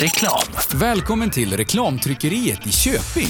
[0.00, 0.42] Reklam.
[0.74, 3.28] Välkommen till Reklamtryckeriet i Köping.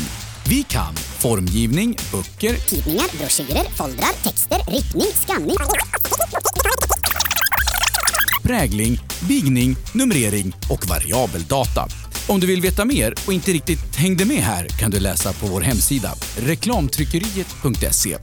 [0.48, 5.56] Vi kan formgivning, böcker, tidningar, broschyrer, foldrar, texter, ritning, skanning.
[8.43, 11.88] prägling, bigning, numrering och variabeldata.
[12.29, 15.46] Om du vill veta mer och inte riktigt hängde med här kan du läsa på
[15.46, 18.16] vår hemsida reklamtryckeriet.se.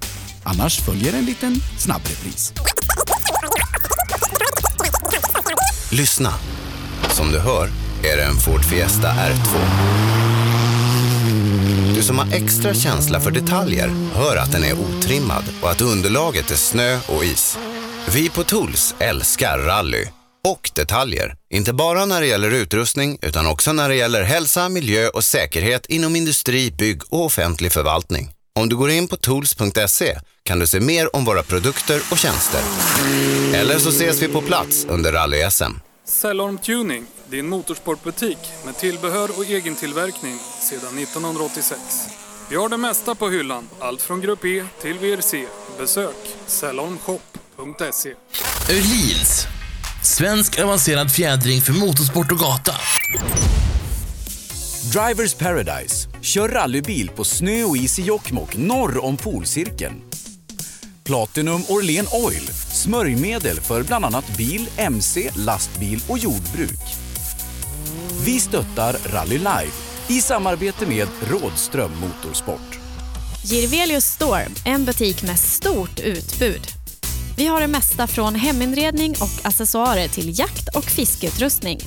[0.44, 2.54] Annars följer en liten snabbrepris.
[5.92, 6.34] Lyssna.
[7.10, 9.58] Som du hör är det en Ford Fiesta R2.
[11.96, 16.52] Du som har extra känsla för detaljer hör att den är otrimmad och att underlaget
[16.52, 17.58] är snö och is.
[18.14, 20.06] Vi på Tools älskar rally
[20.48, 21.36] och detaljer.
[21.50, 25.86] Inte bara när det gäller utrustning utan också när det gäller hälsa, miljö och säkerhet
[25.86, 28.30] inom industri, bygg och offentlig förvaltning.
[28.56, 32.62] Om du går in på tools.se kan du se mer om våra produkter och tjänster.
[33.54, 35.87] Eller så ses vi på plats under rally-SM.
[36.10, 41.82] Cellorm Tuning, din motorsportbutik med tillbehör och egentillverkning sedan 1986.
[42.50, 45.46] Vi har det mesta på hyllan, allt från Grupp E till VRC.
[45.80, 46.16] Besök
[46.46, 48.14] cellormshop.se.
[48.70, 49.46] Öhlins.
[50.04, 52.74] Svensk avancerad fjädring för motorsport och gata.
[54.94, 56.10] Drivers Paradise.
[56.22, 60.07] Kör rallybil på snö och is i Jokkmokk norr om polcirkeln.
[61.08, 62.48] Platinum Orlen Oil.
[62.74, 66.80] Smörjmedel för bland annat bil, mc, lastbil och jordbruk.
[68.26, 69.72] Vi stöttar Rally Live
[70.08, 72.80] i samarbete med Rådström Motorsport.
[73.44, 76.62] Girvelius Store, en butik med stort utbud.
[77.38, 81.80] Vi har det mesta från heminredning och accessoarer till jakt och fiskeutrustning.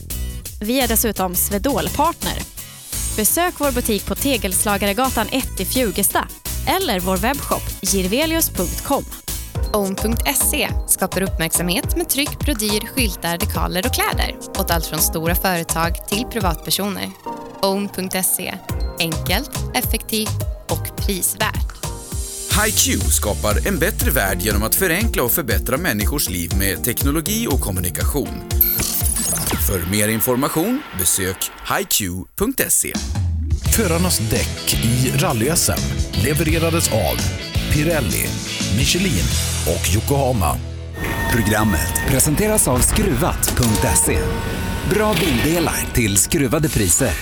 [0.60, 2.38] Vi är dessutom Swedol-partner.
[3.16, 6.28] Besök vår butik på Tegelslagaregatan 1 i Fjugesta
[6.66, 9.04] eller vår webbshop girvelius.com.
[9.72, 16.08] Own.se skapar uppmärksamhet med tryck, brodyr, skyltar, dekaler och kläder åt allt från stora företag
[16.08, 17.10] till privatpersoner.
[17.62, 18.54] Own.se
[18.98, 21.70] enkelt, effektivt och prisvärt.
[22.64, 27.60] HiQ skapar en bättre värld genom att förenkla och förbättra människors liv med teknologi och
[27.60, 28.50] kommunikation.
[29.68, 32.92] För mer information besök hiq.se.
[33.76, 35.50] Förarnas däck i rally
[36.24, 37.16] levererades av
[37.72, 38.24] Pirelli,
[38.78, 39.28] Michelin
[39.66, 40.56] och Yokohama.
[41.32, 44.18] Programmet presenteras av Skruvat.se.
[44.94, 47.12] Bra bildelar till skruvade priser.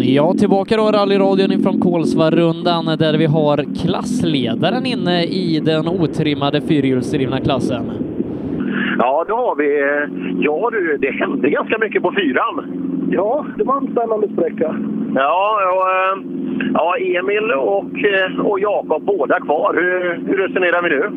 [0.00, 7.40] Ja, tillbaka då rallyradion ifrån Kolsvarundan där vi har klassledaren inne i den otrimmade fyrhjulsdrivna
[7.40, 7.90] klassen.
[8.98, 9.68] Ja, det har vi.
[10.44, 12.64] Ja du, det hände ganska mycket på fyran.
[13.10, 14.76] Ja, det var en spännande sträcka.
[15.14, 16.24] Ja, och, eh,
[16.74, 19.74] ja Emil och, eh, och Jakob båda kvar.
[19.74, 21.10] Hur, hur resonerar vi nu?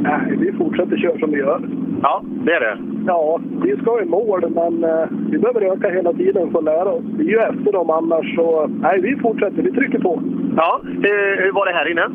[0.00, 1.60] Nej, vi fortsätter köra som vi gör.
[2.02, 2.78] Ja, det är det.
[3.06, 6.88] Ja, vi ska i mål, men eh, vi behöver öka hela tiden för att lära
[6.88, 7.04] oss.
[7.18, 9.62] Vi är ju efter dem annars, så nej, vi fortsätter.
[9.62, 10.22] Vi trycker på.
[10.56, 12.08] Ja, hur, hur var det här inne?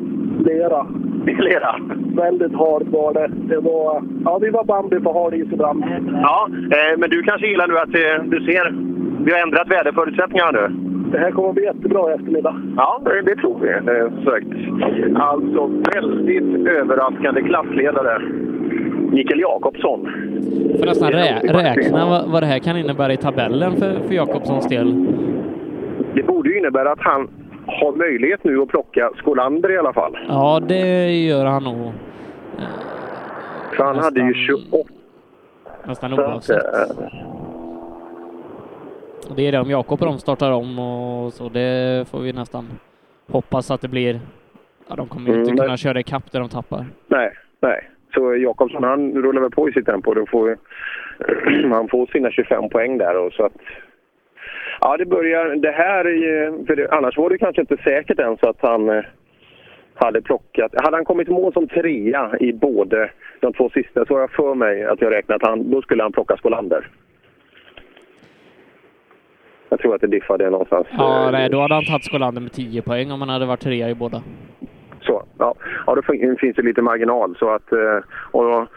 [0.45, 0.85] Lera.
[1.33, 1.75] Lera?
[2.15, 3.27] Väldigt hårt var det.
[3.27, 5.85] det var, ja, vi var Bambi på hal is ibland.
[6.21, 10.51] Ja, eh, men du kanske gillar nu att eh, du ser vi har ändrat väderförutsättningarna
[10.51, 10.67] nu.
[11.11, 12.61] Det här kommer att bli jättebra i eftermiddag.
[12.77, 13.69] Ja, det, tror vi.
[13.69, 14.47] Eh, sagt.
[15.19, 18.21] Alltså väldigt överraskande klassledare.
[19.11, 19.99] Mikael Jakobsson.
[20.79, 24.67] Får nästan rä räkna vad, vad det här kan innebära i tabellen för, för Jakobssons
[24.67, 25.05] del.
[26.13, 27.27] Det borde ju innebära att han
[27.67, 30.17] har möjlighet nu att plocka Skolander i alla fall.
[30.27, 31.91] Ja, det gör han nog.
[33.75, 34.89] För han hade ju 28.
[35.87, 36.63] Nästan oavsett.
[39.35, 41.49] Det är det om Jakob och de startar om och så.
[41.49, 42.65] Det får vi nästan
[43.31, 44.19] hoppas att det blir.
[44.87, 46.85] Ja, de kommer ju inte Mm, kunna köra ikapp där de tappar.
[47.07, 47.89] Nej, nej.
[48.13, 50.13] Så Jakobsson han rullar väl på i sitt tempo.
[50.13, 50.57] Då får,
[51.69, 53.17] han får sina 25 poäng där.
[53.17, 53.53] Och så att,
[54.81, 55.55] ja, det börjar...
[55.55, 56.05] Det här...
[56.07, 59.03] är- För det, annars var det kanske inte säkert ens att han eh,
[59.95, 60.71] hade plockat...
[60.83, 63.09] Hade han kommit mål som trea i både
[63.39, 66.03] de två sista så har jag för mig att jag räknat att han, då skulle
[66.03, 66.87] han plocka Skolander.
[69.69, 70.87] Jag tror att det diffade någonstans.
[70.97, 73.89] Ja, nej, då hade han tagit Skolander med 10 poäng om han hade varit trea
[73.89, 74.21] i båda.
[75.01, 75.55] Så, ja.
[75.87, 77.35] ja, då fin- finns det lite marginal.
[77.39, 77.99] Så att, eh,
[78.31, 78.67] och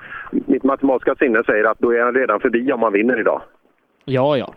[0.46, 3.42] mitt matematiska sinne säger att då är han redan förbi om han vinner idag.
[4.04, 4.54] Ja, ja.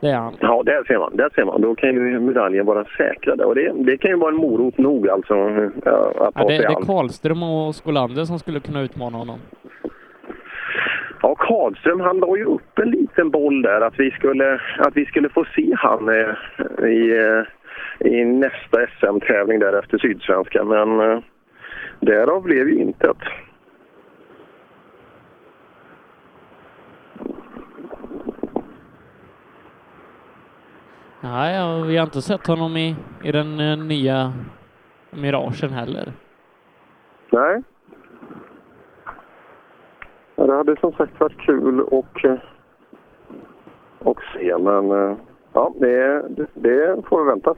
[0.00, 0.34] Det är han.
[0.40, 1.16] Ja, där ser man.
[1.16, 1.60] Där ser man.
[1.60, 3.44] Då kan ju medaljen vara säkrade.
[3.44, 5.34] Och det, det kan ju vara en morot nog alltså,
[5.84, 6.86] ja, att Ja, det, det är.
[6.86, 9.38] Karlström och Skolander som skulle kunna utmana honom.
[11.22, 15.04] Ja, Karlström han la ju upp en liten boll där att vi skulle, att vi
[15.04, 20.64] skulle få se han eh, i, eh, i nästa SM-tävling där efter Sydsvenska.
[20.64, 21.18] Men eh,
[22.00, 23.16] därav blev ju intet.
[31.24, 34.32] Nej, ja, vi har inte sett honom i, i den eh, nya
[35.10, 36.12] Miragen heller.
[37.30, 37.62] Nej.
[40.36, 42.38] Ja, det hade som sagt varit kul och, eh,
[43.98, 45.16] och se, men eh,
[45.52, 47.54] ja, det, det, det får vi vänta.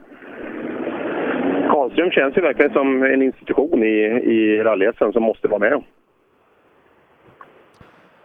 [1.70, 5.82] Karlström känns ju verkligen som en institution i, i rally som måste vara med.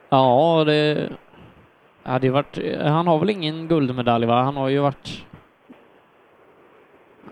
[0.09, 1.09] Ja, det...
[2.03, 4.41] Ja, det varit, han har väl ingen guldmedalj va?
[4.41, 5.25] Han har ju varit...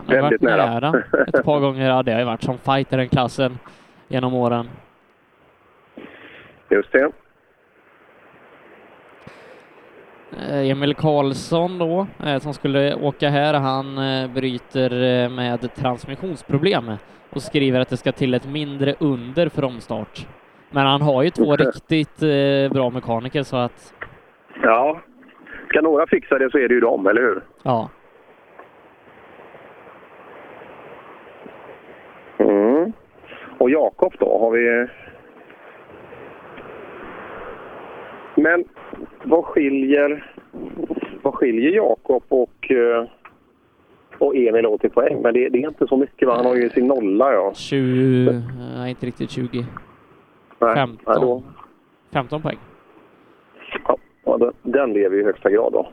[0.08, 1.04] Väldigt varit nära.
[1.28, 3.60] Ett par gånger, ja det har ju varit som fighter den klassen
[4.08, 4.70] genom åren.
[6.70, 7.12] Just det.
[10.50, 14.90] Eh, Emil Karlsson då, eh, som skulle åka här, han eh, bryter
[15.30, 16.92] med transmissionsproblem
[17.30, 20.28] och skriver att det ska till ett mindre under för omstart.
[20.72, 22.20] Men han har ju två riktigt
[22.72, 23.94] bra mekaniker så att,
[24.64, 25.00] Ja.
[25.70, 27.42] Ska några fixa det så är det ju dem, eller hur?
[27.64, 27.90] ja.
[32.40, 32.94] Mm.
[33.58, 34.88] Och Jakob då, har vi...
[38.36, 38.64] Men
[39.24, 40.32] vad skiljer,
[41.22, 43.06] vad skiljer Jakob och, eh,
[44.18, 45.22] och Emil åt i poäng?
[45.22, 46.36] Men det, det är inte så mycket va?
[46.36, 47.54] Han har ju sin nolla ja.
[47.54, 48.42] 20,
[48.78, 49.66] nej inte riktigt 20,
[50.60, 50.98] Nej, 15.
[51.08, 51.44] Nej, då,
[52.14, 52.58] 15 poäng.
[54.26, 55.90] ja, den- den lever i högsta grad då.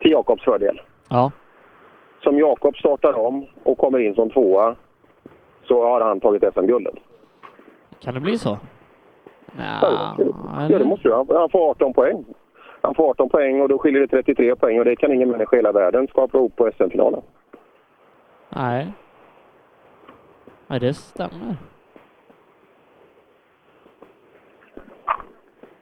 [0.00, 0.80] Till Jakobs fördel.
[1.08, 1.32] Ja.
[2.28, 4.76] Som Jakob startar om och kommer in som tvåa
[5.64, 6.94] så har han tagit SM-guldet.
[8.00, 8.58] Kan det bli så?
[9.58, 10.16] Ja,
[10.58, 11.08] ja, det måste.
[11.14, 12.24] Han han får 18 poäng.
[12.80, 15.56] Han får 18 poäng och då skiljer det 33 poäng och det kan ingen människa
[15.56, 17.20] i hela världen skapa ihop på SM-finalen.
[18.48, 18.92] Nej.
[20.66, 21.56] Nej, det stämmer.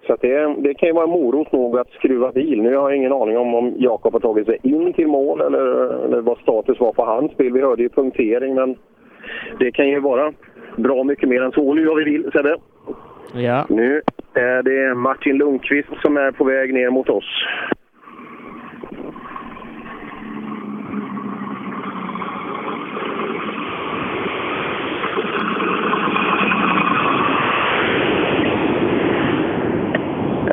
[0.06, 2.62] Så det, det kan ju vara morot nog att skruva bil.
[2.62, 5.60] Nu har jag ingen aning om om Jakob har tagit sig in till mål eller,
[6.04, 7.52] eller vad status var på hans bil.
[7.52, 8.76] Vi hörde ju punktering men
[9.58, 10.32] det kan ju vara
[10.76, 11.74] bra mycket mer än så.
[11.74, 12.56] Nu har vi bil, Sebbe.
[13.34, 13.66] Ja.
[13.68, 14.02] Nu
[14.34, 17.44] är det Martin Lundqvist som är på väg ner mot oss.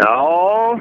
[0.01, 0.79] Ja,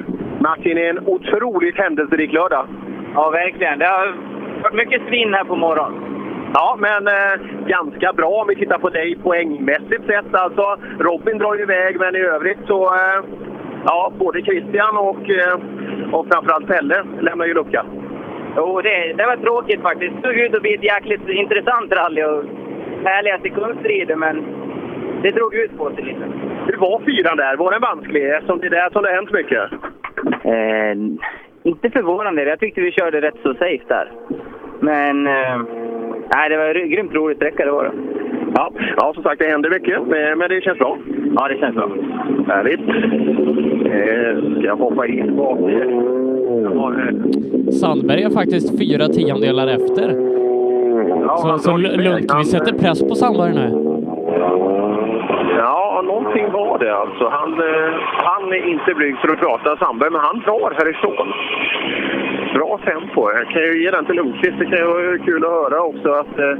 [0.65, 2.67] Är en otroligt händelserik lördag.
[3.13, 3.79] Ja, verkligen.
[3.79, 4.15] Det har
[4.63, 6.13] varit mycket svinn här på morgonen.
[6.53, 10.35] Ja, men eh, ganska bra om vi tittar på dig poängmässigt sett.
[10.35, 12.85] Alltså, Robin drar ju iväg, men i övrigt så...
[12.85, 13.23] Eh,
[13.85, 15.59] ja, både Christian och, eh,
[16.11, 17.85] och framförallt Pelle lämnar ju lucka.
[18.57, 20.13] Jo, det, det var tråkigt faktiskt.
[20.15, 22.43] Det såg ut att bli ett jäkligt intressant rally och
[23.05, 24.45] härliga sekundstrider, men
[25.21, 26.42] det drog ut på sig lite.
[26.67, 27.57] Hur var fyran där?
[27.57, 28.29] Var den vansklig?
[28.29, 29.63] Eftersom det är där som det har hänt mycket.
[30.53, 30.93] Eh,
[31.69, 32.43] inte förvånande.
[32.43, 34.11] Jag tyckte vi körde rätt så safe där.
[34.79, 35.57] Men eh,
[36.35, 37.91] nej, det var en grymt rolig sträcka, det var det.
[38.55, 39.99] Ja, ja, som sagt, det händer mycket,
[40.37, 40.97] men det känns bra.
[41.35, 41.89] Ja, det känns bra.
[42.47, 42.79] Härligt.
[43.85, 45.59] Eh, ska jag hoppa in bak?
[47.81, 50.33] Sandberg är faktiskt fyra tiondelar efter.
[51.27, 51.77] Ja, så så.
[51.77, 53.79] Lundqvist Han- sätter press på Sandberg nu.
[55.57, 57.29] Ja, någonting var det alltså.
[57.29, 57.93] Han, eh,
[58.27, 61.27] han är inte blyg för att prata Sandberg, men han drar härifrån.
[62.53, 63.31] Bra tempo.
[63.31, 64.59] Jag kan ju ge den till Lundqvist.
[64.59, 66.55] Det kan ju vara kul att höra också att eh,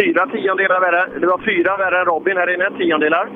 [0.00, 1.02] fyra tiondelar värre.
[1.20, 2.70] Det var fyra värre än Robin här inne.
[2.78, 3.28] Tiondelar.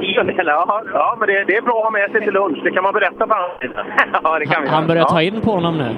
[0.00, 0.82] Tiondelar, ja.
[0.94, 2.58] Ja, men det, det är bra att ha med sig till lunch.
[2.64, 3.50] Det kan man berätta för honom.
[4.22, 5.90] ja, det Han, han börjar ta in på honom nu.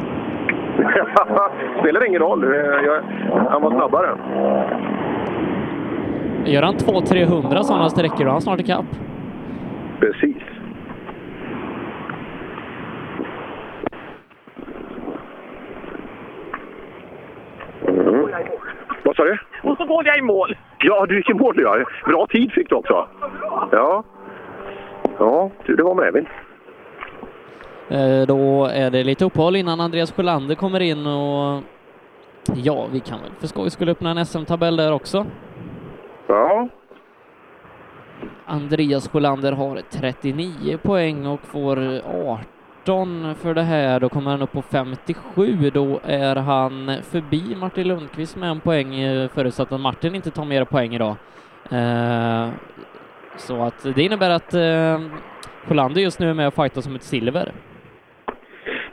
[1.81, 2.45] Spelar ingen roll.
[2.45, 3.01] Eh, Jag,
[3.51, 4.09] han var snabbare.
[6.47, 8.85] Gör han 2-300 sådana sträckor då han snart ikapp.
[10.01, 10.37] Precis.
[17.89, 18.29] Mm.
[19.05, 19.39] Vad sa du?
[19.63, 20.57] Och så går jag i mål!
[20.79, 21.85] Ja, du gick i mål ja.
[22.07, 23.09] Bra tid fick du också.
[23.73, 24.05] Ja.
[25.19, 26.27] Ja, tur det var med Evin.
[27.89, 31.63] Eh, Då är det lite uppehåll innan Andreas Sjölander kommer in och
[32.55, 35.27] ja, vi kan väl för skojs skull öppna en SM-tabell där också.
[36.27, 36.69] Ja.
[38.47, 41.79] Andreas Sjölander har 39 poäng och får
[42.83, 44.01] 18 för det här.
[44.01, 45.71] Då kommer han upp på 57.
[45.75, 50.45] Då är han förbi Martin Lundqvist med en poäng eh, förutsatt att Martin inte tar
[50.45, 51.17] mer poäng idag.
[51.71, 52.49] Eh,
[53.37, 55.01] Så att det innebär att eh,
[55.69, 57.53] Sjölander just nu är med och fightar som ett silver.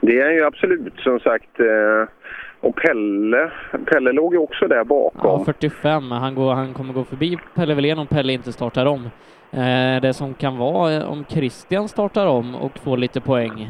[0.00, 1.60] Det är ju absolut som sagt.
[1.60, 2.08] Eh,
[2.62, 3.50] Och Pelle,
[3.92, 5.20] Pelle låg ju också där bakom.
[5.30, 6.10] Ja, 45.
[6.10, 9.04] Han, går, han kommer gå förbi Pelle Wilén om Pelle inte startar om.
[9.50, 13.68] Eh, det som kan vara eh, om Christian startar om och får lite poäng.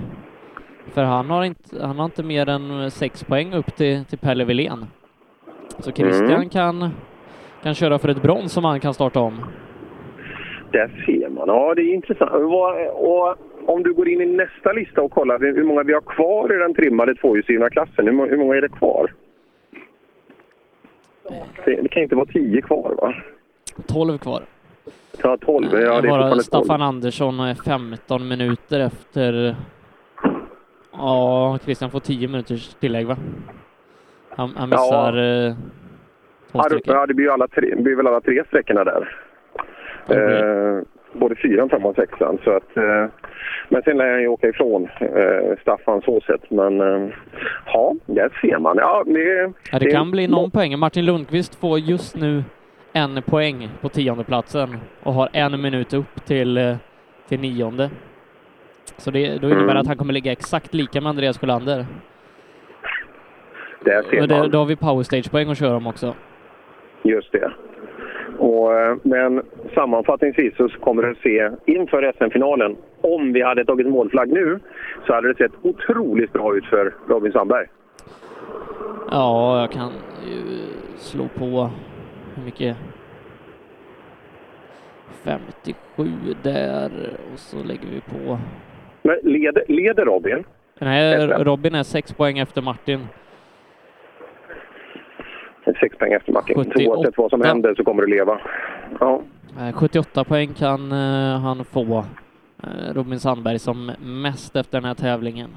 [0.95, 4.45] För han har inte, han har inte mer än sex poäng upp till, till Pelle
[4.45, 4.87] Wilén.
[5.79, 6.49] Så Christian Mm.
[6.49, 6.91] kan,
[7.63, 9.41] kan köra för ett brons som han kan starta om.
[10.73, 11.49] Där ser man.
[11.49, 12.31] Ja, det är intressant.
[12.95, 16.55] Och om du går in i nästa lista och kollar hur många vi har kvar
[16.55, 18.07] i den trimmade tvåhjulsdrivna klassen.
[18.07, 19.13] Hur må- hur många är det kvar?
[21.65, 23.15] Det, kan inte vara tio kvar, va?
[23.87, 24.43] 12 kvar.
[25.23, 25.67] Ja, 12.
[25.73, 26.41] Ja, det är Bara fortfarande 12.
[26.43, 29.57] Staffan Andersson är 15 minuter efter...
[30.93, 33.17] Ja, Christian får 10 minuters tillägg va?
[34.31, 35.17] Han, han missar
[35.47, 35.55] eh,
[36.53, 39.17] två Ja, det, ja, det blir, alla tre, blir väl alla tre sträckorna där.
[40.09, 42.39] Eh, både fyran, femman och sexan.
[42.45, 43.07] Så att, eh,
[43.69, 46.51] men sen lär han ju åka ifrån eh, Staffan så sett.
[46.51, 47.09] Men eh,
[47.67, 48.77] ja, där ser man.
[48.77, 50.79] Ja, det, Ja, det kan bli någon poäng.
[50.79, 52.45] Martin Lundqvist får just nu
[52.93, 54.25] en poäng på tionde
[55.03, 56.75] och har en minut upp till, eh,
[57.29, 57.91] till nionde.
[58.97, 59.77] Så det, då innebär Mm.
[59.77, 61.87] att han kommer ligga exakt lika med Andreas Sjölander.
[63.85, 64.51] Där ser Och det, man.
[64.51, 66.15] då har vi powerstage-poäng att köra om också.
[67.03, 67.53] Just det.
[68.43, 69.43] Och, eh, men
[69.75, 74.59] sammanfattningsvis så kommer det se inför SM-finalen, om vi hade tagit målflagg nu,
[75.07, 77.67] så hade det sett otroligt bra ut för Robin Sandberg.
[79.11, 79.91] Ja, jag kan
[80.27, 80.43] ju
[80.97, 81.71] slå på
[82.35, 82.77] hur mycket?
[85.25, 86.09] 57
[86.43, 86.91] där
[87.33, 88.39] och så lägger vi på...
[89.03, 90.45] Men leder, leder Robin?
[90.79, 93.01] Nej, Robin är sex poäng efter Martin.
[95.81, 96.57] Sex poäng efter Martin.
[96.57, 96.91] 78.
[96.91, 98.41] Oavsett vad som händer så kommer du leva.
[99.01, 99.23] Ja.
[99.61, 102.05] Eh, 78 poäng kan eh, han få,
[102.63, 105.51] eh, Robin Sandberg, som mest efter den här tävlingen.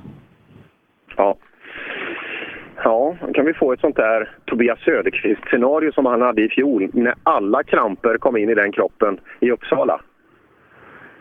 [1.17, 1.38] Ja.
[2.84, 7.15] Ja, kan vi få ett sånt där Tobias Söderqvist-scenario som han hade i fjol när
[7.24, 10.01] alla kramper kom in i den kroppen i Uppsala.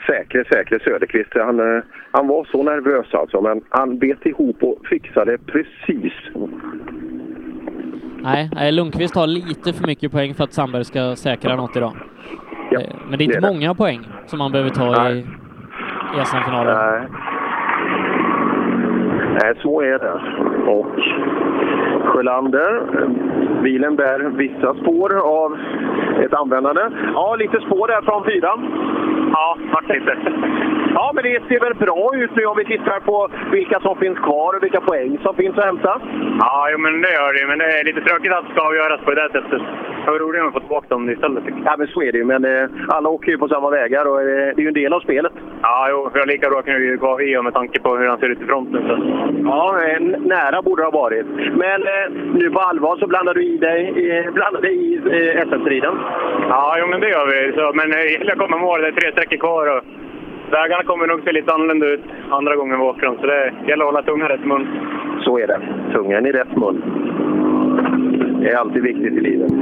[0.07, 1.31] Säkre, säkre Söderqvist.
[1.35, 6.13] Han, eh, han var så nervös alltså, men han bet ihop och fixade precis.
[8.25, 11.93] Nej, nej, Lundqvist har lite för mycket poäng för att Sandberg ska säkra något idag.
[12.73, 13.53] Eh, Men det är inte det är det.
[13.55, 16.77] många poäng som han behöver ta i, i SM-finalen.
[16.77, 17.09] Nej.
[19.43, 20.13] Nej, så är det.
[20.71, 20.87] Och
[22.07, 22.83] Sjölander,
[23.63, 25.59] bilen bär vissa spår av
[26.25, 26.81] ett användande.
[27.15, 28.65] Ja, lite spår där från fyran.
[29.33, 30.17] Ja, vart lite.
[30.95, 34.19] Ja, men det ser väl bra ut nu om vi tittar på vilka som finns
[34.19, 36.01] kvar och vilka poäng som finns att hämta.
[36.39, 37.47] Ja, jo, men det gör det.
[37.47, 39.63] Men det är lite tråkigt att det ska avgöras på det där sättet.
[40.05, 41.45] Det var roligare om vi får tillbaka dem istället.
[41.65, 42.25] Ja, men så är det ju.
[42.25, 44.93] Men eh, alla åker ju på samma vägar och eh, det är ju en del
[44.93, 45.33] av spelet.
[45.63, 48.29] Ja, jo, för lika bra vi ju gå i med tanke på hur han ser
[48.29, 48.83] ut i fronten.
[48.89, 48.95] Så.
[49.45, 49.79] Ja,
[50.19, 51.27] nära borde det ha varit.
[51.63, 55.49] Men eh, nu på allvar så blandar du i dig, eh, blandar dig i eh,
[55.49, 55.95] SM-striden.
[56.49, 57.53] Ja, jo, men det gör vi.
[57.53, 58.81] Så, men eh, jag kommer mål.
[58.81, 59.77] Det är tre sträckor kvar.
[59.77, 59.85] Och
[60.51, 63.17] vägarna kommer nog se lite annorlunda ut andra gången vi åker dem.
[63.21, 64.67] Så det gäller att hålla tungan rätt i mun.
[65.25, 65.61] Så är det.
[65.93, 66.83] Tungan i rätt mun.
[68.41, 69.53] Det är alltid viktigt i livet.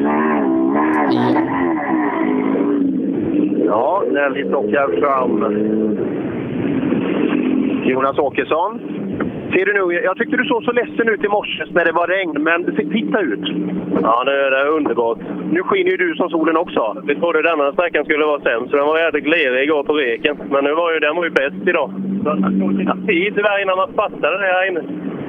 [3.66, 5.44] Ja, när vi plockar fram
[7.84, 8.80] Jonas Åkesson.
[9.52, 12.06] Ser du nu, jag tyckte du såg så ledsen ut i morse när det var
[12.06, 13.46] regn, men titta ut!
[14.02, 15.18] Ja, det är underbart.
[15.52, 17.02] Nu skiner ju du som solen också.
[17.04, 20.36] Vi trodde denna sträckan skulle vara sämst, så den var jävligt lerig igår på reken.
[20.50, 21.90] Men nu var ju den var ju bäst idag.
[22.24, 24.82] Det tog tid tyvärr innan man fattade det här inne.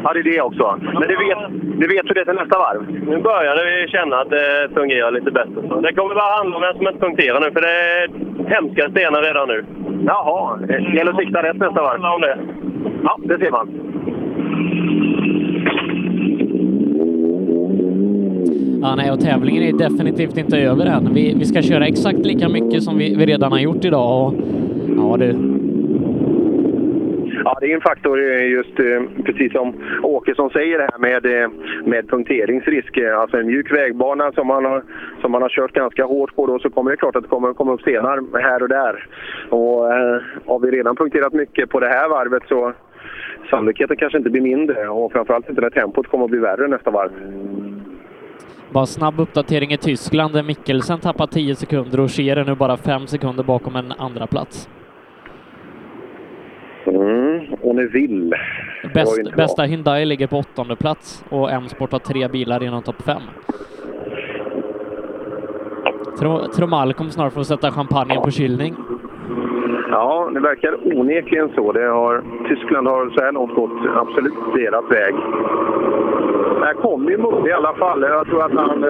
[0.04, 0.80] Ja, det är det också.
[1.00, 1.38] Men du vet,
[1.82, 2.82] du vet hur det är till nästa varv?
[3.12, 5.62] Nu började vi känna att det fungerar lite bättre.
[5.82, 8.10] Det kommer bara handla om vem som inte punkterar nu, för det är
[8.54, 9.66] hemska stenar redan nu.
[10.08, 12.00] Jaha, det gäller att sikta rätt nästa varv.
[13.04, 13.68] Ja, det ser man.
[18.84, 21.14] Ja, nej, och tävlingen är definitivt inte över än.
[21.14, 24.28] Vi, vi ska köra exakt lika mycket som vi, vi redan har gjort idag.
[24.28, 24.34] Och,
[24.98, 25.36] ja, du.
[27.46, 31.50] Ja, det är en faktor eh, just eh, precis som Åkesson säger här med, eh,
[31.86, 32.98] med punkteringsrisk.
[32.98, 34.84] Alltså en mjuk vägbana som man har,
[35.22, 37.54] som man har kört ganska hårt på då så kommer det klart att det kommer
[37.54, 39.08] komma upp stenar här och där.
[39.50, 42.74] Och eh, har vi redan punkterat mycket på det här varvet så
[43.54, 46.92] sannolikheten kanske inte blir mindre och framförallt inte när tempot kommer att bli värre nästa
[46.92, 47.12] varv.
[48.72, 52.78] Bara snabb uppdatering i Tyskland där Mikkelsen tappar 10 sekunder och Scheer är nu bara
[52.78, 54.70] 5 sekunder bakom en andra plats.
[56.86, 58.38] Mm, och Neville.
[58.94, 59.38] Bäst, inte bra.
[59.38, 63.22] bästa Hyundai ligger på åttonde plats och M-sport har tre bilar inom topp fem.
[66.20, 68.76] Tror Malcolm snart får sätta champagnen på kylning.
[69.96, 71.72] Ja, det verkar onekligen så.
[71.72, 75.16] Det har, Tyskland har så här långt gått absolut deras väg.
[76.62, 78.02] Där kommer ju Musse i alla fall.
[78.02, 78.84] Jag tror att han...
[78.84, 78.90] eh,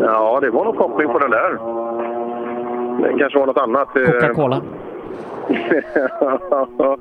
[0.00, 1.50] Ja, det var nog koppling på den där.
[3.02, 3.96] Det kanske var något annat.
[3.96, 4.02] eh.
[4.04, 4.62] Coca-Cola.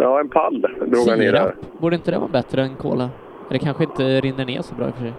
[0.00, 1.54] ja, en pall drog han ner där.
[1.78, 3.08] Borde inte det vara bättre än cola?
[3.50, 5.12] Det kanske inte rinner ner så bra i och för sig.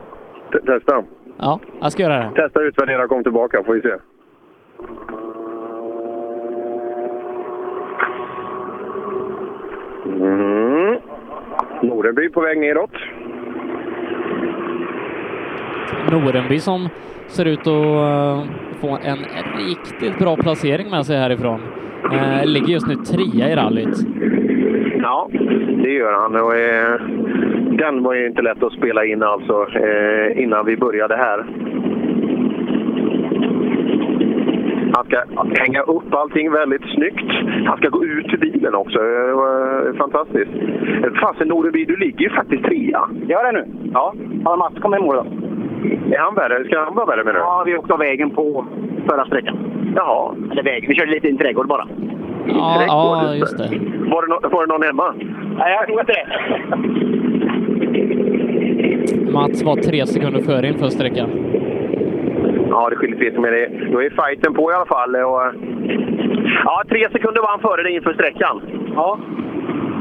[0.66, 1.04] Testa.
[1.42, 2.42] Ja, jag ska göra det.
[2.42, 3.96] Testa, utvärdera, kom tillbaka får vi se.
[10.06, 10.98] Mm.
[11.82, 12.92] Norenby på väg neråt.
[16.12, 16.90] Norenby som
[17.28, 18.44] ser ut att eh,
[18.82, 19.18] få en
[19.68, 21.62] riktigt bra placering med sig härifrån.
[22.14, 23.98] Eh, ligger just nu trea i rallyt.
[25.02, 25.28] Ja,
[25.84, 26.36] det gör han.
[26.36, 27.02] Och, eh,
[27.78, 31.46] den var ju inte lätt att spela in alltså eh, innan vi började här.
[34.94, 35.24] Han ska
[35.62, 37.32] hänga upp allting väldigt snyggt.
[37.66, 39.00] Han ska gå ut till bilen också.
[39.00, 40.52] Det var, eh, Fantastiskt.
[41.22, 43.10] Fasen Noreby, du ligger ju faktiskt trea.
[43.28, 43.66] Gör det nu?
[43.94, 44.14] Ja.
[44.46, 45.26] Har Mats kommit i mål då?
[46.16, 46.66] Är han värre?
[46.66, 47.46] Ska han vara värre menar du?
[47.46, 48.66] Ja, vi åkte av vägen på
[49.10, 49.58] förra sträckan.
[49.96, 50.36] Jaha.
[50.52, 51.88] Eller vägen, vi körde lite in i trädgård bara.
[52.48, 53.70] Ja, ja just det.
[54.12, 55.14] Var det, no var det någon hemma?
[55.58, 56.26] Nej, jag tror inte det.
[59.32, 61.30] Mats var tre sekunder före inför sträckan.
[62.70, 63.70] Ja, det skiljer lite med det.
[63.92, 65.16] Då är fighten på i alla fall.
[65.16, 65.42] Och,
[66.66, 68.62] ja, tre sekunder var han före dig inför sträckan.
[68.96, 69.20] Ja.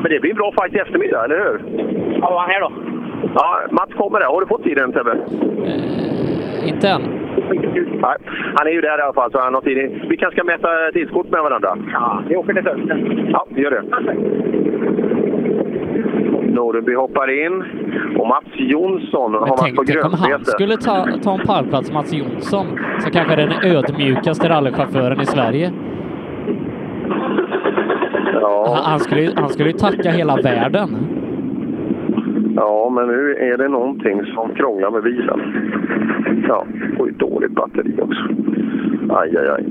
[0.03, 1.61] Men det blir en bra fight i eftermiddag, eller hur?
[2.21, 2.73] Ja, var han här då?
[3.35, 4.27] Ja, Mats kommer där.
[4.27, 5.17] Har du fått tiden, Sebbe?
[6.67, 7.03] Inte än.
[8.03, 8.17] Nej,
[8.55, 9.79] han är ju där i alla fall, så han har tid.
[10.09, 11.77] Vi kanske ska mäta tidskort med varandra?
[11.93, 13.29] Ja, vi åker till Södersten.
[13.33, 13.83] Ja, vi gör det.
[16.53, 17.65] Nordenby hoppar in
[18.19, 20.51] och Mats Jonsson har varit på tänk om han grönbete.
[20.51, 22.67] skulle ta, ta en pallplats, Mats Jonsson,
[22.99, 25.73] som kanske är den ödmjukaste rallychauffören i Sverige.
[28.41, 28.75] Ja.
[28.77, 30.89] Han, han, skulle, ju- han skulle ju tacka hela världen.
[32.61, 35.41] Ja, men nu är det någonting som krånglar med bilen.
[36.49, 36.67] Ja,
[36.99, 38.23] och ett dåligt batteri också.
[39.11, 39.65] Aj, aj, aj.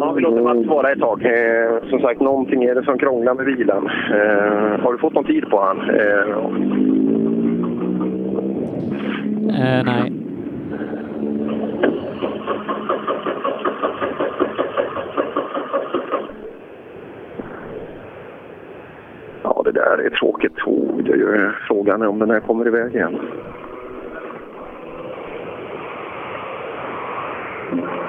[0.00, 1.22] Ja, vi låter Mats vara ett tag.
[1.24, 3.86] Eh, som sagt, någonting är det som krånglar med bilen.
[4.12, 5.80] Eh, har du fått någon tid på han?
[5.90, 6.36] Eh,
[9.48, 10.25] Eh, nej.
[19.76, 20.58] Där är tråkigt.
[20.66, 23.18] Oh, det är frågan om den här kommer iväg igen.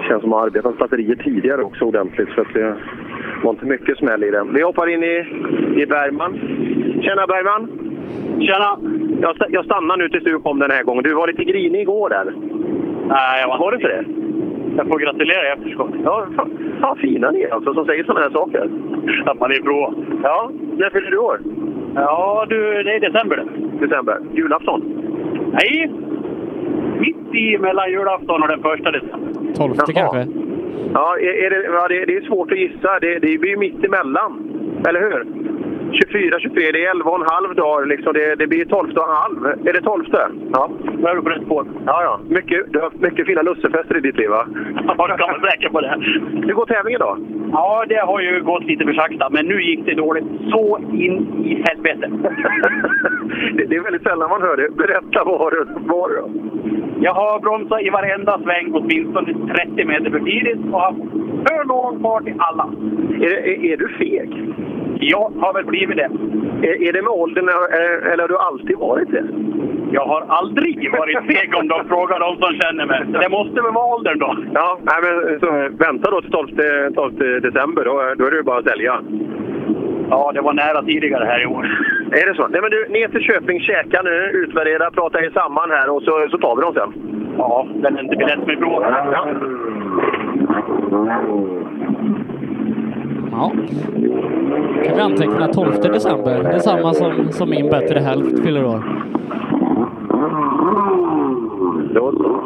[0.07, 2.29] känns som att ha arbetat batterier tidigare också ordentligt.
[2.35, 2.75] Så att det
[3.43, 4.53] var inte mycket smäll i den.
[4.53, 5.15] Vi hoppar in i,
[5.81, 6.33] i Bergman.
[7.01, 7.69] Tjena Bergman!
[8.39, 8.79] Tjena!
[9.21, 11.03] Jag, sta- jag stannar nu tills du kom den här gången.
[11.03, 12.33] Du var lite grinig igår där.
[13.07, 14.05] Nej, jag var, Var det inte det?
[14.77, 15.91] Jag får gratulera i efterskott.
[16.03, 16.49] Ja, fan,
[16.81, 18.69] fan fina ni är alltså som säger sådana här saker.
[19.25, 19.93] Att man är bra.
[20.23, 21.39] Ja, när fyller du år?
[21.97, 23.45] Ja, du, det är december.
[23.79, 24.17] December.
[24.33, 24.81] Julafton?
[25.53, 25.91] Nej!
[26.99, 29.53] Mitt i mellan julafton och den första december.
[29.55, 30.27] Tolfte kanske?
[30.93, 32.99] Ja, är, är det, ja det, det är svårt att gissa.
[33.01, 34.43] Det, det blir ju mitt emellan.
[34.87, 35.25] Eller hur?
[35.91, 37.85] 24, 23, det är 11 och en halv dagar.
[37.85, 38.13] Liksom.
[38.13, 39.45] Det, det blir 12 och en halv.
[39.67, 40.05] Är det 12?
[40.53, 40.69] Ja.
[40.97, 41.65] Nu är du på rätt spår.
[41.85, 42.19] Ja, ja.
[42.29, 44.47] Mycket, du har haft mycket fina lussefester i ditt liv, va?
[44.97, 45.95] Ja, du kan vara säker på det.
[46.47, 47.17] Hur går tävlingen då?
[47.51, 50.25] Ja, det har ju gått lite för sakta, men nu gick det dåligt.
[50.51, 52.07] Så in i helvete.
[53.55, 54.69] det, det är väldigt sällan man hör det.
[54.69, 56.21] Berätta var du var du?
[57.01, 60.97] Jag har bromsat i varenda sväng åtminstone 30 meter för tidigt och haft
[61.47, 62.63] för låg fart i alla.
[63.21, 64.29] Är, det- är, är du feg?
[64.99, 66.09] Jag har väl blivit det.
[66.67, 69.23] Är, är det med åldern eh, eller har du alltid varit det?
[69.91, 73.01] Jag har aldrig varit feg om de frågar de som känner mig.
[73.21, 74.37] Det måste väl vara åldern då.
[74.53, 76.47] Ja, nej, men, så, vänta då till 12,
[76.95, 77.85] 12 december.
[77.85, 79.01] Då, då är det bara att sälja.
[80.09, 81.63] Ja, det var nära tidigare här i år.
[82.11, 82.47] Är det så?
[82.47, 86.27] Nej, men du, ner till Köping, käka nu, utvärdera, prata er samman här och så,
[86.31, 86.93] så tar vi dem sen.
[87.37, 88.83] Ja, den är inte biljett med bråk.
[88.83, 89.27] Ja.
[93.37, 93.51] Ja.
[94.85, 96.43] Kan vi anteckna 12 december.
[96.43, 98.83] Det är samma som, som min bättre hälft fyller år.
[101.93, 102.41] Då så.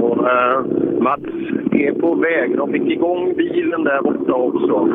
[0.00, 0.64] Och, eh,
[1.00, 1.20] Mats
[1.72, 2.56] är på väg.
[2.56, 4.88] De fick igång bilen där borta också.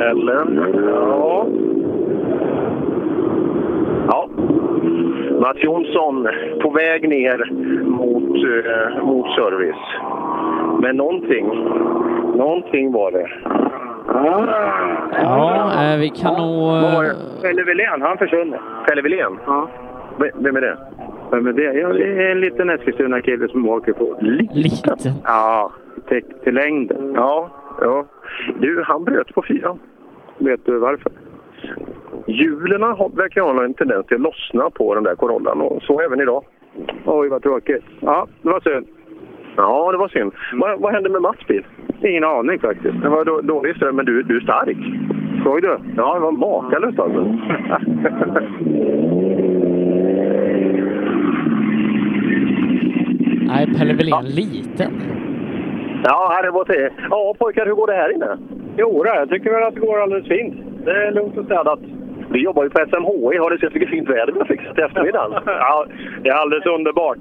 [0.00, 0.72] Eller?
[0.90, 1.46] Ja.
[4.08, 4.28] Ja.
[5.40, 6.28] Mats Jonsson
[6.62, 7.50] på väg ner
[7.84, 9.84] mot, eh, mot service.
[10.80, 11.46] Men någonting,
[12.36, 13.28] någonting var det.
[15.12, 16.76] Ja, eh, vi kan nog...
[17.04, 17.10] Eh,
[17.42, 18.60] Pelle Wilén, han försvunnit.
[18.88, 19.38] Pelle Wilén?
[19.46, 19.68] Ja.
[20.34, 20.76] Vem är det?
[21.30, 21.62] Vem är det?
[21.74, 24.16] Ja, det är en liten Eskilstuna-kille som åker på.
[24.52, 24.96] Liten?
[25.24, 25.72] Ja,
[26.08, 27.12] till, till längden.
[27.16, 28.04] Ja, ja.
[28.58, 29.78] Du, han bröt på fyran.
[30.38, 31.12] Vet du varför?
[32.26, 36.00] Hjulen har- verkar ha en tendens till att lossna på den där Corollan och så
[36.00, 36.44] även idag.
[37.04, 37.84] Oj, vad tråkigt.
[38.00, 38.86] Ja, det var synd.
[39.56, 40.32] Ja, det var synd.
[40.52, 41.64] Vad, vad hände med Mats bil?
[42.02, 43.02] Ingen aning faktiskt.
[43.02, 44.76] Det var då, dålig ström, men du, du är stark.
[45.44, 45.78] Såg du?
[45.96, 47.20] Ja, det var makalöst alltså.
[53.46, 54.92] Nej, Pelle Wilén liten.
[56.04, 56.90] Ja, det var det.
[57.10, 58.38] Ja, pojkar, hur går det här inne?
[58.76, 60.54] Jo, då, jag tycker väl att det går alldeles fint.
[60.84, 61.80] Det är lugnt och städat.
[62.30, 63.36] Vi jobbar ju på SMHI.
[63.38, 65.42] Har du sett vilket fint väder vi har fixat till eftermiddagen?
[65.46, 65.86] Ja,
[66.22, 67.18] det är alldeles underbart.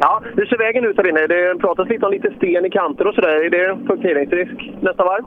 [0.00, 1.26] Ja, hur ser vägen ut här inne?
[1.26, 3.44] Det pratas lite om lite sten i kanter och sådär.
[3.44, 5.24] Är det punkteringsrisk nästa varv?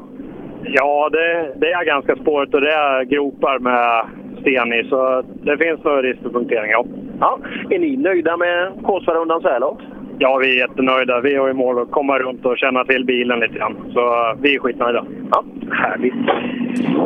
[0.64, 4.06] Ja, det, det är ganska spårigt och det är gropar med
[4.42, 6.86] sten i, så det finns nog risk för punktering, ja.
[7.20, 9.82] Ja, är ni nöjda med Kolsvarundan så här långt?
[10.18, 11.20] Ja, vi är jättenöjda.
[11.22, 13.76] Vi har ju mål att komma runt och känna till bilen lite grann.
[13.94, 15.06] Så vi är skitnöjda.
[15.32, 16.14] Ja, härligt.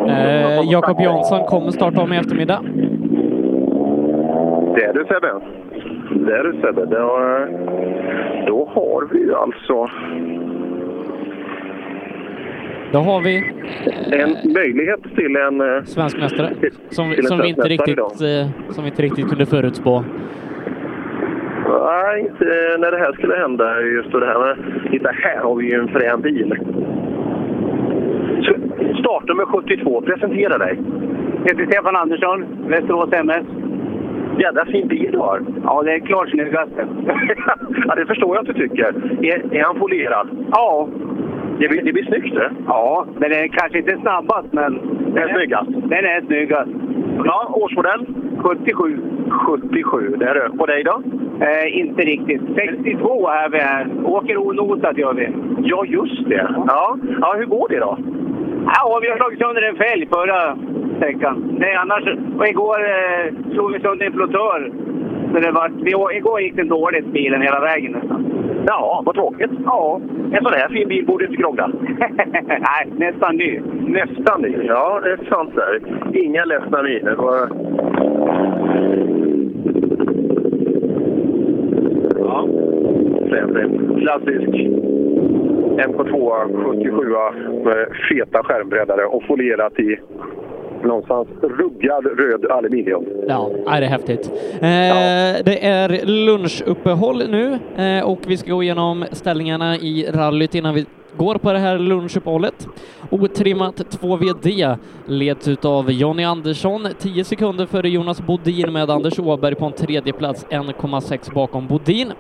[0.08, 2.60] Eh, Jakob Jansson kommer starta om i eftermiddag.
[4.76, 5.32] Det är du Sebbe.
[6.12, 6.86] Det är du Sebbe.
[6.86, 7.20] Då,
[8.48, 9.90] då har vi alltså
[12.92, 13.38] Då har vi
[14.12, 15.62] en möjlighet till en...
[15.62, 16.50] eh, svensk mästare
[16.90, 20.04] som, till en som, vi inte riktigt, eh, som vi inte riktigt kunde förutspå.
[21.86, 22.46] Nej, inte
[22.80, 23.82] när det här skulle hända.
[23.82, 24.58] Just det här
[24.92, 26.54] titta, här har vi ju en frän bil.
[29.00, 30.80] Startnummer 72, presentera dig.
[31.44, 33.65] heter Stefan Andersson, Västerås MS.
[34.40, 35.42] Jädra fin bil du har.
[35.64, 36.88] Ja, det är klart snyggaste.
[37.88, 38.94] ja, det förstår jag att du tycker.
[39.26, 40.28] Är, är han polerad?
[40.52, 40.88] Ja.
[41.60, 42.52] Det blir, det blir snyggt det.
[42.68, 44.80] Ja, den är kanske inte snabbast, men...
[45.14, 45.70] Den är snyggast.
[45.70, 46.72] Den är snyggast.
[47.26, 48.06] Ja, årsmodell?
[48.38, 49.00] 77.
[49.30, 50.58] 77, det är det.
[50.58, 51.02] På dig då?
[51.42, 52.42] Eh, inte riktigt.
[52.56, 53.88] 62 är vi här.
[54.04, 55.30] Åker onosat gör vi.
[55.64, 56.48] Ja, just det.
[56.68, 57.98] Ja, ja hur går det då?
[58.66, 60.58] Ja, vi har slagit sönder en fälg förra
[60.98, 61.56] sträckan.
[61.60, 62.04] Nej, annars...
[62.38, 64.72] Och igår eh, slog vi sönder en flottör.
[65.34, 68.26] Så det var, vi, igår gick den dåligt, bilen, hela vägen nästan.
[68.68, 69.52] Ja, vad tråkigt.
[69.66, 70.00] Ja.
[70.32, 71.68] En sån här fin bil borde inte krångla.
[72.48, 73.62] Nej, nästan ny.
[73.88, 74.58] Nästan ny.
[74.64, 75.80] Ja, det är sant där.
[76.24, 77.20] Inga ledsna miner.
[77.20, 77.50] Och-
[82.20, 82.48] Ja.
[84.00, 84.50] Klassisk
[85.78, 90.00] MK2 77 med feta skärmbreddare och folierat i
[90.84, 93.06] någonstans ruggad röd aluminium.
[93.28, 94.32] Ja, det är häftigt.
[94.54, 100.74] Eh, Det är lunchuppehåll nu eh, och vi ska gå igenom ställningarna i rallyt innan
[100.76, 100.86] vi
[101.18, 102.68] går på det här lunchuppehållet.
[103.10, 109.66] Otrimmat 2VD leds utav Jonny Andersson, 10 sekunder före Jonas Bodin med Anders Åberg på
[109.66, 112.12] en tredje plats, 1,6 bakom Bodin.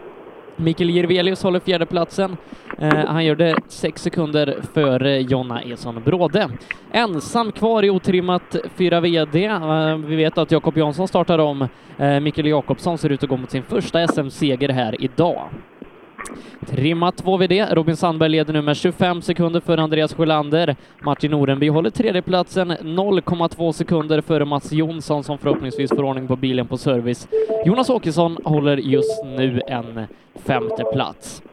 [0.56, 2.38] Mikael Jirvelius håller fjärdeplatsen.
[2.80, 6.50] Eh, han gör det sex sekunder före Jonna Eson Bråde.
[6.92, 9.46] Ensam kvar i otrimmat 4 VD.
[9.46, 11.68] Eh, vi vet att Jakob Jansson startar om.
[11.98, 15.50] Eh, Mikael Jakobsson ser ut att gå mot sin första SM-seger här idag.
[16.68, 17.66] Trimmat 2 VD.
[17.72, 20.76] Robin Sandberg leder nu med 25 sekunder före Andreas Sjölander.
[21.02, 26.68] Martin Orenby håller tredjeplatsen 0,2 sekunder före Mats Jonsson som förhoppningsvis får ordning på bilen
[26.68, 27.28] på service.
[27.66, 31.44] Jonas Åkesson håller just nu en femte plats.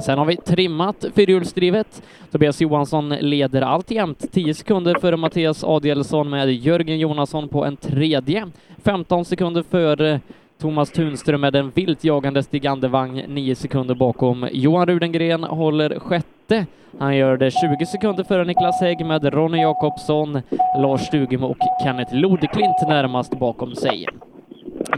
[0.00, 2.02] Sen har vi trimmat fyrhjulsdrivet.
[2.30, 8.46] Tobias Johansson leder alltjämt 10 sekunder före Mattias Adielsson med Jörgen Jonasson på en tredje.
[8.84, 10.20] 15 sekunder före
[10.62, 14.48] Thomas Tunström med en vilt jagande Stig Andevang nio sekunder bakom.
[14.52, 16.66] Johan Rudengren håller sjätte.
[16.98, 20.42] Han gör det 20 sekunder före Niklas Hägg med Ronny Jakobsson,
[20.78, 24.06] Lars Stugemo och Kenneth Lodeklint närmast bakom sig.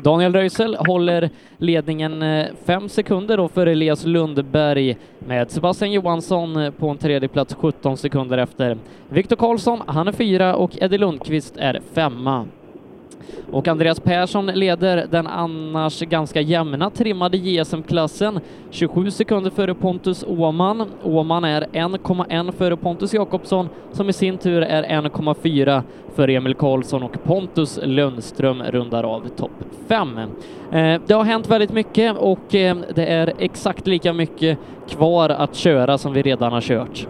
[0.02, 6.70] Daniel Röisel håller ledningen eh, fem sekunder då för Elias Lundberg med Sebastian Johansson eh,
[6.70, 8.78] på en tredje plats 17 sekunder efter.
[9.08, 12.46] Viktor Karlsson, han är fyra och Eddie Lundqvist är femma.
[13.50, 18.40] Och Andreas Persson leder den annars ganska jämna trimmade JSM-klassen
[18.70, 20.90] 27 sekunder före Pontus Åman.
[21.02, 25.82] Åman är 1,1 före Pontus Jakobsson som i sin tur är 1,4
[26.14, 29.50] för Emil Karlsson och Pontus Lundström rundar av topp
[29.88, 30.18] 5.
[30.18, 35.54] Eh, det har hänt väldigt mycket och eh, det är exakt lika mycket kvar att
[35.54, 37.06] köra som vi redan har kört.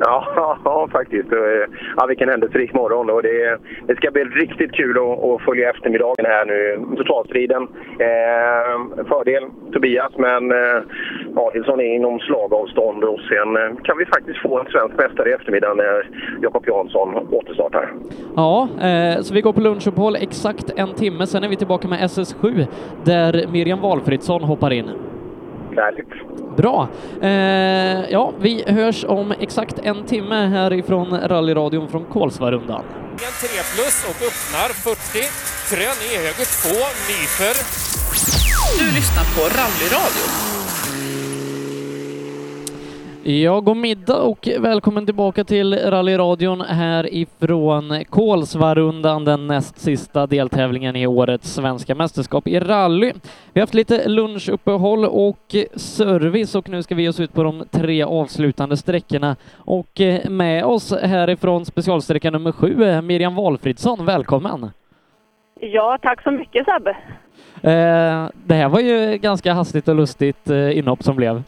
[0.10, 1.32] Ja, ja faktiskt.
[1.32, 1.64] Eh,
[1.96, 3.10] ja, vilken händelserik morgon.
[3.10, 6.86] Och det, det ska bli riktigt kul att, att följa eftermiddagen här nu.
[6.96, 7.62] Totalstriden.
[8.08, 10.82] Eh, fördel Tobias, men eh,
[11.36, 15.32] Adilsson är inom slagavstånd och sen eh, kan vi faktiskt få en svensk mästare i
[15.32, 16.08] eftermiddag när
[16.42, 17.92] Jakob Jansson återstartar.
[18.36, 21.98] Ja, eh, så vi går på lunchuppehåll exakt en timme, sen är vi tillbaka med
[21.98, 22.66] SS7
[23.04, 24.90] där Miriam Valfridsson hoppar in.
[25.80, 26.56] Härligt.
[26.56, 26.88] Bra!
[27.22, 32.84] Eh, ja, vi hörs om exakt en timme härifrån rallyradion från Kolsvarundan.
[33.12, 35.50] En 3 plus och öppnar 40.
[35.70, 36.68] Krön i höger 2,
[37.10, 37.54] nyper.
[38.78, 40.26] Du lyssnar på rallyradio.
[43.22, 51.06] Ja, god middag och välkommen tillbaka till rallyradion härifrån Kolsvarundan, den näst sista deltävlingen i
[51.06, 53.12] årets svenska mästerskap i rally.
[53.52, 57.42] Vi har haft lite lunchuppehåll och service och nu ska vi ge oss ut på
[57.42, 59.36] de tre avslutande sträckorna.
[59.56, 64.70] Och med oss härifrån specialsträcka nummer sju, Miriam Valfridsson, välkommen!
[65.60, 66.90] Ja, tack så mycket Sebbe.
[67.62, 71.42] Eh, det här var ju ganska hastigt och lustigt eh, inhopp som blev.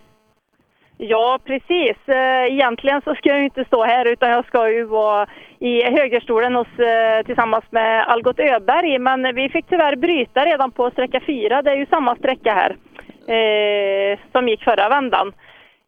[1.04, 1.96] Ja, precis.
[2.06, 5.26] Eh, egentligen så ska jag ju inte stå här utan jag ska ju vara
[5.58, 8.98] i högerstolen hos, eh, tillsammans med Algot Öberg.
[8.98, 11.62] Men vi fick tyvärr bryta redan på sträcka fyra.
[11.62, 12.76] Det är ju samma sträcka här
[13.36, 15.32] eh, som gick förra vändan.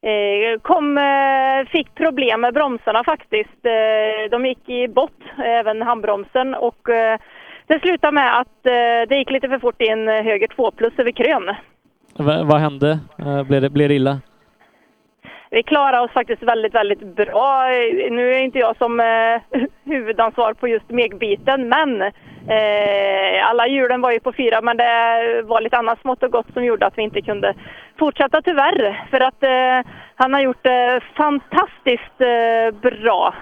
[0.03, 3.66] Eh, kom, eh, fick problem med bromsarna faktiskt.
[3.66, 6.55] Eh, de gick i bott, även handbromsen.
[6.55, 7.18] Och, eh,
[7.66, 11.11] det slutade med att eh, det gick lite för fort in höger 2 plus över
[11.11, 11.55] krön.
[12.18, 12.98] V vad hände?
[13.18, 14.20] Eh, blev, det, blev det illa?
[15.55, 17.67] Vi klarar oss faktiskt väldigt, väldigt bra.
[18.11, 24.12] Nu är inte jag som eh, huvudansvar på just megbiten, men eh, alla hjulen var
[24.12, 27.03] ju på fyra, men det var lite annat smått och gott som gjorde att vi
[27.03, 27.55] inte kunde
[27.99, 29.07] fortsätta tyvärr.
[29.11, 33.35] För att eh, han har gjort det fantastiskt eh, bra.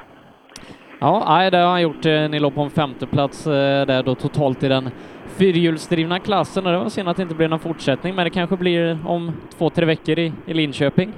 [1.01, 2.07] Ja, det har han gjort.
[2.07, 4.91] Eh, ni låg på en femteplats eh, där då totalt i den
[5.39, 8.57] fyrhjulsdrivna klassen och det var synd att det inte blev någon fortsättning, men det kanske
[8.57, 11.13] blir om två, tre veckor i, i Linköping.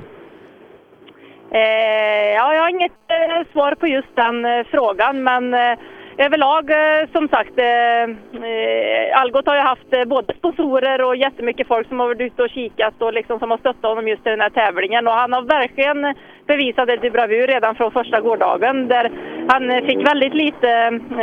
[1.54, 5.78] Eh, ja, jag har inget eh, svar på just den eh, frågan, men eh,
[6.18, 8.02] överlag eh, som sagt, eh,
[8.48, 12.42] eh, Algot har ju haft eh, både sponsorer och jättemycket folk som har varit ute
[12.42, 15.06] och kikat och liksom som har stöttat honom just i den här tävlingen.
[15.06, 16.14] Och han har verkligen
[16.46, 19.12] bevisat det till bravur redan från första gårdagen där
[19.48, 20.70] han eh, fick väldigt lite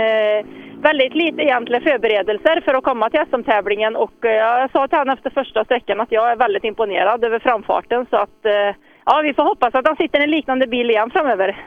[0.06, 0.46] eh,
[0.82, 5.14] väldigt lite egentliga förberedelser för att komma till SM-tävlingen och eh, jag sa till honom
[5.14, 9.34] efter första sträckan att jag är väldigt imponerad över framfarten så att eh, ja, vi
[9.34, 11.66] får hoppas att han sitter i en liknande bil igen framöver.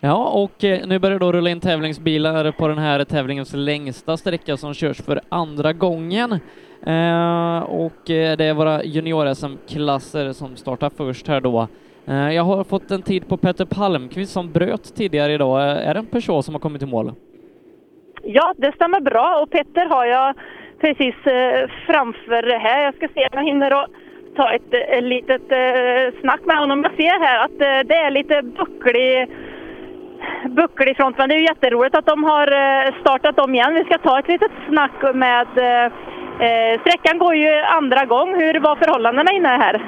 [0.00, 4.56] Ja, och eh, nu börjar då rulla in tävlingsbilar på den här tävlingens längsta sträcka
[4.56, 6.32] som körs för andra gången.
[6.86, 11.68] Eh, och eh, det är våra junior-SM-klasser som startar först här då.
[12.06, 15.62] Eh, jag har fått en tid på Peter Palmqvist som bröt tidigare idag.
[15.62, 17.12] Är det en person som har kommit i mål?
[18.22, 20.34] Ja, det stämmer bra och Petter har jag
[20.80, 22.84] precis eh, framför här.
[22.84, 23.90] Jag ska se om jag hinner att
[24.36, 26.82] ta ett, eh, litet eh, snack med honom.
[26.82, 29.28] Jag ser här att eh, det är lite bucklig,
[30.48, 33.74] bucklig front, men det är ju jätteroligt att de har eh, startat om igen.
[33.74, 35.48] Vi ska ta ett litet snack med...
[36.40, 38.40] Eh, sträckan går ju andra gång.
[38.40, 39.82] Hur var förhållandena inne här?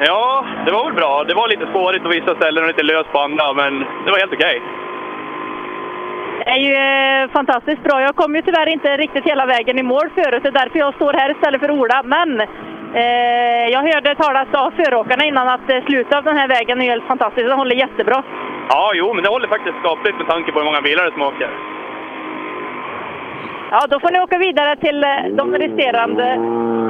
[0.00, 1.24] Ja, det var väl bra.
[1.28, 4.18] Det var lite spårigt på vissa ställen och lite löst på andra, men det var
[4.18, 4.62] helt okej.
[6.38, 8.02] Det är ju eh, fantastiskt bra.
[8.02, 10.42] Jag kom ju tyvärr inte riktigt hela vägen i mål förut.
[10.42, 12.02] Det är därför jag står här istället för Ola.
[12.04, 12.42] Men
[13.72, 17.04] jag hörde talas av föråkarna innan att eh, slutet av den här vägen är helt
[17.04, 17.48] fantastiskt.
[17.48, 18.22] Den håller jättebra.
[18.68, 21.50] Ja, jo, men det håller faktiskt skapligt med tanke på hur många bilar som åker.
[23.70, 26.24] Ja, då får ni åka vidare till eh, de resterande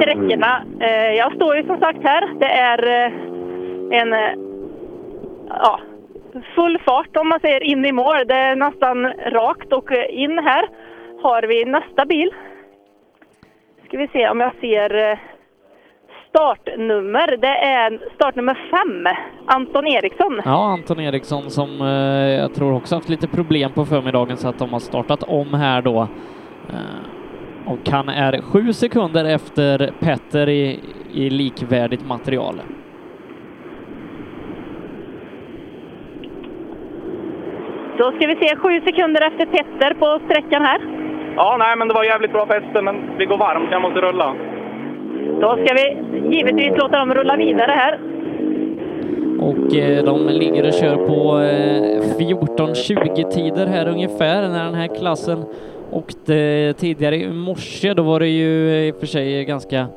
[0.01, 0.61] sträckorna.
[0.79, 2.29] Eh, Jag står ju som sagt här.
[2.39, 3.11] Det är eh,
[4.01, 4.31] en eh,
[5.49, 5.79] ja,
[6.55, 8.15] full fart om man säger in i mål.
[8.27, 10.67] Det är nästan rakt och eh, in här
[11.21, 12.33] har vi nästa bil.
[13.87, 15.17] Ska vi se om jag ser eh,
[16.29, 17.37] startnummer.
[17.37, 19.15] Det är startnummer fem,
[19.45, 20.41] Anton Eriksson.
[20.45, 24.59] Ja, Anton Eriksson som eh, jag tror också haft lite problem på förmiddagen så att
[24.59, 26.07] de har startat om här då.
[26.69, 27.09] Eh,
[27.65, 30.79] och han är sju sekunder efter Petter i,
[31.13, 32.61] i likvärdigt material.
[37.97, 40.81] Då ska vi se sju sekunder efter Petter på sträckan här.
[41.35, 43.71] Ja, nej, men det var jävligt bra fäste, men det går varmt.
[43.71, 44.35] Jag måste rulla.
[45.41, 45.97] Då ska vi
[46.35, 47.99] givetvis låta dem rulla vidare här.
[49.39, 54.87] Och eh, de ligger och kör på eh, 14-20 tider här ungefär när den här
[54.87, 55.43] klassen
[55.91, 57.93] åkte tidigare i morse.
[57.93, 59.87] Då var det ju eh, i och för sig ganska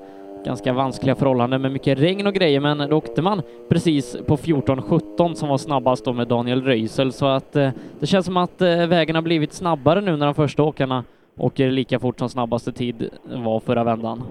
[0.44, 5.34] ganska vanskliga förhållanden med mycket regn och grejer, men då åkte man precis på 14-17
[5.34, 7.70] som var snabbast då med Daniel Röisel, så att eh,
[8.00, 11.04] det känns som att eh, vägen har blivit snabbare nu när de första åkarna
[11.36, 14.22] åker lika fort som snabbaste tid var förra vändan.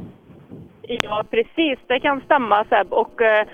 [1.02, 1.80] Ja, precis.
[1.88, 2.94] Det kan stämma Seb.
[2.94, 3.48] Och eh,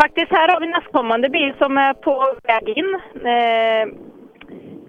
[0.00, 2.94] Faktiskt här har vi nästkommande bil som är på väg in.
[3.14, 3.86] Eh,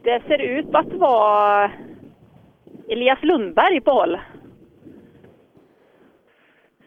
[0.03, 1.71] det ser ut att vara
[2.89, 4.19] Elias Lundberg på håll.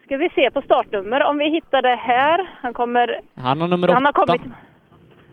[0.05, 2.49] Ska vi se på startnummer om vi hittar det här.
[2.61, 3.21] Han kommer...
[3.35, 4.25] Han har nummer Han har åtta.
[4.37, 4.41] kommit...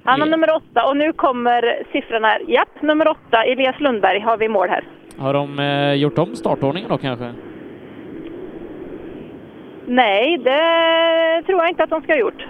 [0.05, 2.43] Han har nummer åtta och nu kommer siffrorna här.
[2.49, 4.85] Japp, nummer åtta, Elias Lundberg har vi i mål här.
[5.19, 7.33] Har de eh, gjort om startordningen då kanske?
[9.87, 12.47] Nej, det tror jag inte att de ska ha gjort.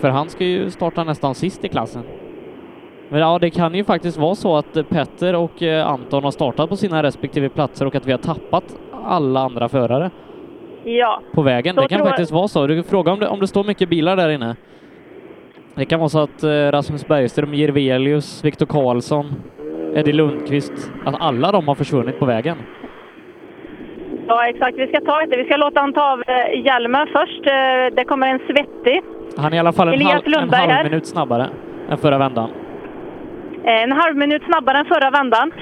[0.00, 2.02] För han ska ju starta nästan sist i klassen.
[3.08, 6.68] Men ja, det kan ju faktiskt vara så att Petter och eh, Anton har startat
[6.68, 8.64] på sina respektive platser och att vi har tappat
[9.04, 10.10] alla andra förare
[10.84, 11.20] Ja.
[11.34, 11.74] på vägen.
[11.74, 12.66] Så Det kan jag- faktiskt vara så.
[12.66, 14.56] Du frågar om det, om det står mycket bilar där inne.
[15.74, 19.34] Det kan vara så att eh, Rasmus Bergström, Jirvelius, Viktor Karlsson,
[19.94, 22.56] Eddie Lundqvist, att alla de har försvunnit på vägen.
[24.32, 24.78] Ja, exakt.
[24.78, 25.36] Vi ska ta det.
[25.36, 27.46] Vi ska låta han ta av eh, hjälmen först.
[27.46, 29.02] Eh, Det kommer en svettig.
[29.36, 31.48] Han är i alla fall en, halv, en halv minut snabbare
[31.90, 32.50] än förra vändan.
[33.64, 35.52] Eh, En halv minut snabbare än förra vändan.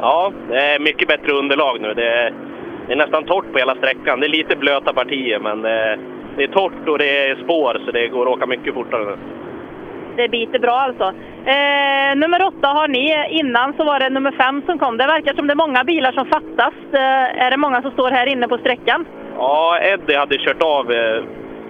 [0.00, 1.94] Ja, det är mycket bättre underlag nu.
[1.94, 2.32] Det är,
[2.86, 4.20] det är nästan torrt på hela sträckan.
[4.20, 5.98] Det är lite blöta partier, men det,
[6.36, 9.16] det är torrt och det är spår så det går att åka mycket fortare nu.
[10.16, 11.04] Det biter bra alltså.
[11.54, 13.26] Eh, nummer åtta har ni.
[13.30, 14.96] Innan så var det nummer fem som kom.
[14.96, 16.74] Det verkar som det är många bilar som fattas.
[16.92, 19.06] Eh, är det många som står här inne på sträckan?
[19.36, 21.22] Ja, Eddie hade kört av eh,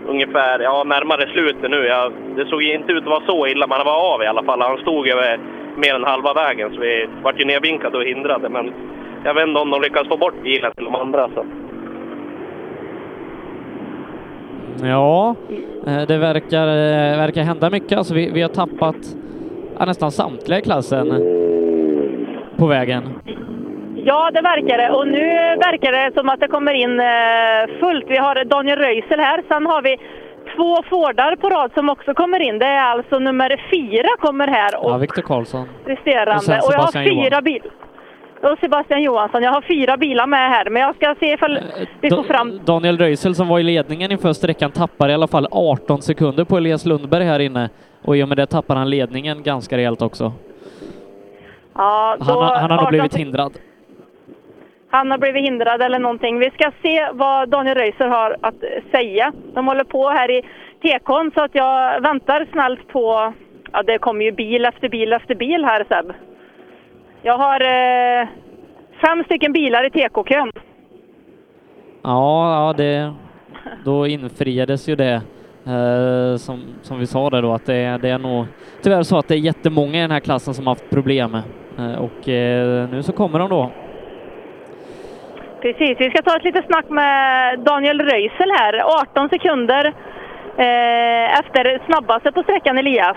[0.07, 1.87] ungefär ja, närmare slutet nu.
[1.87, 4.43] Ja, det såg inte ut att vara så illa, men han var av i alla
[4.43, 4.61] fall.
[4.61, 5.41] Han stod över eh,
[5.77, 8.49] mer än halva vägen, så vi vart ju nedvinkade och hindrade.
[8.49, 8.73] Men
[9.25, 11.29] jag vet inte om de lyckas få bort bilen till de andra.
[11.35, 11.45] Så.
[14.83, 15.35] Ja,
[15.87, 17.99] eh, det verkar, eh, verkar hända mycket.
[17.99, 18.97] Alltså vi, vi har tappat
[19.79, 21.09] ja, nästan samtliga i klassen
[22.57, 23.03] på vägen.
[24.05, 24.91] Ja, det verkar det.
[24.91, 28.05] Och nu verkar det som att det kommer in eh, fullt.
[28.09, 29.43] Vi har Daniel Röisel här.
[29.49, 29.97] Sen har vi
[30.57, 32.59] två Fordar på rad som också kommer in.
[32.59, 35.69] Det är alltså nummer fyra kommer här och Ja, Viktor Karlsson.
[35.85, 36.59] resterande.
[36.59, 37.71] och Och, jag har fyra bilar.
[38.43, 39.43] Och Sebastian Johansson.
[39.43, 41.59] Jag har fyra bilar med här, men jag ska se ifall
[42.01, 42.61] vi får fram...
[42.65, 46.57] Daniel Röisel som var i ledningen inför sträckan tappar i alla fall 18 sekunder på
[46.57, 47.71] Elias Lundberg här inne
[48.03, 50.33] och i och med det tappar han ledningen ganska rejält också.
[51.75, 53.53] Ja, Han, då har- han har nog 18 blivit hindrad.
[54.91, 56.39] Han har blivit hindrad eller någonting.
[56.39, 58.55] Vi ska se vad Daniel Röisel har att
[58.91, 59.33] säga.
[59.55, 60.43] De håller på här i
[60.83, 63.33] tekon så att jag väntar snällt på...
[63.73, 66.13] Ja, det kommer ju bil efter bil efter bil här Seb.
[67.23, 68.29] Jag har eh,
[69.07, 70.51] fem stycken bilar i tekokön.
[72.03, 73.13] Ja, ja det,
[73.85, 75.23] då infriades ju det
[75.67, 78.47] eh, som, som vi sa där då att det, är- det är nog
[78.83, 81.35] tyvärr så att det är jättemånga i den här klassen som har haft problem
[81.79, 83.71] eh, och eh, nu så kommer de då.
[85.63, 89.01] Precis, vi ska ta ett litet snack med Daniel Röisel här.
[89.03, 89.87] 18 sekunder
[90.57, 93.17] eh, efter snabbaste på sträckan Elias.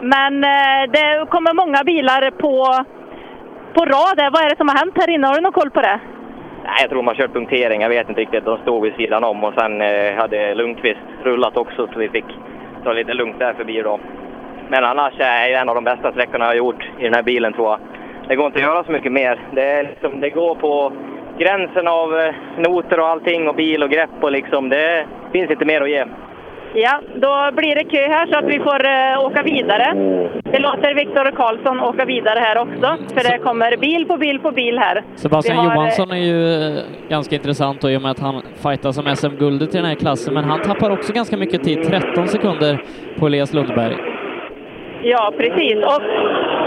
[0.00, 2.84] Men eh, det kommer många bilar på,
[3.74, 4.16] på rad.
[4.20, 4.30] här.
[4.30, 5.26] Vad är det som har hänt här inne?
[5.26, 6.00] Har du någon koll på det?
[6.64, 7.80] Nej, jag tror de har kört punktering.
[7.82, 8.44] Jag vet inte riktigt.
[8.44, 12.24] De stod vid sidan om och sen eh, hade Lundqvist rullat också så vi fick
[12.84, 14.00] ta lite lugnt där förbi då.
[14.68, 17.22] Men annars är det en av de bästa sträckorna jag har gjort i den här
[17.22, 17.78] bilen tror jag.
[18.28, 19.40] Det går inte att göra så mycket mer.
[19.52, 20.92] Det, är liksom, det går på
[21.38, 25.64] gränsen av eh, noter och allting och bil och grepp och liksom det finns inte
[25.64, 26.04] mer att ge.
[26.76, 29.94] Ja, då blir det kö här så att vi får eh, åka vidare.
[30.44, 34.50] Vi låter Viktor Karlsson åka vidare här också, för det kommer bil på bil på
[34.50, 35.02] bil här.
[35.16, 38.42] Sebastian har, eh, Johansson är ju eh, ganska intressant då, i och med att han
[38.62, 42.28] fightas om SM-guldet i den här klassen, men han tappar också ganska mycket tid, 13
[42.28, 42.82] sekunder
[43.18, 43.96] på Elias Lundberg.
[45.02, 45.74] Ja, precis.
[45.74, 46.02] Och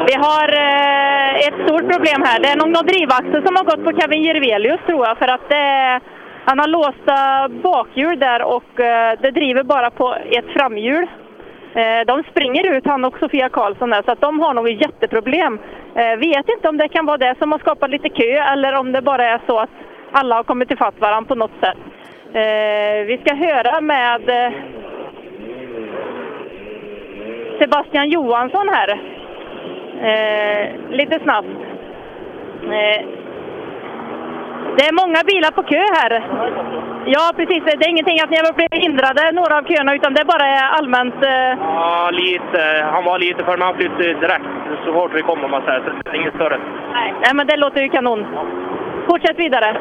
[0.08, 2.40] vi har eh, ett stort problem här.
[2.40, 5.52] Det är nog någon drivaxel som har gått på Kevin Jirvelius tror jag, för att
[5.52, 6.17] eh,
[6.50, 11.08] han har låsta bakhjul där och eh, det driver bara på ett framhjul.
[11.76, 15.60] Eh, de springer ut, han och Sofia Karlsson där, så att de har nog jätteproblem.
[15.96, 18.92] Eh, vet inte om det kan vara det som har skapat lite kö eller om
[18.92, 19.70] det bara är så att
[20.12, 21.78] alla har kommit ifatt varandra på något sätt.
[23.08, 24.22] Vi ska höra med
[27.60, 29.00] Sebastian Johansson här.
[30.90, 31.48] Lite snabbt.
[34.78, 36.12] Det är många bilar på kö här.
[37.16, 37.64] Ja, precis.
[37.66, 40.48] Det är ingenting att ni har blivit hindrade, några av köerna, utan det är bara
[40.78, 41.20] allmänt...
[41.34, 42.62] Eh, Ja, lite.
[42.94, 44.46] Han var lite för men han flyttade direkt
[44.86, 45.80] så fort vi kom om man säger.
[45.86, 46.58] Så det är inget större.
[47.24, 48.26] nej, men det låter ju kanon.
[49.10, 49.78] Fortsätt vidare.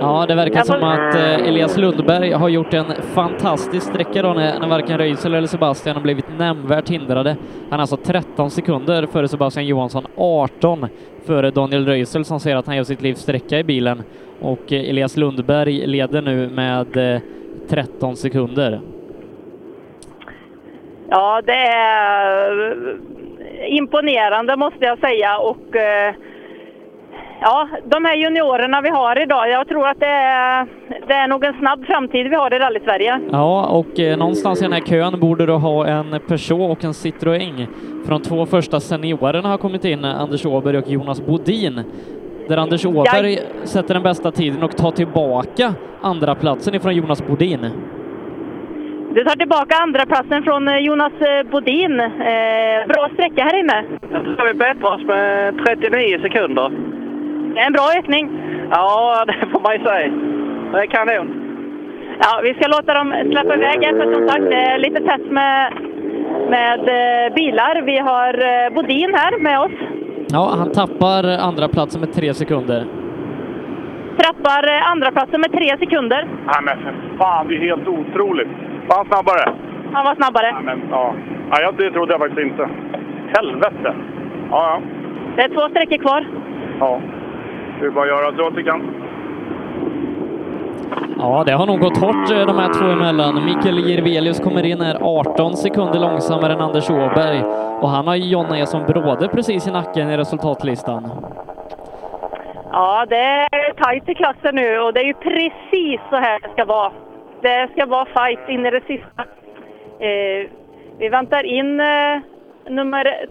[0.00, 2.84] Ja, det verkar som att eh, Elias Lundberg har gjort en
[3.14, 7.36] fantastisk sträcka då när, när varken Röisel eller Sebastian har blivit nämnvärt hindrade.
[7.70, 10.86] Han är alltså 13 sekunder före Sebastian Johansson, 18
[11.26, 14.02] före Daniel Röisel som säger att han gör sitt livs sträcka i bilen.
[14.40, 17.20] Och eh, Elias Lundberg leder nu med eh,
[17.68, 18.80] 13 sekunder.
[21.08, 25.38] Ja, det är eh, imponerande måste jag säga.
[25.38, 26.14] Och eh,
[27.40, 30.66] ja, de här juniorerna vi har idag, jag tror att det är,
[31.06, 33.20] det är nog en snabb framtid vi har i rally-Sverige.
[33.32, 36.92] Ja, och eh, någonstans i den här kön borde du ha en Peugeot och en
[36.92, 37.66] Citroën.
[38.04, 41.82] För de två första seniorerna har kommit in, Anders Åberg och Jonas Bodin.
[42.48, 47.70] Där Anders Åberg sätter den bästa tiden och tar tillbaka andra platsen ifrån Jonas Bodin.
[49.14, 52.00] Du tar tillbaka andra platsen från eh, Jonas eh, Bodin.
[52.00, 53.84] Eh, bra sträcka här inne.
[54.12, 56.70] Jag tror vi bättrar oss med 39 sekunder.
[57.56, 58.30] Det är en bra ökning.
[58.70, 60.12] Ja, det får man ju säga.
[60.72, 61.28] Det är kanon.
[62.20, 65.30] Ja, vi ska låta dem släppa iväg här, för som sagt, det är lite tätt
[65.30, 65.72] med,
[66.50, 67.82] med eh, bilar.
[67.82, 69.76] Vi har eh, Bodin här med oss.
[70.32, 72.86] Ja, han tappar andra platsen med tre sekunder.
[74.18, 76.28] Trappar eh, andra platsen med tre sekunder.
[76.46, 78.48] Nej men för fan, det är helt otroligt.
[78.88, 79.54] Var han snabbare?
[79.92, 80.46] Han var snabbare.
[80.46, 81.14] Ja, men, ja.
[81.50, 82.68] ja jag, det trodde jag faktiskt inte.
[83.36, 83.94] Helvete!
[84.50, 84.80] Ja, ja.
[85.36, 86.26] Det är två sträckor kvar.
[86.80, 87.00] ja.
[87.80, 89.06] Vi bara göra så gott vi kan.
[91.18, 93.44] Ja, det har nog gått hårt eh, de här två emellan.
[93.44, 97.42] Mikael Jirvelius kommer in här 18 sekunder långsammare än Anders Åberg
[97.80, 101.10] och han har ju Jonna Eson Bråde precis i nacken i resultatlistan.
[102.72, 106.48] Ja, det är tajt i klassen nu och det är ju precis så här det
[106.52, 106.92] ska vara.
[107.40, 109.24] Det ska vara fight in i det sista.
[109.98, 110.50] Eh,
[110.98, 112.20] vi väntar in eh,
[112.68, 113.26] nummer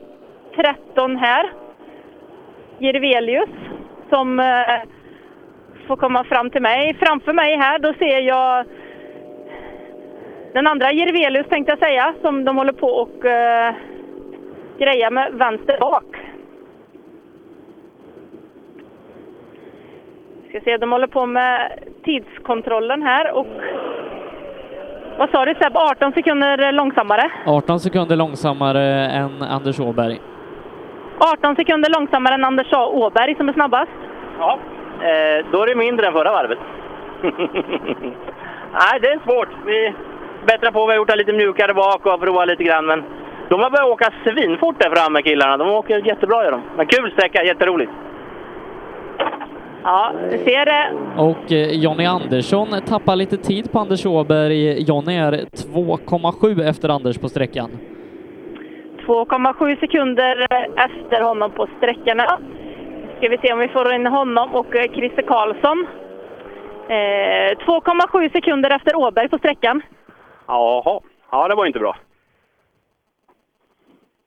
[0.56, 1.52] 13 här.
[2.80, 3.50] Jirvelius
[4.10, 4.82] som eh,
[5.88, 6.98] får komma fram till mig.
[7.00, 8.66] Framför mig här då ser jag
[10.54, 13.74] den andra Jirvelius tänkte jag säga som de håller på och eh,
[14.80, 16.16] grejar med vänster bak.
[20.50, 23.48] Ska se, de håller på med tidskontrollen här och
[25.18, 27.32] vad sa du Seb, 18 sekunder långsammare?
[27.46, 30.20] 18 sekunder långsammare än Anders Åberg.
[31.18, 32.86] 18 sekunder långsammare än Anders A.
[32.88, 33.92] Åberg som är snabbast.
[34.40, 34.60] Ja,
[35.02, 36.60] eh, då är det mindre än förra varvet.
[38.80, 39.50] Nej, det är svårt.
[39.66, 39.94] Vi
[40.46, 40.86] bättrar på.
[40.86, 42.86] Vi har gjort det lite mjukare bak och provat lite grann.
[42.86, 43.04] Men
[43.50, 45.58] de har börjat åka svinfort där framme killarna.
[45.58, 46.62] De åker jättebra gör de.
[46.78, 47.92] Men kul sträcka, jätteroligt.
[49.84, 50.92] Ja, du ser det.
[51.22, 54.82] Och eh, Jonny Andersson tappar lite tid på Anders Åberg.
[54.82, 57.70] Jonny är 2,7 efter Anders på sträckan.
[59.06, 62.40] 2,7 sekunder efter honom på sträckorna.
[63.18, 65.88] Ska vi se om vi får in honom och eh, Christer Karlsson.
[66.88, 69.82] Eh, 2,7 sekunder efter Åberg på sträckan.
[70.48, 71.00] Jaha,
[71.32, 71.96] ja det var inte bra.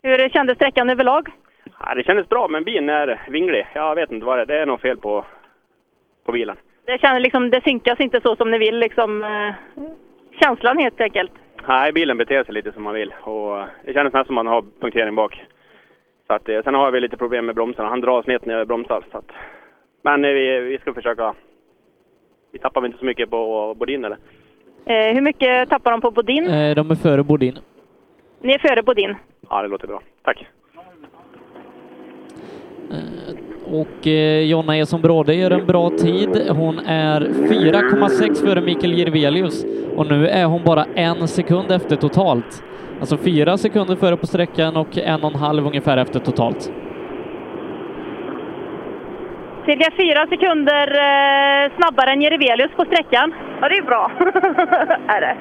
[0.02, 1.28] Hur kändes sträckan överlag?
[1.80, 3.66] Ja, det kändes bra, men bilen är vinglig.
[3.74, 4.46] Jag vet inte vad det är.
[4.46, 5.24] Det är något fel på,
[6.26, 6.56] på bilen.
[6.86, 8.78] Det, känns liksom, det synkas inte så som ni vill.
[8.78, 9.54] Liksom, eh,
[10.40, 11.32] känslan helt enkelt.
[11.68, 13.14] Nej, bilen beter sig lite som man vill.
[13.22, 15.42] Och det kändes nästan som man har punktering bak.
[16.26, 17.88] Så att, eh, sen har vi lite problem med bromsarna.
[17.88, 19.04] Han drar snett när jag bromsar.
[19.12, 19.30] Så att,
[20.02, 21.34] men eh, vi, vi ska försöka...
[22.52, 24.18] Vi tappar inte så mycket på Bodin eller?
[24.84, 26.46] Eh, hur mycket tappar de på Bodin?
[26.50, 27.58] Eh, De är före Bodin.
[28.40, 29.14] Ni är före Bodin.
[29.50, 30.02] Ja, det låter bra.
[30.22, 30.46] Tack.
[32.90, 36.46] Eh, och eh, Jonna Eson Bråde gör en bra tid.
[36.50, 39.64] Hon är 4,6 före Mikael Jirvelius
[39.96, 42.64] och nu är hon bara en sekund efter totalt.
[43.00, 46.72] Alltså fyra sekunder före på sträckan och en och en halv ungefär efter totalt.
[49.66, 53.34] Cirka fyra sekunder eh, snabbare än Jerevelius på sträckan.
[53.60, 54.10] Ja, det är bra.
[55.08, 55.36] är det.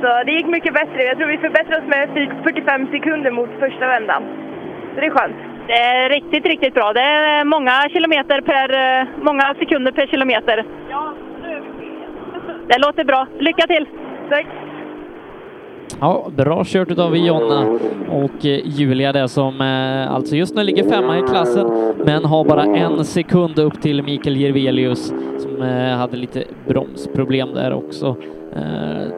[0.00, 1.02] Så det gick mycket bättre.
[1.02, 4.22] Jag tror vi förbättrade oss med typ 45 sekunder mot första vändan.
[4.94, 5.49] Så det är skönt.
[5.66, 6.92] Det är riktigt, riktigt bra.
[6.92, 10.64] Det är många kilometer per, eh, många sekunder per kilometer.
[10.90, 11.14] Ja,
[12.68, 13.26] Det låter bra.
[13.38, 13.86] Lycka till!
[14.28, 14.46] Tack!
[16.00, 17.78] Ja, bra kört utav Jonna
[18.10, 22.44] och eh, Julia där som eh, alltså just nu ligger femma i klassen men har
[22.44, 25.62] bara en sekund upp till Mikael Jirvelius som
[25.98, 28.16] hade lite bromsproblem där också,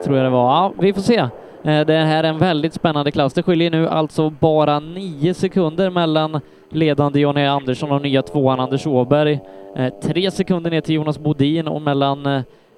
[0.04, 0.50] tror jag det var.
[0.50, 1.28] Ja, vi får se.
[1.64, 3.34] Eh, Det här är en väldigt spännande klass.
[3.34, 6.40] Det skiljer nu alltså bara nio sekunder mellan
[6.70, 9.40] ledande Jonny Andersson och nya tvåan Anders Åberg.
[9.76, 12.26] Eh, Tre sekunder ner till Jonas Bodin och mellan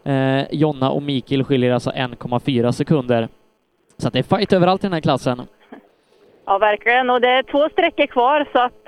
[0.05, 3.28] eh, Jonna och Mikael skiljer alltså 1,4 sekunder.
[3.99, 5.43] Så det är fight överallt i den här klassen.
[6.47, 7.11] Ja, verkligen.
[7.11, 8.82] Och det är två sträckor kvar så att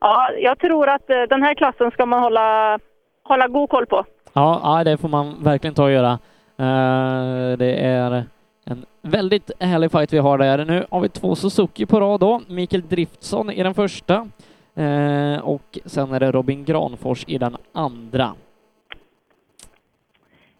[0.00, 2.78] ja, jag tror att den här klassen ska man hålla,
[3.22, 4.04] hålla god koll på.
[4.32, 6.18] Ja, det får man verkligen ta och göra.
[7.56, 8.24] Det är
[9.02, 10.64] väldigt härlig fight vi har där.
[10.64, 12.40] Nu har vi två Suzuki på rad då.
[12.48, 14.28] Mikael Driftsson i den första
[14.74, 18.34] eh, och sen är det Robin Granfors i den andra.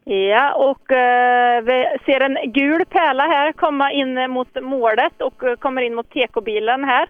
[0.04, 5.56] Ja, och eh, vi ser en gul pärla här komma in mot målet och eh,
[5.56, 7.08] kommer in mot TK-bilen här.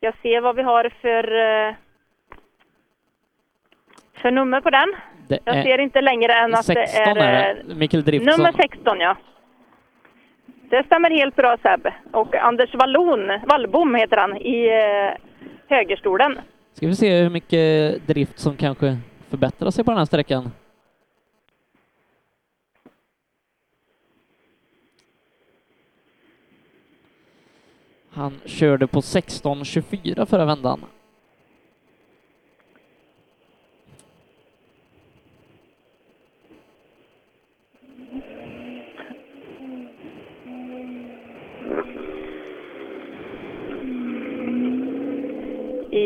[0.00, 1.24] Jag ser vad vi har för,
[1.68, 1.74] eh,
[4.12, 4.94] för nummer på den.
[5.44, 7.74] Det Jag ser inte längre än att 16 det är är det.
[7.74, 8.36] Mikael Driftsson.
[8.36, 9.16] nummer 16, ja.
[10.70, 11.86] Det stämmer helt bra Seb.
[12.12, 15.18] Och Anders Wallon, Wallbom heter han, i eh,
[15.68, 16.40] högerstolen.
[16.74, 18.96] Ska vi se hur mycket drift som kanske
[19.30, 20.50] förbättrar sig på den här sträckan.
[28.10, 30.80] Han körde på 16.24 förra vändan.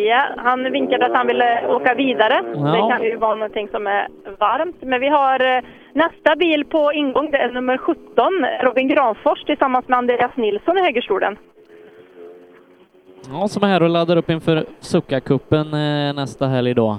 [0.06, 2.40] Ja, han vinkade att han ville åka vidare.
[2.54, 2.60] Ja.
[2.60, 4.76] Det kan ju vara någonting som är varmt.
[4.80, 8.06] Men vi har eh, nästa bil på ingång, det är nummer 17,
[8.60, 11.36] Robin Granfors tillsammans med Andreas Nilsson i högerstolen.
[13.32, 16.98] Ja, som är här och laddar upp inför Succa-cupen eh, nästa helg då.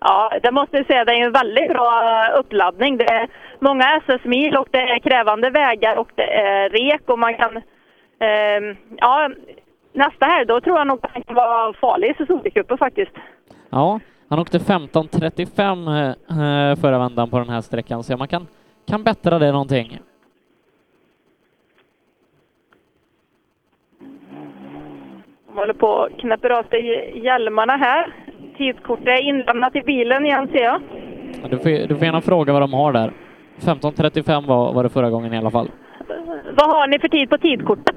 [0.00, 2.96] Ja, det måste jag säga, det är en väldigt bra eh, uppladdning.
[2.96, 3.28] Det är
[3.58, 7.56] många SS-mil och det är krävande vägar och det är rek och man kan...
[8.20, 9.30] ehm, ja,
[9.92, 13.12] nästa helg då tror jag nog att han kan vara farlig i Suzuki-cupen faktiskt.
[13.70, 18.46] Ja, han åkte 15.35 eh, förra vändan på den här sträckan, så man kan,
[18.88, 19.98] kan bättra det någonting.
[25.48, 28.12] De håller på och knäpper av sig hjälmarna här.
[28.56, 30.80] Tidskortet är inlämnat i bilen igen ser jag.
[31.42, 33.12] Ja, Du får, du får gärna fråga vad de har där.
[33.60, 35.70] 15.35 var, var det förra gången i alla fall.
[36.56, 37.96] Vad har ni för tid på tidkortet?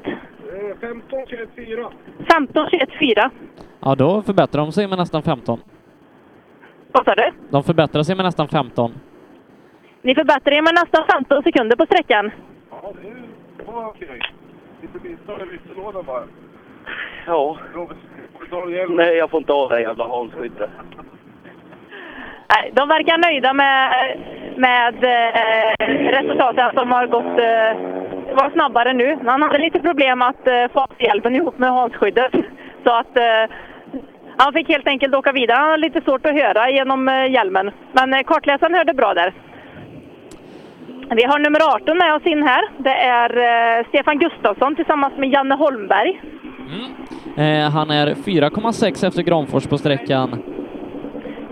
[0.73, 1.91] 15.24.
[2.19, 3.29] 15.21,4.
[3.79, 5.59] Ja, då förbättrar de sig med nästan 15.
[6.91, 7.31] Vad sa du?
[7.49, 8.91] De förbättrar sig med nästan 15.
[10.01, 12.31] Ni förbättrar er med nästan 15 sekunder på sträckan.
[12.71, 12.93] Ja,
[13.57, 14.21] det var okej.
[14.81, 16.23] Lite misstag i lyftlådan bara.
[17.25, 17.57] Ja.
[18.89, 20.69] Nej, jag får inte av det jävla Hansskyddet.
[22.55, 23.91] Nej, de verkar nöjda med,
[24.57, 27.71] med eh, resultaten som har gått eh,
[28.35, 29.17] var snabbare nu.
[29.25, 32.31] Han hade lite problem att eh, få hjälpen ihop med halsskyddet.
[32.83, 33.55] Så att eh,
[34.37, 35.57] han fick helt enkelt åka vidare.
[35.57, 37.71] Han hade lite svårt att höra genom eh, hjälmen.
[37.91, 39.33] Men eh, kartläsaren hörde bra där.
[41.09, 42.63] Vi har nummer 18 med oss in här.
[42.77, 43.29] Det är
[43.79, 46.21] eh, Stefan Gustafsson tillsammans med Janne Holmberg.
[47.37, 50.29] Eh, han är 4,6 efter Granfors på sträckan.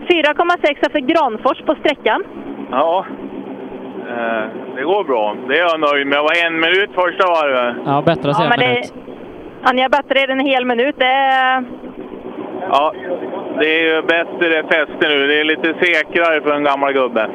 [0.08, 2.24] 4,6 efter Granfors på sträckan.
[2.72, 3.06] Ja,
[4.76, 5.36] det går bra.
[5.48, 6.18] Det är jag nöjd med.
[6.18, 7.76] Det var en minut första varvet.
[7.86, 8.94] Ja, bättra sig Ja, en det, minut.
[9.64, 10.96] ja, ni har bättre en hel minut.
[10.98, 11.64] Det är,
[12.70, 12.94] Ja,
[13.60, 15.28] det är ju bättre fäste nu.
[15.28, 17.30] Det är lite säkrare för en gammal gubbe.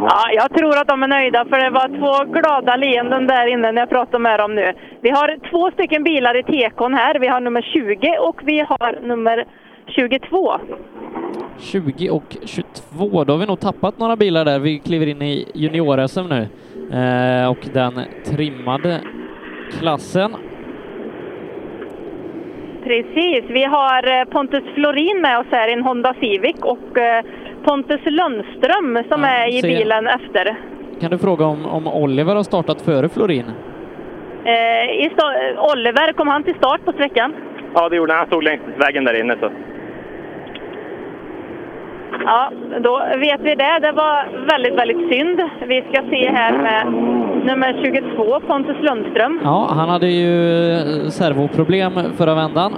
[0.00, 3.72] ja, jag tror att de är nöjda för det var två glada leenden där inne
[3.72, 4.72] när jag pratade med dem nu.
[5.00, 7.18] Vi har två stycken bilar i tekon här.
[7.18, 9.44] Vi har nummer 20 och vi har nummer
[9.86, 10.52] 22.
[11.58, 13.24] 20 och 22.
[13.24, 14.58] Då har vi nog tappat några bilar där.
[14.58, 16.48] Vi kliver in i junior-SM nu.
[16.92, 19.00] Eh, och den trimmade
[19.78, 20.36] klassen.
[22.84, 23.44] Precis.
[23.48, 27.24] Vi har eh, Pontus Florin med oss här i en Honda Civic och eh,
[27.64, 30.56] Pontus Lundström som är i bilen efter.
[31.00, 33.44] Kan du fråga om, om Oliver har startat före Florin?
[34.44, 37.34] Eh, Oliver, kom han till start på sträckan?
[37.74, 38.18] Ja, det gjorde han.
[38.18, 39.36] Han stod längs vägen där inne.
[39.40, 39.50] Så.
[42.24, 42.50] Ja,
[42.80, 43.78] då vet vi det.
[43.82, 45.40] Det var väldigt, väldigt synd.
[45.66, 46.86] Vi ska se här med
[47.46, 49.40] nummer 22, Pontus Lundström.
[49.44, 52.72] Ja, han hade ju eh, servoproblem förra vändan.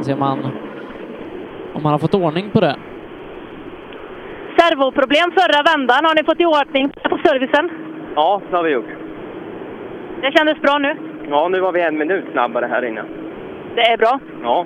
[0.00, 0.38] Ser man
[1.74, 2.76] om han har fått ordning på det.
[4.58, 6.04] Servoproblem förra vändan.
[6.04, 7.70] Har ni fått i ordning på servicen?
[8.14, 8.90] Ja, det har vi gjort.
[10.22, 10.96] Det kändes bra nu.
[11.30, 13.02] Ja, nu var vi en minut snabbare här inne.
[13.74, 14.20] Det är bra.
[14.42, 14.64] Ja.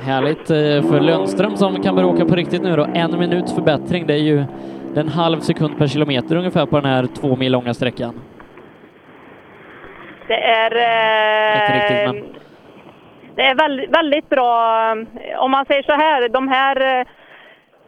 [0.00, 2.86] Härligt eh, för Lundström som kan börja åka på riktigt nu då.
[2.94, 4.44] En minuts förbättring, det är ju
[4.96, 8.20] en halv sekund per kilometer ungefär på den här två mil långa sträckan.
[10.28, 10.70] Det är...
[10.76, 12.34] Eh, Inte riktigt, men
[13.34, 14.90] Det är väldigt, väldigt bra.
[15.38, 17.06] Om man säger så här, de här eh,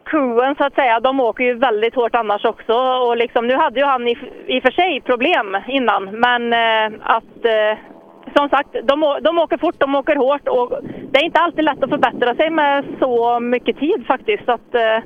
[0.05, 2.73] crewen så att säga, de åker ju väldigt hårt annars också.
[2.73, 6.99] Och liksom, nu hade ju han i, i och för sig problem innan, men eh,
[7.03, 7.77] att eh,
[8.35, 10.79] som sagt, de, de åker fort, de åker hårt och
[11.11, 14.45] det är inte alltid lätt att förbättra sig med så mycket tid faktiskt.
[14.45, 15.03] Så att, eh,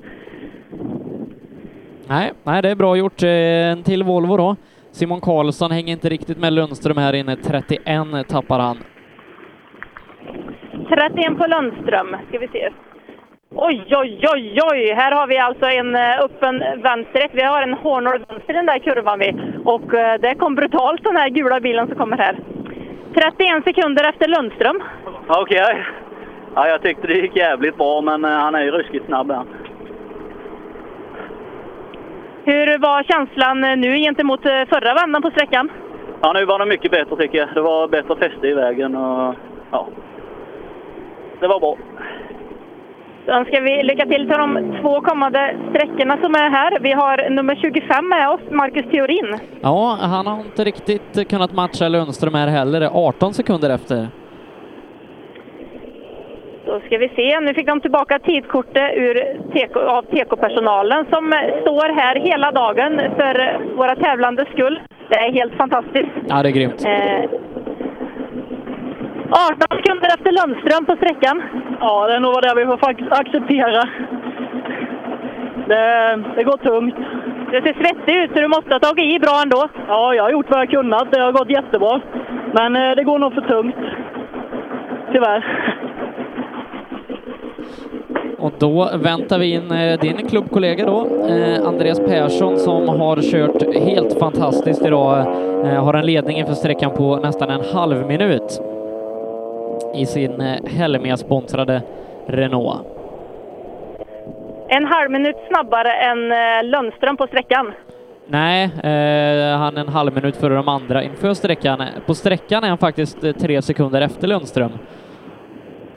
[2.07, 3.23] nej, nej, det är bra gjort.
[3.23, 3.29] Eh,
[3.71, 4.55] En till Volvo då.
[4.91, 7.35] Simon Karlsson hänger inte riktigt med Lundström här inne.
[7.35, 8.77] 31 tappar han.
[10.89, 12.15] 31 på Lundström.
[12.29, 12.69] Ska vi se.
[13.55, 14.93] Oj, oj, oj, oj!
[14.93, 17.31] Här har vi alltså en eh, öppen vänsterrätt.
[17.33, 19.33] Vi har en Hornor vänster i den där kurvan vi.
[19.65, 22.39] Och eh, det kom brutalt den här gula bilen som kommer här.
[23.13, 24.83] 31 sekunder efter Lundström.
[25.27, 25.85] Okej.
[26.55, 29.47] Ja, jag tyckte det gick jävligt bra, men eh, han är ju ruskigt snabb han.
[32.43, 35.71] Hur var känslan eh, nu gentemot eh, förra vändan på sträckan?
[36.21, 37.47] Ja, nu var det mycket bättre tycker jag.
[37.53, 39.35] Det var bättre fäste i vägen och
[39.71, 39.87] ja.
[41.39, 41.77] Det var bra.
[43.25, 46.79] Då önskar vi lycka till till de två kommande sträckorna som är här.
[46.81, 49.39] Vi har nummer 25 med oss, Marcus Theorin.
[49.61, 54.07] Ja, han har inte riktigt kunnat matcha Lundström här heller, 18 sekunder efter.
[56.65, 59.15] Då ska vi se, nu fick de tillbaka tidkortet ur
[59.53, 64.79] TK, av TK-personalen som står här hela dagen för våra tävlandes skull.
[65.09, 66.09] Det är helt fantastiskt.
[66.29, 66.85] Ja, det är grymt.
[66.85, 67.29] Eh,
[69.31, 71.41] 18 sekunder efter Lundström på sträckan.
[71.79, 73.89] Ja, det är nog det vi får faktiskt acceptera.
[75.67, 76.95] Det, det går tungt.
[77.51, 79.67] Du ser svettig ut, så du måste ha tagit i bra ändå.
[79.87, 81.11] Ja, jag har gjort vad jag kunnat.
[81.11, 82.01] Det har gått jättebra.
[82.53, 83.75] Men eh, det går nog för tungt.
[85.11, 85.43] Tyvärr.
[88.39, 93.75] Och då väntar vi in eh, din klubbkollega då, eh, Andreas Persson, som har kört
[93.75, 95.25] helt fantastiskt idag.
[95.61, 98.70] Har en ledning inför sträckan på nästan en halv minut
[99.93, 101.81] i sin eh, Helmia-sponsrade
[102.27, 102.87] Renault.
[104.67, 107.73] En halv minut snabbare än eh, Lundström på sträckan.
[108.27, 111.83] Nej, eh, han är en halv minut före de andra inför sträckan.
[112.05, 114.71] På sträckan är han faktiskt eh, tre sekunder efter Lundström.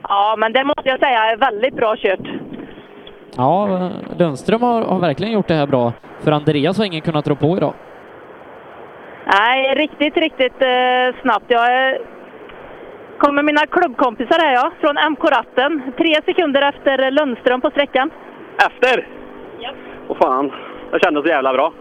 [0.02, 2.28] Ja, men det måste jag säga är väldigt bra kört.
[3.36, 5.92] Ja, Lundström har, har verkligen gjort det här bra.
[6.20, 7.74] För Andreas har ingen kunnat rå på idag.
[9.26, 11.44] Nej, riktigt, riktigt eh, snabbt.
[11.48, 12.00] Jag eh,
[13.18, 15.82] kommer mina klubbkompisar här ja, från MK-ratten.
[15.98, 18.10] Tre sekunder efter Lundström på sträckan.
[18.66, 19.06] Efter?
[19.60, 19.70] Ja.
[20.08, 20.52] Åh fan,
[20.90, 21.72] det kändes så jävla bra.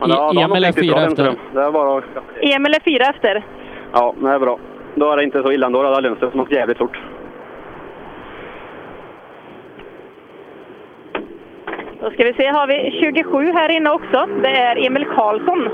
[0.00, 1.34] Men ja, har Emil är fyra bra, efter.
[1.54, 2.02] Det är bara.
[2.40, 3.42] Emil är fyra efter.
[3.92, 4.58] Ja, det är bra.
[4.94, 5.82] Då är det inte så illa ändå.
[5.82, 6.98] Då hade Lundström som åkt jävligt fort.
[12.00, 14.28] Då ska vi se, har vi 27 här inne också.
[14.42, 15.68] Det är Emil Karlsson.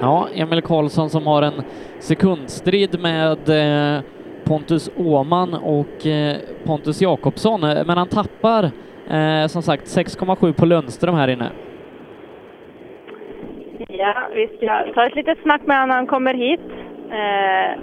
[0.00, 1.62] Ja, Emil Karlsson som har en
[1.98, 4.00] sekundstrid med eh,
[4.44, 8.70] Pontus Åman och eh, Pontus Jakobsson, men han tappar
[9.10, 11.50] eh, som sagt 6,7 på Lundström här inne.
[13.88, 16.60] Ja, vi ska ta ett litet snack med honom när han kommer hit.
[17.10, 17.80] Eh,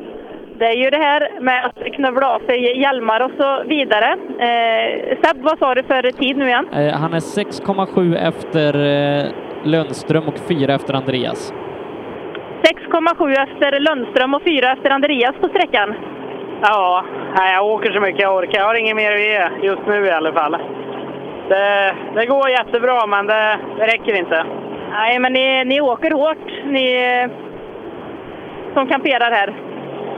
[0.60, 4.12] det är ju det här med att knövla av sig hjälmar och så vidare.
[4.40, 6.68] Eh, Seb, vad sa du för tid nu igen?
[6.74, 9.26] Eh, han är 6,7 efter eh,
[9.64, 11.54] Lundström och 4 efter Andreas.
[12.66, 15.96] 6,7 efter Lundström och 4 efter Andreas på sträckan.
[16.62, 17.06] Ja,
[17.38, 18.60] nej, jag åker så mycket jag orkar.
[18.60, 20.58] Jag har inget mer att ge just nu i alla fall.
[21.50, 24.46] Det, det går jättebra, men det, det räcker inte.
[24.92, 26.88] Nej, men ni, ni åker hårt, ni
[28.74, 29.54] som kamperar här.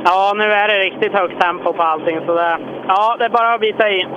[0.05, 3.53] Ja, nu är det riktigt högt tempo på allting, så det, ja, det är bara
[3.53, 4.07] att bita i.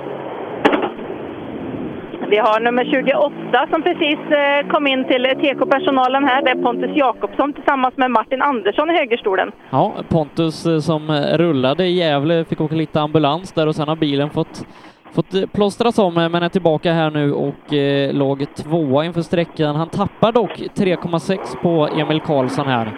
[2.31, 6.41] Vi har nummer 28 som precis eh, kom in till TK-personalen här.
[6.41, 9.51] Det är Pontus Jakobsson tillsammans med Martin Andersson i högerstolen.
[9.69, 13.87] Ja, Pontus eh, som eh, rullade i Gävle fick åka lite ambulans där och sen
[13.87, 14.65] har bilen fått
[15.11, 19.75] fått plåstras om men är tillbaka här nu och eh, låg tvåa inför sträckan.
[19.75, 22.91] Han tappar dock 3,6 på Emil Karlsson här.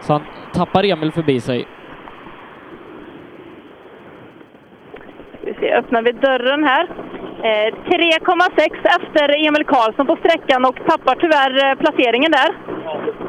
[0.00, 0.22] Så han
[0.52, 1.66] tappar Emil förbi sig.
[5.40, 6.88] Vi ser, öppnar vi dörren här.
[7.46, 12.50] Eh, 3,6 efter Emil Karlsson på sträckan och tappar tyvärr eh, placeringen där.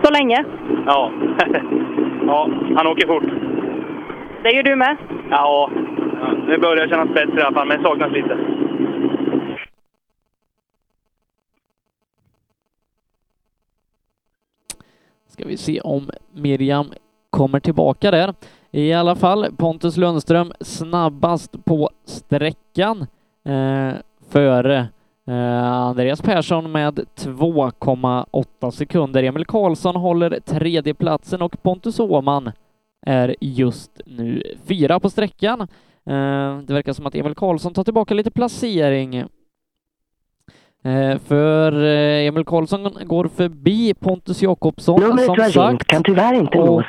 [0.03, 0.45] Så länge.
[0.85, 1.11] Ja.
[2.27, 3.23] ja, han åker fort.
[4.43, 4.97] Det gör du med.
[5.29, 5.69] Ja,
[6.47, 8.37] nu börjar det kännas bättre i alla fall, men saknas lite.
[15.27, 16.85] Ska vi se om Miriam
[17.29, 18.33] kommer tillbaka där.
[18.71, 23.05] I alla fall Pontus Lundström snabbast på sträckan
[23.45, 23.93] eh,
[24.29, 24.77] före
[25.27, 29.23] eh, Andreas Persson med 2,8 sekunder.
[29.23, 32.51] Emil Karlsson håller tredjeplatsen och Pontus Åhman
[33.05, 35.61] är just nu fyra på sträckan.
[36.05, 39.15] Eh, det verkar som att Emil Karlsson tar tillbaka lite placering.
[40.83, 41.71] Eh, För
[42.27, 45.87] Emil Karlsson går förbi Pontus Jakobsson som sagt.
[45.87, 46.57] kan tyvärr inte.
[46.57, 46.83] Och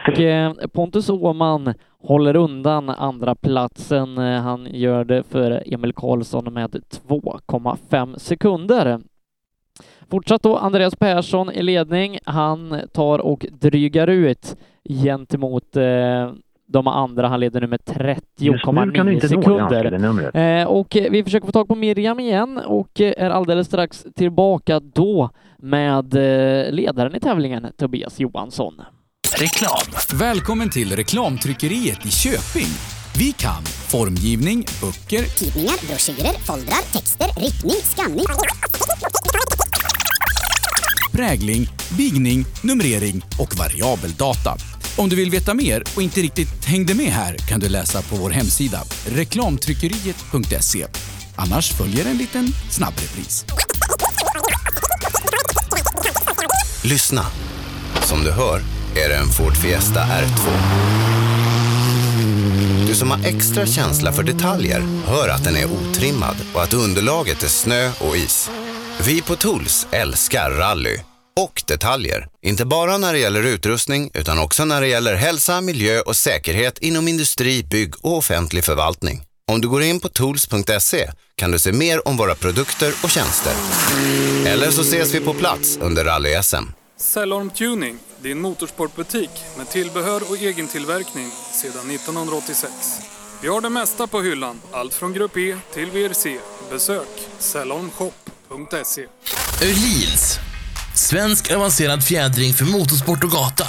[0.72, 4.19] Pontus Åhman håller undan andra platsen.
[4.19, 6.71] Eh, Han gör det för Emil Karlsson med
[7.09, 9.01] 2,5 sekunder.
[10.11, 12.19] Fortsatt då Andreas Persson i ledning.
[12.25, 14.57] Han tar och drygar ut
[14.89, 16.33] gentemot eh,
[16.67, 17.29] de andra.
[17.29, 17.81] Han leder nu med
[18.39, 20.37] Just nu kan du 30,9 inte nå det sekunder.
[20.61, 25.31] Eh, och vi försöker få tag på Miriam igen och är alldeles strax tillbaka då
[25.59, 26.15] med
[26.71, 28.83] ledaren i tävlingen, Tobias Johansson.
[29.35, 29.83] Reklam.
[30.12, 32.68] Välkommen till Reklamtryckeriet i Köping.
[33.14, 38.24] Vi kan formgivning, böcker, Tidningar, broschyrer, foldrar, texter, riktning, skanning.
[41.12, 44.57] prägling, bigning, numrering och variabel data.
[44.97, 48.16] Om du vill veta mer och inte riktigt hängde med här kan du läsa på
[48.16, 50.87] vår hemsida reklamtryckeriet.se.
[51.37, 53.45] Annars följer en liten snabbrepris.
[56.85, 57.26] Lyssna.
[58.03, 60.49] Som du hör är det en Ford Fiesta R2.
[62.86, 67.43] Du som har extra känsla för detaljer hör att den är otrimmad och att underlaget
[67.43, 68.51] är snö och is.
[69.07, 70.99] Vi på Tools älskar rally
[71.36, 72.28] och detaljer.
[72.43, 76.78] Inte bara när det gäller utrustning utan också när det gäller hälsa, miljö och säkerhet
[76.78, 79.22] inom industri, bygg och offentlig förvaltning.
[79.51, 83.53] Om du går in på tools.se kan du se mer om våra produkter och tjänster.
[84.47, 86.64] Eller så ses vi på plats under rally-SM.
[87.01, 92.73] Cellorm Tuning, din motorsportbutik med tillbehör och egentillverkning sedan 1986.
[93.43, 96.39] Vi har det mesta på hyllan, allt från Grupp E till VRC.
[96.71, 99.07] Besök cellormshop.se.
[99.62, 100.39] Öhlins.
[100.95, 103.64] Svensk avancerad fjädring för motorsport och gata.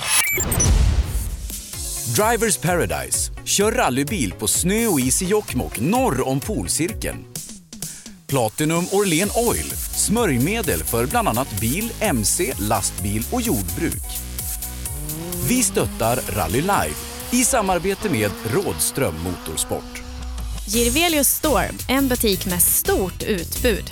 [2.16, 3.32] Drivers Paradise.
[3.44, 7.26] Kör rallybil på snö och is i Jokkmokk norr om polcirkeln.
[8.28, 9.72] Platinum Orlen Oil.
[9.96, 14.19] Smörjmedel för bland annat bil, mc, lastbil och jordbruk.
[15.48, 16.96] Vi stöttar Rally Life
[17.32, 20.02] i samarbete med Rådström Motorsport.
[20.68, 23.86] Girvelius Store, en butik med stort utbud.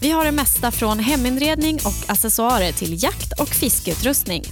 [0.00, 4.44] Vi har det mesta från heminredning och accessoarer till jakt och fiskeutrustning.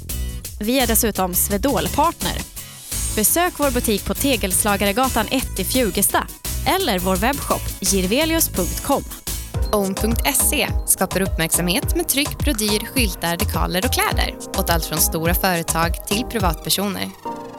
[0.61, 2.39] Vi är dessutom Swedol-partner.
[3.17, 6.27] Besök vår butik på Tegelslagaregatan 1 i Fjugesta
[6.67, 9.05] eller vår webbshop girvelius.com.
[9.73, 16.07] Own.se skapar uppmärksamhet med tryck, brodyr, skyltar, dekaler och kläder åt allt från stora företag
[16.07, 17.11] till privatpersoner.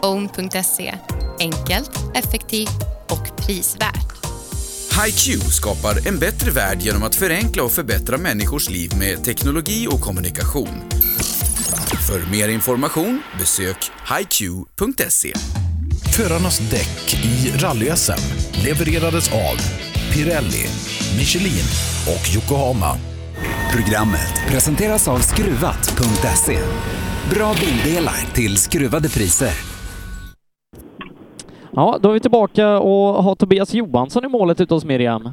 [0.01, 0.95] Own.se
[1.39, 4.10] enkelt, effektivt och prisvärt.
[5.05, 10.01] HiQ skapar en bättre värld genom att förenkla och förbättra människors liv med teknologi och
[10.01, 10.89] kommunikation.
[12.07, 15.34] För mer information besök hiq.se.
[16.18, 18.20] Förarnas däck i rally-SM
[18.64, 19.57] levererades av
[20.14, 20.64] Pirelli,
[21.18, 21.68] Michelin
[22.14, 22.91] och Yokohama.
[23.74, 26.57] Programmet presenteras av Skruvat.se.
[27.36, 29.55] Bra bildelar till skruvade priser.
[31.72, 35.24] Ja, då är vi tillbaka och har Tobias Johansson i målet ute hos Miriam.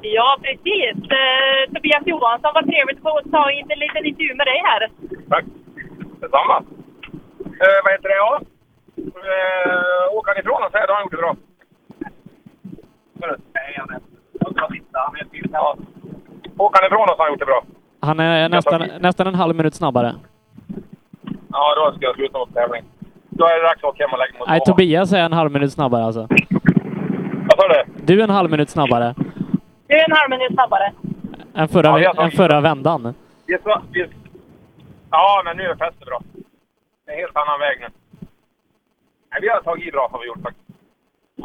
[0.00, 0.96] Ja, precis.
[1.20, 4.90] Eh, Tobias Johansson, vad trevligt att få ta in en liten intervju med dig här.
[5.28, 5.44] Tack.
[6.20, 6.56] Detsamma.
[7.62, 8.20] Eh, vad heter det?
[8.26, 8.40] Ja.
[8.96, 11.36] Eh, åker han ifrån oss här, då har han gjort det bra.
[13.20, 14.00] Nej, han är...
[14.58, 14.98] Jag titta.
[15.00, 15.50] Han är till.
[15.52, 15.76] Ja.
[16.56, 17.62] Åker han ifrån oss har han gjort det bra.
[18.00, 20.14] Han är nästan, nästan en halv minut snabbare.
[21.52, 22.82] Ja, då ska jag sluta mot tävling.
[23.28, 24.74] Då är det dags att åka hem och lägga mig och Nej, sova.
[24.76, 26.28] Tobias är en halv minut snabbare alltså.
[27.48, 27.84] Vad sa du?
[28.04, 29.14] Du är en halv minut snabbare
[29.86, 30.92] Du är en halv minut snabbare.
[31.54, 33.14] än förra, Ja, än förra vändan.
[33.62, 34.06] Så, vi...
[35.10, 36.20] Ja, men nu är fästet bra.
[37.06, 37.86] Det är en helt annan väg nu.
[39.30, 40.65] Nej, vi har tagit i bra har vi gjort faktiskt.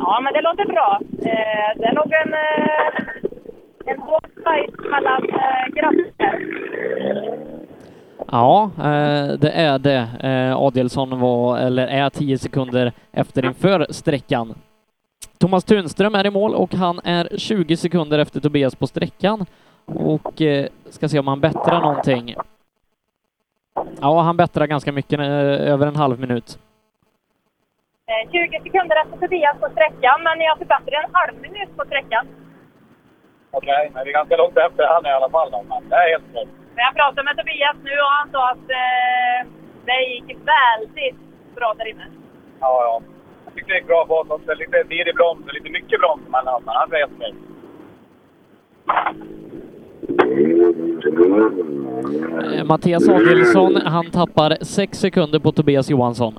[0.03, 0.99] Ja, men det låter bra.
[1.19, 5.61] Eh, det är nog en, eh, en hård fight mellan eh.
[8.31, 10.07] Ja, eh, det är det.
[10.23, 14.53] Eh, Adelsson var, eller är 10 sekunder efter inför sträckan.
[15.37, 19.45] Thomas Tunström är i mål och han är 20 sekunder efter Tobias på sträckan
[19.85, 22.35] och eh, ska se om han bättrar någonting.
[24.01, 26.59] Ja, han bättrar ganska mycket, över en halv minut.
[28.11, 31.83] Eh, 20 sekunder efter Tobias på sträckan, men ni har förbättrat en halv minut på
[31.85, 32.23] sträckan.
[33.51, 35.51] Okej, men vi är ganska långt efter han i alla fall.
[35.51, 35.59] Då.
[35.69, 36.47] Men det är helt klart.
[36.75, 39.39] Jag pratade med Tobias nu och han sa att eh,
[39.87, 41.19] det gick väldigt
[41.55, 42.05] bra där inne.
[42.59, 43.01] Ja, ja.
[43.45, 44.53] Jag tyckte det gick bra på oss också.
[44.53, 46.63] Lite tidig broms och lite mycket broms mellan oss.
[46.65, 47.35] Men han är helt nöjd.
[52.55, 56.33] Eh, Mattias Adelsson, han tappar 6 sekunder på Tobias Johansson.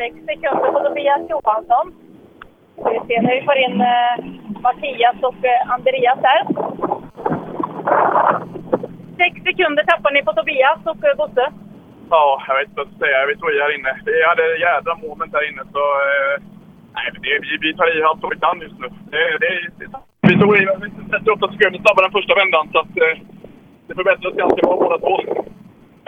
[0.00, 1.86] 6 sekunder på Tobias Johansson.
[2.76, 4.14] Vi ser när vi får in eh,
[4.64, 6.42] Mattias och eh, Andreas här.
[9.18, 11.46] 6 sekunder tappar ni på Tobias och eh, Bosse.
[12.10, 13.26] Ja, jag vet inte vad jag ska säga.
[13.30, 13.92] Vi tog i här inne.
[14.06, 15.84] Vi hade jädra moment här inne så...
[16.08, 16.34] Eh,
[16.96, 18.88] nej, det, vi, vi tar i allt vad vi kan just nu.
[19.12, 19.86] Det, det, det,
[20.28, 20.62] vi tog i
[21.10, 23.16] 38 sekunder snabbare än första vändan så att eh,
[23.86, 25.16] det förbättras ganska bra båda två.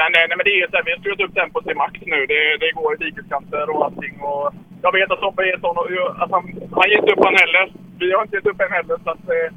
[0.03, 1.93] Men, eh, nej, men det är så här, vi har skruvat upp tempot till max
[2.15, 2.27] nu.
[2.33, 4.15] Det, det går i dikeskanter och allting.
[4.31, 4.47] Och
[4.85, 5.87] jag vet att Tobbe är sån och
[6.23, 6.45] att han,
[6.77, 7.65] han ger inte upp han heller.
[7.99, 8.97] Vi har inte gett upp än heller.
[9.05, 9.49] Så att, eh,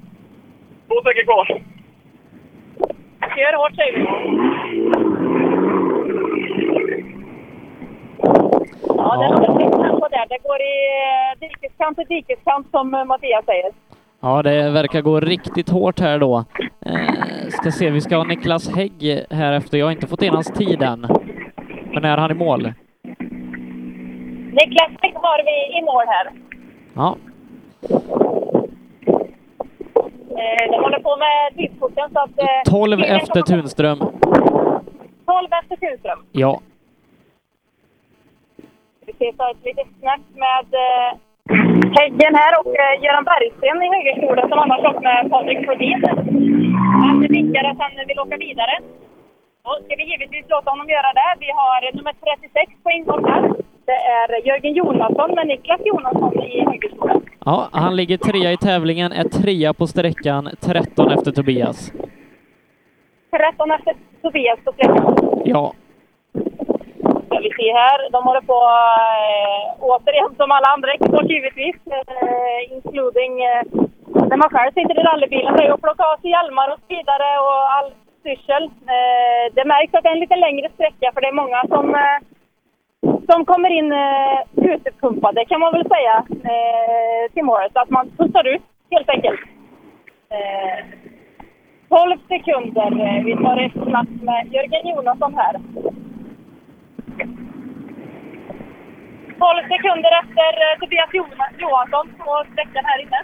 [0.88, 1.46] två sträckor kvar.
[3.36, 4.02] Kör hårt säger vi.
[9.00, 10.26] Ja, det är nog ett tempo där.
[10.34, 13.72] Det går i eh, dikeskant till dikeskant som eh, Mattias säger.
[14.26, 16.46] Ja, det verkar gå riktigt hårt här då.
[16.86, 19.78] Eh, ska se, vi ska ha Niklas Hägg här efter.
[19.78, 21.08] Jag har inte fått in hans tid än.
[21.94, 22.74] Men är han i mål?
[24.52, 26.32] Niklas Bäck har vi i mål här.
[26.94, 27.18] Ja,
[30.38, 32.40] Eh, de håller på med tidskorten så att...
[32.40, 33.98] Eh, 12 tiden efter Tunström.
[34.00, 34.08] 12
[35.64, 36.26] efter Tunström.
[36.32, 36.60] Ja,
[39.06, 41.18] Vi ska ta ett litet snack med eh,
[41.50, 46.04] Häggen här och eh, Göran Bergsten i högerstolen som annars åkt med Patrik Flodin.
[47.04, 48.76] Han vinkar att han vill åka vidare.
[49.64, 51.30] Då ska vi givetvis låta honom göra det.
[51.40, 53.42] Vi har nummer 36 på ingång här.
[53.86, 57.22] Det är Jörgen Jonasson med Niklas Jonasson i högerstolen.
[57.46, 61.92] ja, han ligger trea i tävlingen, är trea på sträckan, 13 efter Tobias.
[63.32, 65.16] 13 efter Tobias på sträckan.
[65.46, 65.74] Ja,
[67.36, 68.10] ska vi se här.
[68.16, 68.60] De håller på
[69.24, 71.76] eh, återigen som alla andra ekipage givetvis.
[71.98, 73.64] Eh, including eh,
[74.30, 75.56] när man själv sitter i rallybilen.
[75.56, 78.64] Det är att plocka av sig hjälmar och så vidare och all styrsel.
[78.64, 81.86] Eh, det märks att det är en lite längre sträcka för det är många som,
[81.96, 82.18] eh,
[83.30, 84.38] som kommer in eh,
[84.72, 86.16] utpumpade kan man väl säga
[86.54, 87.74] eh, till målet.
[87.74, 89.42] Så att man pussar ut helt enkelt.
[90.36, 90.78] Eh,
[91.90, 92.90] 12 sekunder.
[93.06, 95.56] Eh, vi tar ett snack med Jörgen Jonasson här.
[99.40, 103.20] 12 sekunder efter eh, Tobias Jo- Johansson på sträckan här inne.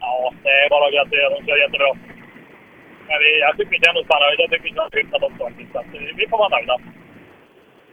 [0.00, 1.30] Ja, det är bara att gratulera.
[1.34, 1.92] De kör jättebra.
[3.08, 4.42] Men vi, jag tycker vi känner oss bara nöjda.
[4.42, 5.72] Jag tycker vi har hyfsat också faktiskt.
[5.72, 5.80] Så
[6.20, 6.76] vi får vara nöjda.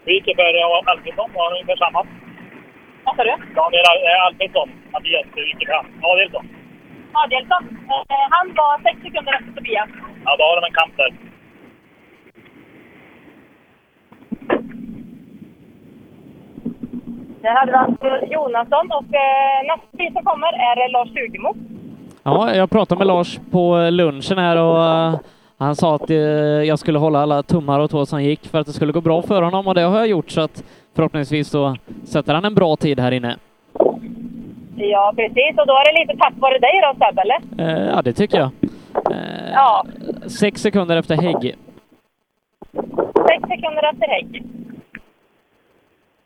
[0.06, 2.02] Vi gick för eh, Alfredsson har ungefär samma.
[3.06, 3.36] Vad sa du?
[3.60, 4.70] Daniel eh, Alfredsson.
[4.94, 5.86] Mattias eh, gick fram.
[6.12, 6.46] Adelsson.
[7.24, 7.64] Adelsson.
[8.14, 9.90] Eh, han var 6 sekunder efter Tobias.
[10.26, 11.12] Ja, då har de en kamp där.
[17.46, 21.54] Det hade vi alltså Jonasson och eh, nästa bil som kommer är Lars Stugemo.
[22.24, 25.16] ja jag pratade med Lars på lunchen här och eh,
[25.58, 26.18] han sa att eh,
[26.72, 29.22] jag skulle hålla alla tummar och tår som gick för att det skulle gå bra
[29.22, 30.64] för honom och det har jag gjort så att
[30.96, 31.76] förhoppningsvis så
[32.06, 33.36] sätter han en bra tid här inne.
[34.78, 35.58] Ja, precis.
[35.58, 37.40] Och då är det lite tack vare dig då Sebbe, eller?
[37.70, 38.50] Eh, ja, det tycker jag.
[39.12, 39.86] Eh, Ja,
[40.28, 41.56] Sex sekunder efter Hägg.
[43.28, 44.44] 6 sekunder efter Hägg.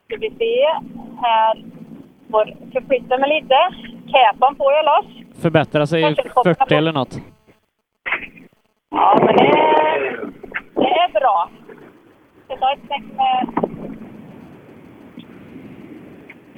[0.10, 0.68] Ska vi se.
[1.22, 1.64] Här
[2.32, 3.56] får förflytta mig lite.
[4.12, 5.06] Capan får jag Lars.
[5.42, 7.14] Förbättrar sig 40 eller något.
[8.90, 9.52] Ja, men det,
[10.76, 11.50] det är bra.
[12.48, 13.40] Jag ska ta ett snack med...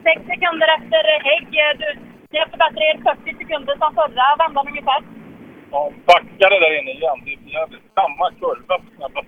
[0.04, 1.52] Sex sekunder efter Hägg.
[1.80, 1.88] Du,
[2.32, 5.02] ni har förbättrat er 40 sekunder som förra vändan ungefär.
[5.72, 7.20] Ja, backade där inne igen.
[7.26, 7.86] Det är jävligt.
[7.96, 9.22] Samma kurva på snabba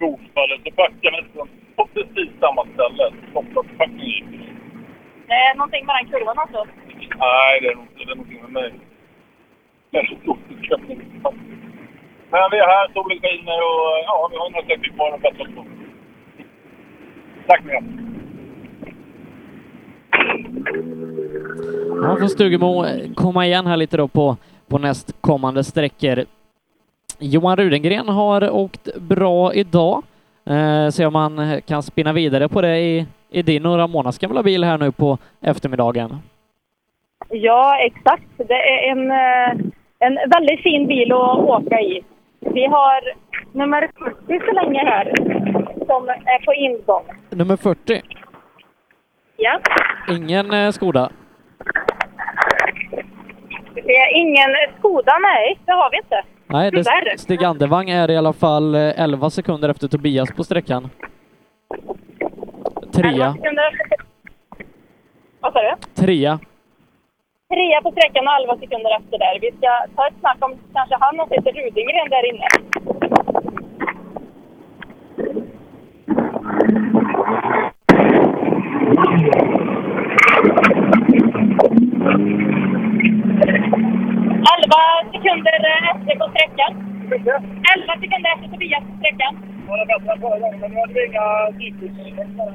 [0.00, 0.58] Golfballen.
[0.64, 3.12] Så backade nästan på precis samma ställe.
[3.32, 4.24] Topploppsbacken gick.
[5.26, 6.66] Det är någonting med den kurvan alltså.
[7.18, 8.72] Nej, det är nog det är någonting med mig.
[12.30, 15.42] Men vi är här, solen skiner och ja, vi har några stycken kvar att bättra
[15.42, 15.64] oss på.
[17.46, 17.82] Tack Mia.
[22.02, 24.36] Ja, får Stugemo komma igen här lite då på,
[24.68, 26.24] på nästkommande sträckor.
[27.18, 30.02] Johan Rudengren har åkt bra idag.
[30.46, 34.42] Eh, se om han kan spinna vidare på det i, i din några månaders gamla
[34.42, 36.18] bil här nu på eftermiddagen.
[37.28, 38.22] Ja, exakt.
[38.36, 39.66] Det är en, eh,
[39.98, 42.02] en väldigt fin bil att åka i.
[42.40, 43.00] Vi har
[43.52, 45.12] nummer 40 så länge här
[45.86, 47.04] som är på ingång.
[47.30, 48.02] Nummer 40.
[49.36, 49.60] Ja.
[50.10, 51.10] Ingen eh, Skoda.
[53.74, 55.58] Det är ingen Skoda, nej.
[55.64, 56.22] Det har vi inte.
[56.46, 57.18] Nej, det.
[57.18, 60.90] Stig Andevang är i alla fall eh, 11 sekunder efter Tobias på sträckan.
[62.92, 63.36] Trea.
[65.40, 66.02] Vad sa du?
[66.02, 66.38] Trea.
[67.48, 69.38] Trea på sträckan och 11 sekunder efter där.
[69.40, 72.46] Vi ska ta ett snack om kanske han och Peter Rudingren där inne.
[84.52, 84.82] Elva
[85.12, 85.58] sekunder
[85.92, 86.72] efter på sträckan.
[87.72, 89.32] Elva sekunder efter Tobias på sträckan.
[89.68, 91.26] Var det bättre än förra gången, men nu hade vi inga
[91.60, 92.48] dykningseffekter.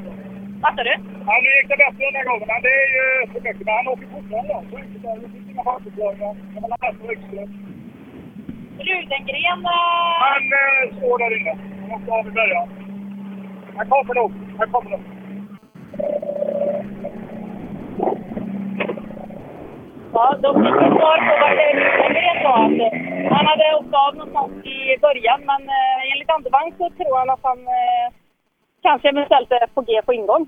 [0.64, 0.96] Vad sa du?
[1.28, 3.66] Ja, nu gick det bättre den här gången, men det är ju för mycket.
[3.68, 4.54] Men han åker fortfarande.
[4.70, 5.30] Så det.
[5.34, 6.34] Finns inga fartförklaringar.
[6.54, 7.42] Kan man ha med sig extra.
[8.88, 9.62] Rudengren...
[9.66, 11.54] eh, Han eh, står där inne.
[11.82, 12.68] Han måste av i början.
[13.78, 14.26] Här kommer de!
[14.60, 15.00] Här kommer de!
[20.14, 21.58] Ja, de fick ett svar på vart
[22.10, 22.60] Nygren var.
[22.66, 27.30] Att Han hade åkt av någonstans i början, men eh, enligt Andevang så tror han
[27.30, 28.14] att han eh,
[28.82, 30.48] kanske eventuellt är på G på ingång.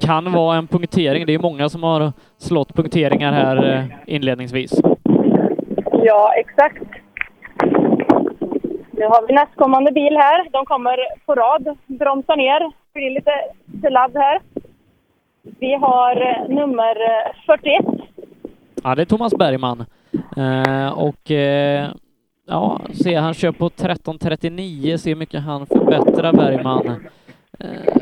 [0.00, 1.26] Kan vara en punktering.
[1.26, 4.72] Det är många som har slått punkteringar här eh, inledningsvis.
[5.92, 6.82] Ja, exakt.
[8.90, 10.48] Nu har vi nästkommande bil här.
[10.50, 10.96] De kommer
[11.26, 13.32] på rad, bromsar ner, blir lite
[13.80, 14.40] sladd här.
[15.42, 17.84] Vi har eh, nummer eh, 41.
[18.86, 19.84] Ja, det är Thomas Bergman.
[20.36, 21.90] Eh, och eh,
[22.46, 26.86] ja, se han kör på 13.39, se hur mycket han förbättrar Bergman.
[27.60, 27.96] Eh,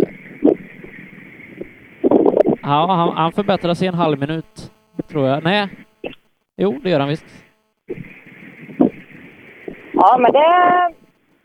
[2.62, 4.72] ja, han, han förbättrar sig en halv minut,
[5.08, 5.44] tror jag.
[5.44, 5.68] Nej,
[6.56, 7.26] jo, det gör han visst.
[9.92, 10.94] Ja, men det,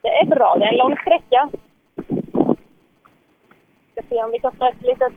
[0.02, 0.56] det är bra.
[0.60, 1.50] Det är en lång sträcka.
[3.92, 5.14] Ska se om vi kan få ett litet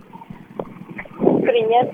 [1.42, 1.84] springer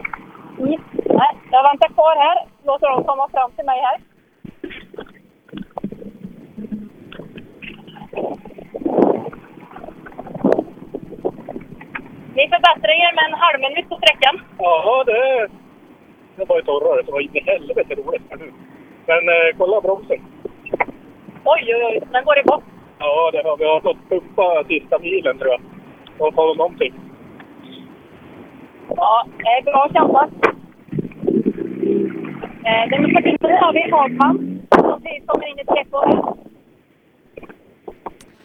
[0.58, 1.05] hit.
[1.18, 2.46] Nej, jag väntar kvar här.
[2.64, 3.98] Låter dem komma fram till mig här.
[12.34, 14.40] Ni förbättrar er med en halv minut på sträckan.
[14.58, 15.48] Ja, det,
[16.36, 17.02] det var ju torrare.
[17.02, 18.22] Det var in i helvete roligt.
[19.06, 20.20] Men eh, kolla bromsen.
[21.44, 22.00] Oj, oj, oj.
[22.12, 22.68] Den går i botten.
[22.98, 25.60] Ja, det har, vi har fått pumpa sista milen tror jag.
[26.18, 26.94] Och få någonting.
[28.96, 30.30] Ja, det är bra kämpat.
[32.66, 36.36] Eh, nummer 49 har vi Hagman som kommer in i träffåret.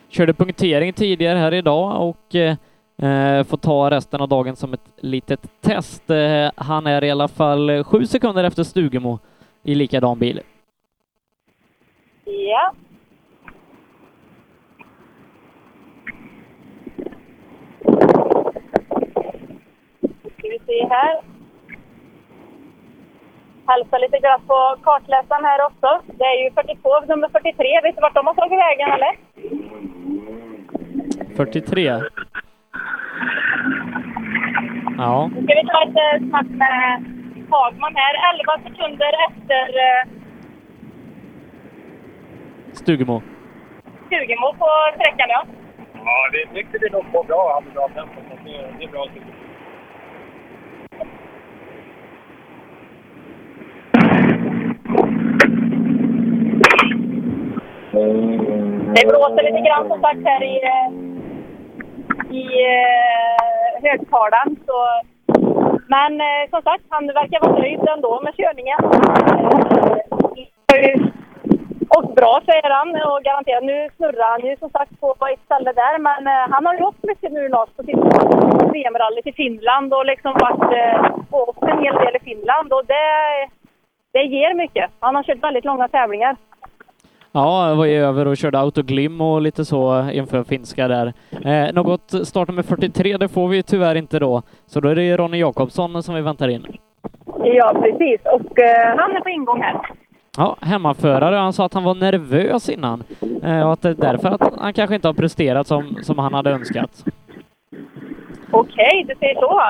[0.09, 2.55] Körde punktering tidigare här idag och eh,
[3.01, 6.09] eh, får ta resten av dagen som ett litet test.
[6.09, 9.19] Eh, han är i alla fall sju sekunder efter Stugemo
[9.63, 10.41] i likadan bil.
[12.26, 12.74] Ja.
[20.38, 21.41] Ska vi se här.
[23.72, 25.89] Hälsa lite grann på kartläsaren här också.
[26.19, 27.82] Det är ju 42, nummer 43.
[27.84, 29.13] Vet du vart de har tagit vägen eller?
[31.36, 32.01] 43.
[34.97, 37.05] Ja, Nu ska vi ta ett eh, snack med
[37.51, 38.13] Hagman här.
[38.34, 40.03] 11 sekunder efter eh,
[42.74, 43.22] Stugemo.
[44.05, 45.45] Stugemo på sträckan ja.
[46.05, 47.51] Ja, det är mycket vi nog på bra.
[47.53, 48.19] Han är bra tempo.
[48.30, 49.07] så Det, det är bra.
[58.95, 60.89] Det blåser lite grann som sagt här i, eh,
[62.36, 62.43] i
[62.74, 64.56] eh, högtalaren.
[64.66, 64.78] Så,
[65.88, 68.80] men eh, som sagt, han verkar vara nöjd ändå med körningen.
[71.95, 73.64] Och bra säger han och garanterat.
[73.64, 75.99] Nu snurrar han ju som sagt på ett ställe där.
[76.08, 78.04] Men eh, han har gjort mycket nu Lars på sitt
[78.74, 82.74] VM-rallyt i Finland och liksom varit eh, åkt en hel del i Finland.
[82.74, 83.08] Och det,
[84.14, 84.91] det ger mycket.
[84.99, 86.36] Han har kört väldigt långa tävlingar.
[87.34, 91.14] Ja, jag var ju över och körde autoglim och lite så inför finska där.
[91.46, 94.42] Eh, något startnummer 43, det får vi tyvärr inte då.
[94.66, 96.66] Så då är det Ronny Jakobsson som vi väntar in.
[97.44, 98.22] Ja, precis.
[98.26, 99.82] Och eh, han är på ingång här.
[100.38, 101.36] Ja, hemmaförare.
[101.36, 103.04] Han sa att han var nervös innan
[103.44, 106.34] eh, och att det är därför att han kanske inte har presterat som, som han
[106.34, 107.06] hade önskat.
[108.52, 109.62] Okej, du säger så.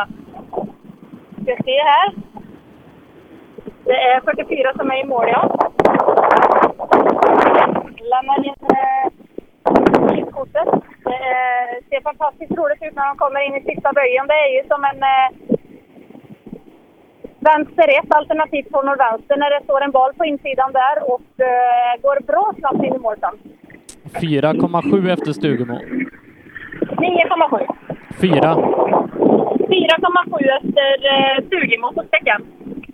[1.44, 2.12] Ska se här.
[3.86, 5.72] Det är 44 som är i mål, ja.
[8.12, 10.70] Lämnar in eh, kortet.
[11.04, 14.28] Det eh, ser fantastiskt roligt ut när de kommer in i sista böjen.
[14.28, 15.30] Det är ju som en eh,
[17.50, 22.02] vänster ett alternativt från vänster när det står en bal på insidan där och eh,
[22.02, 23.36] går bra snabbt in i mål sen.
[24.04, 25.74] 4,7 efter Stugemo.
[25.74, 27.68] 9,7.
[28.22, 28.56] 4.
[29.72, 32.42] 4,7 efter eh, Stugemo på sträckan.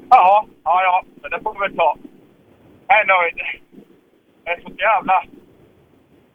[0.10, 1.04] Ja, ja, ja.
[1.30, 1.96] Det får vi väl ta.
[2.88, 3.38] Jag är nöjd.
[4.48, 5.16] Det är så jävla...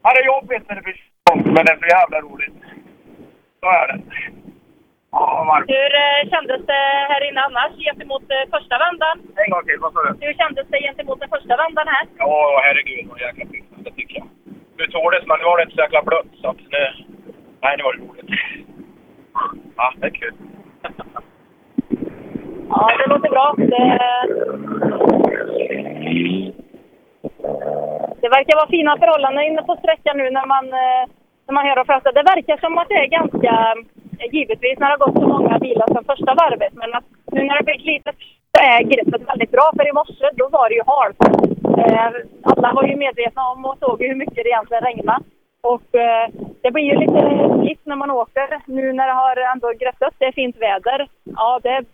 [0.03, 1.01] Ja, det är jobbigt när det blir
[1.31, 2.59] långt, men det är så jävla roligt.
[3.61, 3.99] Så är det.
[5.13, 5.63] Ja.
[5.77, 9.17] Hur eh, kändes det här inne annars gentemot eh, första vändan?
[9.45, 10.27] En gång till, vad sa du?
[10.27, 12.05] Hur kändes det gentemot den första vändan här?
[12.19, 13.69] Ja, herregud vad jäkla fint.
[13.85, 14.29] Det tycker jag.
[14.79, 16.83] Nu tordes men nu var det inte så jäkla blött så att nu...
[17.63, 18.31] Nej, nu var det roligt.
[19.77, 20.35] Ja, det är kul.
[22.71, 23.55] Ja, det låter bra.
[23.59, 23.83] Det,
[28.23, 31.03] det verkar vara fina förhållanden inne på sträckan nu när man, eh,
[31.47, 32.13] när man hör och pratar.
[32.13, 33.53] Det verkar som att det är ganska,
[34.19, 37.41] eh, givetvis när det har gått så många bilar sedan första varvet, men att nu
[37.45, 38.11] när det blivit lite
[38.53, 39.67] så är greppet väldigt bra.
[39.77, 41.21] För i morse, då var det ju halt.
[41.83, 42.11] Eh,
[42.51, 45.25] alla var ju medvetna om och såg hur mycket det egentligen regnade.
[45.73, 46.29] Och eh,
[46.63, 47.21] det blir ju lite
[47.61, 50.15] slitt när man åker nu när det har ändå grävt upp.
[50.19, 51.09] Det är fint väder.
[51.37, 51.85] Ja, det,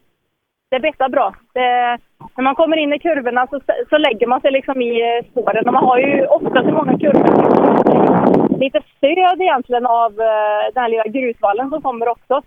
[0.71, 1.35] det bettar bra.
[1.53, 1.99] Det,
[2.37, 3.61] när man kommer in i kurvorna så,
[3.91, 5.67] så lägger man sig liksom i eh, spåren.
[5.67, 8.59] Och man har ju ofta så många kurvor.
[8.61, 12.43] Lite stöd egentligen av eh, den här lilla grusvallen som kommer också.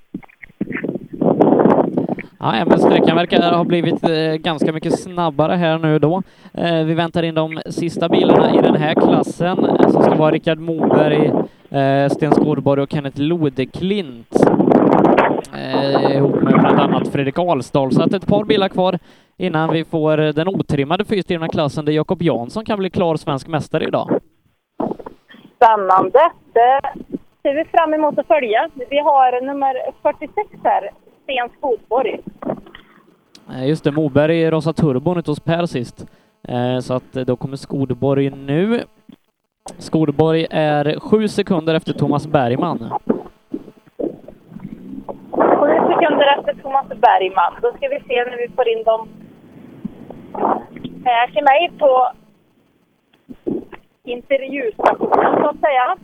[2.39, 6.24] Ja, men sträckan verkar ha blivit eh, ganska mycket snabbare här nu då.
[6.86, 9.55] Vi väntar in de sista bilarna i den här klassen
[9.91, 11.32] som ska vara Rickard Moberg,
[12.09, 14.61] Sten Skårborg och Kenneth Lodeklint.
[15.54, 17.91] Eh, ihop med bland annat Fredrik Alsdahl.
[17.91, 18.99] Så att ett par bilar kvar
[19.38, 23.84] innan vi får den otrimmade fyrhjulsdrivna klassen där Jakob Jansson kan bli klar svensk mästare
[23.84, 24.20] idag.
[25.56, 26.20] Spännande!
[26.54, 26.80] Det
[27.41, 28.70] ser vi fram emot att följa.
[28.89, 30.89] Vi har nummer 46 här,
[31.24, 32.20] Sten Skogborg.
[33.49, 36.06] Eh, Just det, Moberg rosa turbon ute hos Per sist.
[36.47, 38.84] Eh, Så att då kommer Skodborg nu.
[39.78, 42.93] Skodborg är sju sekunder efter Thomas Bergman.
[46.02, 47.54] Sekunder efter Thomas Bergman.
[47.62, 49.10] Då ska vi se när vi får in dem
[51.06, 52.12] här till mig på
[54.04, 55.97] intervjustationen så att säga.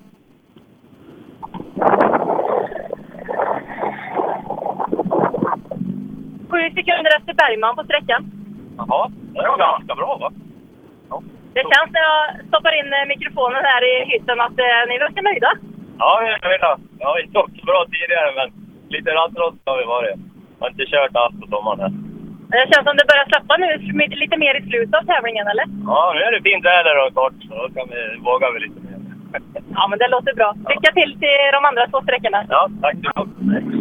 [6.49, 8.31] Sju sekunder efter Bergman på sträckan.
[8.77, 10.31] Jaha, det var ganska bra va?
[11.53, 15.21] Det känns när jag stoppar in eh, mikrofonen här i hytten att eh, ni verkar
[15.21, 15.51] nöjda.
[15.99, 16.79] Ja, vi är nöjda.
[16.99, 20.19] Jag har inte åkt så bra tidigare, men lite rattrost har vi varit.
[20.57, 21.91] Jag har inte kört allt på sommaren här.
[22.51, 23.69] Det känns som det börjar släppa nu
[24.23, 25.65] lite mer i slutet av tävlingen, eller?
[25.91, 28.79] Ja, nu är det fint väder och kort, så då kan vi, vågar vi lite
[28.85, 28.97] mer.
[29.77, 30.49] Ja, men det låter bra.
[30.69, 32.39] Lycka till till de andra två sträckorna.
[32.49, 33.73] Ja, tack så mycket.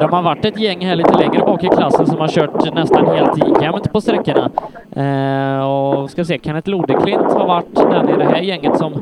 [0.00, 3.06] De har varit ett gäng här lite längre bak i klassen som har kört nästan
[3.06, 4.50] helt jämnt på sträckorna.
[4.96, 8.92] Eh, och ska se, Kenneth Lodeklint har varit den i det här gänget som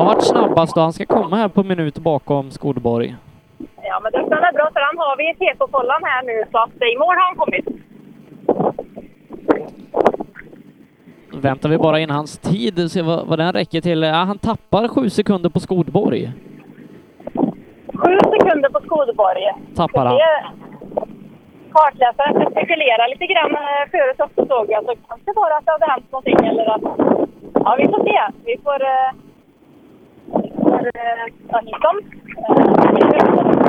[0.00, 3.16] har varit snabbast och han ska komma här på minut bakom Skodborg.
[3.82, 6.98] Ja, men det stannar bra för han har vi TK-kollan här nu så att i
[6.98, 7.66] mål har han kommit.
[11.42, 14.02] Väntar vi bara in hans tid, se vad, vad den räcker till.
[14.02, 16.32] Ja, han tappar sju sekunder på Skodborg.
[17.94, 19.42] Sju sekunder på Skådeborg.
[19.76, 20.18] Tappar han.
[21.72, 24.84] Kartläsaren ska spekulera lite grann eh, förut också såg jag.
[24.84, 26.82] Så kanske bara att det hade hänt någonting eller att...
[27.54, 28.18] Ja, vi får se.
[28.44, 28.82] Vi får...
[28.82, 29.29] eh,
[30.32, 31.96] Får eh, ta hit dem.
[32.36, 33.60] Eh,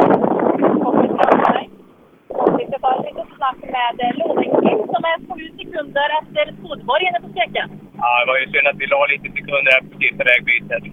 [2.40, 6.44] Och vi ska ta ett litet snack med eh, Lodeklint som är sju sekunder efter
[6.58, 7.68] Skådeborg inne på sträckan.
[8.02, 10.84] Ja, det var ju synd att vi la lite sekunder efter sista vägbytet.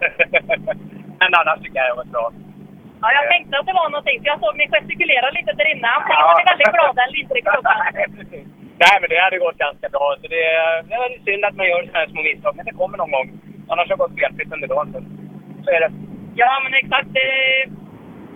[1.21, 2.27] men annars tycker jag det var bra.
[3.03, 5.89] Ja, jag tänkte att det var någonting, för jag såg mig gestikulera lite där inne.
[5.95, 8.47] Han var väldigt glada eller inte riktigt.
[8.83, 10.07] Nej, men det hade gått ganska bra.
[10.21, 10.45] Så det,
[10.89, 13.29] det är synd att man gör sådana här små misstag, men det kommer någon gång.
[13.71, 15.18] Annars har det gått felfritt under dagen.
[15.69, 15.93] Det.
[16.35, 17.09] Ja, men exakt.
[17.13, 17.29] Det,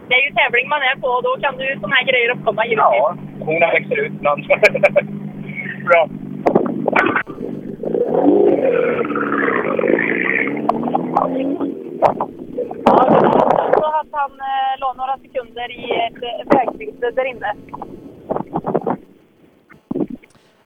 [0.08, 2.64] det är ju tävling man är på och då kan ju sådana här grejer uppkomma
[2.64, 2.98] givetvis.
[2.98, 4.46] Ja, hornen växer ut ibland.
[5.88, 6.08] bra.
[12.84, 17.24] Ja, det var så att han eh, la några sekunder i ett eh, vägbyte där
[17.24, 17.54] inne.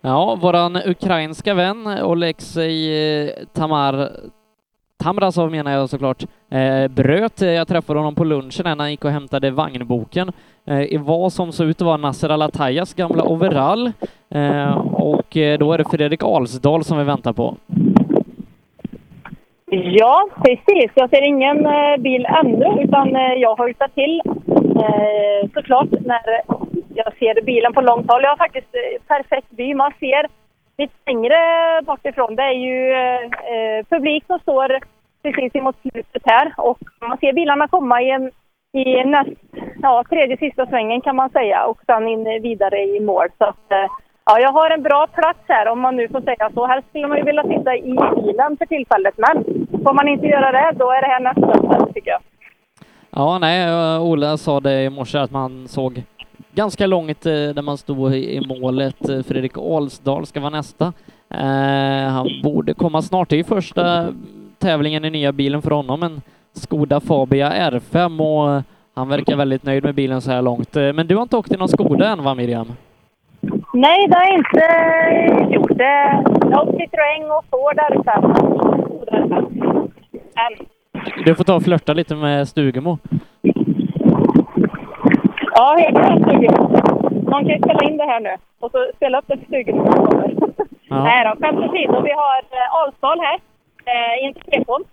[0.01, 4.11] Ja, våran ukrainska vän Oleksij eh, Tamar
[4.99, 7.43] Tamrasov menar jag såklart, eh, bröt.
[7.43, 10.33] Eh, jag träffade honom på lunchen när han gick och hämtade vagnboken
[10.67, 13.93] eh, i vad som såg ut att vara Nasser Alatayas gamla overall.
[14.31, 17.57] Eh, och eh, då är det Fredrik Alsdal som vi väntar på.
[19.71, 20.91] Ja, precis.
[20.95, 23.09] Jag ser ingen eh, bil ännu, utan
[23.41, 24.23] jag hojtar till
[24.77, 26.41] eh, såklart när
[26.95, 28.23] jag ser bilen på långt håll.
[28.23, 28.75] Jag har faktiskt
[29.09, 30.27] perfekt by Man ser
[30.79, 31.37] lite längre
[31.83, 32.37] bort ifrån.
[32.37, 34.79] Det är ju eh, publik som står
[35.23, 38.31] precis emot slutet här och man ser bilarna komma i, en,
[38.73, 39.31] i näst,
[39.83, 43.29] ja, tredje sista svängen kan man säga och sen in vidare i mål.
[43.39, 43.87] Så att, eh,
[44.31, 46.67] Ja, jag har en bra plats här om man nu får säga så.
[46.67, 47.83] Helst skulle man ju vilja sitta i
[48.23, 49.45] bilen för tillfället, men
[49.85, 52.21] får man inte göra det, då är det här nästa tycker jag.
[53.11, 56.03] Ja, nej, eh, Ola sa det i morse att man såg
[56.57, 59.09] ganska långt eh, där man stod i i målet.
[59.09, 60.93] Eh, Fredrik Alsdal ska vara nästa.
[61.31, 63.29] Eh, han borde komma snart.
[63.29, 64.13] Det är ju första
[64.59, 66.23] tävlingen i nya bilen för honom, en
[66.53, 68.63] Skoda Fabia R5 och
[68.95, 70.75] han verkar väldigt nöjd med bilen så här långt.
[70.75, 72.73] Men du har inte åkt i någon Skoda än va, Miriam?
[73.73, 75.71] Nej, det har jag inte gjort.
[75.79, 78.37] Jag har åkt Citroën och Ford R5.
[80.37, 80.67] Än.
[81.25, 82.99] Du får ta och flörta lite med Stugemo.
[85.59, 86.69] Ja, helt klart Stugemo.
[87.31, 89.39] Man kan ju spela in det här nu och så spela upp det
[89.77, 90.35] han kommer.
[90.89, 91.05] Ja.
[91.05, 92.01] Nej då, skämt åsido.
[92.01, 93.39] Vi har eh, Alsdal här
[93.85, 94.85] eh, i en tekon.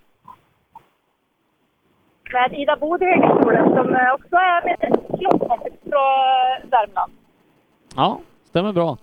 [2.32, 7.12] Med Ida Bod i högerstolen som eh, också är med klasskompis från Värmland.
[7.96, 8.96] Ja, stämmer bra.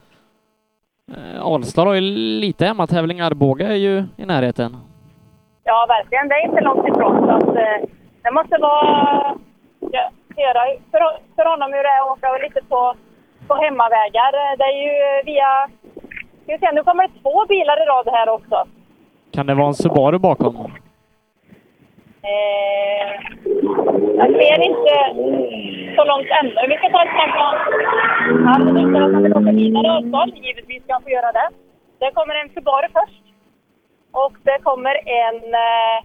[1.16, 2.02] Eh, Alstad har ju
[2.42, 3.20] lite hemmatävling.
[3.22, 4.78] Arboga är ju i närheten.
[5.64, 6.28] Ja, verkligen.
[6.28, 7.26] Det är inte långt ifrån.
[7.26, 7.90] Så att, eh,
[8.24, 9.36] det måste vara...
[9.80, 11.02] Ja, höra för,
[11.36, 12.96] för honom hur det är att åka lite på,
[13.48, 14.32] på hemmavägar.
[14.58, 15.68] Det är ju via...
[16.44, 18.68] Ska vi se, nu kommer det två bilar i rad här också.
[19.32, 20.72] Kan det vara en Subaru bakom?
[22.24, 23.12] Eh,
[24.18, 24.96] jag ser inte
[25.96, 26.68] så långt ännu.
[26.70, 30.34] Vi ska ta ett snack med Han visar att han vill åka vidare Alsdal.
[30.36, 31.50] Givetvis ska han få göra det.
[32.00, 33.24] Det kommer en Subaru först.
[34.12, 35.98] Och det kommer en eh,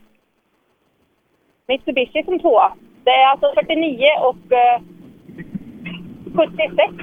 [1.68, 2.72] Mitsubishi som tvåa.
[3.06, 4.80] Det är alltså 49 och eh,
[6.34, 6.94] 76.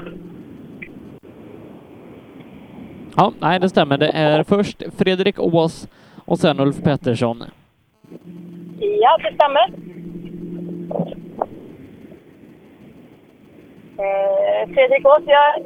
[3.18, 3.98] Ja, nej det stämmer.
[3.98, 5.88] Det är först Fredrik Ås
[6.26, 7.44] och sen Ulf Pettersson.
[8.80, 9.70] Ja, det stämmer.
[13.98, 15.64] Eh, Fredrik Ås, jag,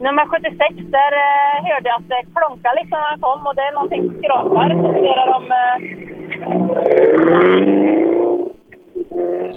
[0.00, 3.62] nummer 76, där eh, hörde jag att det klonkade liksom när han kom och det
[3.62, 4.68] är någonting som skrapar.
[4.68, 5.52] Så funderar de...
[5.52, 5.76] Eh,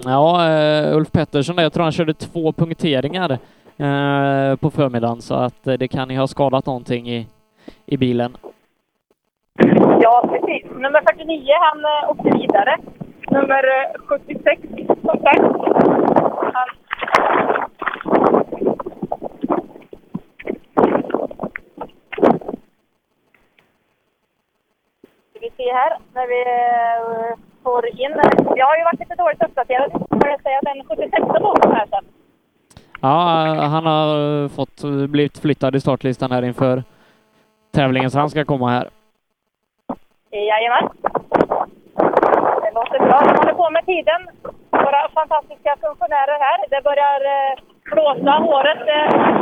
[0.02, 3.32] Ja, eh, Ulf Pettersson där, jag tror han körde två punkteringar
[3.78, 7.28] eh, på förmiddagen så att eh, det kan ju ha skadat någonting i,
[7.86, 8.38] i bilen.
[10.02, 10.72] ja, precis.
[10.72, 12.78] Nummer 49, han åkte vidare.
[13.32, 14.62] Nummer eh, 76,
[15.02, 15.42] som sagt.
[16.54, 16.68] Han...
[25.30, 26.44] Ska vi se här, när vi
[27.64, 28.22] får in...
[28.56, 29.92] Jag har ju varit lite dåligt uppdaterad.
[29.92, 32.06] Får jag säga den 76 bakom här sen.
[33.02, 36.84] Ja, eh, han har fått, blivit flyttad i startlistan här inför
[37.72, 38.90] tävlingen så han ska komma här.
[40.32, 40.90] Jajamän.
[42.64, 43.22] Det låter bra.
[43.26, 44.22] De håller på med tiden.
[44.70, 46.60] Våra fantastiska funktionärer här.
[46.70, 47.58] Det börjar eh,
[47.92, 48.32] blåsa.
[48.32, 48.82] Håret...
[48.88, 49.34] Eh...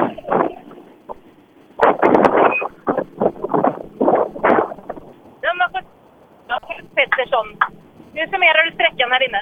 [5.43, 7.47] Nummer 17, Pettersson.
[8.13, 9.41] Nu summerar du sträckan här inne.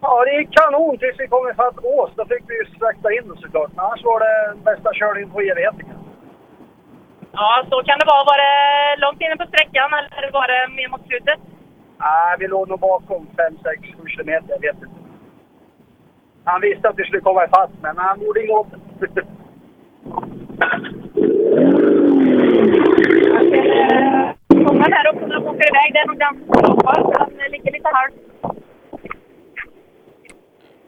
[0.00, 2.10] Ja, det gick kanon tills vi kom ifatt Ås.
[2.16, 3.70] Då fick vi ju sakta in såklart.
[3.74, 5.86] Men annars var det bästa körningen på evigheten.
[7.32, 8.24] Ja, så kan det vara.
[8.30, 11.40] Var det långt inne på sträckan eller var det mer mot slutet?
[11.98, 14.48] Nej, vi låg nog bakom 5-6 7 kilometer.
[14.48, 14.96] Jag vet inte.
[16.44, 18.66] Han visste att vi skulle komma ifatt, men han gjorde inget åt
[19.14, 19.24] det.
[24.54, 27.88] Många här uppe när de åker iväg, det är nog den så Den ligger lite
[27.92, 28.14] halvt.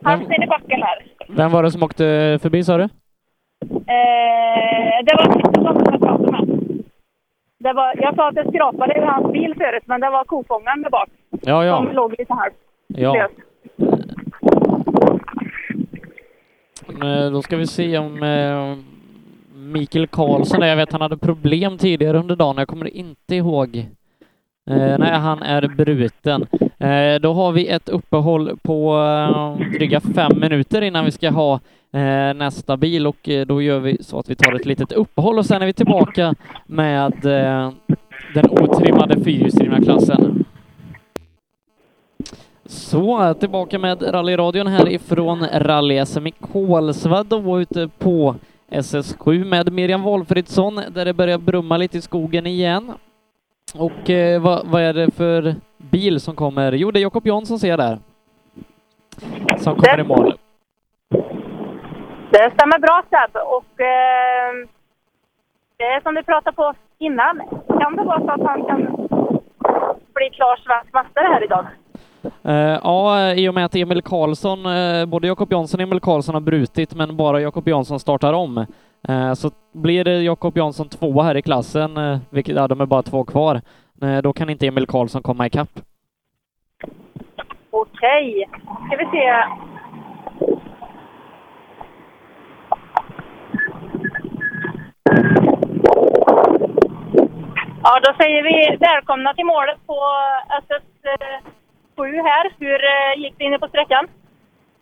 [0.02, 0.98] Halvt in i backen här.
[1.28, 2.82] Vem var det som åkte förbi sa du?
[2.84, 2.88] Eh,
[5.06, 6.44] det var Pettersson som jag pratade med.
[7.58, 10.82] Det var, jag sa att det skrapade i hans bil förut, men det var kofångaren
[10.82, 11.08] där bak.
[11.42, 11.76] Ja, ja.
[11.76, 12.54] Som låg lite halvt
[12.88, 13.14] Ja.
[13.14, 13.30] lös.
[17.02, 18.76] Eh, Då ska vi se om eh,
[19.64, 23.76] Mikael Karlsson, där, jag vet han hade problem tidigare under dagen, jag kommer inte ihåg.
[24.70, 26.46] Eh, nej, han är bruten.
[26.78, 31.54] Eh, då har vi ett uppehåll på eh, dryga fem minuter innan vi ska ha
[31.92, 35.38] eh, nästa bil och eh, då gör vi så att vi tar ett litet uppehåll
[35.38, 36.34] och sen är vi tillbaka
[36.66, 37.72] med eh,
[38.34, 40.44] den otrimmade fyrhjulsdrivna klassen.
[42.66, 48.34] Så, tillbaka med rallyradion härifrån rally-SM i Kolsva då ute på
[48.74, 52.92] SS7 med Miriam Wolfridsson där det börjar brumma lite i skogen igen.
[53.74, 56.72] Och eh, vad, vad är det för bil som kommer?
[56.72, 57.98] Jo, det är Jakob Jansson ser jag där.
[59.58, 60.38] Som kommer i mål.
[62.30, 64.68] Det stämmer bra Seb och eh,
[65.76, 67.42] det är som du pratade på innan.
[67.80, 68.80] Kan det vara så att han kan
[70.14, 71.66] bli klar svensk mästare här idag?
[72.44, 76.00] Eh, ja, eh, i och med att Emil Karlsson, eh, både Jakob Jansson och Emil
[76.00, 78.66] Karlsson har brutit, men bara Jakob Jansson startar om.
[79.36, 83.24] Så blir det Jakob Jansson tvåa här i klassen, vilket, ja, de är bara två
[83.24, 83.60] kvar,
[84.22, 85.68] då kan inte Emil Karlsson komma ikapp.
[87.70, 88.48] Okej,
[88.86, 89.44] ska vi se.
[97.82, 99.98] Ja, då säger vi välkomna till målet på
[101.96, 102.52] SS7 här.
[102.58, 104.08] Hur eh, gick det inne på sträckan?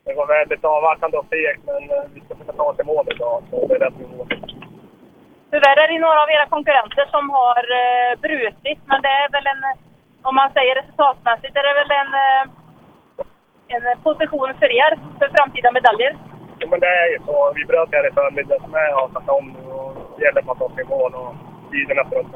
[0.05, 3.06] Det var väldigt avvaktande och fegt, men eh, vi ska försöka ta oss till mål
[3.14, 3.43] idag.
[3.51, 4.26] Så det är rätt nivå.
[5.51, 9.47] Tyvärr är det några av era konkurrenter som har eh, brutit, men det är väl
[9.52, 9.62] en,
[10.22, 12.44] om man säger resultatmässigt, är det väl en, eh,
[13.74, 16.16] en position för er för framtida medaljer?
[16.60, 17.52] Jo, men det är ju så.
[17.55, 20.74] Vi bröt här i förmiddags med och satt om och det gäller att ta oss
[20.74, 21.14] till mål.
[21.14, 21.34] Och
[21.70, 22.26] tiden efteråt.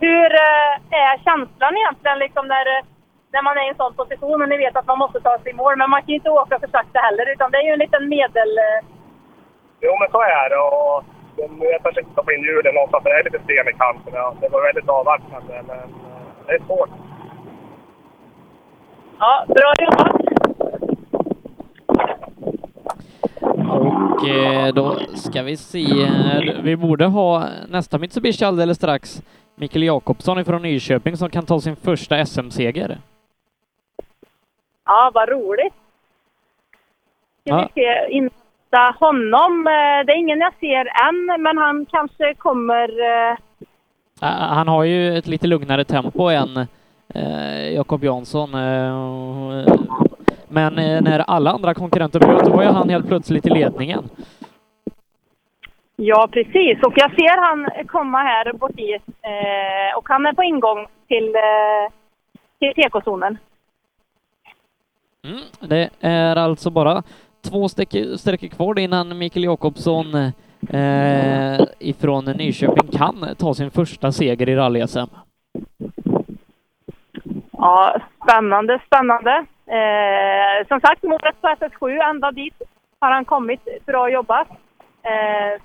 [0.00, 0.30] Hur
[0.90, 2.66] är känslan egentligen liksom när,
[3.34, 5.50] när man är i en sån position och ni vet att man måste ta sig
[5.52, 5.74] i mål?
[5.80, 8.04] Men man kan ju inte åka för sakta heller utan det är ju en liten
[8.16, 8.50] medel...
[8.66, 8.80] eh,
[9.86, 10.58] Jo, men så är det.
[10.68, 11.04] Och
[11.72, 14.12] jag törs inte stoppa in hjulen någonstans, för det är lite sten i kanten.
[14.22, 14.34] Ja.
[14.40, 15.88] Det var väldigt avvaktande, men eh,
[16.46, 16.90] det är svårt.
[19.18, 20.12] Ja, bra jobbat!
[23.70, 25.84] Och eh, då ska vi se,
[26.62, 29.22] vi borde ha nästa Mitsubishi alldeles strax.
[29.56, 32.98] Mikael Jakobsson från Nyköping som kan ta sin första SM-seger.
[34.84, 35.74] Ja, vad roligt!
[37.40, 37.68] Ska Ja.
[37.74, 39.66] vi se, insta honom.
[39.66, 42.88] Eh, Det är ingen jag ser än, men han kanske kommer...
[43.30, 43.36] eh,
[44.20, 46.56] Han har ju ett lite lugnare tempo än
[47.14, 48.50] eh, Jakob Jansson.
[50.48, 50.74] Men
[51.04, 54.04] när alla andra konkurrenter bröt, då var ju han helt plötsligt i ledningen.
[55.96, 56.82] Ja, precis.
[56.82, 58.92] Och jag ser han komma här bort i,
[59.22, 61.92] eh, och han är på ingång till, eh,
[62.58, 63.38] till tekozonen.
[65.24, 65.40] Mm.
[65.60, 67.02] Det är alltså bara
[67.50, 70.14] två sträckor kvar innan Mikael Jakobsson
[70.70, 75.08] eh, ifrån Nyköping kan ta sin första seger i rally-SM.
[77.52, 79.46] Ja, spännande, spännande.
[79.66, 82.62] Eh, som sagt, målet på SS7, ända dit
[83.00, 83.60] har han kommit.
[83.86, 84.48] Bra jobbat.
[85.02, 85.62] Eh,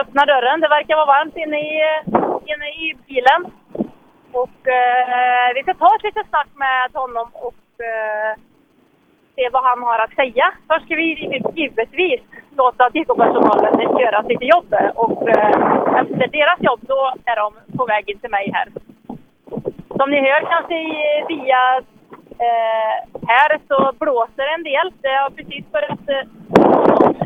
[0.00, 0.60] öppna dörren.
[0.60, 1.74] Det verkar vara varmt inne i,
[2.52, 3.40] inne i bilen.
[4.32, 8.32] Och eh, vi ska ta ett litet snack med honom och eh,
[9.34, 10.46] se vad han har att säga.
[10.68, 11.08] Först ska vi
[11.54, 12.20] givetvis
[12.56, 18.10] låta TK-personalen göra sitt jobb och eh, efter deras jobb då är de på väg
[18.10, 18.68] in till mig här.
[19.98, 20.78] Som ni hör kanske
[21.28, 21.62] via
[22.46, 22.94] eh,
[23.28, 24.92] här så blåser en del.
[25.02, 26.24] Det har precis börjat eh,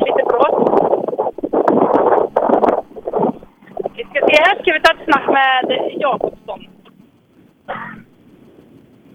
[0.05, 0.81] lite blåst.
[3.95, 6.59] Vi ska se här ska vi ta ett snack med Jakobsson.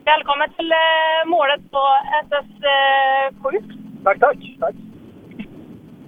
[0.05, 1.82] Välkommen till eh, målet på
[2.24, 3.44] SS7.
[4.05, 4.38] Tack, tack.
[4.60, 4.74] tack.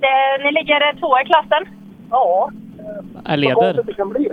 [0.00, 1.62] Det, ni ligger eh, tvåa i klassen.
[2.10, 2.50] Ja.
[3.24, 3.54] Jag leder.
[3.54, 4.28] Konstigt det kan bli.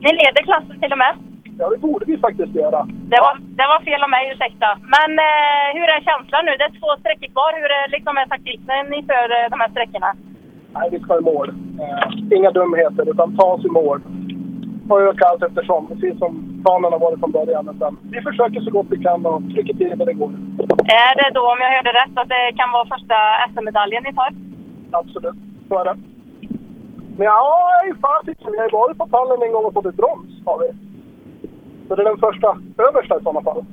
[0.00, 1.14] Ni leder klassen till och med.
[1.58, 2.80] Ja, det borde vi faktiskt göra.
[3.12, 4.68] Det var, det var fel av mig, ursäkta.
[4.94, 6.52] Men eh, hur är känslan nu?
[6.56, 7.52] Det är två sträckor kvar.
[7.60, 10.10] Hur är liksom är taktiken inför eh, de här sträckorna?
[10.74, 11.48] Nej, vi ska i mål.
[11.80, 14.00] Eh, inga dumheter, utan ta oss i mål.
[14.88, 17.68] Och öka allt eftersom, precis som planen har varit från början.
[17.76, 20.32] Utan vi försöker så gott vi kan och trycker till där det går.
[21.04, 23.16] Är det då, om jag hörde rätt, att det kan vara första
[23.52, 24.30] SM-medaljen ni tar?
[24.90, 25.34] Absolut,
[25.68, 25.96] så är det.
[27.16, 27.42] Men ja,
[28.00, 30.68] fasiken, vi har ju varit på pallen en gång och fått ett brons, har vi.
[31.88, 32.48] Så det är den första,
[32.88, 33.64] översta i sådana fall.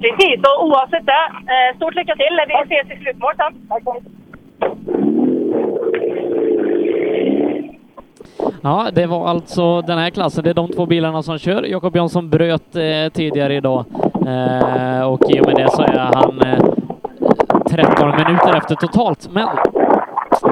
[0.00, 2.36] Precis, och oavsett det, eh, stort lycka till.
[2.48, 3.52] Vi ses i slutmål sen.
[3.68, 5.05] Tack.
[8.62, 10.44] Ja, det var alltså den här klassen.
[10.44, 11.62] Det är de två bilarna som kör.
[11.62, 13.84] Jakob Jansson bröt eh, tidigare idag
[14.26, 16.64] eh, och i och med det så är han eh,
[17.70, 19.28] 13 minuter efter totalt.
[19.32, 19.48] Men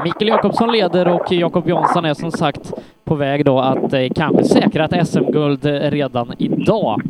[0.05, 2.73] Mikael Jakobsson leder och Jakob Jansson är som sagt
[3.05, 7.03] på väg då att eh, kanske säkra ett SM-guld redan idag.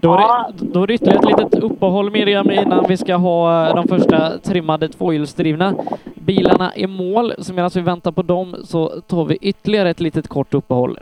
[0.00, 3.68] Då är, det, då är det ytterligare ett litet uppehåll Miriam innan vi ska ha
[3.68, 5.74] eh, de första trimmade tvåhjulsdrivna
[6.14, 7.34] bilarna i mål.
[7.38, 10.98] Så medan vi väntar på dem så tar vi ytterligare ett litet kort uppehåll.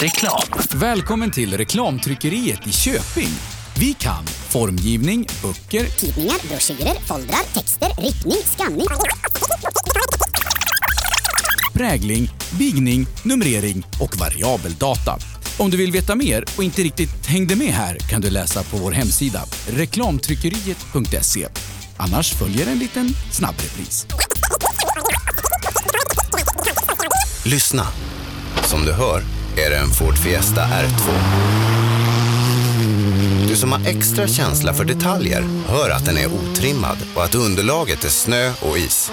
[0.00, 0.64] Reklam.
[0.80, 3.32] Välkommen till Reklamtryckeriet i Köping.
[3.80, 8.86] Vi kan formgivning, böcker, Tidningar, broschyrer, foldrar, texter, riktning, skanning.
[11.78, 15.37] prägling, bigning, numrering och variabel data.
[15.58, 18.76] Om du vill veta mer och inte riktigt hängde med här kan du läsa på
[18.76, 21.48] vår hemsida reklamtryckeriet.se.
[21.96, 24.06] Annars följer en liten snabbrepris.
[27.44, 27.86] Lyssna.
[28.64, 29.22] Som du hör
[29.56, 31.10] är det en Ford Fiesta R2.
[33.48, 38.04] Du som har extra känsla för detaljer hör att den är otrimmad och att underlaget
[38.04, 39.12] är snö och is.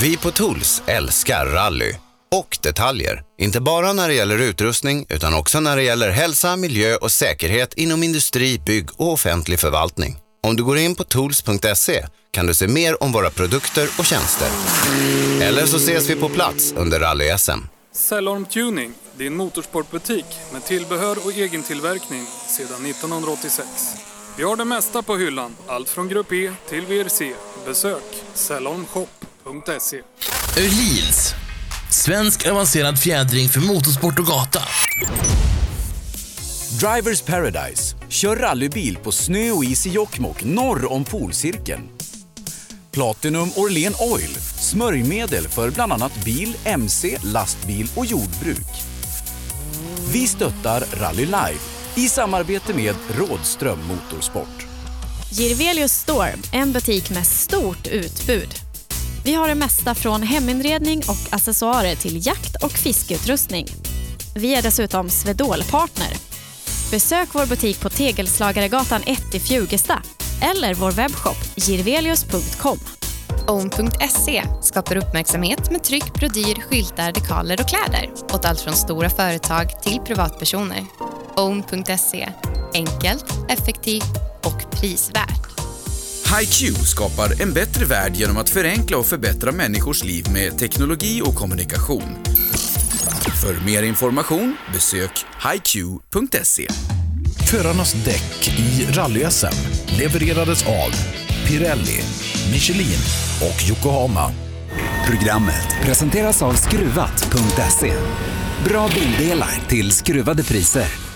[0.00, 1.94] Vi på Tools älskar rally
[2.32, 3.22] och detaljer.
[3.38, 7.74] Inte bara när det gäller utrustning utan också när det gäller hälsa, miljö och säkerhet
[7.74, 10.16] inom industri, bygg och offentlig förvaltning.
[10.42, 14.48] Om du går in på tools.se kan du se mer om våra produkter och tjänster.
[15.40, 17.60] Eller så ses vi på plats under rally-SM.
[17.92, 23.68] Cellorm Tuning, din motorsportbutik med tillbehör och egentillverkning sedan 1986.
[24.36, 27.34] Vi har det mesta på hyllan, allt från Grupp E till VRC.
[27.66, 28.02] Besök
[28.34, 30.02] cellormshop.se.
[30.58, 31.34] Öhlins.
[31.92, 34.62] Svensk avancerad fjädring för motorsport och gata.
[36.80, 37.96] Drivers Paradise.
[38.08, 41.88] Kör rallybil på snö och is i Jokkmokk norr om polcirkeln.
[42.90, 48.82] Platinum Orlen Oil, smörjmedel för bland annat bil, mc, lastbil och jordbruk.
[50.12, 54.66] Vi stöttar Rally Life i samarbete med Rådström Motorsport.
[55.30, 58.61] Girvelius Store, en butik med stort utbud.
[59.24, 63.66] Vi har det mesta från heminredning och accessoarer till jakt och fiskeutrustning.
[64.34, 66.16] Vi är dessutom Swedol-partner.
[66.90, 70.02] Besök vår butik på Tegelslagaregatan 1 i Fjugesta
[70.40, 72.78] eller vår webbshop girvelius.com.
[73.48, 79.82] Own.se skapar uppmärksamhet med tryck, brodyr, skyltar, dekaler och kläder åt allt från stora företag
[79.82, 80.86] till privatpersoner.
[81.36, 82.28] Own.se
[82.74, 85.41] enkelt, effektivt och prisvärt.
[86.40, 91.34] HiQ skapar en bättre värld genom att förenkla och förbättra människors liv med teknologi och
[91.34, 92.16] kommunikation.
[93.42, 96.68] För mer information besök hiq.se.
[97.50, 99.54] Förarnas däck i rally-SM
[99.98, 100.90] levererades av
[101.46, 102.00] Pirelli,
[102.52, 103.00] Michelin
[103.40, 104.32] och Yokohama.
[105.06, 107.92] Programmet presenteras av Skruvat.se.
[108.64, 111.11] Bra bildelar till skruvade priser.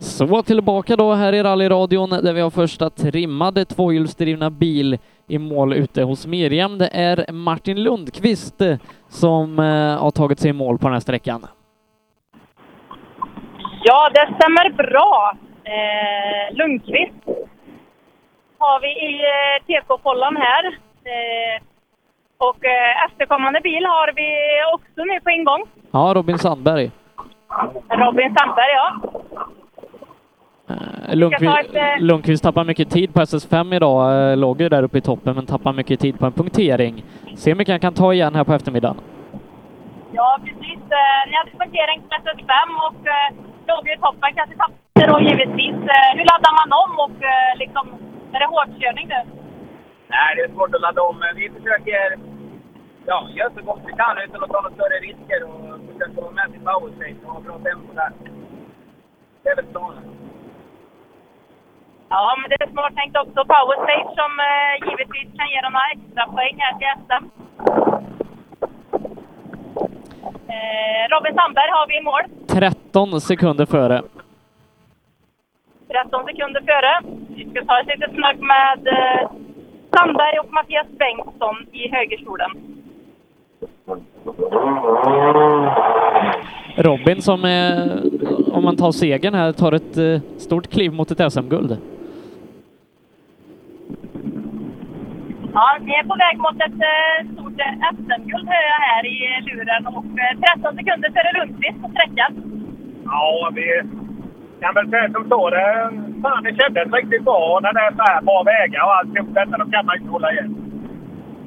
[0.00, 4.98] Så tillbaka då här i rallyradion där vi har första trimmade tvåhjulsdrivna bil
[5.28, 6.78] i mål ute hos Miriam.
[6.78, 8.76] Det är Martin Lundqvist eh,
[9.08, 11.46] som eh, har tagit sig i mål på den här sträckan.
[13.84, 15.32] Ja, det stämmer bra.
[15.64, 17.14] Eh, Lundqvist
[18.58, 20.66] har vi i eh, TK-follan här.
[21.04, 21.62] Eh,
[22.38, 24.28] och eh, efterkommande bil har vi
[24.74, 25.62] också nu på ingång.
[25.90, 26.90] Ja, Robin Sandberg.
[27.88, 28.92] Robin Sandberg, ja.
[30.70, 34.68] Eh, Lundqvist, ta ett, eh, Lundqvist tappar mycket tid på SS5 idag, eh, låg ju
[34.68, 37.04] där uppe i toppen men tappar mycket tid på en punktering.
[37.36, 38.96] Se hur mycket han kan ta igen här på eftermiddagen.
[40.12, 40.80] Ja, precis.
[41.28, 42.52] Ni hade punktering på SS5
[42.86, 43.00] och
[43.68, 44.30] låg ju i toppen.
[44.34, 45.76] Kanske tappade då givetvis.
[46.18, 47.18] Hur laddar man om och
[47.62, 47.84] liksom,
[48.32, 49.20] är det hårdkörning nu?
[50.08, 52.16] Nej, det är svårt att ladda om, men vi försöker
[53.06, 56.32] ja, göra så gott vi kan utan att ta några större risker och försöka vara
[56.38, 58.12] med till power stage och ha bra tempo där.
[59.42, 60.04] Det är väl planen.
[62.10, 63.40] Ja, men det är smart tänkt också.
[63.54, 67.24] Power stage som eh, givetvis kan ge dem några extra poäng här till SM.
[70.54, 72.22] Eh, Robin Sandberg har vi i mål.
[72.48, 74.02] 13 sekunder före.
[75.88, 76.92] 13 sekunder före.
[77.36, 79.30] Vi ska ta ett litet snack med eh,
[79.94, 82.50] Sandberg och Mattias Bengtsson i högerstolen.
[86.76, 91.32] Robin som, eh, om man tar segern här, tar ett eh, stort kliv mot ett
[91.32, 91.76] SM-guld.
[95.58, 99.16] Ja, vi är på väg mot ett eh, stort eh, SM-guld hör jag här i
[99.46, 102.32] luren och eh, 13 sekunder före Lundqvist på sträckan.
[103.04, 103.66] Ja, vi
[104.60, 105.50] kan väl säga som så.
[105.50, 105.66] Det,
[106.22, 109.56] fan, det kändes riktigt bra när det är så här bra vägar och alltihop detta.
[109.62, 110.50] Då kan man inte hålla igen.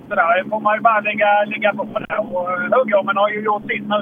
[0.08, 2.18] Så där får man ju bara ligga, ligga på det.
[2.18, 4.00] Och Huggormen har ju gjort sitt nu.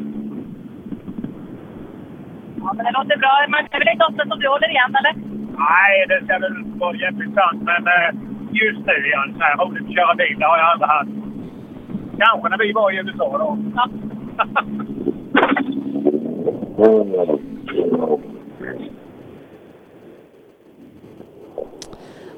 [2.61, 3.33] Ja, men det låter bra.
[3.53, 5.13] Man är väl inte ofta som du håller igen, eller?
[5.69, 7.61] Nej, det ska väl vara sant.
[7.69, 8.09] Men eh,
[8.51, 10.39] just nu är så här roligt att köra bil.
[10.39, 11.09] Det har jag aldrig haft.
[12.19, 13.57] Kanske när vi var i USA då.
[13.75, 13.89] Ja.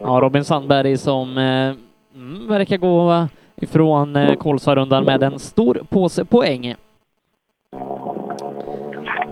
[0.03, 1.73] Ja, Robin Sandberg som eh,
[2.15, 6.75] mm, verkar gå ifrån eh, Kolsvarundan med en stor påse poäng.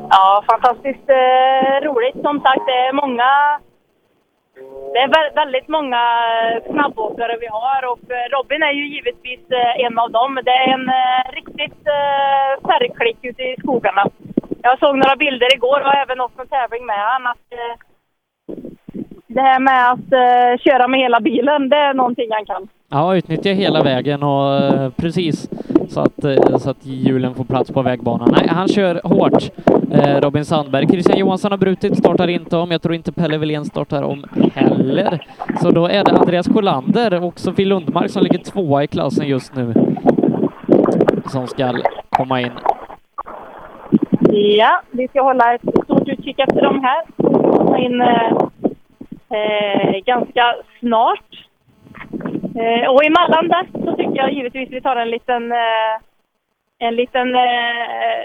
[0.10, 2.22] Ja, fantastiskt eh, roligt.
[2.24, 3.60] Som sagt, det är många...
[4.94, 6.02] Det är väldigt många
[6.72, 10.40] snabbåkare vi har och eh, Robin är ju givetvis eh, en av dem.
[10.48, 11.84] Det är en eh, riktigt
[12.68, 14.04] färgklick ute i skogarna.
[14.62, 17.36] Jag såg några bilder igår och även åkt en tävling med honom.
[19.28, 22.68] det här med att köra med hela bilen, det är någonting han kan.
[22.90, 24.50] Ja, utnyttja hela vägen och
[24.98, 25.50] precis
[25.90, 28.30] så att, eh, så att hjulen får plats på vägbanan.
[28.32, 29.44] Nej, han kör hårt,
[29.92, 30.88] eh, Robin Sandberg.
[30.88, 32.72] Christian Johansson har brutit, startar inte om.
[32.72, 35.28] Jag tror inte Pelle Wilén startar om heller.
[35.62, 39.56] Så då är det Andreas Sjölander och Sofie Lundmark som ligger tvåa i klassen just
[39.56, 39.74] nu
[41.30, 41.74] som ska
[42.10, 42.52] komma in.
[44.32, 47.06] Ja, vi ska hålla ett stort utkik efter de här.
[47.58, 48.32] Komma in eh,
[49.38, 51.49] eh ganska snart.
[52.60, 55.96] Eh, och emellan det så tycker jag givetvis vi tar en liten, eh,
[56.80, 58.22] en liten, eh,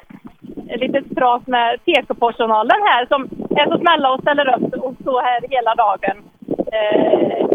[0.69, 5.23] ett litet prat med TK-personalen här som är så snälla och ställer upp och står
[5.23, 6.17] här hela dagen.
[6.73, 7.47] Eh,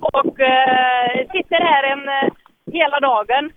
[0.00, 2.30] och eh, sitter här en, eh,
[2.72, 3.50] hela dagen.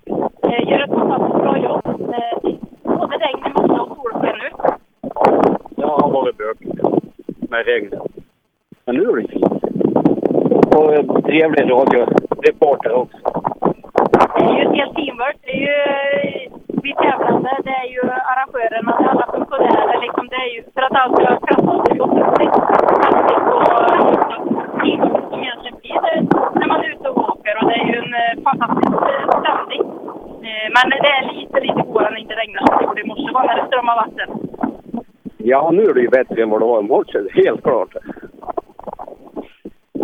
[0.43, 1.85] Eh, gör ett fantastiskt bra jobb.
[1.85, 2.51] Eh,
[2.83, 4.49] både regn, i morse och solsken nu.
[7.49, 8.24] med regnet.
[8.87, 9.27] Men nu är det.
[10.77, 13.17] Och trevlig radioreporter också.
[14.35, 15.37] Det är ju ett helt teamwork.
[15.41, 16.51] Det är ju eh,
[16.83, 18.01] vi tävlande, det är ju
[18.31, 20.01] arrangörerna, det är alla funktionärer.
[20.01, 22.19] Liksom, det är ju för att allt ska klaffa och teamwork
[25.31, 26.15] som egentligen blir det
[26.59, 27.53] när man är ute och åker.
[27.61, 29.83] Och det är ju en eh, fantastisk eh, stämning.
[30.75, 33.33] Men det är lite, lite godare när det inte regnar som det gjorde i morse
[33.33, 34.29] var när det strömmade vatten.
[35.37, 37.95] Ja, nu är det ju bättre än vad det var i morse, helt klart.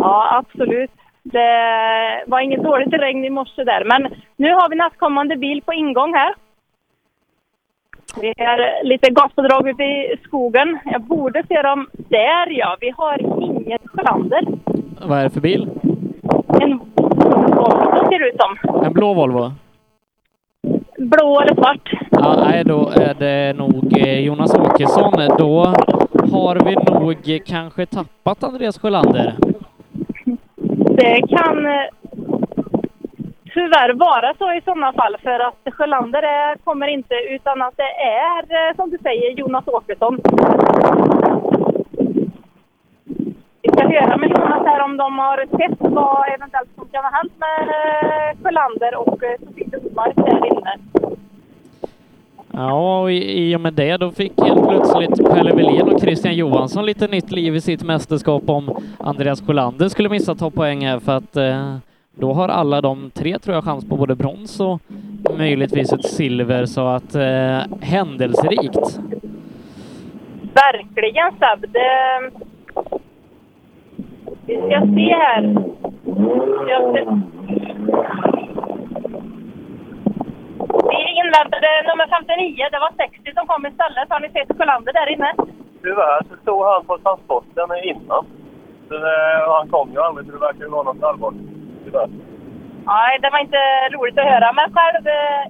[0.02, 0.90] Ja, absolut.
[1.22, 3.84] Det var inget dåligt regn i morse där.
[3.84, 6.34] Men nu har vi nästkommande bil på ingång här.
[8.20, 10.78] Det är lite gaspådrag ute i skogen.
[10.84, 12.76] Jag borde se dem där, ja.
[12.80, 14.46] Vi har ingen Sjölander.
[15.00, 15.70] Vad är det för bil?
[16.62, 18.84] En Volvo ser det ut som.
[18.84, 19.52] En blå Volvo?
[20.98, 21.92] Blå eller svart.
[22.10, 25.12] Ja, nej, då är det nog eh, Jonas Åkesson.
[25.38, 25.64] Då
[26.32, 29.34] har vi nog kanske tappat Andreas Sjölander.
[30.96, 31.88] Det eh, kan eh,
[33.54, 37.92] tyvärr vara så i sådana fall för att Sjölander är, kommer inte utan att det
[38.02, 40.20] är som du säger Jonas Åkesson.
[43.62, 47.10] Vi ska höra med Jonas här om de har sett vad eventuellt som kan ha
[47.10, 47.68] hänt med
[48.42, 50.76] Sjölander och Sofie Lundmark där inne.
[52.52, 56.86] Ja, och i, och med det då fick helt plötsligt Pelle Wilén och Christian Johansson
[56.86, 60.98] lite nytt liv i sitt mästerskap om Andreas Sjölander skulle missa att ta poäng här
[60.98, 61.76] för att eh,
[62.14, 64.80] då har alla de tre tror jag chans på både brons och
[65.38, 69.00] möjligtvis ett silver så att eh, händelserikt.
[70.54, 71.72] Verkligen Seb.
[71.72, 72.30] Det...
[74.46, 75.56] Vi ska se här.
[76.68, 77.22] Jag.
[80.90, 82.68] Vi inväntade nummer 59.
[82.72, 84.10] Det var 60 som kom istället.
[84.10, 85.30] Har ni sett Sjölander där inne?
[85.82, 88.24] Tyvärr så stod han på transporten innan.
[88.88, 91.48] Så det, och han kom ju aldrig, så det verkar vara något allvarligt.
[91.84, 92.08] Tyvärr.
[92.86, 93.62] Nej, det var inte
[93.94, 94.52] roligt att höra.
[94.52, 95.44] Men själv, eh,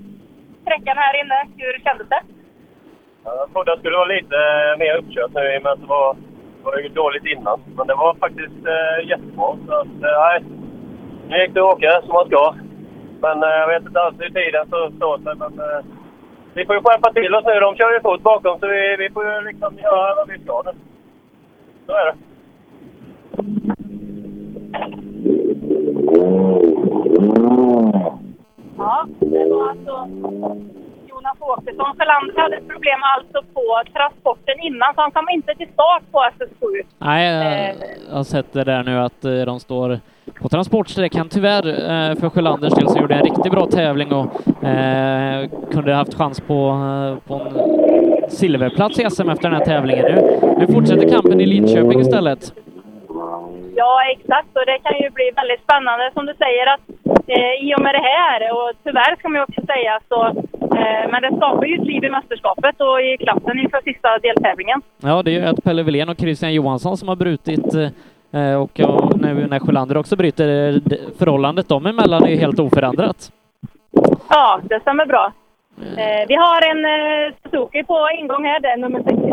[0.63, 2.23] sträckan här inne, hur kändes det?
[3.25, 5.87] Jag trodde jag skulle vara lite eh, mer uppkört nu i och med att det
[5.87, 6.15] var,
[6.59, 7.59] det var dåligt innan.
[7.77, 9.49] Men det var faktiskt eh, jättebra.
[9.67, 10.39] Så att, eh, nej,
[11.29, 12.55] nu gick det att åka som man ska.
[13.23, 15.35] Men eh, jag vet inte alls hur tiden så står sig.
[15.37, 15.85] Men eh,
[16.55, 17.61] vi får ju skärpa till oss nu.
[17.61, 20.63] De kör ju fort bakom så vi, vi får ju liksom göra vad vi ska
[20.65, 20.73] nu.
[21.87, 22.17] Så är det.
[28.79, 30.09] Ja, det var alltså
[31.23, 31.87] Jonas Åkesson.
[31.99, 36.19] Sjölander hade ett problem alltså på transporten innan, så han kom inte till start på
[36.19, 36.83] SS7.
[36.99, 37.75] Nej, jag
[38.09, 40.01] jag har sett det där nu att eh, de står
[40.43, 41.29] på transportsträckan.
[41.29, 46.15] Tyvärr eh, för Sjölanders del så gjorde en riktigt bra tävling och eh, kunde haft
[46.15, 50.05] chans på, eh, på en silverplats i SM efter den här tävlingen.
[50.05, 52.53] Nu, nu fortsätter kampen i Lidköping istället.
[53.77, 54.49] Ja, exakt.
[54.57, 56.85] Och det kan ju bli väldigt spännande som du säger att
[57.27, 60.62] eh, i och med det här, och tyvärr ska man ju också säga, så, eh,
[61.11, 64.83] men det skapar ju ett liv i mästerskapet och i klassen inför sista deltävlingen.
[65.03, 68.81] Ja, det är ju att Pelle Wilén och Christian Johansson som har brutit eh, och
[69.21, 73.33] nu när Sjölander också bryter, eh, det- förhållandet dem emellan är ju helt oförändrat.
[74.29, 75.33] Ja, det stämmer bra.
[75.97, 79.31] Eh, vi har en eh, Suzuki på ingång här, det är nummer 63.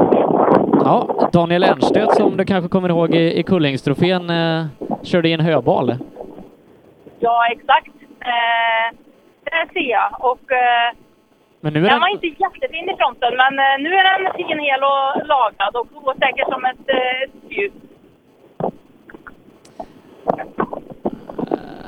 [0.86, 4.66] Ja, Daniel Ernstedt som du kanske kommer ihåg i, i Kullingstrofén eh,
[5.04, 5.96] körde i en höbal.
[7.20, 7.88] Ja, exakt.
[8.20, 8.98] Eh,
[9.44, 10.10] det ser jag.
[10.20, 10.94] Och eh,
[11.62, 14.34] Men nu är den den, var inte jättefin i fronten, men eh, nu är den
[14.34, 17.74] fin, hel och lagad och går säkert som ett eh, spjut.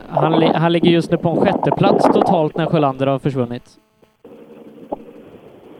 [0.09, 3.63] han, li- han ligger just nu på en sjätte plats totalt när Sjölander har försvunnit.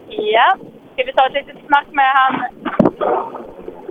[0.10, 0.56] Ja,
[0.94, 2.42] ska vi ta ett litet snack med han?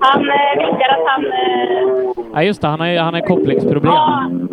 [0.00, 1.24] Han eh, vinkar att han...
[1.24, 1.90] Eh,
[2.34, 3.92] Ja, just det, han har han har kopplingsproblem.
[3.92, 4.48] ja, han,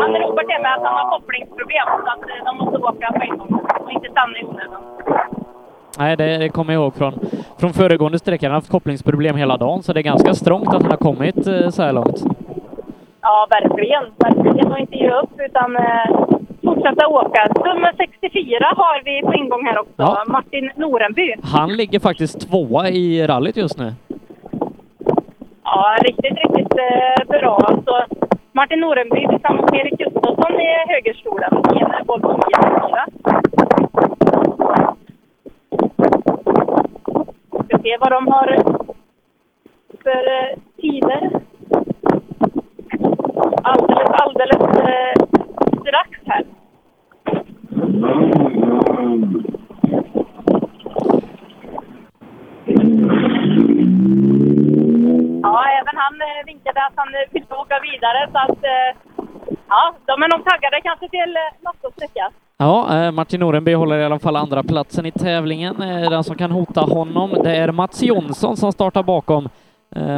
[0.00, 3.22] han ropar till mig att han har kopplingsproblem så att eh, de måste åka på
[3.22, 4.80] en gång och inte stanna i onödan.
[5.98, 7.14] Nej, det, det kommer jag ihåg från,
[7.60, 8.46] från föregående sträcka.
[8.46, 11.46] Han har haft kopplingsproblem hela dagen, så det är ganska strångt att han har kommit
[11.46, 12.22] eh, så här långt.
[13.20, 14.02] Ja, verkligen.
[14.18, 14.72] Verkligen.
[14.72, 16.26] Och inte ge upp utan eh,
[16.64, 17.46] fortsätta åka.
[17.64, 19.92] Nummer 64 har vi på ingång här också.
[19.96, 20.24] Ja.
[20.26, 21.34] Martin Norenby.
[21.42, 23.92] Han ligger faktiskt tvåa i rallyt just nu.
[25.72, 27.56] Ja, riktigt, riktigt eh, bra.
[27.56, 28.04] Alltså,
[28.52, 33.06] Martin Norenby tillsammans med Erik Gustafsson i högerstolen i en Volvo 904.
[37.64, 38.62] Ska se vad de har
[40.02, 41.30] för eh, tider.
[43.62, 45.14] Alldeles, alldeles eh,
[45.80, 46.44] strax här.
[52.66, 54.59] Mm.
[55.42, 58.28] Ja, även han eh, vinkade att han eh, vill ville åka vidare.
[58.32, 58.90] Så att, eh,
[59.68, 62.30] ja, de är nog taggade kanske till eh, nästa sträcka.
[62.56, 65.74] Ja, Martin Norenby håller i alla fall andra platsen i tävlingen.
[66.10, 69.48] Den som kan hota honom, det är Mats Jonsson som startar bakom.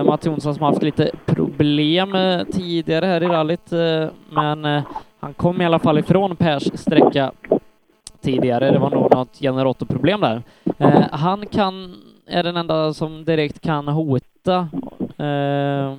[0.05, 2.17] Mats Jonsson som haft lite problem
[2.53, 3.71] tidigare här i rallyt,
[4.31, 4.83] men
[5.21, 7.33] han kom i alla fall ifrån Pers sträcka
[8.23, 8.71] tidigare.
[8.71, 10.43] Det var nog något generatorproblem där.
[11.13, 11.95] Han kan,
[12.27, 14.69] är den enda som direkt kan hota,
[15.19, 15.95] eh,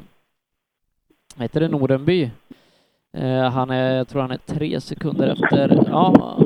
[1.39, 2.31] heter det Norenby?
[3.17, 6.37] Eh, han är, jag tror han är tre sekunder efter, ja,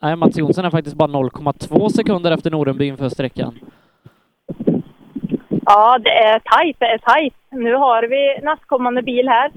[0.00, 3.58] nej Mats Jonsson är faktiskt bara 0,2 sekunder efter Norenby inför sträckan.
[5.66, 7.34] Ja, det är tajt, det är tajt.
[7.50, 9.50] Nu har vi nästkommande bil här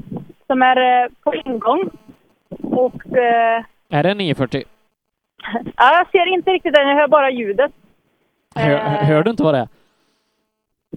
[0.48, 1.90] som är eh, på ingång.
[2.62, 4.64] Och eh, Är det 940?
[5.76, 7.72] ja, jag ser inte riktigt den, jag hör bara ljudet.
[8.56, 9.68] Hör, hör du inte vad det är?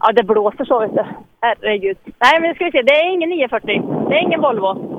[0.00, 1.04] Ja, det blåser så vet du.
[1.40, 1.96] Herregud.
[2.04, 2.82] Nej, men nu ska vi se.
[2.82, 3.82] Det är ingen 940.
[4.08, 4.94] Det är ingen Volvo.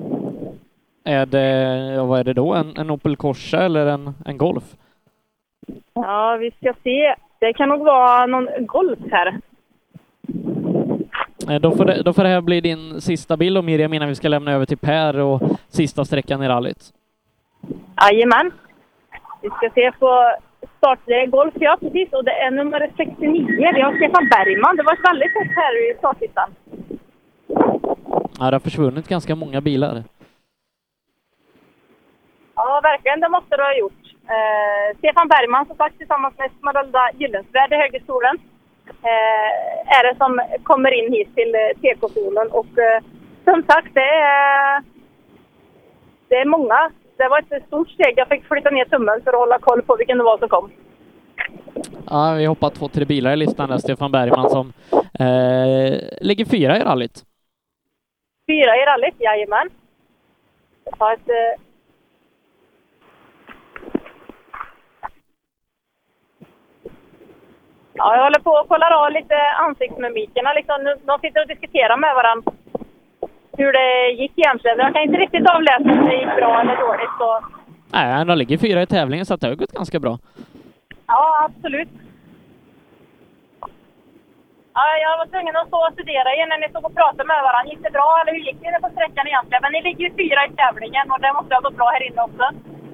[1.03, 1.41] Är det,
[1.95, 2.53] ja, vad är det då?
[2.53, 4.63] En, en Opel Corsa eller en, en Golf?
[5.93, 7.15] Ja, vi ska se.
[7.39, 9.37] Det kan nog vara någon Golf här.
[11.49, 14.07] Eh, Då får, det, då får det här bli din sista bild och Miriam innan
[14.09, 16.93] vi ska lämna över till Per och sista sträckan i rallyt.
[18.01, 18.51] Jajamän.
[19.41, 20.31] Vi ska se på
[20.77, 20.99] start.
[21.05, 22.13] Det är Golf, ja precis.
[22.13, 23.45] Och det är nummer 69.
[23.75, 24.75] Vi har Stefan Bergman.
[24.75, 26.49] Det var ett väldigt tätt här i startlistan.
[28.39, 30.03] Ja, det har försvunnit ganska många bilar.
[32.55, 33.19] Ja, verkligen.
[33.19, 34.03] Det måste du ha gjort.
[34.35, 38.35] Eh, Stefan Bergman som sagt tillsammans med Smaralda Gyllensvärd i högerstolen
[39.03, 42.47] eh, är det som kommer in hit till eh, TK-stolen.
[42.51, 43.01] Och eh,
[43.43, 44.83] som sagt, det är,
[46.27, 46.91] det är många.
[47.19, 48.13] Det var ett stort steg.
[48.17, 50.71] Jag fick flytta ner tummen för att hålla koll på vilken det var som kom.
[52.09, 53.77] Ja, vi hoppar två, tre bilar i listan där.
[53.77, 54.73] Stefan Bergman som
[55.19, 57.23] eh, ligger fyra i rallyt.
[58.47, 59.69] Fyra i rallyt, jajamän.
[60.83, 61.29] Jag tar ett...
[61.29, 61.61] Eh,
[67.93, 69.35] Ja, jag håller på och kollar av lite
[69.67, 70.53] ansiktsmimikerna.
[70.53, 72.51] Liksom, de sitter och diskuterar med varandra
[73.59, 74.77] hur det gick egentligen.
[74.77, 77.15] Jag kan inte riktigt avläsa om det gick bra eller dåligt.
[77.19, 77.29] Så,
[77.93, 80.13] Nej, han ligger fyra i tävlingen så att det har gått ganska bra.
[81.07, 81.89] ja, absolut.
[84.73, 87.41] Ja, jag var tvungen att stå och studera er när ni stod och pratade med
[87.47, 87.69] varandra.
[87.71, 89.61] Gick det bra eller hur gick det på sträckan egentligen?
[89.65, 92.21] Men ni ligger ju fyra i tävlingen och det måste ha gått bra här inne
[92.29, 92.45] också.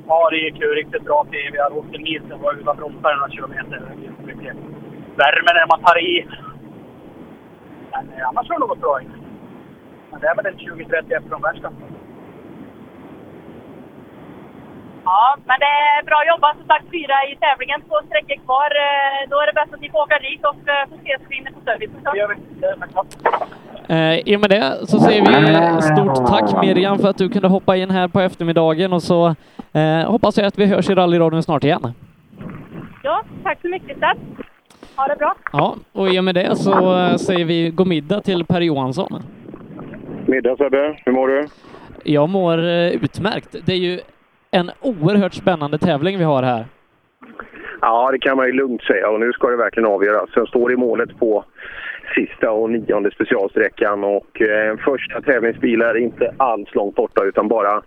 [0.10, 1.48] Ja, det gick ju riktigt bra till.
[1.54, 3.78] Vi hade åkt en mil sen var utan bromsar några kilometer.
[4.02, 4.54] Det så mycket
[5.22, 6.14] värme när man tar i.
[7.92, 8.96] Men eh, annars har det nog gått bra.
[10.16, 11.70] Men det är väl en 20-30 efter de värsta.
[15.06, 15.66] Ja, men det
[15.96, 16.58] är bra jobbat.
[16.58, 18.70] Som sagt, fyra i tävlingen, två sträckor kvar.
[18.86, 21.36] Eh, Då är det bäst att ni får åka dit och eh, får ses vi
[21.40, 22.00] inne på servicen.
[22.14, 22.36] Det gör vi.
[23.94, 27.48] Eh, I och med det så säger vi stort tack Miriam för att du kunde
[27.48, 29.36] hoppa in här på eftermiddagen och så
[29.74, 31.94] eh, hoppas jag att vi hörs i rallyradion snart igen.
[33.04, 34.18] Ja, tack så mycket Seb.
[34.96, 35.36] Ha det bra.
[35.54, 39.24] Ja, och i och med det så eh, säger vi god middag till Per Johansson.
[40.28, 41.48] Middag Sebbe, hur mår du?
[42.04, 43.56] Jag mår eh, utmärkt.
[43.66, 44.00] Det är ju
[44.52, 46.66] en oerhört spännande tävling vi har här.
[47.82, 50.30] Ja, det kan man ju lugnt säga och nu ska det verkligen avgöras.
[50.36, 51.46] Jag står i målet på
[52.16, 57.82] sista och nionde specialsträckan och eh, första tävlingsbil är inte alls långt borta utan bara,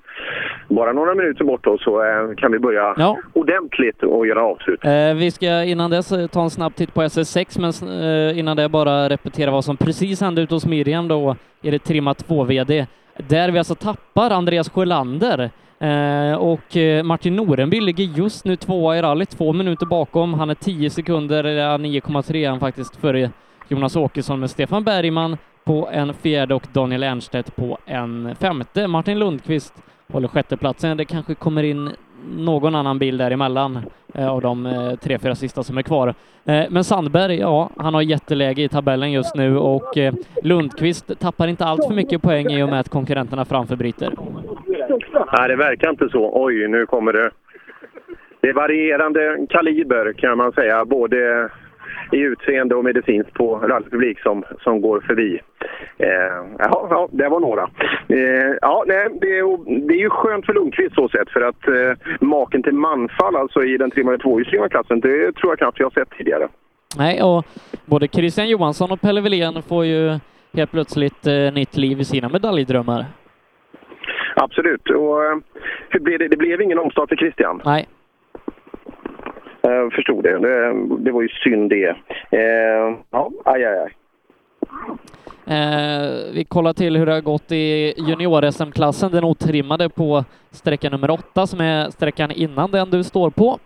[0.69, 3.19] bara några minuter bort då, så eh, kan vi börja Ja.
[3.33, 4.85] ordentligt och göra avslut.
[4.85, 8.57] Eh, vi ska innan dess eh, ta en snabb titt på SS6, men eh, innan
[8.57, 12.87] det bara repetera vad som precis hände ute hos Miriam då i det Trimma 2-VD,
[13.29, 15.51] där vi alltså tappar Andreas Sjölander.
[15.81, 20.35] Eh, och eh, Martin Norenby ligger just nu tvåa i rallyt, två minuter bakom.
[20.35, 23.31] Han är 10 sekunder, ja, 9,3 är han faktiskt före
[23.69, 28.89] Jonas Åkesson med Stefan Bergman på en fjärde och Daniel Ernstedt på en femte.
[28.89, 29.75] Martin Lundqvist
[30.13, 30.97] håller sjätteplatsen.
[30.97, 31.91] Det kanske kommer in
[32.37, 33.79] någon annan bil däremellan
[34.15, 36.15] eh, av de eh, tre, fyra sista som är kvar.
[36.45, 41.49] Eh, men Sandberg, ja, han har jätteläge i tabellen just nu och eh, Lundqvist tappar
[41.49, 44.13] inte allt för mycket poäng i och med att konkurrenterna framför bryter.
[45.39, 46.31] Nej, det verkar inte så.
[46.45, 47.31] Oj, nu kommer det.
[48.41, 51.51] Det är varierande kaliber kan man säga, både
[52.13, 55.41] i utseende och medicinskt på rallypublik som, som går förbi.
[55.99, 56.09] Eh,
[56.59, 57.63] jaha, ja, det var några.
[58.09, 61.69] Eh, ja, nej, det, är, det är ju skönt för Lundqvist så sett för att
[61.69, 65.87] eh, maken till manfall alltså i den trimmade tvåhjulsdrivna klassen, det tror jag knappt jag
[65.87, 66.49] har sett tidigare.
[66.99, 67.45] Nej, och
[67.85, 70.19] både Christian Johansson och Pelle Wilén får ju
[70.53, 73.05] helt plötsligt eh, nytt liv i sina medaljdrömmar.
[74.37, 74.91] Absolut.
[74.91, 75.37] Och, eh,
[75.89, 76.29] hur blev det?
[76.29, 77.63] det blev ingen omstart för Christian.
[77.65, 77.87] Nej.
[79.71, 80.39] Jag förstod det.
[80.39, 80.75] det.
[80.99, 81.97] Det var ju synd det.
[82.31, 83.95] Eh, ja, aj, aj, aj.
[85.47, 91.11] Eh, vi kollar till hur det har gått i junior-SM-klassen, den otrimmade på sträcka nummer
[91.11, 93.59] åtta som är sträckan innan den du står på.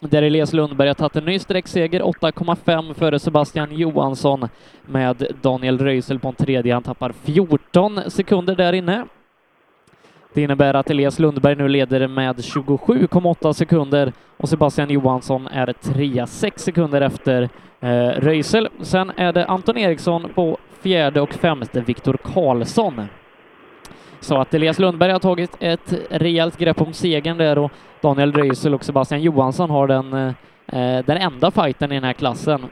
[0.00, 4.48] Där Elias Lundberg har tagit en ny sträckseger, 8,5 före Sebastian Johansson
[4.86, 6.74] med Daniel Röisel på en tredje.
[6.74, 9.06] Han tappar 14 sekunder där inne.
[10.36, 16.26] Det innebär att Elias Lundberg nu leder med 27,8 sekunder och Sebastian Johansson är trea,
[16.26, 17.48] 6 sekunder efter
[17.80, 18.68] eh, Röisel.
[18.80, 23.02] Sen är det Anton Eriksson på fjärde och femte, Viktor Karlsson.
[24.20, 28.74] Så att Elias Lundberg har tagit ett rejält grepp om segern där och Daniel Röisel
[28.74, 30.12] och Sebastian Johansson har den,
[30.66, 32.66] eh, den enda fighten i den här klassen.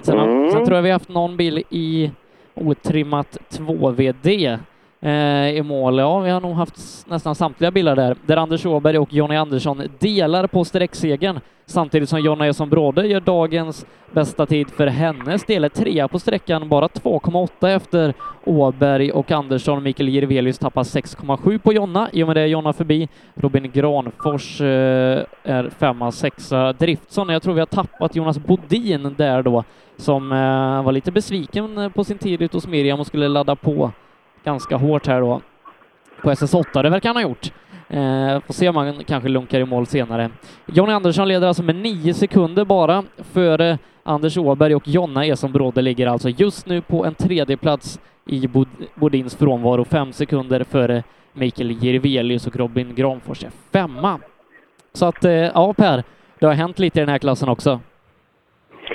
[0.00, 0.50] Sen, mm.
[0.50, 2.10] sen tror jag vi haft någon bil i
[2.54, 4.58] otrimmat 2VD eh,
[5.00, 5.98] Eh, i mål.
[5.98, 9.82] Ja, vi har nog haft nästan samtliga bilar där, där Anders Åberg och Jonny Andersson
[9.98, 15.70] delar på sträcksegern samtidigt som Jonna Eson Bråde gör dagens bästa tid för hennes del.
[15.70, 18.14] Trea på sträckan, bara 2,8 efter
[18.44, 19.82] Åberg och Andersson.
[19.82, 22.08] Mikael Jirvelius tappar 6,7 på Jonna.
[22.12, 23.08] I och med det är Jonna förbi.
[23.34, 26.72] Robin Granfors eh, är femma, sexa.
[26.72, 29.64] Driftsson, jag tror vi har tappat Jonas Bodin där då,
[29.96, 33.90] som eh, var lite besviken på sin tid ute hos Miriam och skulle ladda på
[34.46, 35.40] ganska hårt här då
[36.22, 36.82] på SS8.
[36.82, 37.52] Det verkar han ha gjort.
[37.88, 40.30] Eh, får se om han kanske lunkar i mål senare.
[40.66, 43.02] Jonny Andersson leder alltså med nio sekunder bara
[43.32, 48.48] före Anders Åberg och Jonna Esenbråde ligger alltså just nu på en tredje plats i
[48.48, 51.02] Bod Bodins frånvaro, fem sekunder före
[51.32, 54.20] Mikael Jirvelius och Robin Granfors är femma.
[54.92, 56.02] Så att, eh, ja Per,
[56.38, 57.80] det har hänt lite i den här klassen också.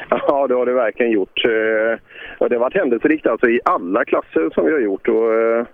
[0.10, 1.46] Ja, det har det verkligen gjort.
[1.46, 2.00] Eh,
[2.42, 5.08] och det har varit händelserikt alltså i alla klasser som vi har gjort.
[5.08, 5.66] Och, eh,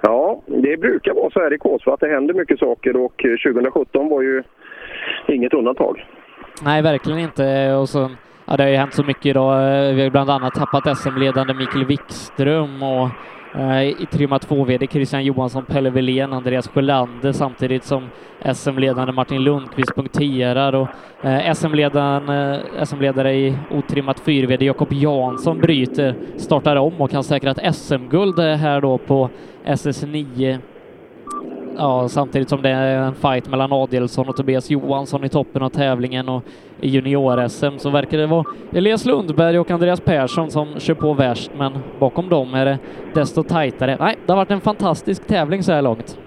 [0.00, 3.52] ja, det brukar vara så här i Kåsva att det händer mycket saker och eh,
[3.52, 4.42] 2017 var ju
[5.28, 6.06] inget undantag.
[6.64, 7.74] Nej, verkligen inte.
[7.74, 8.10] Och så,
[8.46, 9.54] ja, det har ju hänt så mycket idag.
[9.54, 13.08] Eh, vi har bland annat tappat SM-ledande Mikael Wikström och
[13.58, 18.08] Eh, i trimma 2-VD Christian Johansson, Pelle Wilén, Andreas Sjölander samtidigt som
[18.54, 20.72] SM-ledande Martin Lundqvist punkterar.
[20.72, 20.88] Och
[21.22, 27.50] eh, SM-ledaren, eh, SM-ledare i otrimmat 4-VD Jakob Jansson bryter, startar om och kan säkra
[27.50, 29.30] ett SM-guld här då på
[29.64, 30.58] SS9
[31.76, 35.68] ja, samtidigt som det är en fight mellan Adelsson och Tobias Johansson i toppen av
[35.68, 36.28] tävlingen.
[36.28, 36.42] Och
[36.84, 41.50] i junior-SM så verkar det vara Elias Lundberg och Andreas Persson som kör på värst,
[41.58, 42.78] men bakom dem är det
[43.14, 43.96] desto tajtare.
[44.00, 46.18] Nej, det har varit en fantastisk tävling så här långt.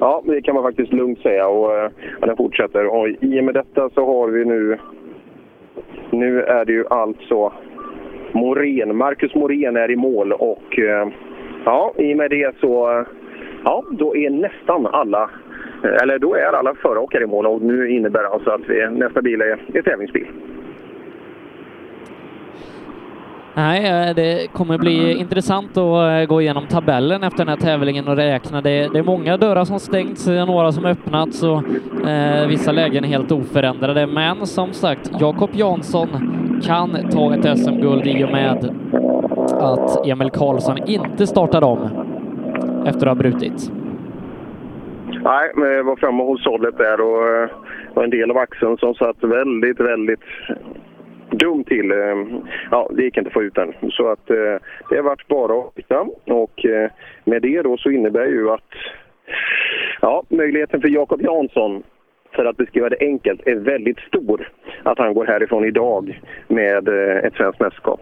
[0.00, 2.86] Ja, det kan man faktiskt lugnt säga och eh, ja, den fortsätter.
[2.86, 4.78] Och I och med detta så har vi nu...
[6.10, 7.52] Nu är det ju alltså
[8.32, 11.08] Morén, Marcus Morén är i mål och eh,
[11.64, 13.06] ja, i och med det så eh,
[13.64, 15.30] Ja, då är nästan alla,
[15.84, 19.22] eller då är alla föråkare i mål och nu innebär det alltså att vi, nästa
[19.22, 20.26] bil är, är tävlingsbil.
[23.54, 28.08] Nej, eh, det kommer bli intressant att eh, gå igenom tabellen efter den här tävlingen
[28.08, 28.60] och räkna.
[28.60, 31.62] Det, det är många dörrar som stängts, några som öppnats och
[32.08, 34.06] eh, vissa lägen är helt oförändrade.
[34.06, 36.08] Men som sagt, Jakob Jansson
[36.64, 38.74] kan ta ett SM-guld i och med
[39.60, 41.88] att Emil Karlsson inte startar om
[42.86, 43.72] efter att ha brutit?
[45.24, 47.48] Nej, men jag var framme hos sållet där och eh,
[47.88, 50.20] det var en del av axeln som satt väldigt, väldigt
[51.30, 51.92] dum till.
[51.92, 52.40] Ehm,
[52.70, 53.72] ja, det gick inte att få ut den.
[53.90, 54.56] Så att eh,
[54.88, 56.06] det har varit bara att hitta.
[56.24, 56.90] Och eh,
[57.24, 58.70] med det då så innebär ju att
[60.00, 61.82] ja, möjligheten för Jakob Jansson
[62.34, 64.48] för att beskriva det enkelt, är väldigt stor
[64.82, 66.88] att han går härifrån idag med
[67.24, 68.00] ett svenskt mästerskap.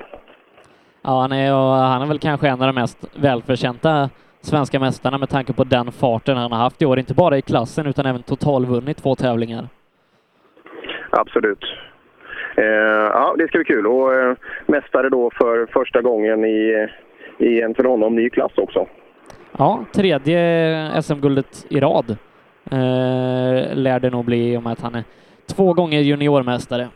[1.03, 1.53] Ja, han är,
[1.87, 4.11] han är väl kanske en av de mest välförtjänta
[4.41, 7.43] svenska mästarna med tanke på den farten han har haft i år, inte bara i
[7.43, 9.69] klassen utan även totalvunnit två tävlingar.
[11.11, 11.65] Absolut.
[12.57, 12.65] Eh,
[13.13, 13.87] ja, det ska bli kul.
[13.87, 14.37] Och eh,
[14.67, 16.89] mästare då för första gången i,
[17.39, 18.87] i en för honom ny klass också.
[19.59, 22.11] Ja, tredje SM-guldet i rad
[22.71, 25.05] eh, lär det nog bli i och med att han är
[25.57, 26.89] två gånger juniormästare.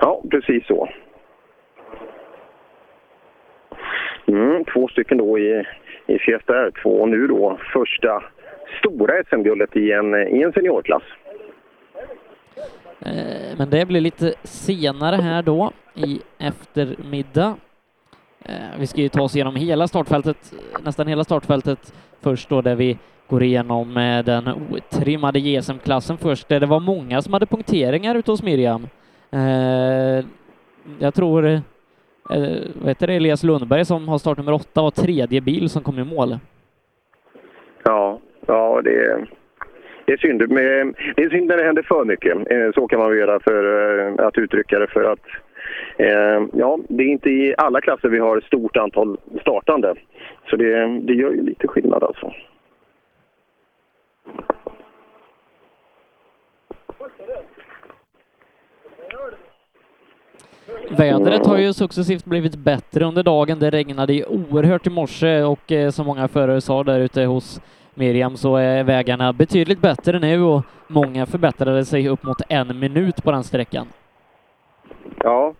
[0.00, 0.88] Ja, precis så.
[4.26, 5.64] Mm, två stycken då i,
[6.06, 8.22] i Fiesta R2 och nu då första
[8.78, 11.02] stora SM-guldet i en, i en seniorklass.
[13.00, 17.56] Eh, men det blir lite senare här då i eftermiddag.
[18.44, 20.52] Eh, vi ska ju ta oss igenom hela startfältet,
[20.84, 22.98] nästan hela startfältet först då där vi
[23.28, 28.30] går igenom eh, den otrimmade GSM-klassen först, där det var många som hade punkteringar ute
[28.30, 28.88] hos Miriam.
[29.30, 30.24] Eh,
[30.98, 31.62] jag tror
[32.30, 35.98] eh, vad heter det, Elias Lundberg som har startnummer åtta var tredje bil som kom
[35.98, 36.38] i mål.
[37.82, 39.26] Ja, ja det är,
[40.04, 40.40] det är synd.
[40.48, 42.50] Men det är synd när det händer för mycket.
[42.50, 44.86] Eh, så kan man göra för eh, att uttrycka det.
[44.86, 45.26] För att
[45.96, 49.94] eh, ja, det är inte i alla klasser vi har ett stort antal startande.
[50.50, 52.32] Så det, det gör ju lite skillnad alltså.
[60.98, 63.58] Vädret har ju successivt blivit bättre under dagen.
[63.58, 67.60] Det regnade ju oerhört i morse och eh, som många förare sa där ute hos
[67.94, 73.24] Miriam så är vägarna betydligt bättre nu och många förbättrade sig upp mot en minut
[73.24, 73.86] på den sträckan.
[75.18, 75.54] Ja,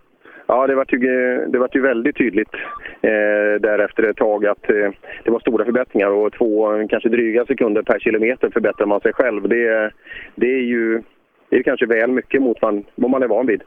[0.47, 2.53] ja det var ju, det var ju väldigt tydligt
[3.01, 4.91] eh, därefter ett tag att eh,
[5.23, 9.49] det var stora förbättringar och två, kanske dryga sekunder per kilometer förbättrar man sig själv.
[9.49, 9.91] Det,
[10.35, 11.01] det är ju
[11.49, 12.57] det är kanske väl mycket mot
[12.95, 13.63] vad man är van vid.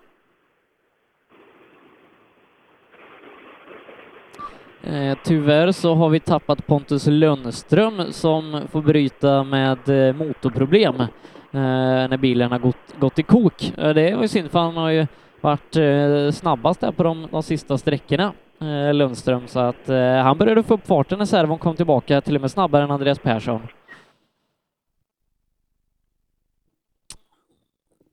[4.83, 11.09] Eh, tyvärr så har vi tappat Pontus Lundström som får bryta med eh, motorproblem eh,
[11.53, 13.79] när bilen har gått, gått i kok.
[13.79, 15.07] Eh, det var ju synd för han har ju
[15.41, 20.39] varit eh, snabbast där på de, de sista sträckorna, eh, Lundström, så att eh, han
[20.39, 23.61] började få upp farten när servon kom tillbaka, till och med snabbare än Andreas Persson.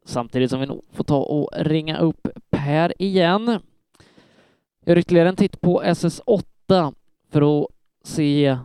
[0.06, 3.60] Samtidigt som vi nog får ta och ringa upp Per igen.
[4.85, 6.57] Gör ytterligare en titt på SS8
[7.31, 7.68] för att
[8.03, 8.57] se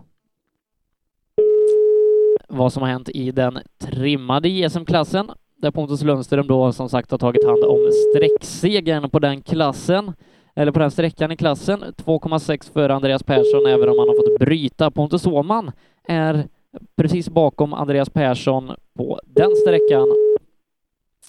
[2.48, 7.18] vad som har hänt i den trimmade JSM-klassen där Pontus Lundström då som sagt har
[7.18, 10.12] tagit hand om sträcksegern på den klassen
[10.54, 11.80] eller på den sträckan i klassen.
[11.80, 14.90] 2,6 för Andreas Persson även om han har fått bryta.
[14.90, 15.72] Pontus Åhman
[16.04, 16.48] är
[16.96, 20.08] precis bakom Andreas Persson på den sträckan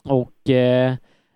[0.04, 0.92] och eh,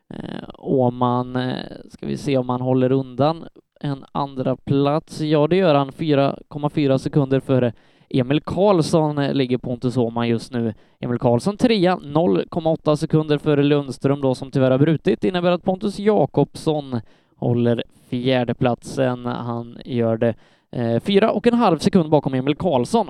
[0.10, 1.56] eh Åhman, eh,
[1.92, 3.48] ska vi se om han håller undan
[3.80, 5.22] en andra plats.
[5.22, 5.92] Ja, det gör han.
[5.92, 7.74] 4,4 sekunder före
[8.10, 10.74] Emil Karlsson eh, ligger Pontus Åhman just nu.
[11.00, 15.24] Emil Karlsson trea, 0,8 sekunder före Lundström då som tyvärr har brutit.
[15.24, 17.02] innebär att Pontus Jakobsson
[17.36, 19.26] håller fjärdeplatsen.
[19.26, 20.36] Han gör det
[20.72, 23.08] eh, fyra och en halv sekund bakom Emil Karlsson.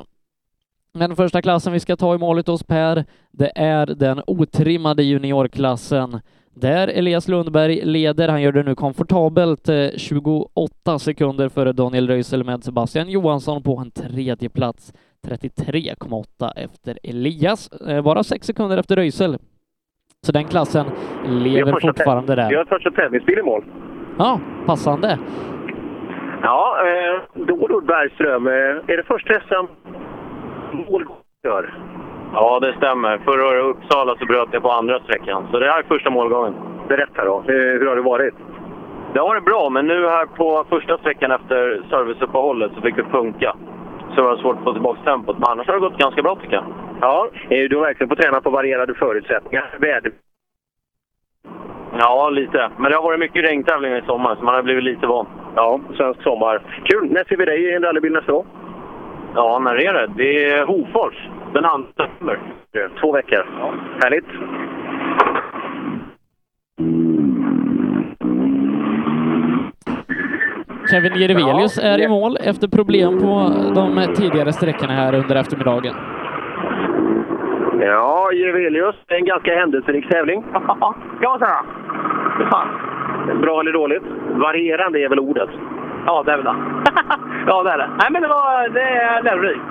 [0.94, 6.20] Men första klassen vi ska ta i målet hos Per, det är den otrimmade juniorklassen
[6.62, 8.30] där Elias Lundberg leder.
[8.30, 13.92] Han gör det nu komfortabelt, 28 sekunder före Daniel Röisel med Sebastian Johansson på en
[13.92, 14.94] tredje plats
[15.28, 17.70] 33,8 efter Elias,
[18.04, 19.38] bara sex sekunder efter Röisel.
[20.26, 20.86] Så den klassen
[21.26, 22.50] lever fortfarande där.
[22.50, 23.64] Vi har första tävlingsbil i mål.
[24.18, 25.20] Ja, passande.
[26.42, 28.48] Ja, eh, då Bergström.
[28.48, 28.54] Eh,
[28.94, 29.68] är det första SM
[30.74, 31.18] målgång
[32.34, 33.18] Ja, det stämmer.
[33.18, 36.10] Förra året i Uppsala så bröt jag på andra sträckan, så det här är första
[36.10, 36.54] målgången.
[36.88, 38.34] Berätta då, hur har det varit?
[39.14, 43.04] Det har varit bra, men nu här på första sträckan efter serviceuppehållet så fick vi
[43.04, 43.56] funka.
[44.10, 46.36] Så det var svårt att få tillbaka tempot, men annars har det gått ganska bra
[46.36, 46.66] tycker jag.
[47.02, 49.78] Ja, du har verkligen fått träna på varierade förutsättningar.
[49.80, 50.12] Väder...
[52.00, 52.70] Ja, lite.
[52.78, 55.28] Men det har varit mycket regntävlingar i sommar, så man har blivit lite van.
[55.56, 56.62] Ja, svensk sommar.
[56.84, 57.12] Kul!
[57.12, 58.46] När ser vi dig i en rallybil nästa år?
[59.36, 60.08] Ja, när är det?
[60.16, 61.30] Det är Hofors.
[61.54, 62.40] Den 2 september.
[63.02, 63.46] Två veckor.
[63.60, 63.74] Ja.
[64.04, 64.26] Härligt.
[70.92, 75.94] Kevin Jerevelius är i mål efter problem på de tidigare sträckorna här under eftermiddagen.
[77.80, 80.44] Ja, Jerevelius, en ganska händelserik tävling.
[81.22, 81.36] Ja.
[82.52, 82.66] Ja.
[83.42, 84.04] Bra eller dåligt?
[84.32, 85.50] Varierande är väl ordet?
[86.06, 86.56] Ja, det är väl det.
[87.48, 87.90] ja, det är det.
[88.00, 89.62] Nej, men det, var, det är lärorikt,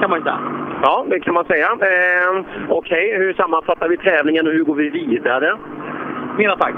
[0.00, 0.38] kan man ju säga.
[0.82, 1.66] Ja, det kan man säga.
[1.66, 3.18] Eh, Okej, okay.
[3.18, 5.58] hur sammanfattar vi tävlingen och hur går vi vidare?
[6.38, 6.74] Mer attack.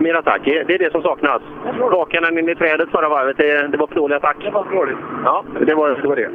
[0.00, 1.42] Mer attack, det är det som saknas.
[1.80, 4.36] Rakarna in i trädet förra varvet, det, det var för dålig attack.
[4.40, 4.96] Det var för dåligt.
[5.24, 6.08] Ja, det var det.
[6.08, 6.30] Var det.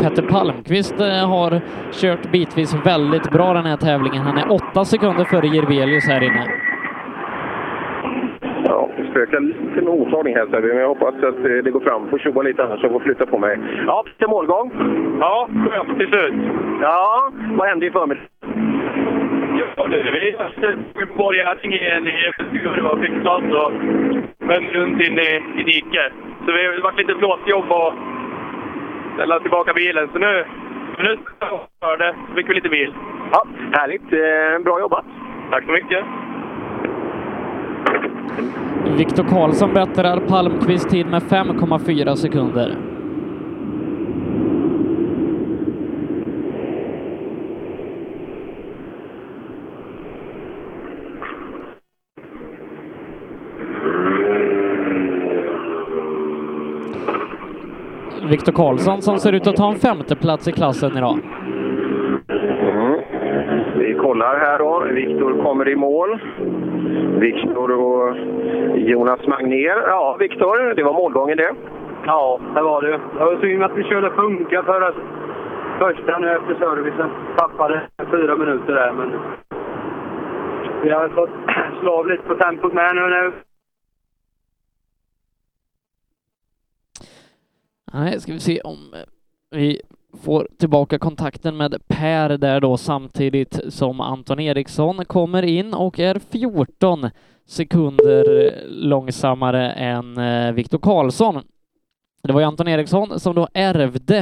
[0.00, 1.60] Petter Palmqvist eh, har
[1.92, 4.22] kört bitvis väldigt bra den här tävlingen.
[4.22, 6.69] Han är åtta sekunder före Jirvelius här inne.
[9.10, 12.10] Spökar lite med oordning här, men jag hoppas att det går fram.
[12.10, 13.58] Får tjoa lite annars, jag får flytta på mig.
[13.86, 14.72] Ja, till målgång.
[15.20, 16.34] Ja, skönt till slut.
[16.82, 18.20] Ja, vad hände i förmiddag?
[19.76, 19.86] Ja,
[20.94, 23.72] vi borgade igen i det var fixat och
[24.50, 26.12] men runt in i, i diket.
[26.46, 27.92] Så det har varit lite plåtjobb och
[29.14, 30.08] ställa tillbaka bilen.
[30.12, 30.44] Så nu,
[30.98, 31.18] nu
[31.80, 32.14] för det.
[32.28, 32.94] Så fick vi lite bil.
[33.32, 34.12] Ja, härligt.
[34.12, 35.04] Eh, bra jobbat.
[35.50, 36.04] Tack så mycket.
[38.96, 42.76] Viktor Karlsson bättrar Palmqvist tid med 5,4 sekunder.
[58.30, 61.18] Viktor Karlsson som ser ut att ta en femteplats i klassen idag.
[62.28, 63.00] Mm.
[63.98, 64.84] kollar här då.
[64.94, 66.20] Viktor kommer i mål.
[67.20, 68.16] Viktor och
[68.78, 69.82] Jonas Magnér.
[69.86, 71.54] Ja, Viktor, det var målgången det.
[72.06, 73.00] Ja, det var det.
[73.18, 74.92] Det var synd att vi körde funka förra
[75.78, 77.10] första nu efter servicen.
[77.36, 79.12] Tappade fyra minuter där, men
[80.82, 81.30] vi har fått
[81.80, 83.00] slå av lite på tempot med nu.
[83.00, 83.32] nu.
[87.92, 88.76] Nej, ska vi se om
[89.50, 89.80] vi
[90.22, 96.18] får tillbaka kontakten med Per där då samtidigt som Anton Eriksson kommer in och är
[96.18, 97.10] 14
[97.46, 101.42] sekunder långsammare än eh, Viktor Karlsson.
[102.22, 104.18] Det var ju Anton Eriksson som då ärvde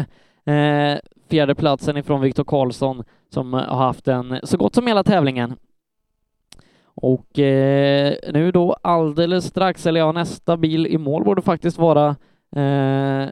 [0.47, 0.99] eh,
[1.31, 5.55] fjärdeplatsen ifrån Viktor Karlsson som har haft den så gott som hela tävlingen.
[7.01, 12.17] Och eh, nu då alldeles strax, eller ja, nästa bil i mål borde faktiskt vara
[12.57, 13.29] eh,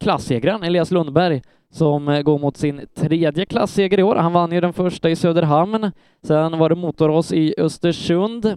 [0.00, 1.42] klassegraren Elias Lundberg
[1.76, 4.16] som eh, går mot sin tredje klassseger i år.
[4.16, 5.92] Han vann ju den första i Söderhamn.
[6.22, 8.56] Sen var det motorras i Östersund.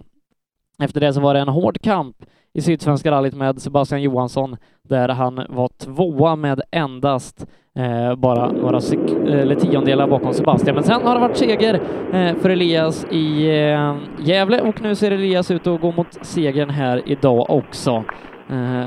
[0.82, 2.16] Efter det så var det en hård kamp
[2.52, 7.46] i Sydsvenska rallyt med Sebastian Johansson där han var tvåa med endast
[7.78, 8.80] eh, bara några
[9.26, 10.74] eller tiondelar bakom Sebastian.
[10.74, 11.74] Men sen har det varit seger
[12.12, 16.70] eh, för Elias i eh, Gävle och nu ser Elias ut att gå mot segern
[16.70, 18.04] här idag också.
[18.50, 18.86] Eh,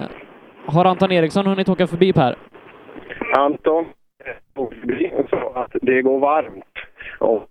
[0.65, 2.35] har Anton Eriksson hunnit åka förbi Per?
[3.38, 3.85] Anton
[4.55, 4.73] och
[5.30, 6.65] sa att det går varmt.
[7.19, 7.47] Och.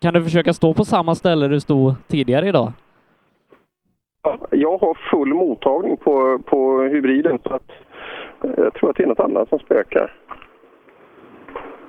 [0.00, 2.72] Kan du försöka stå på samma ställe du stod tidigare idag?
[4.50, 7.70] Jag har full mottagning på, på hybriden så att
[8.56, 10.14] jag tror att det är något annat som spökar.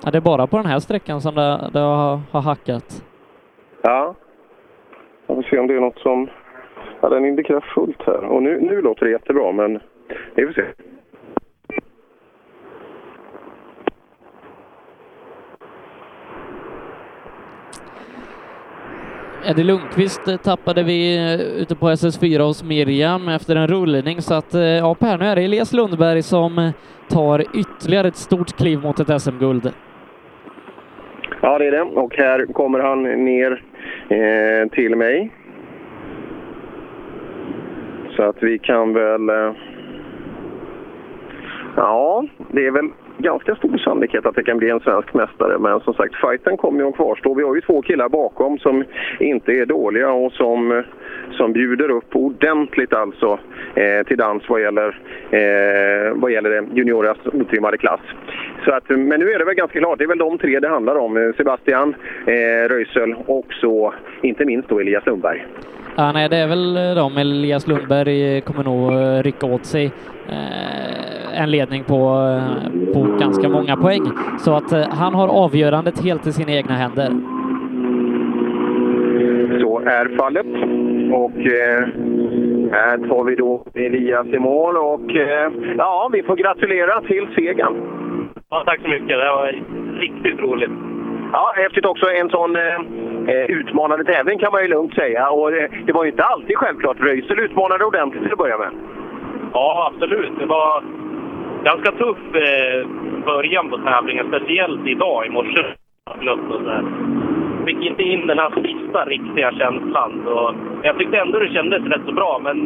[0.04, 3.04] Ja, det är bara på den här sträckan som det, det har, har hackat.
[3.82, 4.14] Ja.
[5.26, 6.28] Jag får se om det är något som...
[7.00, 8.24] Ja, den indikerar fullt här.
[8.24, 9.80] Och nu, nu låter det jättebra, men
[10.34, 10.64] vi får se.
[19.46, 24.34] Eddie Lundqvist eh, tappade vi eh, ute på SS4 hos Miriam efter en rullning så
[24.34, 26.72] att eh, ja Per, nu är det Elias Lundberg som
[27.08, 29.72] tar ytterligare ett stort kliv mot ett SM-guld.
[31.40, 31.82] Ja, det är det.
[31.82, 33.62] Och här kommer han ner
[34.08, 35.30] eh, till mig.
[38.16, 39.28] Så att vi kan väl...
[39.28, 39.52] Eh...
[41.76, 42.88] Ja, det är väl
[43.18, 45.58] ganska stor sannolikhet att det kan bli en svensk mästare.
[45.58, 47.34] Men som sagt, fighten kommer ju att kvarstå.
[47.34, 48.84] Vi har ju två killar bakom som
[49.20, 50.82] inte är dåliga och som,
[51.30, 53.38] som bjuder upp ordentligt alltså
[53.74, 54.98] eh, till dans vad gäller,
[55.30, 58.00] eh, vad gäller juniorernas otrimmade klass.
[58.64, 60.68] Så att, men nu är det väl ganska klart, det är väl de tre det
[60.68, 61.16] handlar om.
[61.16, 61.94] Eh, Sebastian
[62.26, 65.46] eh, Röisel och så inte minst då Elias Lundberg.
[65.96, 67.16] Ja, nej, det är väl de.
[67.16, 69.90] Elias Lundberg kommer nog eh, rycka åt sig
[70.28, 74.02] eh, en ledning på, eh, på ganska många poäng.
[74.38, 77.08] Så att han har avgörandet helt i sina egna händer.
[79.60, 80.46] Så är fallet.
[81.12, 81.86] Och eh,
[82.72, 87.74] här tar vi då Elias i mål och eh, ja, vi får gratulera till segern.
[88.50, 89.08] Ja, tack så mycket.
[89.08, 89.62] Det var
[90.00, 90.93] riktigt roligt.
[91.36, 92.06] Ja, häftigt också.
[92.10, 95.30] En sån eh, utmanande tävling kan man ju lugnt säga.
[95.30, 97.00] Och det, det var ju inte alltid självklart.
[97.00, 98.70] Röisel utmanade ordentligt till att börja med.
[99.52, 100.32] Ja, absolut.
[100.38, 100.82] Det var
[101.64, 102.86] ganska tuff eh,
[103.24, 105.64] början på tävlingen, speciellt idag i morse.
[107.66, 110.22] Fick inte in den här sista riktiga känslan.
[110.24, 112.58] Så jag tyckte ändå det kändes rätt så bra, men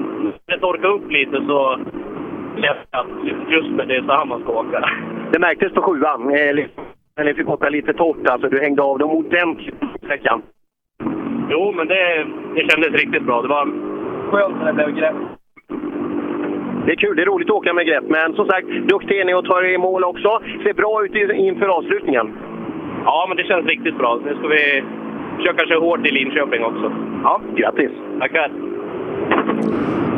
[0.46, 1.78] när jag torkade upp lite så
[2.54, 4.88] kände jag att just med det är så här man ska åka.
[5.32, 6.34] Det märktes på sjuan.
[6.34, 6.66] Eh,
[7.18, 8.48] men ni fick åka lite torrt alltså.
[8.48, 9.74] Du hängde av dem ordentligt
[10.04, 10.42] sträckan.
[11.50, 13.42] Jo, men det, det kändes riktigt bra.
[13.42, 13.64] Det var
[14.30, 15.16] skönt när det blev grepp.
[16.86, 18.04] Det är kul, det är roligt att åka med grepp.
[18.08, 20.40] Men som sagt, duktig är ni och tar er i mål också.
[20.64, 22.38] Ser bra ut inför avslutningen.
[23.04, 24.20] Ja, men det känns riktigt bra.
[24.24, 24.84] Nu ska vi
[25.36, 26.92] försöka köra hårt i Linköping också.
[27.22, 27.90] Ja, grattis!
[28.20, 28.50] Tackar!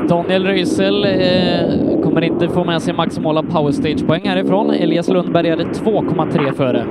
[0.08, 4.70] Daniel Röisel eh, kommer inte få med sig maximala powerstage-poäng härifrån.
[4.70, 6.84] Elias Lundberg är 2,3 före.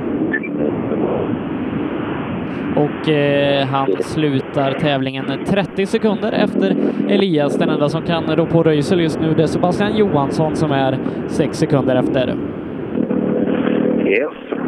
[2.76, 6.76] Och eh, han slutar tävlingen 30 sekunder efter
[7.10, 7.58] Elias.
[7.58, 11.00] Den enda som kan rå på Röisel just nu det är Sebastian Johansson som är
[11.28, 12.36] 6 sekunder efter.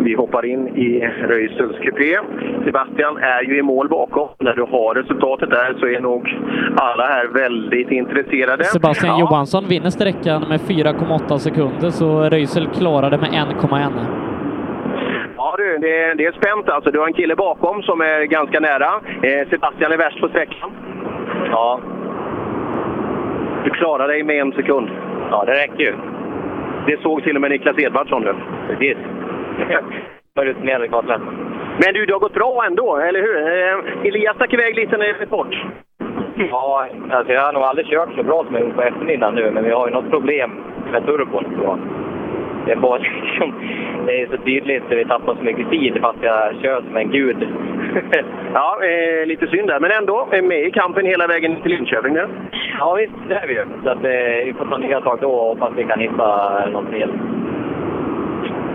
[0.04, 2.18] Vi hoppar in i Röisels kupé.
[2.66, 4.30] Sebastian är ju i mål bakom.
[4.40, 6.38] När du har resultatet där så är nog
[6.76, 8.64] alla här väldigt intresserade.
[8.64, 9.20] Sebastian ja.
[9.20, 13.92] Johansson vinner sträckan med 4,8 sekunder så Röisel klarar det med 1,1.
[15.38, 16.92] Ja du, det, det, är spänt alltså.
[16.92, 18.92] Du har en kille bakom som är ganska nära.
[19.22, 20.72] Eh, Sebastian är värst på sträckan.
[21.52, 21.80] Ja.
[23.64, 24.90] Du klarar dig med en sekund.
[25.32, 25.94] Ja, det räcker ju.
[26.86, 28.34] Det såg till och med Niklas Edvardsson nu.
[28.68, 28.98] Precis.
[30.36, 31.52] För rutinerade kartläsare.
[31.84, 33.38] Men du, det har gått bra ändå, eller hur?
[33.38, 35.56] Eh, Elias stack iväg lite när det blev bort.
[36.36, 39.52] Ja, alltså jag har nog aldrig kört så bra som jag gjort på eftermiddagen nu,
[39.52, 40.52] men vi har ju något problem
[40.92, 41.46] med turbon.
[41.58, 41.78] Så
[42.66, 43.54] det, är bara liksom,
[44.06, 47.48] det är så tydligt, vi tappar så mycket tid fast jag kör som en gud.
[48.54, 52.14] ja, eh, lite synd där, men ändå eh, med i kampen hela vägen till Linköping
[52.14, 52.28] nu.
[52.80, 53.66] Ja, visst, det är vi ju.
[53.84, 56.90] Så att, eh, vi får ta nya tag då och hoppas vi kan hitta något
[56.90, 57.12] fel.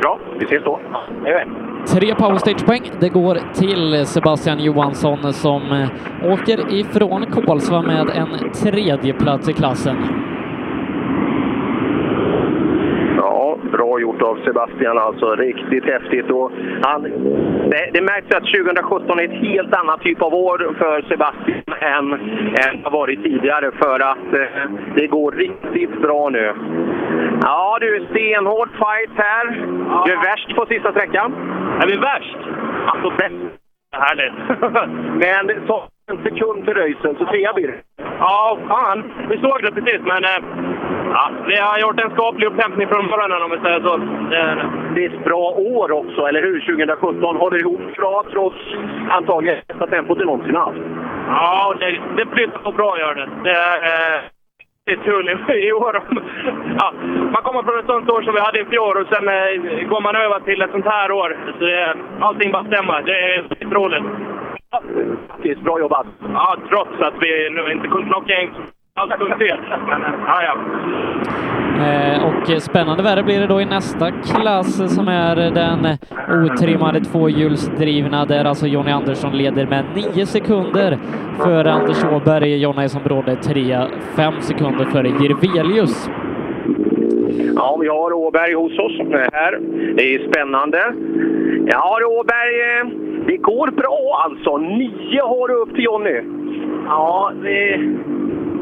[0.00, 0.80] Bra, vi ses då.
[1.24, 1.40] Ja,
[1.86, 9.12] Tre powerstagepoäng, Det går till Sebastian Johansson som eh, åker ifrån Kolsva med en tredje
[9.12, 9.96] plats i klassen.
[13.16, 15.34] Ja, bra gjort av Sebastian alltså.
[15.34, 16.30] Riktigt häftigt.
[16.30, 16.52] Och
[16.82, 17.02] han,
[17.70, 22.12] det, det märks att 2017 är ett helt annat typ av år för Sebastian än,
[22.68, 26.54] än vad varit tidigare för att eh, det går riktigt bra nu.
[27.42, 29.44] Ja du, stenhård fight här.
[30.06, 31.34] Du är värst på sista sträckan.
[31.82, 32.38] Är vi värst?
[32.86, 33.34] Alltså bäst.
[33.92, 34.34] Härligt.
[35.20, 37.78] Men så en sekund till Röisel, så trea blir det.
[38.18, 39.12] Ja, fan.
[39.28, 40.40] Vi såg det precis, men eh,
[41.12, 43.96] ja, vi har gjort en skaplig upphämtning från morgonen om vi säger så.
[44.94, 46.60] Det, är ett bra år också, eller hur?
[46.60, 48.56] 2017 håller ihop bra trots
[49.10, 50.78] antagligen bästa tempot du någonsin haft.
[51.28, 53.28] ja, det, det flyttar på bra gör det.
[53.44, 53.76] Det är,
[54.16, 54.20] eh,
[54.90, 56.02] är kul i, år.
[56.78, 56.92] Ja,
[57.32, 60.00] man kommer från ett sånt år som vi hade i fjol och sen eh, går
[60.00, 61.36] man över till ett sånt här år.
[61.58, 63.02] Så det, allting bara stämmer.
[63.02, 64.04] Det är riktigt roligt.
[65.42, 66.06] Det är bra jobbat.
[66.34, 68.50] Ja, trots att vi nu inte kunde knocka in
[68.96, 70.56] ja, ja.
[71.86, 75.98] Eh, och spännande värre blir det då i nästa klass som är den
[76.44, 80.98] otrimmade tvåhjulsdrivna där alltså Jonny Andersson leder med nio sekunder
[81.38, 82.62] före Anders Åberg.
[82.62, 86.10] Jonny som brådde trea, fem sekunder före Jirvelius.
[87.56, 88.98] Ja, vi har Åberg hos oss
[89.32, 89.60] här.
[89.96, 90.78] Det är spännande.
[91.66, 92.86] Ja, Åberg, eh,
[93.26, 94.56] det går bra alltså.
[94.56, 96.22] Nio har du upp till Jonny.
[96.86, 97.74] Ja, det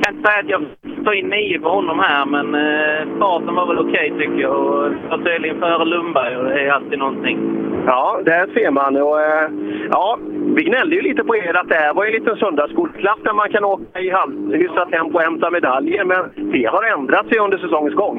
[0.04, 3.66] kan inte säga att jag tar in nio på honom här, men eh, starten var
[3.66, 4.56] väl okej tycker jag.
[4.56, 7.38] Och jag var tydligen före Lundberg och det är alltid någonting.
[7.86, 8.96] Ja, där ser man.
[8.96, 9.48] Och, eh,
[9.90, 10.18] ja,
[10.56, 13.50] vi gnällde ju lite på er att det här var en liten söndagsskolklass där man
[13.50, 14.12] kan åka i
[14.52, 16.04] hyfsat tempo och hämta medaljer.
[16.04, 18.16] Men det har ändrat sig under säsongens gång.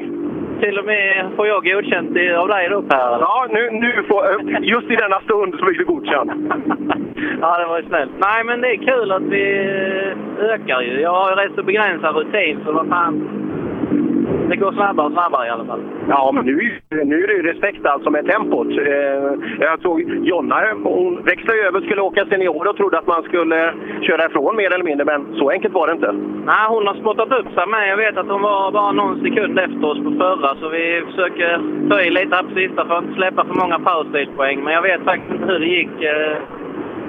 [0.60, 2.08] Till och med får jag godkänt
[2.38, 3.10] av dig upp här.
[3.20, 4.24] Ja, nu, nu får,
[4.62, 6.32] just i denna stund så fick du godkänt.
[7.40, 8.10] Ja, det var ju snällt.
[8.18, 9.42] Nej, men det är kul att vi
[10.38, 11.00] eh, ökar ju.
[11.00, 13.28] Jag har ju rätt så begränsad rutin, så vad fan.
[14.48, 15.80] Det går snabbare och snabbare i alla fall.
[16.08, 16.54] Ja, men nu,
[16.90, 18.68] nu är det ju respekt alltså med tempot.
[18.68, 23.72] Eh, jag såg Jonna, hon växlade över skulle åka senior och trodde att man skulle
[24.02, 26.12] köra ifrån mer eller mindre, men så enkelt var det inte.
[26.46, 27.88] Nej, hon har spottat upp sig med.
[27.88, 31.60] Jag vet att hon var bara någon sekund efter oss på förra, så vi försöker
[31.90, 34.64] ta i lite här på sista för att inte släppa för många powerstage-poäng.
[34.64, 36.02] Men jag vet faktiskt inte hur det gick.
[36.02, 36.36] eh.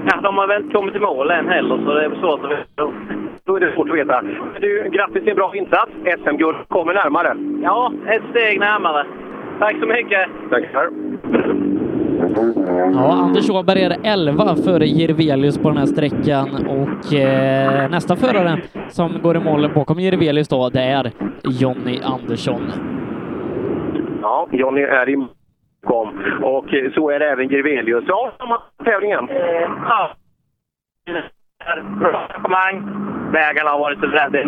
[0.10, 2.52] Ja, de har väl inte kommit i mål än heller, så det är svårt att
[2.52, 2.92] veta.
[3.48, 4.22] Då är det svårt att veta.
[4.60, 5.92] Du, grattis till en bra insats.
[6.24, 7.36] SM-guld kommer närmare.
[7.64, 9.06] Ja, ett steg närmare.
[9.60, 10.30] Tack så mycket!
[10.50, 10.90] Tackar.
[12.94, 18.62] Ja, Anders Åberg är 11 före Jirvelius på den här sträckan och eh, nästa förare
[18.90, 21.12] som går i mål bakom Jirvelius då, det är
[21.44, 22.62] Jonny Andersson.
[24.22, 25.28] Ja, Jonny är i
[25.84, 26.08] kom.
[26.44, 28.04] Och eh, så är det även Jirvelius.
[28.08, 29.28] Ja, samma tävlingen.
[29.90, 30.12] Ja.
[31.76, 32.76] Bra engagemang.
[33.32, 34.40] Vägarna har varit så rädda.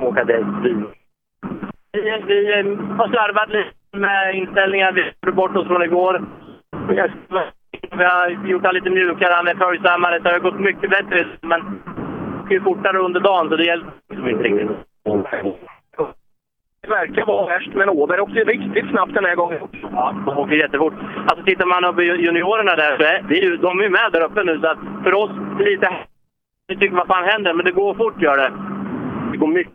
[0.00, 0.46] Åka dit.
[1.92, 4.92] Vi, vi eh, har slarvat lite med inställningar.
[4.92, 6.24] Vi gjorde bort oss från igår.
[7.96, 10.18] Vi har gjort det lite mjukare, han är följsammare.
[10.18, 11.82] Det har gått mycket bättre, men
[12.48, 14.70] det ju fortare under dagen så det hjälper liksom inte riktigt.
[16.82, 19.58] Det verkar vara värst, men Åberg åkte riktigt snabbt den här gången.
[19.92, 20.94] Ja, de åker jättefort.
[21.26, 24.12] Alltså tittar man på juniorerna där, så är det är ju, de är ju med
[24.12, 24.60] där uppe nu.
[24.60, 25.88] Så att för oss, lite...
[26.66, 28.52] Vi tycker vad fan händer, men det går fort gör det.
[29.32, 29.72] Det går mycket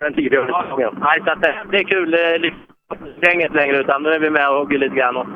[0.00, 0.92] än tidigare ja.
[1.00, 2.10] Nej, så att det, det är kul.
[2.10, 2.62] Det är liksom
[3.22, 5.16] gänget längre, utan nu är vi med och hugger lite grann.
[5.16, 5.26] Och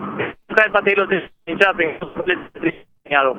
[0.57, 1.91] skärpa till oss i Linköping.
[2.27, 3.37] Lite och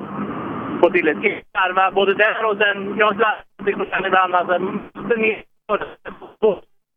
[0.80, 1.16] få till ett
[1.50, 2.96] slarva både där och sen...
[2.98, 4.34] Jag slarvar ibland.
[4.34, 5.42] Alltså, måste ner.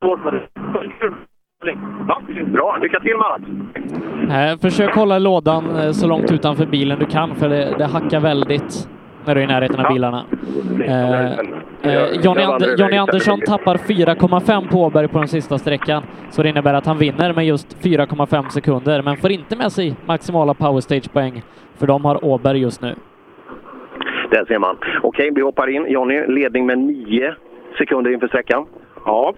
[0.04, 0.48] Svårt med det.
[2.08, 2.78] Ja, bra.
[2.82, 4.62] Lycka till med allt.
[4.62, 8.90] Försök hålla lådan eh, så långt utanför bilen du kan för det, det hackar väldigt
[9.30, 10.26] när du är i närheten av bilarna.
[10.86, 11.32] Eh, eh,
[12.50, 16.86] And Jonny Andersson tappar 4,5 på Åberg på den sista sträckan, så det innebär att
[16.86, 21.42] han vinner med just 4,5 sekunder, men får inte med sig maximala powerstage-poäng,
[21.78, 22.96] för de har Åberg just nu.
[24.32, 24.78] Där ser man.
[25.04, 25.86] Okej, vi hoppar in.
[25.88, 27.36] Jonny, ledning med nio
[27.78, 28.66] sekunder inför sträckan.
[29.06, 29.34] Ja.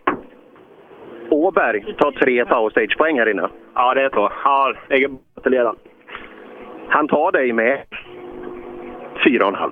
[1.30, 3.50] Åberg tar tre powerstage-poäng här inne.
[3.76, 4.32] Ja, det är så.
[4.44, 5.10] Ja, jag är
[5.44, 5.76] till leda.
[6.88, 7.78] Han tar dig med.
[9.24, 9.72] Fyra och en halv.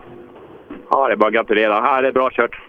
[0.89, 1.73] Ja, det är bara att gratulera.
[1.73, 2.61] Ja, det är bra kört.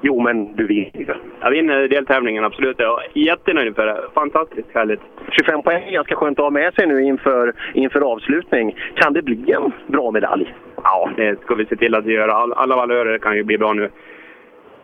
[0.00, 1.20] Jo, men du vinner.
[1.40, 2.78] Jag vinner deltävlingen, absolut.
[2.78, 4.02] Jag är jättenöjd för det.
[4.14, 5.00] Fantastiskt härligt.
[5.30, 8.76] 25 poäng är ganska skönt att ha med sig nu inför, inför avslutning.
[8.94, 10.54] Kan det bli en bra medalj?
[10.82, 12.28] Ja, det ska vi se till att vi gör.
[12.28, 13.90] All, alla valörer kan ju bli bra nu.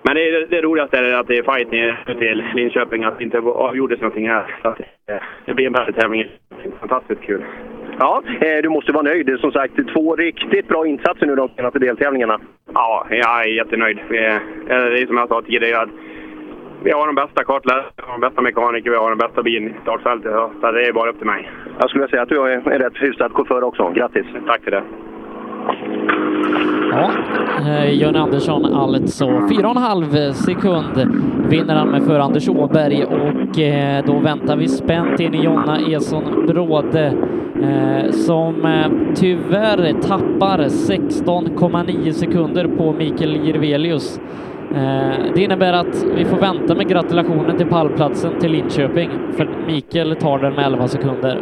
[0.03, 3.39] Men det, det roligaste är att det är fight ner till Linköping, att det inte
[3.39, 4.57] avgjordes någonting här.
[4.63, 4.75] Så
[5.45, 6.27] det, blir en bättre tävling.
[6.81, 7.45] Fantastiskt kul.
[7.99, 9.37] Ja, eh, du måste vara nöjd.
[9.41, 12.39] Som sagt, två riktigt bra insatser nu de senaste deltävlingarna.
[12.75, 13.99] Ja, jag är jättenöjd.
[13.99, 14.41] Är,
[14.91, 15.89] det är som jag sa tidigare, att
[16.85, 20.33] vi har de bästa kartläsarna, de bästa mekaniker, vi har den bästa bilen i startfältet.
[20.61, 21.51] Så det är bara upp till mig.
[21.79, 23.91] Jag skulle säga att du är en rätt hyfsad chaufför också.
[23.91, 24.27] Grattis!
[24.47, 24.83] Tack för det!
[26.91, 27.11] Ja,
[27.67, 31.11] eh, Jörn Andersson alltså 4,5 sekund
[31.51, 35.79] vinner han med för Anders Åberg och eh, då väntar vi spänt in i Jonna
[35.81, 37.13] Eson Bråde eh,
[38.13, 44.21] som eh, tyvärr tappar 16,9 sekunder på Mikael Jirvelius.
[44.75, 50.17] Eh, det innebär att vi får vänta med gratulationen till pallplatsen till Linköping för Mikael
[50.17, 51.39] tar den med 11 sekunder.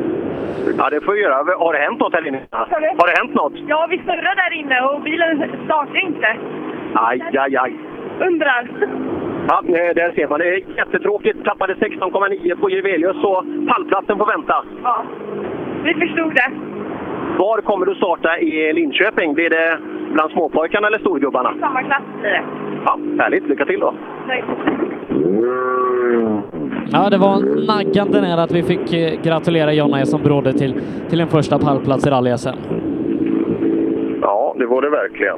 [0.79, 1.35] Ja, det får vi göra.
[1.35, 2.41] Har det hänt något här inne?
[2.51, 3.53] Har det hänt något?
[3.69, 6.37] Ja, vi snurrar där inne och bilen startar inte.
[6.95, 7.73] Aj, aj, aj.
[8.29, 8.71] Undrar.
[9.49, 10.39] Ja, eh, där ser man.
[10.39, 11.45] Det är jättetråkigt.
[11.45, 14.65] Tappade 16,9 på Jirvelius, så pallplatsen får vänta.
[14.83, 15.05] Ja,
[15.85, 16.51] vi förstod det.
[17.39, 19.35] Var kommer du starta i Linköping?
[19.35, 19.79] Blir det
[20.13, 21.55] bland småpojkarna eller storgubbarna?
[21.61, 22.43] Samma klass blir det.
[22.85, 23.49] Ja, härligt.
[23.49, 23.95] Lycka till då!
[24.29, 24.45] Nej.
[26.93, 30.75] Ja, det var naggande nära att vi fick eh, gratulera Jonna Eson Bråde till,
[31.11, 32.57] till en första pallplats i rally -SM.
[34.23, 35.37] Ja, det var det verkligen.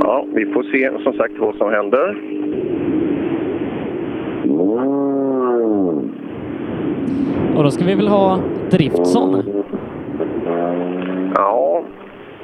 [0.00, 2.16] Ja, vi får se som sagt vad som händer.
[7.56, 8.40] Och då ska vi väl ha
[8.70, 9.42] Driftson.
[11.34, 11.82] Ja,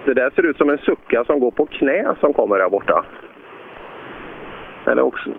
[0.05, 3.05] det där ser ut som en sucka som går på knä som kommer där borta.
[4.87, 5.31] Eller också...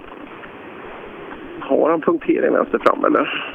[1.60, 3.54] Har han punktering vänster fram eller?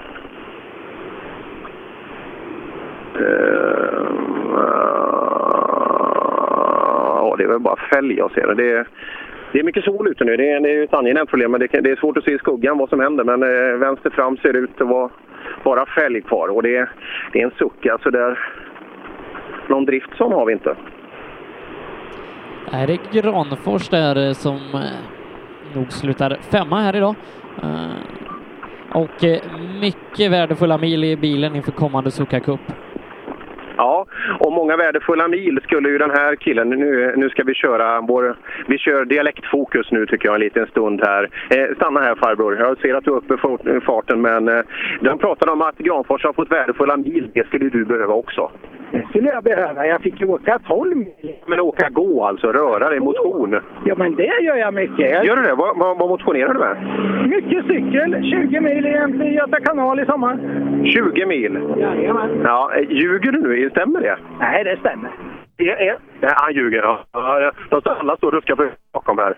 [3.21, 4.11] Uh,
[7.17, 8.55] ja, det är väl bara fälg jag ser.
[8.55, 8.89] Det är,
[9.52, 10.36] det är mycket sol ute nu.
[10.36, 11.51] Det är, det är ett angenämt problem.
[11.51, 13.24] Men det, det, är svårt att se i skuggan vad som händer.
[13.24, 15.10] Men eh, vänster fram ser det ut att vara
[15.64, 16.48] bara fälg kvar.
[16.48, 16.89] Och det,
[17.32, 17.89] det är en sucka.
[17.89, 18.39] Så alltså där,
[19.68, 20.77] någon Driftsson har vi inte.
[22.72, 27.14] Är det Granfors där eh, som eh, nog slutar femma här idag?
[27.62, 29.24] Eh, och
[29.81, 32.60] mycket värdefulla mil i bilen inför kommande Suka Cup.
[33.81, 34.07] Ja,
[34.39, 36.70] och många värdefulla mil skulle ju den här killen...
[36.70, 38.36] Nu, nu ska vi köra vår...
[38.66, 41.28] Vi kör dialektfokus nu tycker jag en liten stund här.
[41.51, 42.57] Eh, stanna här farbror.
[42.57, 43.35] Jag ser att du är uppe
[43.77, 44.62] i farten men eh,
[45.01, 47.31] de pratade om att Granfors har fått värdefulla mil.
[47.35, 48.51] Det skulle du behöva också.
[48.91, 49.87] Det skulle jag behöva.
[49.87, 51.35] Jag fick ju åka 12 mil.
[51.47, 53.61] Men åka gå alltså, röra dig, motion?
[53.85, 55.25] Ja, men det gör jag mycket.
[55.25, 55.55] Gör du det?
[55.55, 56.77] Vad, vad, vad motionerar du med?
[57.29, 58.23] Mycket cykel.
[58.23, 60.39] 20 mil i Göta kanal i sommar.
[60.85, 61.59] 20 mil?
[61.77, 62.41] Jajamän.
[62.45, 63.71] Ja, eh, ljuger du nu?
[63.71, 64.17] Stämmer det?
[64.41, 65.11] Nej, det stämmer.
[65.61, 66.82] Ja, ja, han ljuger.
[67.12, 67.53] Ja.
[67.70, 69.35] De alla står och ruskar bakom här.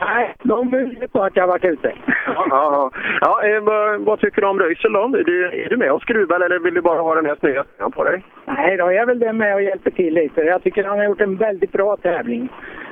[0.00, 1.92] Nej, de vet på att jag har varit ute.
[2.26, 2.90] Ja, ja.
[3.20, 3.62] ja eh,
[3.98, 5.00] vad, tycker du om Röisel då?
[5.00, 7.92] Är du, är du med och skruvar eller vill du bara ha den här snöan
[7.92, 8.24] på dig?
[8.44, 10.40] Nej, då är jag väl det med och hjälper till lite.
[10.40, 12.48] Jag tycker han har gjort en väldigt bra tävling.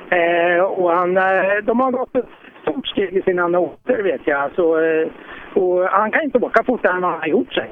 [0.09, 2.25] Eh, och han, eh, de har gått ett
[2.61, 4.51] stort steg i sina noter vet jag.
[4.55, 5.07] Så, eh,
[5.53, 7.69] och han kan inte åka fortare än vad han har gjort sig.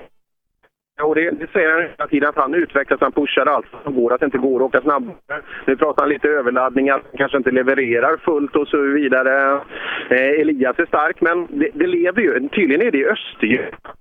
[1.00, 4.14] Jo, det, det säger han hela tiden att han utvecklas, han pushar allt som går,
[4.14, 5.42] att det inte går att åka snabbare.
[5.66, 9.62] Nu pratar han lite överladdningar, kanske inte levererar fullt och så vidare.
[10.10, 12.50] Eh, Elias är stark, men det, det lever ju.
[12.50, 13.98] Tydligen är det i Östergötland,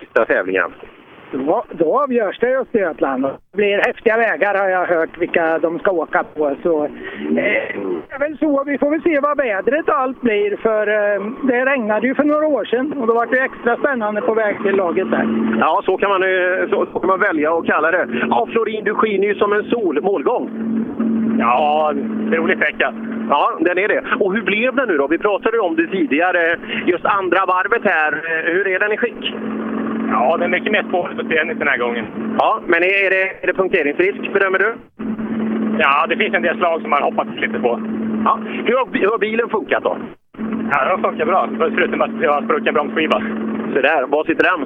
[0.00, 0.72] sista tävlingen.
[1.36, 3.22] Då, då avgörs det i Östergötland.
[3.24, 6.56] Det blir häftiga vägar har jag hört vilka de ska åka på.
[6.62, 6.90] Så, eh,
[7.30, 8.64] det är väl så.
[8.64, 10.56] Vi får väl se vad vädret och allt blir.
[10.56, 14.20] För eh, det regnade ju för några år sedan och då var det extra spännande
[14.20, 15.26] på väg till laget där.
[15.60, 18.08] Ja, så kan man, eh, så, så kan man välja att kalla det.
[18.30, 20.02] Ja, Florin, du skiner ju som en sol.
[20.02, 20.50] Målgång?
[21.38, 21.92] Ja,
[22.32, 22.94] rolig sträcka.
[23.30, 24.04] Ja, den är det.
[24.20, 25.06] Och hur blev det nu då?
[25.06, 26.56] Vi pratade om det tidigare.
[26.86, 28.22] Just andra varvet här.
[28.44, 29.34] Hur är den i skick?
[30.10, 32.06] Ja, det är mycket mer spårbestämning den här gången.
[32.38, 34.74] Ja, men är det, är det punkteringsrisk bedömer du?
[35.78, 37.80] Ja, det finns en del slag som man hoppas lite på.
[38.24, 38.38] Ja.
[38.66, 39.96] Hur, har, hur har bilen funkat då?
[40.72, 41.48] Ja, den funkar bra.
[41.58, 43.22] Förutom att jag har sprucken bromsskiva.
[43.74, 44.06] Så där.
[44.06, 44.60] Var sitter den?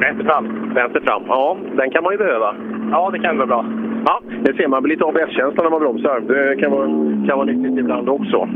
[0.00, 0.74] Vänster fram.
[0.74, 1.22] Vänster fram.
[1.28, 2.54] Ja, den kan man ju behöva.
[2.90, 3.64] Ja, det kan vara bra.
[4.06, 4.82] Ja, det ser man.
[4.82, 6.20] lite ABS-känsla när man bromsar.
[6.20, 6.86] Det kan vara,
[7.28, 8.48] kan vara nyttigt ibland också.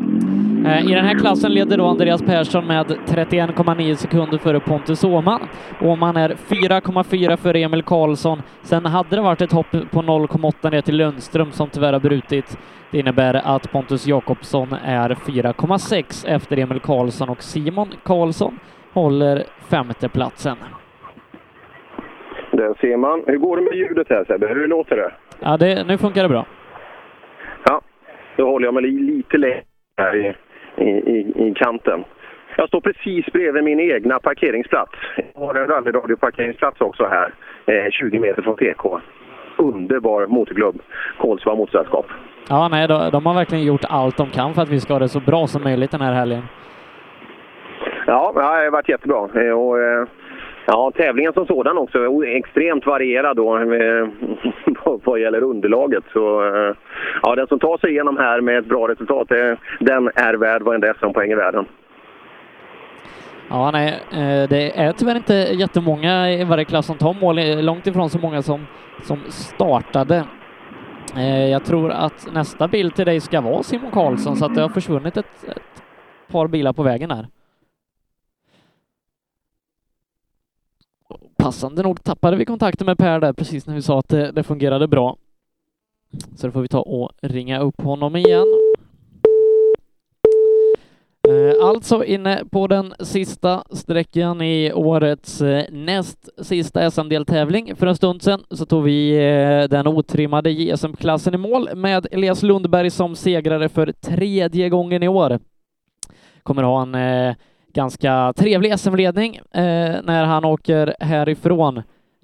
[0.67, 5.41] Eh, I den här klassen leder då Andreas Persson med 31,9 sekunder före Pontus Åhman.
[5.81, 8.43] Åhman är 4,4 före Emil Karlsson.
[8.63, 12.59] Sen hade det varit ett hopp på 0,8 ner till Lundström som tyvärr har brutit.
[12.91, 18.59] Det innebär att Pontus Jakobsson är 4,6 efter Emil Karlsson och Simon Karlsson
[18.93, 20.57] håller femteplatsen.
[22.61, 23.23] Där ser man.
[23.27, 24.47] Hur går det med ljudet här Sebbe?
[24.47, 25.11] Hur låter det?
[25.41, 26.47] Ja, det, nu funkar det bra.
[27.65, 27.81] Ja,
[28.37, 29.63] då håller jag mig li- lite längre
[29.97, 30.35] här i,
[30.77, 32.05] i, i, i kanten.
[32.57, 34.93] Jag står precis bredvid min egna parkeringsplats.
[35.35, 37.33] Jag har en rallyradioparkeringsplats också här,
[37.67, 39.01] eh, 20 meter från PK.
[39.57, 40.83] Underbar motorklubb,
[41.19, 42.07] Kolsva Motorsällskap.
[42.49, 44.99] Ja, nej, de, de har verkligen gjort allt de kan för att vi ska ha
[45.01, 46.43] det så bra som möjligt den här helgen.
[48.07, 49.29] Ja, det har varit jättebra.
[49.45, 50.05] Eh, Och, eh,
[50.67, 54.09] ja, tävlingen som sådan också är extremt varierad då, eh,
[55.05, 56.05] vad gäller underlaget.
[56.13, 56.75] Så, eh,
[57.23, 59.29] ja, den som tar sig igenom här med ett bra resultat,
[59.81, 61.65] den är värd varenda SM-poäng i världen.
[63.49, 67.87] Ja, nej, eh, det är tyvärr inte jättemånga i varje klass som tar mål, långt
[67.87, 68.67] ifrån så många som,
[69.03, 70.25] som startade.
[71.51, 74.69] Jag tror att nästa bil till dig ska vara Simon Karlsson, så att det har
[74.69, 75.83] försvunnit ett, ett
[76.33, 77.27] par bilar på vägen här.
[81.43, 84.43] Passande nog tappade vi kontakten med Per där precis när vi sa att det, det
[84.43, 85.17] fungerade bra.
[86.37, 88.47] Så då får vi ta och ringa upp honom igen.
[91.29, 97.77] Eh, alltså inne på den sista sträckan i årets eh, näst sista SM-deltävling.
[97.77, 102.43] För en stund sedan så tog vi eh, den otrimmade JSM-klassen i mål med Elias
[102.43, 105.39] Lundberg som segrare för tredje gången i år.
[106.43, 107.35] Kommer ha en eh,
[107.73, 109.63] ganska trevlig SM-ledning eh,
[110.05, 111.77] när han åker härifrån,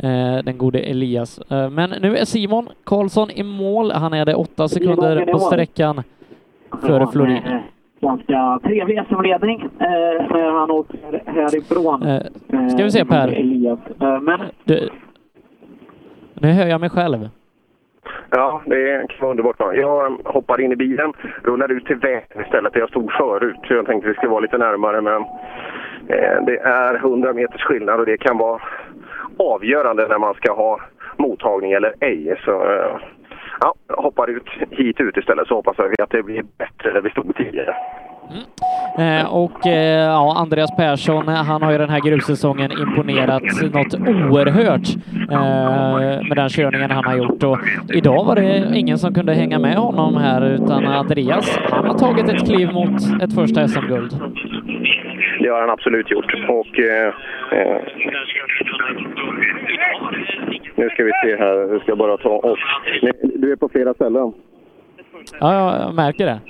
[0.02, 1.38] eh, den gode Elias.
[1.50, 3.90] Eh, men nu är Simon Karlsson i mål.
[3.92, 6.02] Han är det åtta sekunder på sträckan
[6.82, 7.36] före Florin.
[7.36, 7.58] Eh,
[8.00, 9.68] Ganska trevlig SM-ledning eh,
[10.30, 12.02] när han åker härifrån.
[12.02, 13.28] Eh, ska vi se Per.
[13.28, 13.78] Elias.
[14.00, 14.88] Eh, men Du,
[16.34, 17.28] nu hör jag mig själv.
[18.30, 19.56] Ja, det kan vara underbart.
[19.58, 21.12] Jag hoppade in i bilen,
[21.42, 23.56] rullade ut till vägen istället där jag stod förut.
[23.64, 25.22] Så jag tänkte att vi skulle vara lite närmare, men
[26.08, 28.62] eh, det är 100 meters skillnad och det kan vara
[29.38, 30.80] avgörande när man ska ha
[31.16, 32.40] mottagning eller ej.
[32.44, 32.96] Så eh,
[33.60, 37.10] ja, hoppar ut hit ut istället så hoppas jag att det blir bättre där vi
[37.10, 37.76] stod tidigare.
[38.30, 39.20] Mm.
[39.20, 43.42] Eh, och eh, ja, Andreas Persson, han har ju den här grussäsongen imponerat
[43.72, 44.88] något oerhört
[45.30, 47.42] eh, med den körningen han har gjort.
[47.42, 47.58] Och
[47.88, 52.28] idag var det ingen som kunde hänga med honom här, utan Andreas, han har tagit
[52.28, 54.12] ett kliv mot ett första SM-guld.
[55.46, 56.34] Det har han absolut gjort.
[56.48, 57.14] Och, eh,
[57.52, 57.80] eh,
[60.74, 62.58] nu ska vi se här, vi ska bara ta oss.
[63.22, 64.32] Du är på flera ställen.
[65.40, 66.40] Ja, ja, jag märker det.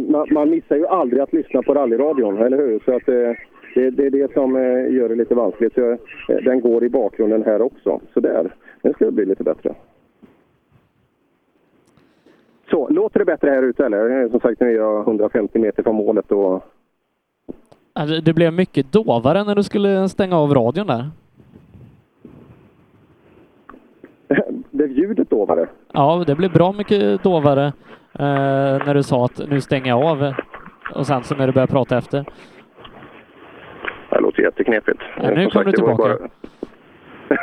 [0.00, 2.82] Man, man missar ju aldrig att lyssna på rallyradion, eller hur?
[2.84, 3.32] Så att, eh,
[3.74, 5.74] det, det är det som eh, gör det lite vanskligt.
[5.74, 5.98] Så, eh,
[6.44, 8.00] den går i bakgrunden här också.
[8.14, 9.74] Så där, nu ska det bli lite bättre.
[12.70, 14.28] Så, låter det bättre här ute eller?
[14.28, 16.64] Som sagt, nu är jag 150 meter från målet och
[17.92, 21.10] Alltså, det blev mycket dovare när du skulle stänga av radion där.
[24.70, 25.66] blev ljudet dovare?
[25.92, 27.64] Ja, det blev bra mycket dovare
[28.12, 30.34] eh, när du sa att nu stänger jag av
[30.94, 32.24] och sen så när du började prata efter.
[34.10, 35.00] Det låter jätteknepigt.
[35.16, 35.96] Ja, nu kommer du tillbaka.
[36.02, 36.28] bara-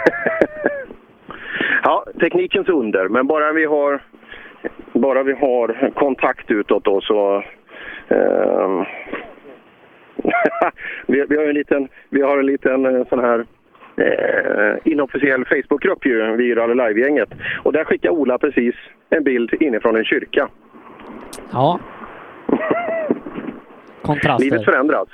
[1.83, 4.03] ja, teknikens under, men bara vi har,
[4.93, 7.43] bara vi har kontakt utåt då så...
[8.07, 8.85] ehm,
[11.07, 13.45] vi, vi har en liten, vi har en liten eh, sån här
[13.97, 17.29] eh, inofficiell Facebookgrupp ju, vi Rally Live-gänget.
[17.63, 18.75] Och där skickar Ola precis
[19.09, 20.47] en bild inifrån en kyrka.
[21.51, 21.79] Ja.
[24.01, 24.45] Kontraster.
[24.45, 25.07] Livet förändras.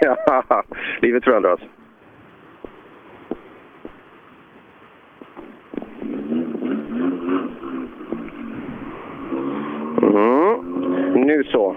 [0.00, 0.64] Ja,
[1.00, 1.60] livet förändras.
[10.02, 11.26] Mm.
[11.26, 11.76] Nu så.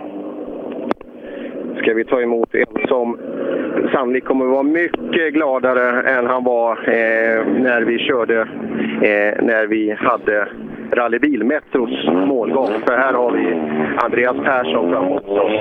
[1.82, 3.18] Ska vi ta emot en som
[3.94, 8.41] sannolikt kommer vara mycket gladare än han var eh, när vi körde,
[9.02, 10.48] eh, när vi hade
[10.91, 12.70] Rallybil Metros målgång.
[12.88, 13.56] För här har vi
[13.98, 15.52] Andreas Persson framåt oss.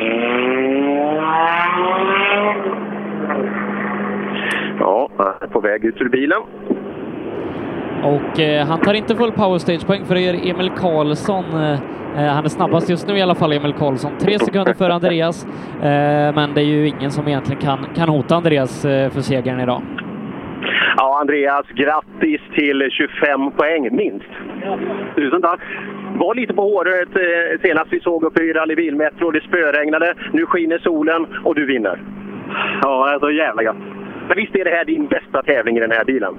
[4.78, 6.42] Ja, han är på väg ut ur bilen.
[8.02, 11.44] Och eh, han tar inte full power stage-poäng för det gör Emil Karlsson.
[11.44, 11.78] Eh,
[12.16, 14.12] Eh, han är snabbast just nu i alla fall, Emil Karlsson.
[14.18, 15.46] Tre sekunder före Andreas.
[15.82, 19.60] Eh, men det är ju ingen som egentligen kan, kan hota Andreas eh, för segern
[19.60, 19.82] idag.
[20.96, 24.28] Ja, Andreas, grattis till 25 poäng, minst.
[25.16, 25.60] Tusen tack.
[26.18, 27.08] Var lite på håret
[27.62, 29.30] senast vi såg uppe i Rally Bilmetro.
[29.30, 32.02] Det spöregnade, nu skiner solen och du vinner.
[32.82, 33.76] Ja, det är så jävla gött.
[34.28, 36.34] Men visst är det här din bästa tävling i den här bilen?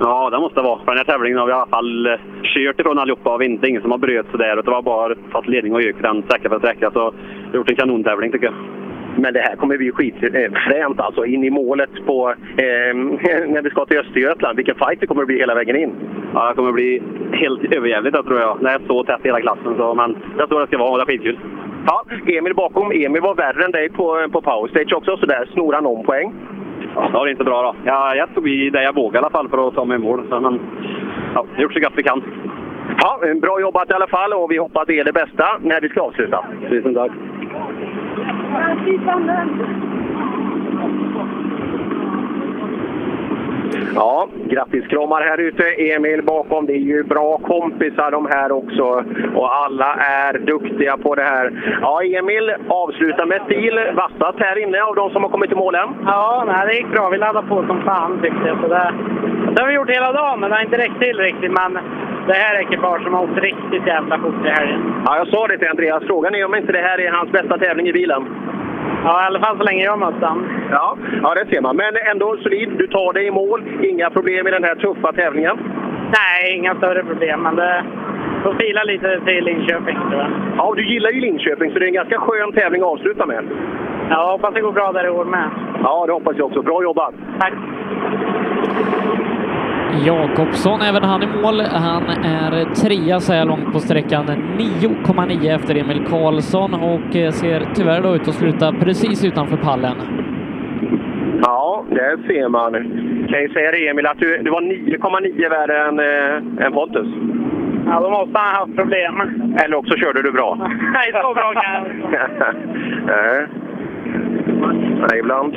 [0.00, 0.78] Ja, det måste det vara.
[0.78, 2.12] För den här tävlingen har vi i alla fall eh,
[2.42, 3.34] kört ifrån allihopa.
[3.34, 4.56] Och inte ingen som har bröt sådär.
[4.56, 6.90] Det var bara tagit ledning och ökat den sträcka för sträcka.
[6.90, 7.14] Så
[7.52, 8.54] vi gjort en kanontävling tycker jag.
[9.16, 12.94] Men det här kommer bli skitfränt alltså, in i målet på, eh,
[13.48, 14.56] när vi ska till Östergötland.
[14.56, 15.92] Vilken fight det kommer att bli hela vägen in.
[16.34, 17.02] Ja, det kommer bli
[17.32, 18.58] helt överjävligt tror jag.
[18.60, 19.74] Det är så tätt i hela klassen.
[19.76, 21.38] Så, men är så det ska vara och det är skitkul.
[21.86, 22.92] Ja, Emil bakom.
[22.92, 26.32] Emil var värre än dig på, på powerstage också, så där snor han om poäng.
[26.94, 27.74] Ja, det var inte bra då.
[27.84, 30.00] Jag, jag tog i det jag vågade i alla fall för att ta mig i
[30.00, 30.26] mål.
[30.28, 30.60] Så, men,
[31.34, 32.22] ja, jag har gjort så gott vi kan.
[33.00, 35.88] Ja, bra jobbat i alla fall och vi hoppas det är det bästa när vi
[35.88, 36.44] ska avsluta.
[36.68, 37.12] Tusen tack.
[43.94, 45.64] Ja, grattiskramar här ute.
[45.64, 46.66] Emil bakom.
[46.66, 49.04] Det är ju bra kompisar de här också.
[49.34, 51.76] Och alla är duktiga på det här.
[51.80, 53.80] Ja, Emil avslutar med stil.
[53.94, 55.88] Vassast här inne av de som har kommit till målen.
[56.06, 57.08] Ja, nej, det gick bra.
[57.08, 58.60] Vi laddade på som fan tyckte jag.
[58.60, 58.94] Så det,
[59.54, 61.52] det har vi gjort hela dagen, men det har inte räckt till riktigt.
[61.52, 61.78] Men
[62.26, 65.02] det här ekipaget har åkt riktigt jävla fort i helgen.
[65.06, 66.02] Ja, jag sa det till Andreas.
[66.06, 68.26] Frågan är om inte det här är hans bästa tävling i bilen.
[69.04, 70.38] Ja, i alla fall så länge jag mött han.
[70.70, 71.76] Ja, ja, det ser man.
[71.76, 72.70] Men ändå solid.
[72.78, 73.62] Du tar dig i mål.
[73.82, 75.56] Inga problem i den här tuffa tävlingen?
[76.18, 77.42] Nej, inga större problem.
[77.42, 77.84] Men det
[78.42, 80.30] får fila lite till Linköping, tror jag.
[80.56, 83.44] Ja, du gillar ju Linköping, så det är en ganska skön tävling att avsluta med.
[84.10, 85.50] Ja, hoppas det går bra där i år med.
[85.82, 86.62] Ja, det hoppas jag också.
[86.62, 87.14] Bra jobbat!
[87.40, 87.52] Tack!
[90.06, 91.60] Jakobsson, även han i mål.
[91.60, 97.62] Han är trea så här långt på sträckan, 9,9 efter Emil Karlsson och eh, ser
[97.74, 99.96] tyvärr då ut att sluta precis utanför pallen.
[101.42, 102.72] Ja, det ser man.
[103.28, 107.08] Kan ju säga det Emil, att du, du var 9,9 värre än, äh, än Pontus.
[107.86, 109.20] Ja, då måste han ha haft problem.
[109.64, 110.56] Eller också körde du bra.
[110.94, 111.84] Nej, så bra kan jag
[113.06, 113.46] Nej.
[115.10, 115.56] Nej, ibland.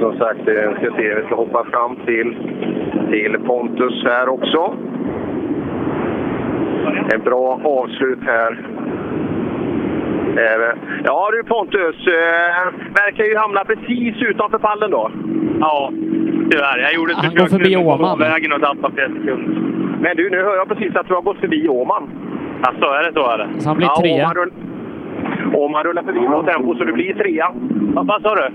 [0.00, 2.36] Som sagt, jag ska se, vi ska hoppa fram till,
[3.14, 4.74] till Pontus här också.
[7.14, 8.66] En bra avslut här.
[11.04, 15.10] Ja du Pontus, eh, verkar ju hamna precis utanför pallen då.
[15.60, 15.92] Ja,
[16.50, 16.78] tyvärr.
[16.78, 18.18] Jag gjorde ett Han går förbi Åman.
[18.18, 19.60] vägen och tappade flera sekunder.
[20.00, 22.10] Men du, nu hör jag precis att du har gått förbi Åman.
[22.62, 23.30] Alltså, är det så?
[23.30, 23.60] Är det?
[23.60, 24.24] Så han blir ja, trea.
[24.24, 24.52] Åman, rull...
[25.54, 27.52] Åman rullar förbi på tempo så du blir trea.
[27.94, 28.48] Vad sa du?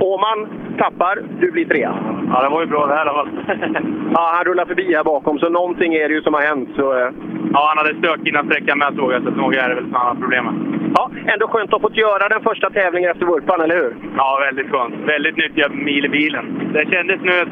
[0.00, 0.48] Åman
[0.78, 1.94] tappar, du blir trea.
[2.32, 3.30] Ja, det var ju bra det här i alla fall.
[4.14, 6.68] Ja, han rullar förbi här bakom, så någonting är det ju som har hänt.
[6.76, 7.10] Så, eh.
[7.52, 10.14] Ja, han hade stök innan sträckan med såg jag, så nog är det väl samma
[10.14, 10.44] problem.
[10.96, 13.96] Ja, ändå skönt att ha fått göra den första tävlingen efter vurpan, eller hur?
[14.16, 14.94] Ja, väldigt skönt.
[15.06, 16.70] Väldigt nyttiga mil i bilen.
[16.72, 17.46] Det kändes nu...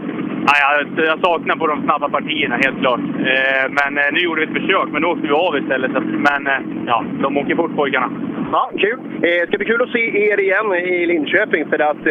[0.46, 3.00] Ja, jag, saknar på de snabba partierna, helt klart.
[3.00, 5.92] Eh, men eh, nu gjorde vi ett försök, men då åkte vi av istället.
[5.92, 8.10] Så, men eh, ja, de åker fort pojkarna.
[8.52, 8.98] Ja, kul.
[9.22, 12.04] Eh, ska bli kul att se er igen i Linköping, för att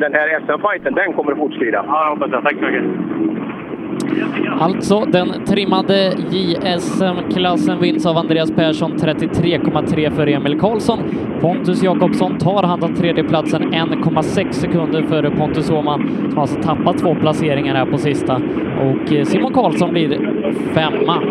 [0.00, 1.84] den här SM-fighten, den kommer att fortskrida.
[1.88, 2.42] Ja, jag hoppas det.
[2.42, 2.84] Tack så mycket.
[4.60, 10.98] Alltså, den trimmade JSM-klassen vinns av Andreas Persson 33,3 för Emil Karlsson.
[11.40, 17.14] Pontus Jakobsson tar hand om tredjeplatsen 1,6 sekunder före Pontus Åhman som alltså tappat två
[17.14, 18.36] placeringar här på sista.
[18.80, 20.18] Och eh, Simon Karlsson blir
[20.74, 21.22] femma.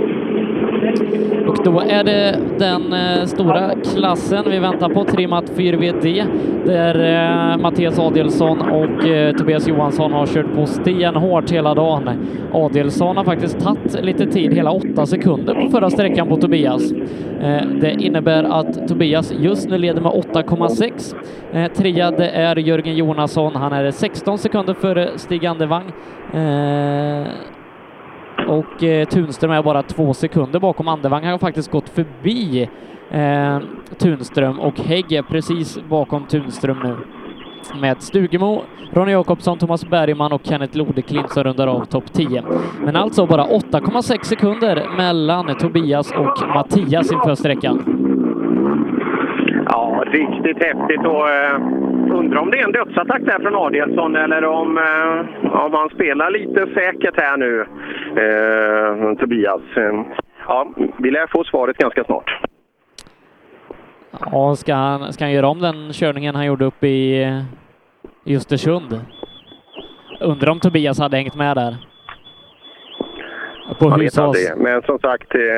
[1.48, 6.26] Och då är det den eh, stora klassen vi väntar på, trimmat 4VD,
[6.66, 6.96] där
[7.54, 12.10] eh, Mattias Adelsson och eh, Tobias Johansson har kört på stenhårt hela dagen.
[12.54, 16.94] Adelsson har faktiskt tagit lite tid, hela åtta sekunder på förra sträckan på Tobias.
[17.82, 21.70] Det innebär att Tobias just nu leder med 8,6.
[21.76, 25.92] Trea det är Jörgen Jonasson, han är 16 sekunder före Stig Andevang.
[28.52, 30.88] Och eh, Tunström är bara två sekunder bakom.
[30.88, 32.70] Andevang har faktiskt gått förbi
[33.12, 33.60] eh,
[33.98, 36.98] Tunström och Hägg är precis bakom Tunström nu.
[37.82, 38.62] Med Stugemo,
[38.94, 42.44] Ronny Jakobsson, Thomas Bergman och Kenneth Lodeklint som rundar av topp 10.
[42.80, 48.02] Men alltså bara 8,6 sekunder mellan Tobias och Mattias inför sträckan.
[50.06, 51.56] Riktigt häftigt och eh,
[52.14, 56.32] undrar om det är en dödsattack där från Adelsson eller om, eh, om han spelar
[56.32, 57.66] lite säkert här nu,
[58.22, 59.62] eh, Tobias.
[60.48, 60.68] Ja,
[60.98, 62.42] vi lär få svaret ganska snart.
[64.32, 67.28] Ja, ska han, ska han göra om den körningen han gjorde upp i,
[68.24, 69.02] i Östersund?
[70.22, 71.91] Undrar om Tobias hade hängt med där.
[73.80, 74.48] På Man vet aldrig.
[74.58, 75.58] Men som sagt, eh,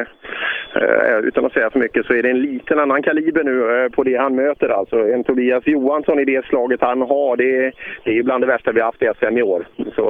[0.84, 3.90] eh, utan att säga för mycket så är det en liten annan kaliber nu eh,
[3.90, 4.70] på det han möter.
[4.70, 7.74] Alltså en Tobias Johansson i det slaget han har, det, är-
[8.04, 9.66] det är bland det värsta vi har haft i SM i år.
[9.96, 10.04] Så,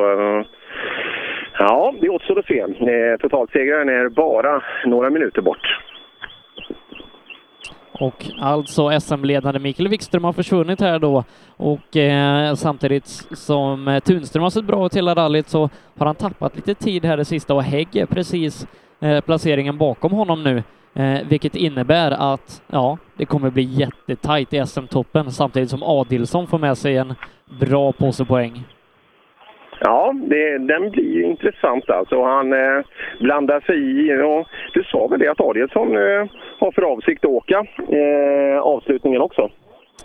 [1.59, 2.65] Ja, det återstår att se.
[3.21, 5.79] Totalsegraren är bara några minuter bort.
[7.99, 14.43] Och alltså SM-ledande Mikael Wikström har försvunnit här då och eh, samtidigt som eh, Tunström
[14.43, 17.53] har sett bra ut hela rallyt så har han tappat lite tid här det sista
[17.53, 18.67] och Hägg är precis
[18.99, 20.63] eh, placeringen bakom honom nu,
[20.93, 26.59] eh, vilket innebär att ja, det kommer bli jättetajt i SM-toppen samtidigt som Adilsson får
[26.59, 27.15] med sig en
[27.59, 28.63] bra påse poäng.
[29.79, 32.23] Ja, det, den blir ju intressant alltså.
[32.23, 32.83] Han eh,
[33.19, 34.21] blandar sig i.
[34.23, 36.25] Och du sa väl det att Adielsson eh,
[36.59, 39.49] har för avsikt att åka eh, avslutningen också?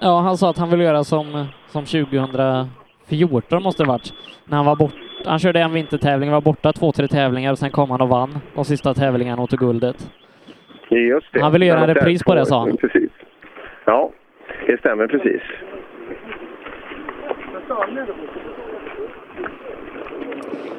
[0.01, 4.13] Ja, han sa att han vill göra som, som 2014 måste det varit.
[4.45, 4.95] När han var bort,
[5.27, 8.39] han körde en vintertävling, var borta två, tre tävlingar och sen kom han och vann
[8.55, 9.97] de sista tävlingarna och tog guldet.
[10.91, 11.41] Just det.
[11.41, 12.77] Han ville göra en repris på det, sa han.
[12.77, 13.11] Precis.
[13.85, 14.11] Ja,
[14.67, 15.43] det stämmer precis.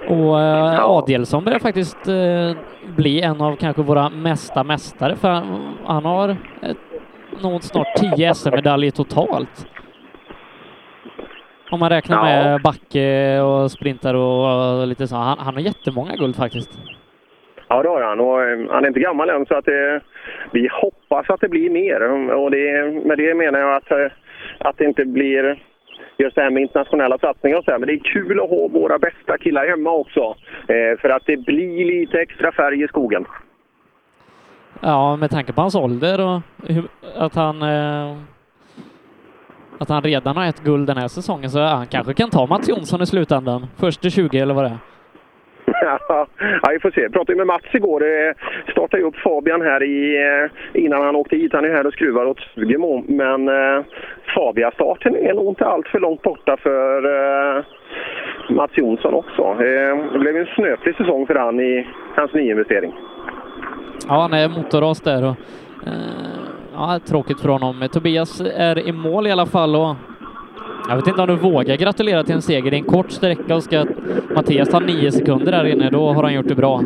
[0.10, 2.52] Och eh, Adielsson börjar faktiskt eh,
[2.96, 6.30] bli en av kanske våra mesta mästare för han, han har
[6.62, 6.78] ett,
[7.44, 9.68] nog snart 10 SM-medaljer totalt.
[11.72, 12.24] Om man räknar Ja.
[12.24, 15.16] med backe och sprintar och, och lite så.
[15.16, 16.70] Han, han har jättemånga guld faktiskt.
[17.68, 18.20] Ja, det har han.
[18.20, 20.02] Och, eh, han är inte gammal än, så att det,
[20.52, 22.02] vi hoppas att det blir mer.
[22.34, 24.08] Och det, med det menar jag att, eh,
[24.60, 25.64] att det inte blir
[26.20, 27.80] just det här med internationella satsningar och så här.
[27.80, 30.36] Men det är kul att ha våra bästa killar hemma också.
[30.68, 33.26] Eh, för att det blir lite extra färg i skogen.
[34.82, 36.84] Ja, med tanke på hans ålder och hur,
[37.16, 38.18] att han eh,
[39.80, 42.70] att han redan har ett guld den här säsongen så han kanske kan ta Mats
[42.70, 43.68] Jonsson i slutändan.
[43.78, 44.78] Först till 20 eller vad det är.
[46.62, 47.02] Ja, vi får se.
[47.02, 48.04] Jag pratade med Mats igår.
[48.04, 48.34] Eh,
[48.72, 51.54] startade upp Fabian här i, eh, innan han åkte hit.
[51.54, 53.04] Han är här och skruvar åt Sugemo.
[53.08, 53.84] Men eh,
[54.36, 56.98] Fabia-starten är nog inte allt för långt borta för
[57.58, 57.64] eh,
[58.50, 59.42] Mats Jonsson också.
[59.42, 62.94] Eh, det blev en snöplig säsong för han i hans nyinvestering.
[64.08, 65.36] Ja, han är motorras där och
[65.88, 66.40] eh,
[66.74, 67.82] ja, tråkigt för honom.
[67.82, 69.96] Eh, Tobias är i mål i alla fall och
[70.90, 72.72] jag vet inte om du vågar gratulera till en seger.
[72.72, 73.86] Det är en kort sträcka och ska
[74.36, 76.82] Mattias ta nio sekunder där inne, då har han gjort det bra.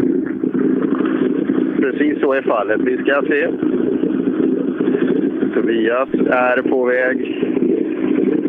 [1.79, 2.81] Precis så är fallet.
[2.81, 3.47] Vi ska se.
[5.53, 7.17] Tobias är på väg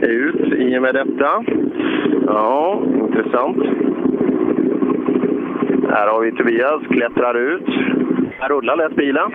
[0.03, 1.45] ut i och med detta.
[2.27, 3.57] Ja, intressant.
[5.91, 7.67] Här har vi Tobias, klättrar ut.
[8.39, 9.33] Han rullar lätt bilen.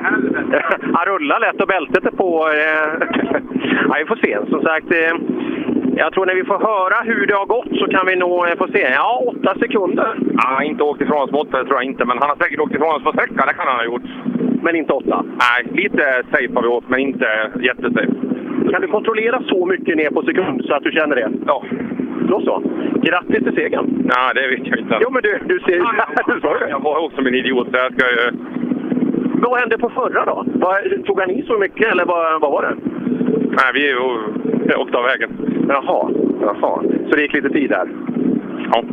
[0.94, 2.48] Han rullar lätt och bältet är på.
[2.48, 3.08] eh.
[3.90, 4.38] Ja, vi får se.
[4.50, 5.29] Som sagt, eh,
[6.00, 8.56] jag tror när vi får höra hur det har gått så kan vi nog eh,
[8.62, 8.84] få se.
[9.02, 10.10] Ja, åtta sekunder.
[10.44, 12.06] Han har inte åkt ifrån oss på åtta, det tror jag inte.
[12.06, 14.10] Men han har säkert åkt ifrån oss på sträcka, det kan han ha gjort.
[14.64, 15.26] Men inte åtta?
[15.46, 17.28] Nej, lite safe har vi åkt, men inte
[17.70, 18.14] jättesafe.
[18.72, 21.32] Kan du kontrollera så mycket ner på sekund så att du känner det?
[21.46, 21.64] Ja.
[22.30, 22.64] Då så.
[23.04, 23.86] Grattis till segern!
[24.14, 24.98] Nej, det vet jag inte.
[25.02, 25.86] Jo, men du, du ser ju...
[26.70, 28.32] Jag var också en idiot, så jag ska ju...
[29.42, 30.46] Vad hände på förra då?
[31.06, 32.76] Tog han i så mycket eller vad, vad var det?
[33.50, 33.96] Nej, vi
[34.76, 35.30] åkte av vägen.
[35.70, 36.10] Jaha,
[36.42, 36.82] jaha.
[37.10, 37.90] Så det gick lite tid där?
[38.72, 38.84] Ja.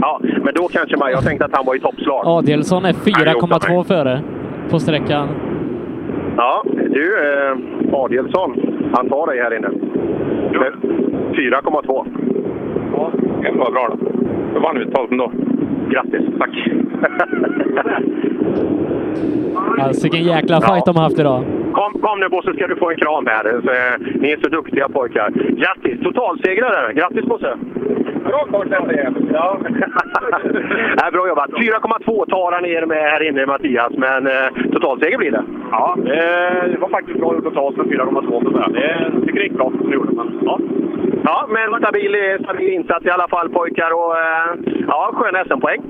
[0.00, 1.10] Ja, men då kanske man...
[1.10, 2.22] Jag tänkte att han var i toppslag.
[2.26, 4.20] Adelsson är 4,2 före
[4.70, 5.28] på sträckan.
[6.36, 8.54] Ja, du eh, Adielsson,
[8.92, 9.68] han tar dig här inne.
[10.58, 10.72] Med
[11.32, 12.06] 4,2.
[12.92, 13.10] Ja,
[13.42, 14.08] det var bra då.
[14.54, 15.32] Då vann vi totalt ändå.
[15.90, 16.22] Grattis!
[16.38, 16.68] Tack!
[19.80, 21.44] Alltså vilken jäkla fight de har haft idag.
[21.86, 23.60] Kom, kom nu Bosse, ska du få en kram här.
[23.64, 25.30] Så, eh, ni är så duktiga pojkar.
[25.30, 26.00] Grattis!
[26.02, 26.92] Totalsegrare!
[26.92, 27.56] Grattis Bosse!
[28.24, 28.66] Bra kort
[29.32, 29.58] Ja.
[30.98, 31.50] Nej, bra jobbat!
[31.50, 33.92] 4,2 tar han ner med här inne, Mattias.
[33.96, 35.44] Men eh, totalseger blir det.
[35.70, 39.10] Ja, eh, det var faktiskt bra totalt med 4,2 så säga.
[39.32, 40.12] Det gick bra som gjorde.
[40.12, 40.60] Men, ja.
[41.24, 45.82] Ja, men stabil, stabil insats i alla fall pojkar och eh, ja, sköna SM-poäng.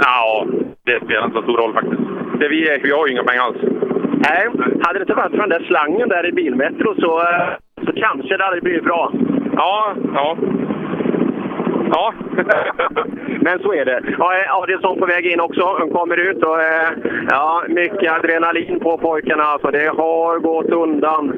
[0.00, 0.46] Ja,
[0.86, 2.02] det spelar inte så stor roll faktiskt.
[2.40, 3.87] Det vi, är, vi har ju inga pengar alls.
[4.30, 4.48] Nej,
[4.82, 7.22] hade det inte varit för den där slangen där i bilmetro så,
[7.86, 9.12] så kanske det hade blivit bra.
[9.56, 10.36] Ja, ja.
[11.92, 12.12] Ja.
[13.40, 14.00] Men så är det.
[14.18, 15.76] Ja, eh, Adielsson på väg in också.
[15.78, 16.88] Han kommer ut och eh,
[17.30, 19.42] ja, mycket adrenalin på pojkarna.
[19.42, 21.32] Alltså, det har gått undan.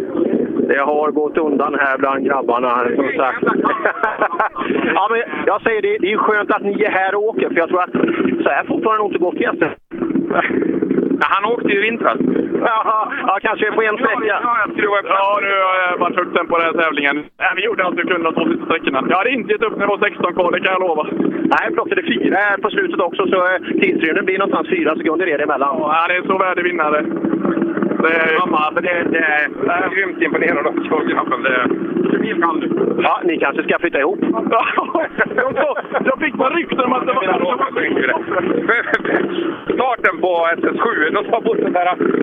[0.68, 3.42] Det har gått undan här bland grabbarna, som sagt.
[4.94, 7.56] ja, men jag säger det, det är skönt att ni är här och åker, för
[7.56, 7.92] jag tror att
[8.42, 10.69] så här fort har det nog inte gått i SM.
[11.20, 12.18] Han åkte ju i vintras.
[12.60, 14.34] Jaha, ja, kanske på en sträcka.
[14.46, 17.16] Ja, jag tror jag ja, nu har jag varit högt tempo på den här tävlingen.
[17.16, 19.06] Nej, vi gjorde allt vi kunde de två sista sträckorna.
[19.10, 21.06] Jag hade inte gett upp när det var 16 kvar, det kan jag lova.
[21.54, 25.44] Nej, plockade fyra på slutet också, så eh, tidsrymden blir någonstans fyra sekunder är det
[25.44, 25.76] emellan.
[25.78, 27.00] Ja, han är en så värdig vinnare.
[28.02, 30.74] Det är, Mamma, för det, det, jag är grymt imponerad av
[31.08, 31.42] grabben.
[31.42, 31.66] Det
[33.02, 34.20] Ja, ni kanske ska flytta ihop?
[36.00, 37.24] de, fick man rykten om att det var.
[39.74, 41.70] Starten på SS7, då sa Bosse där,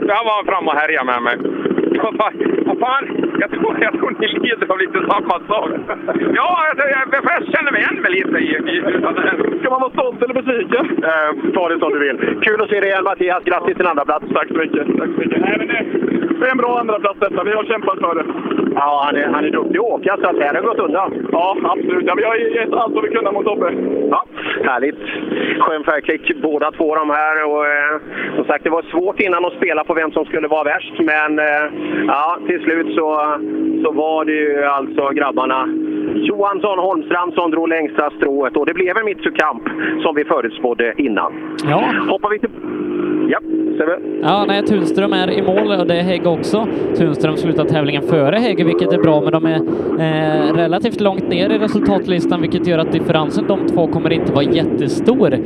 [0.07, 1.37] där var han fram och härjade med mig.
[1.91, 2.31] Jag bara,
[2.65, 3.07] vad fan,
[3.39, 5.69] jag tror, jag tror ni lider av lite samma sak.
[6.35, 7.23] Ja, jag, jag, jag
[7.53, 8.81] känner mig igen mig lite i, i
[9.59, 11.03] Ska man vara stolt eller besviken?
[11.03, 12.17] Eh, ta det som du vill.
[12.41, 13.43] Kul att se dig igen Mattias.
[13.43, 14.25] Grattis till andra plats.
[14.33, 14.87] Tack så mycket.
[14.97, 15.66] Tack så mycket.
[15.67, 17.43] Men det, det är en bra andra plats detta.
[17.43, 18.25] Vi har kämpat för det.
[18.75, 21.27] Ja, han är, han är duktig att åka, så att här har gått undan.
[21.31, 22.03] Ja, absolut.
[22.07, 23.73] Ja, vi har gett allt vad vi kunde mot Tobbe.
[24.11, 24.25] Ja,
[24.63, 24.99] härligt.
[25.59, 27.45] Skön färgklick båda två de här.
[27.45, 28.01] Och, eh,
[28.35, 30.93] som sagt, det var svårt innan att spela på vem som skulle vara värst.
[30.99, 31.65] Men eh,
[32.07, 33.37] ja, till slut så,
[33.83, 35.69] så var det ju alltså grabbarna
[36.15, 38.57] Johansson Holmstrand som drog längsta strået.
[38.57, 39.63] Och det blev en Mitsukamp
[40.01, 41.57] som vi förutspådde innan.
[41.69, 41.93] Ja.
[42.09, 42.49] Hoppar vi till...
[43.29, 43.39] Ja,
[43.77, 43.99] Sebbe?
[44.21, 46.67] Ja, nej, Tunström är i mål och det är Hägg också.
[46.97, 49.59] Tunström slutar tävlingen före Hägg, vilket är bra, men de är
[49.99, 54.43] eh, relativt långt ner i resultatlistan, vilket gör att differensen de två kommer inte vara
[54.43, 55.39] jättestor eh,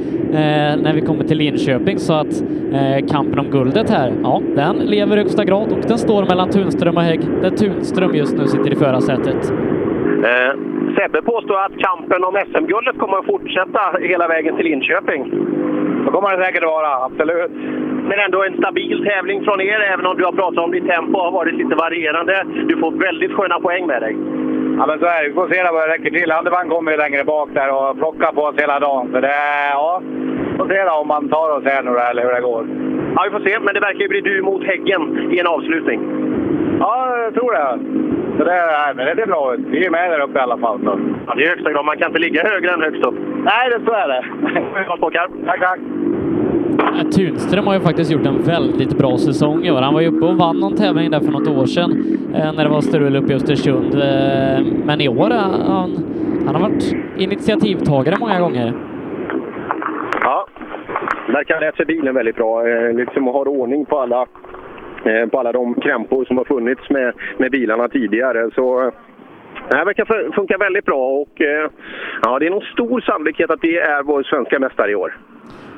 [0.83, 2.43] när vi kommer till Linköping, så att
[2.73, 6.49] eh, kampen om guldet här, ja, den lever i högsta grad och den står mellan
[6.49, 9.53] Tunström och Hägg, där Tunström just nu sitter i förarsätet.
[10.23, 10.59] Eh,
[10.95, 15.31] Sebbe påstår att kampen om SM-guldet kommer att fortsätta hela vägen till Linköping.
[16.05, 17.51] Det kommer det säkert vara, absolut.
[18.09, 21.19] Men ändå en stabil tävling från er, även om du har pratat om ditt tempo
[21.19, 22.45] har varit lite varierande.
[22.69, 24.15] Du får väldigt sköna poäng med dig.
[24.77, 25.29] Ja, men så är det.
[25.29, 26.31] Vi får se vad det räcker till.
[26.31, 29.09] Andevang kommer ju längre bak där och plockar på oss hela dagen.
[29.13, 29.33] Så det,
[29.71, 30.01] ja,
[30.51, 32.65] vi får se då om man tar oss här nu eller hur det går.
[33.15, 33.59] Ja, vi får se.
[33.59, 35.99] Men det verkar ju bli du mot Häggen i en avslutning.
[36.79, 37.79] Ja, jag tror det.
[38.37, 39.59] Så det, nej, men det blir bra ut.
[39.67, 40.79] Vi är med där uppe i alla fall.
[40.83, 40.99] Så.
[41.27, 41.85] Ja, det är högsta grad.
[41.85, 43.15] Man kan inte ligga högre än högst upp.
[43.43, 44.23] Nej, det så är det.
[45.45, 45.79] Tack, tack.
[46.99, 49.81] Eh, Tunström har ju faktiskt gjort en väldigt bra säsong i år.
[49.81, 51.91] Han var ju uppe och vann någon tävling där för något år sedan
[52.35, 53.93] eh, när det var strul uppe i Östersund.
[53.93, 55.91] Eh, men i år har han,
[56.45, 58.73] han har varit initiativtagare många gånger.
[60.23, 60.47] Ja,
[61.31, 62.67] verkar ha lärt sig bilen väldigt bra.
[62.67, 64.25] Eh, liksom har ordning på alla,
[65.05, 68.49] eh, på alla de krämpor som har funnits med, med bilarna tidigare.
[68.55, 68.93] Så eh,
[69.69, 71.41] det här verkar funka väldigt bra och
[72.21, 75.13] ja, det är nog stor sannolikhet att det är vår svenska mästare i år.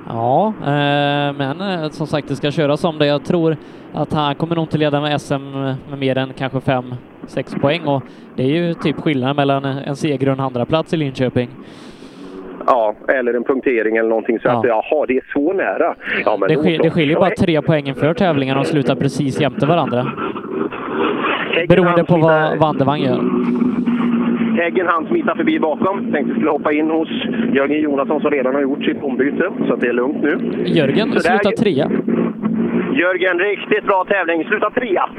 [0.07, 3.05] Ja, eh, men eh, som sagt, det ska köras om det.
[3.05, 3.57] Jag tror
[3.93, 5.34] att han kommer nog inte leda med SM
[5.89, 6.95] med mer än kanske fem,
[7.27, 8.03] sex poäng och
[8.35, 11.49] det är ju typ skillnaden mellan en seger och en andra plats i Linköping.
[12.68, 15.95] Ja, eller en punktering eller någonting så att jaha, det är så nära.
[16.25, 19.66] Ja, men Det, skil, det skiljer bara tre poäng inför tävlingen och slutar precis jämte
[19.66, 20.06] varandra.
[21.67, 23.19] Beroende på vad Vandevang gör.
[24.58, 26.11] Häggen han smita förbi bakom.
[26.11, 27.09] Tänkte skulle hoppa in hos
[27.53, 29.50] Jörgen Jonasson som redan har gjort sitt ombyte.
[29.67, 30.38] Så att det är lugnt nu.
[30.66, 31.92] Jörgen slutar trea.
[32.93, 34.43] Jörgen, riktigt bra tävling.
[34.43, 35.09] Sluta trea.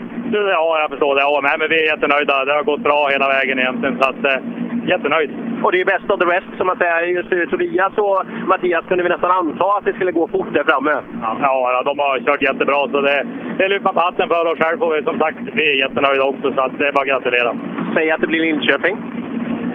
[0.40, 1.20] Ja, jag förstår det.
[1.20, 2.44] Ja, nej, men vi är jättenöjda.
[2.44, 3.98] Det har gått bra hela vägen egentligen.
[4.00, 4.40] Så att, eh,
[4.86, 5.30] jättenöjd.
[5.62, 7.00] Och det är bäst of the rest som man säger.
[7.06, 10.64] Just eh, Tobias och Mattias kunde vi nästan anta att det skulle gå fort där
[10.64, 10.94] framme.
[11.42, 12.88] Ja, de har kört jättebra.
[12.92, 13.26] Så det,
[13.58, 14.82] det lyfter på hatten för oss själv.
[14.82, 16.52] Och vi, som sagt, vi är jättenöjda också.
[16.54, 17.56] Så att det är bara att gratulera.
[17.94, 18.96] Säg att det blir Linköping.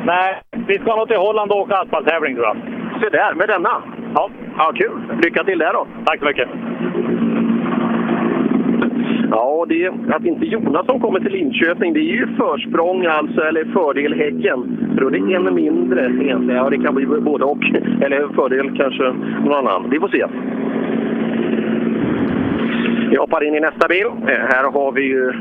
[0.05, 2.57] Nej, vi ska nog till Holland och åka asfalttävling tror jag.
[3.01, 3.83] Se där, med denna.
[4.15, 4.29] Ja.
[4.57, 5.01] Ja, kul.
[5.23, 5.88] Lycka till där då.
[6.05, 6.49] Tack så mycket.
[9.32, 13.66] Ja, det är, att inte Jonasson kommer till Linköping, det är ju försprång alltså, eller
[13.66, 14.77] fördel Häggen.
[14.93, 16.49] För då är det en mindre egentligen.
[16.49, 17.64] Ja, det kan bli både och.
[18.01, 19.03] Eller fördel kanske
[19.45, 19.90] någon annan.
[19.90, 20.25] Vi får se.
[23.09, 24.08] Vi hoppar in i nästa bil.
[24.25, 25.33] Här har vi ju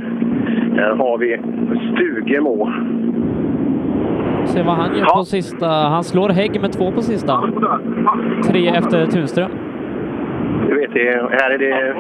[0.77, 1.41] här har vi
[1.93, 2.73] Stugemo.
[4.45, 5.67] Se vad han gör på sista.
[5.67, 7.43] Han slår Hägg med två på sista.
[8.51, 9.51] Tre efter Tunström.
[10.79, 11.69] Vet, det, här är det...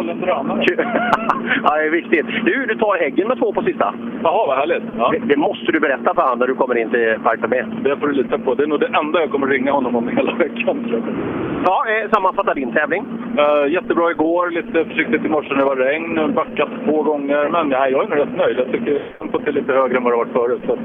[1.64, 2.26] ja, det är viktigt.
[2.44, 3.94] Du, du tar Häggen med två på sista.
[4.22, 4.82] Jaha, vad härligt.
[4.98, 5.10] Ja.
[5.10, 7.66] Det, det måste du berätta för honom när du kommer in till Park med.
[7.84, 8.54] Det får du lita på.
[8.54, 11.02] Det är nog det enda jag kommer ringa honom om hela veckan.
[11.64, 13.04] Ja, eh, sammanfatta din tävling.
[13.38, 17.48] Eh, jättebra igår, lite försiktigt i morse när det var regn, backat två gånger.
[17.48, 18.58] Men ja, jag är nog rätt nöjd.
[18.58, 20.62] Jag tycker jag har fått till lite högre än vad det varit förut.
[20.66, 20.78] Så,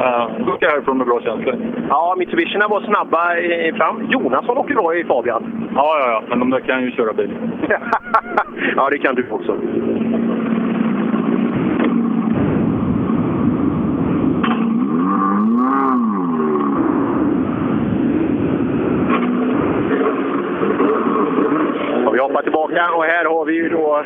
[0.00, 1.54] uh, då ska jag härifrån med bra känsla.
[1.88, 4.06] Ja, Mitsubishierna var snabba i, fram.
[4.10, 5.70] Jonasson åker bra i Fabian.
[5.74, 6.22] Ja, ja, ja.
[6.28, 7.30] Men de där kan ju köra bil.
[8.76, 9.56] ja, det kan du också.
[22.12, 24.04] Vi hoppar tillbaka och här har vi ju då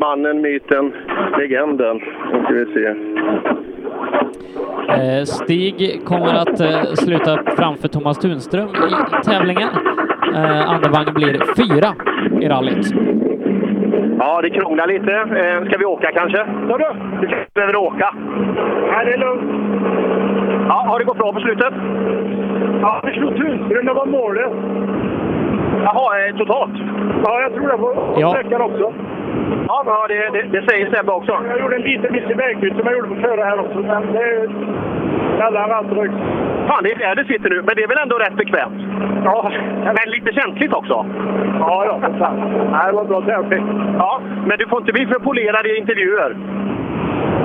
[0.00, 0.92] mannen, myten,
[1.38, 2.02] legenden.
[2.32, 2.94] Nu ska vi se.
[4.88, 9.68] Eh, Stig kommer att eh, sluta framför Thomas Tunström i tävlingen.
[10.34, 11.88] Eh, Andevang blir fyra
[12.40, 12.86] i rallyt.
[14.18, 15.14] Ja, det krånglar lite.
[15.16, 16.38] Eh, ska vi åka kanske?
[16.68, 16.84] Ja, du.
[17.20, 18.14] Du kanske behöver åka.
[18.92, 19.50] Nej, det är lugnt.
[20.68, 21.74] Ja, har det gått bra på slutet?
[22.82, 23.86] Ja, vi slog Tunström.
[23.86, 24.50] Det var målet.
[25.84, 26.70] Jaha, eh, totalt?
[27.24, 28.30] Ja, jag tror det på Ja.
[28.30, 28.92] sträckan också.
[29.68, 31.32] Ja, ja det, det, det säger Sebbe också.
[31.48, 33.78] Jag gjorde en liten miss i vägbyte som jag gjorde på förra här också.
[33.78, 34.50] Men det
[35.38, 36.14] kallar allt drygt.
[36.68, 37.62] Fan, det är där det sitter nu.
[37.62, 38.80] Men det är väl ändå rätt bekvämt?
[39.24, 39.52] Ja.
[39.84, 41.06] Men lite känsligt också?
[41.58, 42.36] Ja, ja, för fan.
[42.86, 43.64] Det var bra tävling.
[43.98, 46.36] Ja, men du får inte bli för polerad i intervjuer.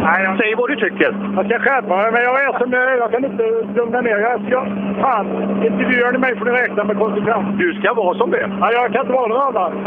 [0.03, 0.37] Nej, jag...
[0.37, 1.15] Säg vad du tycker.
[1.35, 2.97] Jag ska skärpa mig, men jag är som jag är.
[2.97, 3.43] Jag kan inte
[3.75, 4.17] lugna ner.
[4.17, 4.65] Jag ska...
[5.01, 5.27] Fan,
[5.65, 7.45] intervjuar ni mig får ni räkna med konsekvens.
[7.57, 8.49] Du ska vara som det.
[8.59, 9.71] Ja, jag kan inte vara någon annan.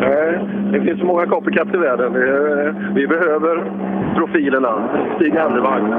[0.00, 0.38] Nej,
[0.72, 2.12] det finns så många copycats i världen.
[2.94, 3.64] Vi, behöver
[4.16, 4.88] profilerna.
[5.16, 5.92] Stig Andervang.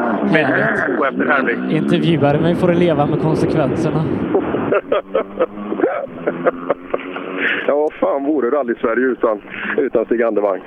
[0.99, 1.71] Och efter Hervik.
[1.71, 4.03] Intervjuare mig får leva med konsekvenserna.
[7.67, 9.41] ja, fan vore rally-Sverige utan,
[9.77, 10.59] utan Stig Andervang?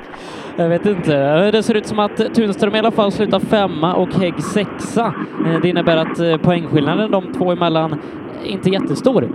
[0.56, 1.50] Jag vet inte.
[1.50, 5.14] Det ser ut som att Tunström i alla fall slutar femma och Hägg sexa.
[5.46, 8.00] Eh, Det innebär att eh, poängskillnaden de två emellan
[8.44, 9.28] inte är jättestor.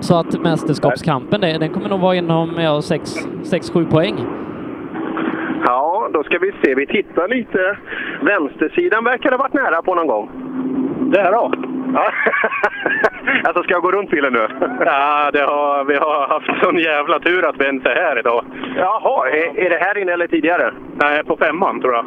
[0.00, 4.14] Så att mästerskapskampen, den kommer nog vara inom ja, 6-7 poäng.
[5.66, 6.74] Ja, då ska vi se.
[6.74, 7.76] Vi tittar lite.
[8.22, 10.28] Vänstersidan verkar ha varit nära på någon gång.
[11.12, 11.52] Där då?
[13.44, 14.48] Alltså, ska jag gå runt bilen nu?
[14.84, 18.44] Ja, det har, vi har haft sån jävla tur att vi inte är här idag.
[18.76, 20.72] Jaha, är, är det här inne eller tidigare?
[21.02, 22.04] Nej, på femman tror jag.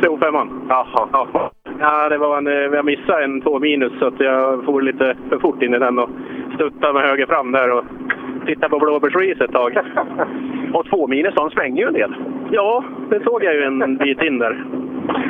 [0.00, 0.48] CO5.
[0.68, 1.08] Jaha.
[1.12, 1.50] Ja.
[1.80, 5.16] ja, det var en, eh, jag missade en två minus så att jag for lite
[5.28, 6.10] för fort in i den och
[6.54, 7.84] stuttade med höger fram där och
[8.46, 9.76] tittade på blåbärsris ett tag.
[10.74, 12.14] och två minus, de svänger ju en del.
[12.50, 14.64] Ja, det såg jag ju en bit in där.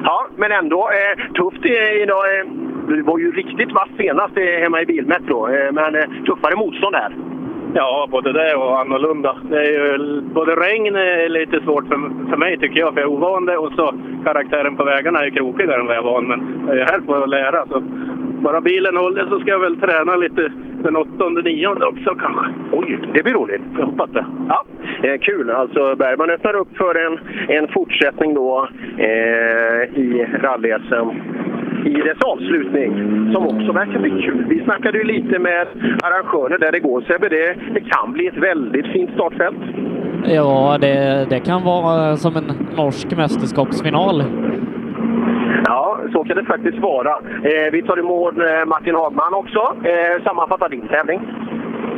[0.04, 1.64] Ja, men ändå eh, tufft
[2.02, 2.38] idag.
[2.38, 2.46] Eh,
[2.88, 6.94] du var ju riktigt vass senast eh, hemma i Bilmetro, eh, men eh, tuffare motstånd
[6.94, 7.12] här.
[7.74, 9.36] Ja, både det och annorlunda.
[9.50, 13.10] Det är ju, både regn är lite svårt för, för mig tycker jag, för jag
[13.10, 13.56] är ovan det.
[13.56, 13.94] Och så
[14.24, 16.28] karaktären på vägarna är krokigare än vad jag är van.
[16.28, 17.66] Men jag är här på att lära.
[17.66, 17.82] Så
[18.42, 20.52] bara bilen håller så ska jag väl träna lite
[20.82, 22.46] den åttonde, nionde också kanske.
[22.72, 23.62] Oj, det blir roligt.
[23.78, 24.26] Jag hoppas det.
[24.48, 24.64] Ja,
[25.02, 25.50] eh, kul.
[25.50, 27.18] Alltså Bergman öppnar upp för en,
[27.48, 28.68] en fortsättning då
[28.98, 30.70] eh, i rally
[31.86, 32.92] i dess avslutning,
[33.32, 34.44] som också verkar bli kul.
[34.48, 35.66] Vi snackade ju lite med
[36.02, 37.28] arrangörer där igår, Sebbe.
[37.28, 39.56] Det, det kan bli ett väldigt fint startfält.
[40.24, 42.44] Ja, det, det kan vara som en
[42.76, 44.24] norsk mästerskapsfinal.
[45.64, 47.10] Ja, så kan det faktiskt vara.
[47.44, 49.74] Eh, vi tar emot eh, Martin Hagman också.
[49.84, 51.20] Eh, sammanfatta din tävling.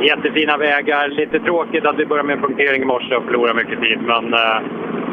[0.01, 1.07] Jättefina vägar.
[1.07, 4.59] Lite tråkigt att vi började med punktering i morse och förlorade mycket tid, men eh,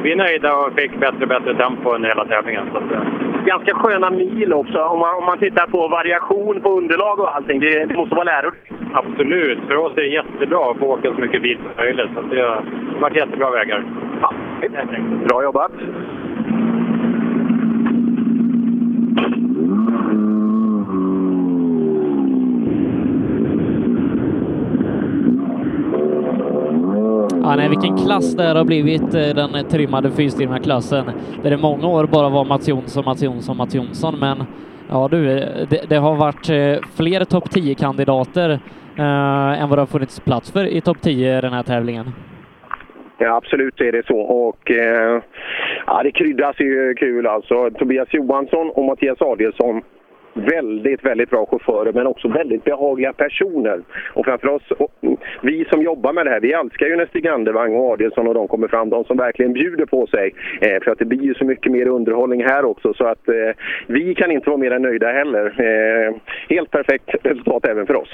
[0.02, 2.66] vi är nöjda och fick bättre och bättre tempo under hela tävlingen.
[2.72, 6.70] Så att, eh, Ganska sköna mil också om man, om man tittar på variation på
[6.70, 7.60] underlag och allting.
[7.60, 8.72] Det, det måste vara lärorikt.
[8.92, 12.10] absolut, för oss är det jättebra att få åka så mycket bil som möjligt.
[12.14, 12.64] Så det har
[13.00, 13.84] varit jättebra vägar.
[14.20, 14.32] Ja,
[15.26, 15.72] bra jobbat!
[27.50, 31.04] Ja, nej, vilken klass det här har blivit, eh, den trimmade fyrstrimma klassen.
[31.42, 34.44] Där det många år bara var Mats Jonsson, Mats Jonsson, Mats Jonsson, men
[34.90, 38.50] ja du, eh, det, det har varit eh, fler topp 10-kandidater
[38.96, 42.12] eh, än vad det har funnits plats för i topp 10 i den här tävlingen.
[43.18, 44.18] Ja, absolut är det så.
[44.20, 45.22] Och eh,
[45.86, 47.70] ja, det kryddas ju kul alltså.
[47.70, 49.82] Tobias Johansson och Mattias Adielsson.
[50.44, 53.80] Väldigt, väldigt bra chaufförer men också väldigt behagliga personer.
[54.14, 57.06] Och framför oss, och, mm, vi som jobbar med det här, vi älskar ju när
[57.06, 58.90] Stig Andervang och Adielsson och de kommer fram.
[58.90, 60.34] De som verkligen bjuder på sig.
[60.60, 63.34] Eh, för att det blir ju så mycket mer underhållning här också så att eh,
[63.86, 65.46] vi kan inte vara mer än nöjda heller.
[65.58, 66.14] Eh,
[66.48, 68.08] helt perfekt resultat även för oss.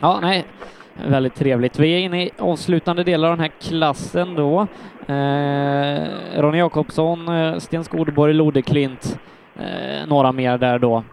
[0.00, 0.44] Ja, nej,
[1.08, 1.78] väldigt trevligt.
[1.78, 4.66] Vi är inne i avslutande delar av den här klassen då.
[5.08, 9.18] Eh, Ronny Jakobsson, eh, Sten Skodborg, Lodeklint,
[9.56, 11.04] eh, några mer där då.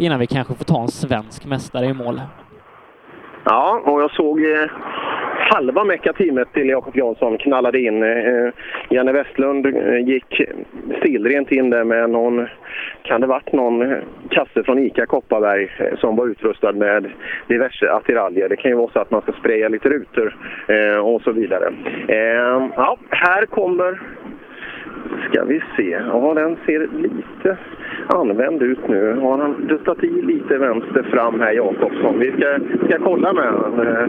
[0.00, 2.20] Innan vi kanske får ta en svensk mästare i mål.
[3.44, 4.70] Ja, och jag såg eh,
[5.50, 8.02] halva meckateamet till Jakob Jansson knallade in.
[8.02, 8.52] Eh,
[8.90, 10.42] Janne Westlund eh, gick
[10.98, 12.46] stilrent in där med någon,
[13.02, 13.94] kan det varit någon
[14.30, 17.10] kasse från ICA Kopparberg eh, som var utrustad med
[17.48, 18.48] diverse attiraljer.
[18.48, 20.36] Det kan ju vara så att man ska spraya lite rutor
[20.68, 21.72] eh, och så vidare.
[22.08, 24.00] Eh, ja, här kommer
[25.30, 25.90] ska vi se.
[25.90, 27.56] Ja, den ser lite
[28.06, 29.16] använd ut nu.
[29.20, 32.18] Har han duttat i lite vänster fram här, Jakobsson?
[32.18, 34.08] Vi ska, ska kolla med honom.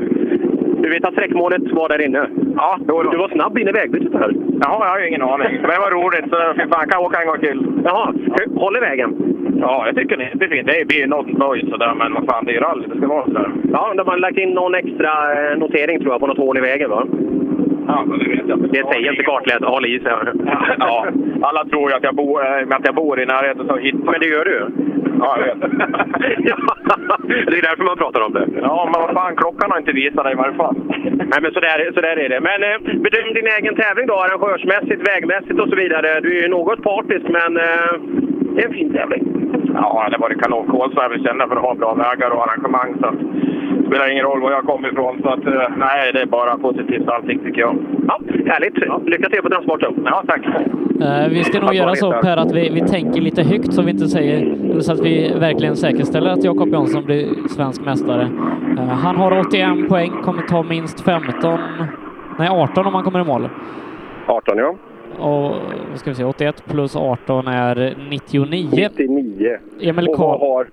[0.81, 2.27] Du vet att sträckmålet var där inne?
[2.55, 4.33] Ja, du var snabb in i vägbytet här.
[4.61, 5.47] Jaha, jag har ju ingen aning.
[5.61, 7.81] Men det var roligt, så fy fan, kan åka en gång till.
[7.83, 8.13] Jaha,
[8.55, 9.31] håller vägen?
[9.61, 10.67] Ja, jag tycker det är fint.
[10.67, 12.87] Det blir något nöjd sådär, men vad fan, det är ju rally.
[12.87, 13.51] Det ska vara sådär.
[13.71, 16.61] Ja, de har lagt in någon extra eh, notering tror jag på något hål i
[16.61, 17.05] vägen va?
[17.91, 18.59] Ja, det vet jag.
[18.59, 19.73] Det säger inte kartläsaren.
[19.73, 20.11] Håll i sig.
[20.79, 21.07] Ja,
[21.41, 23.67] alla tror ju att jag bor, äh, att jag bor i närheten.
[23.67, 23.95] Så hit.
[23.95, 24.67] Men det gör du?
[25.19, 25.61] Ja, jag vet.
[27.51, 28.47] det är därför man pratar om det.
[28.61, 30.75] Ja, men vad fan, klockan har inte visat det i varje fall.
[31.31, 32.39] Nej, men så där, så där är det.
[32.39, 36.19] Men eh, bedöm din egen tävling då, arrangörsmässigt, vägmässigt och så vidare.
[36.19, 37.93] Du är ju något partisk, men eh,
[38.55, 39.40] det är en fin tävling.
[39.73, 40.67] Ja, det var det kanon.
[40.67, 42.95] Kolsva är väl kända för att ha bra vägar och arrangemang.
[42.99, 45.19] Så att, det spelar ingen roll var jag kommer ifrån.
[45.23, 47.75] Så att, eh, nej, det är bara positivt allting tycker jag.
[48.07, 48.77] Ja, härligt.
[49.07, 49.93] Lycka till på transporten.
[50.05, 50.41] Ja, tack.
[51.01, 52.11] Eh, Vi ska nog Tack göra så.
[52.11, 55.75] Per att vi, vi tänker lite högt så vi inte säger, så att vi verkligen
[55.75, 58.29] säkerställer att Jakob Jansson blir svensk mästare.
[58.77, 61.59] Eh, Han har 81 poäng, kommer ta minst 15,
[62.39, 63.49] nej 18 om han kommer i mål.
[64.27, 64.75] 18 ja.
[65.21, 65.51] Och
[65.89, 68.69] vad ska vi se, 81 plus 18 är 99.
[68.71, 69.57] 99.
[69.81, 70.67] Emil och vad har,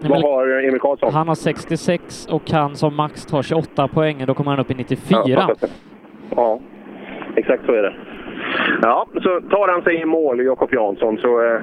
[0.00, 1.14] vad har Emil Karlsson?
[1.14, 4.74] Han har 66 och kan som max ta 28 poäng, då kommer han upp i
[4.74, 5.22] 94.
[5.26, 5.54] Ja,
[6.36, 6.58] Ja,
[7.36, 7.94] exakt så är det.
[8.82, 11.26] Ja, så tar han sig i mål, Jakob Jansson, så...
[11.44, 11.60] eh,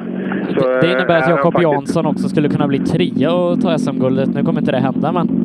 [0.58, 3.62] så Det innebär eh, att han Jakob faktiskt- Jansson också skulle kunna bli trea och
[3.62, 4.30] ta SM-guldet.
[4.36, 5.43] Nu kommer inte det hända, men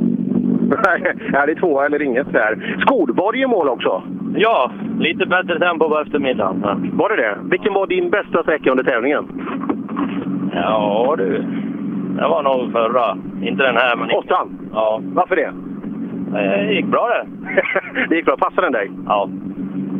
[1.33, 2.77] Nej, det är tvåa eller inget där.
[2.81, 4.03] Skolborg i mål också.
[4.35, 6.91] Ja, lite bättre tempo på eftermiddagen.
[6.93, 7.37] Var det det?
[7.51, 9.29] Vilken var din bästa sträcka under tävlingen?
[10.55, 11.45] Ja du,
[12.17, 13.17] det var nog förra.
[13.43, 14.11] Inte den här, men...
[14.11, 14.59] Åttan?
[14.73, 15.01] Ja.
[15.03, 15.53] Varför det?
[16.33, 17.27] Det gick bra det.
[18.09, 18.37] det gick bra.
[18.37, 18.91] Passade den dig?
[19.07, 19.29] Ja.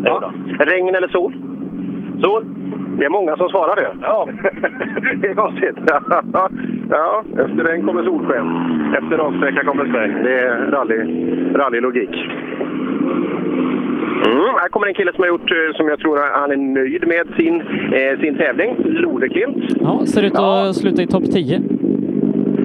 [0.03, 0.33] Det ja.
[0.59, 1.33] Regn eller sol?
[2.23, 2.45] Sol.
[2.99, 3.91] Det är många som svarar det.
[4.03, 4.29] Ja.
[5.21, 5.77] det är konstigt.
[6.91, 8.47] ja, efter regn kommer solsken.
[8.99, 10.23] Efter raksträcka kommer sväng.
[10.23, 10.99] Det är rally,
[11.55, 12.15] rallylogik.
[14.27, 17.07] Mm, här kommer en kille som har gjort, eh, som jag tror han är nöjd
[17.07, 17.61] med sin,
[17.93, 18.77] eh, sin tävling.
[18.85, 19.65] Lodeklint.
[19.81, 21.63] ja, ser ut att sluta i topp 10.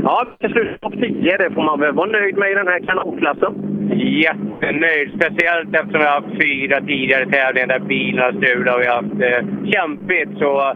[0.04, 1.38] Ja, till slut topp 10.
[1.38, 3.54] Det får man väl vara nöjd med i den här kanonklassen.
[3.96, 8.96] Jättenöjd, speciellt eftersom vi har haft fyra tidigare tävlingar där bilarna strular och vi har
[8.96, 10.32] haft eh, kämpigt.
[10.40, 10.74] Så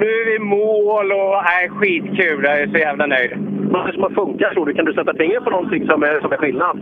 [0.00, 2.44] nu är vi i mål och är skitkul.
[2.44, 3.30] Jag är så jävla nöjd.
[3.72, 4.74] Vad är det som har funkat tror du?
[4.74, 6.76] Kan du sätta fingret på någonting som är, som är skillnad?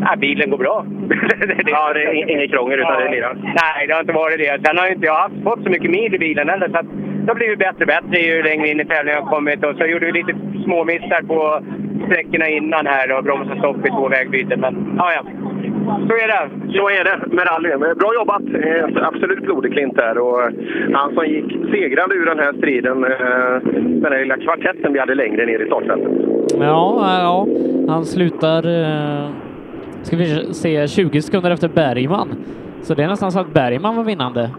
[0.00, 0.86] Ja, bilen går bra.
[1.66, 3.36] ja, det är inget krångel utan det är lirar.
[3.42, 4.60] Nej, det har inte varit det.
[4.66, 6.68] Sen har inte jag haft, fått så mycket mil i bilen heller.
[6.68, 6.86] Så att
[7.24, 9.64] det har blivit bättre och bättre ju längre in i tävlingen jag kommit.
[9.64, 11.60] Och så gjorde vi lite små missar på
[12.06, 14.60] sträckorna innan här och bromsade stopp i två vägbyten.
[14.60, 15.22] Men ja, ja.
[16.08, 16.50] Så är det.
[16.78, 17.68] Så är det med rally.
[17.68, 18.42] Men Bra jobbat!
[19.02, 20.18] Absolut Lodeklint där.
[20.18, 20.50] Och eh,
[20.92, 25.14] han som gick segrande ur den här striden, eh, den där lilla kvartetten vi hade
[25.14, 26.12] längre ner i startfältet.
[26.58, 27.46] Ja, ja,
[27.88, 29.28] han slutar, eh,
[30.02, 32.28] ska vi se, 20 sekunder efter Bergman.
[32.82, 34.50] Så det är nästan så att Bergman var vinnande.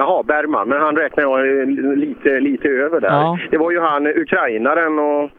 [0.00, 3.08] Jaha, Bergman, men han räknar jag eh, lite, lite över där.
[3.08, 3.38] Ja.
[3.50, 5.30] Det var ju han, ukrainaren och,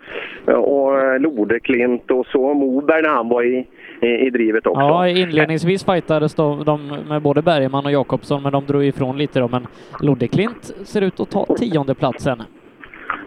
[0.45, 3.67] och Lodeklint och så Moberg när han var i,
[4.01, 4.81] i, i drivet också.
[4.81, 9.39] Ja, inledningsvis fightades de, de med både Bergman och Jakobsson, men de drog ifrån lite
[9.39, 9.47] då.
[9.47, 9.67] Men
[9.99, 12.43] Lodeklint ser ut att ta tionde platsen.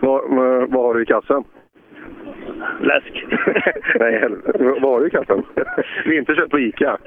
[0.01, 0.21] Vad,
[0.69, 1.45] vad har du i kassen?
[2.81, 3.27] Läsk.
[4.01, 4.53] Nej, helvete.
[4.59, 5.43] Vad vad har du i kassen?
[6.05, 6.99] Vinterkött på Ica?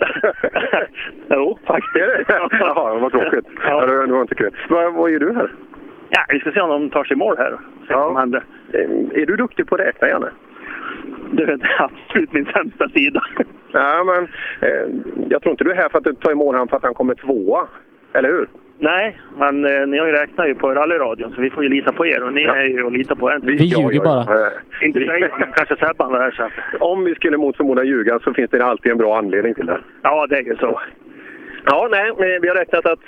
[1.29, 1.95] jo, faktiskt.
[2.59, 3.45] Jaha, vad tråkigt.
[3.63, 3.85] Ja.
[3.85, 4.55] det, var inte kul.
[4.69, 5.51] Vad, vad gör du här?
[6.09, 7.57] Ja, vi ska se om de tar sig i mål här.
[7.87, 8.27] Ja.
[8.73, 8.81] Eh,
[9.21, 10.29] Är du duktig på att räkna, Janne?
[11.31, 13.23] Det är absolut min sämsta sida.
[13.71, 14.23] Ja, men
[14.69, 14.89] eh,
[15.29, 16.93] jag tror inte du är här för att ta i mål han för att han
[16.93, 17.67] kommer tvåa.
[18.13, 18.47] Eller hur?
[18.79, 21.93] Nej, men eh, ni har ju räknat ju på rallyradion så vi får ju lita
[21.93, 23.41] på er och ni är ju att lita på en.
[23.43, 24.51] Vi ljuger bara.
[24.81, 26.81] Inte dig, men kanske Sebban där så att...
[26.81, 29.79] Om vi skulle mot förmodan ljuga så finns det alltid en bra anledning till det.
[30.01, 30.81] Ja, det är ju så.
[31.65, 32.99] Ja, nej, men vi har räknat att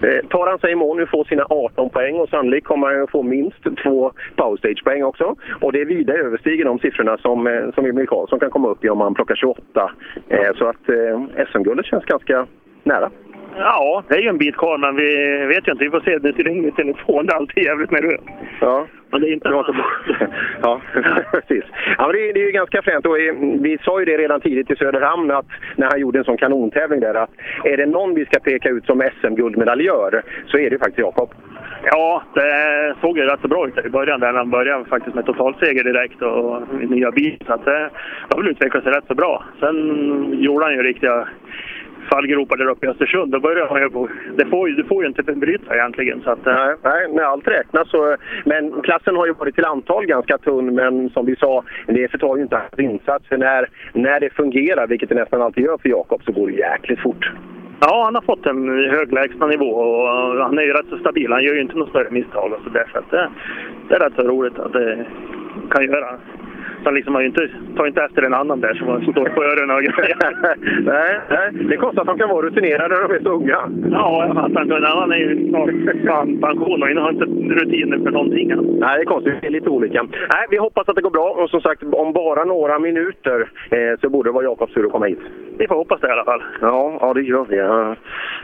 [0.00, 3.02] eh, tar han sig i mål nu får sina 18 poäng och sannolikt kommer han
[3.02, 5.36] att få minst två powerstage-poäng också.
[5.60, 8.88] Och det vida överstiger de siffrorna som, eh, som Emil Karlsson kan komma upp i
[8.88, 9.92] om han plockar 28.
[10.28, 12.46] Eh, så att eh, SM-guldet känns ganska
[12.82, 13.10] nära.
[13.56, 15.84] Ja, det är ju en bit kvar men vi vet ju inte.
[15.84, 16.18] Vi får se.
[16.18, 17.26] Det ringer i telefon.
[17.26, 18.24] Det är alltid jävligt nervöst.
[18.60, 18.86] Ja.
[19.10, 19.48] Men det är inte...
[20.62, 20.80] Ja,
[21.32, 21.64] precis.
[21.98, 23.06] Ja, men det, är, det är ju ganska fränt.
[23.06, 23.16] Och
[23.60, 27.00] vi sa ju det redan tidigt i Söderhamn att när han gjorde en sån kanontävling
[27.00, 27.30] där att
[27.64, 31.34] är det någon vi ska peka ut som SM-guldmedaljör så är det faktiskt Jakob.
[31.84, 34.32] Ja, det såg ju rätt så bra ut i början där.
[34.32, 37.42] Han började faktiskt med totalseger direkt och nya bil.
[37.46, 37.90] Så att det
[38.28, 39.44] har väl utvecklat sig rätt så bra.
[39.60, 41.28] Sen gjorde han ju riktiga
[42.10, 43.32] fallgropar där uppe i Östersund.
[43.32, 44.08] Då började han ju på...
[44.36, 46.20] Det får ju, du får ju inte bryta egentligen.
[46.24, 48.16] Så att, eh, Nej, nej, när allt räknas så...
[48.44, 52.36] Men klassen har ju varit till antal ganska tunn, men som vi sa, det förtar
[52.36, 53.28] ju inte hans insats.
[53.28, 56.52] För när, när det fungerar, vilket det nästan alltid gör för Jakob, så går det
[56.52, 57.30] jäkligt fort.
[57.80, 60.08] Ja, han har fått en hög lägstanivå och
[60.44, 61.32] han är ju rätt så stabil.
[61.32, 62.86] Han gör ju inte några större misstag och så där.
[62.92, 63.30] Så att det,
[63.88, 65.06] det är rätt så roligt att det
[65.70, 66.18] kan göra.
[66.84, 69.76] Man liksom har ju inte, tar inte efter en annan där som står på öronen
[69.76, 70.16] och grejer.
[70.92, 73.58] nej, nej, det är konstigt att de kan vara rutinerade när de är så unga.
[73.90, 74.76] Ja, jag fattar inte.
[74.76, 75.70] En annan är ju snart
[76.06, 77.24] fan pension och har inte
[77.60, 78.50] rutiner för någonting.
[78.50, 78.64] än.
[78.80, 79.34] Nej, det är konstigt.
[79.40, 80.02] Det är lite olika.
[80.02, 84.00] Nej, vi hoppas att det går bra och som sagt, om bara några minuter eh,
[84.00, 85.20] så borde det vara Jakobs tur att komma hit.
[85.58, 86.42] Vi får hoppas det i alla fall.
[86.60, 87.56] Ja, ja det gör vi.
[87.56, 87.96] Ja.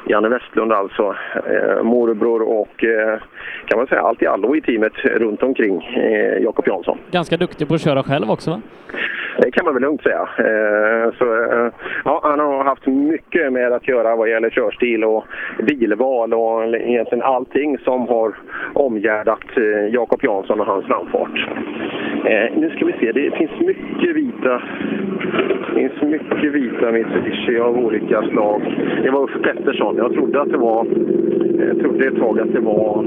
[0.06, 3.18] Janne Westlund alltså, eh, morbror och eh,
[3.66, 6.98] kan man säga allt i allo i teamet runt omkring eh, Jakob Jansson.
[7.10, 8.60] Ganska duktig på att köra själv också va?
[9.42, 10.28] Det kan man väl lugnt säga.
[10.38, 11.72] Eh, så, eh,
[12.04, 15.24] ja, han har haft mycket med att göra vad gäller körstil och
[15.62, 18.34] bilval och egentligen allting som har
[18.72, 21.48] omgärdat eh, Jakob Jansson och hans framfart.
[22.54, 24.62] Nu ska vi se, det finns mycket vita
[25.74, 28.62] det finns mycket vita Mitsubishi av olika slag.
[29.02, 29.96] Det var Uffe Pettersson.
[29.96, 30.86] Jag trodde att det var
[31.68, 33.04] jag trodde ett tag att det var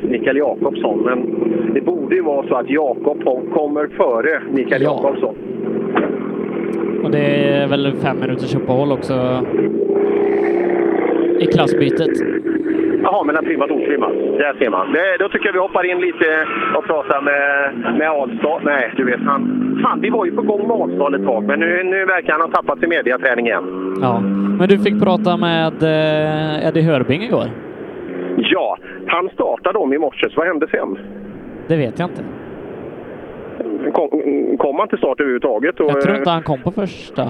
[0.00, 1.34] Mikael Jakobsson, men
[1.74, 4.90] det borde ju vara så att Jakob kommer före Mikael Ja.
[4.90, 5.34] Jakobsson.
[7.04, 9.44] Och det är väl fem minuters uppehåll också
[11.40, 12.10] i klassbytet.
[13.02, 14.12] Jaha, mellan trimmat och otrimmat.
[14.12, 14.92] Där ser man.
[14.92, 18.60] Det, då tycker jag vi hoppar in lite och pratar med, med Ahlstad.
[18.64, 19.40] Nej, du vet han...
[19.82, 22.40] Fan, vi var ju på gång med Ahlstad ett tag, men nu, nu verkar han
[22.40, 23.96] ha tappat sin mediaträning igen.
[24.02, 24.20] Ja.
[24.58, 27.46] Men du fick prata med eh, Eddie Hörbing igår?
[28.36, 30.98] Ja, han startade om i morse, så vad hände sen?
[31.66, 32.22] Det vet jag inte.
[33.92, 34.08] Kom,
[34.58, 35.80] kom han till start överhuvudtaget?
[35.80, 37.24] Och, Jag tror inte han kom på första.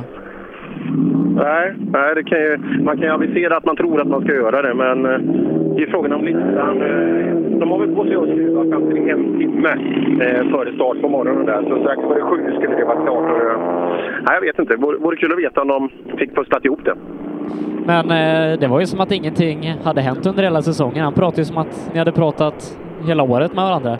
[1.37, 4.33] Nej, nej det kan ju, man kan ju avisera att man tror att man ska
[4.35, 5.19] göra det, men eh,
[5.77, 6.83] det är frågan om listan.
[6.83, 9.69] eh, De har väl på sig att skruva fram till en timme
[10.25, 13.43] eh, före start på morgonen där, så strax före sju skulle det vara klart.
[13.43, 13.59] Eh,
[14.27, 14.77] nej, jag vet inte.
[14.77, 16.95] Vore, vore kul att veta om de fick pusslat ihop det.
[17.87, 21.05] Men eh, det var ju som att ingenting hade hänt under hela säsongen.
[21.05, 23.99] Han pratade ju som att ni hade pratat hela året med varandra.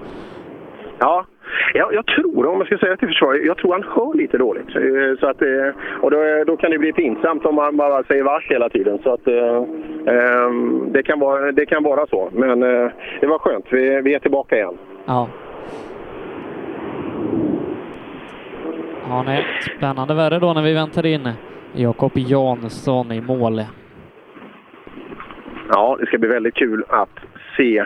[0.99, 1.25] Ja,
[1.75, 4.77] jag, jag tror, om jag ska säga till försvaret, jag tror han hör lite dåligt.
[4.77, 5.71] Eh, Så att, eh,
[6.01, 8.99] och då, då kan det bli pinsamt om man bara säger vars hela tiden.
[9.03, 9.57] Så att, eh,
[10.15, 12.29] ehm, det, kan vara, det kan vara så.
[12.33, 13.65] Men eh, det var skönt.
[13.71, 14.79] Vi, vi är tillbaka igen.
[15.07, 15.29] Ja.
[19.09, 19.45] Ja, nej.
[19.77, 21.29] Spännande värre då när vi väntar in
[21.73, 23.63] Jakob Jansson i mål.
[25.69, 27.19] Ja, det ska bli väldigt kul att
[27.57, 27.85] se.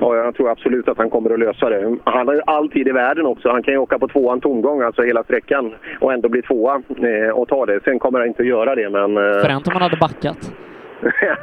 [0.00, 1.96] Ja, jag tror absolut att han kommer att lösa det.
[2.04, 3.50] Han har ju all tid i världen också.
[3.50, 7.30] Han kan ju åka på tvåan tomgång, alltså hela sträckan, och ändå bli tvåa eh,
[7.30, 7.80] och ta det.
[7.84, 9.16] Sen kommer han inte att göra det, men...
[9.16, 10.52] eh, Fränt om han hade backat.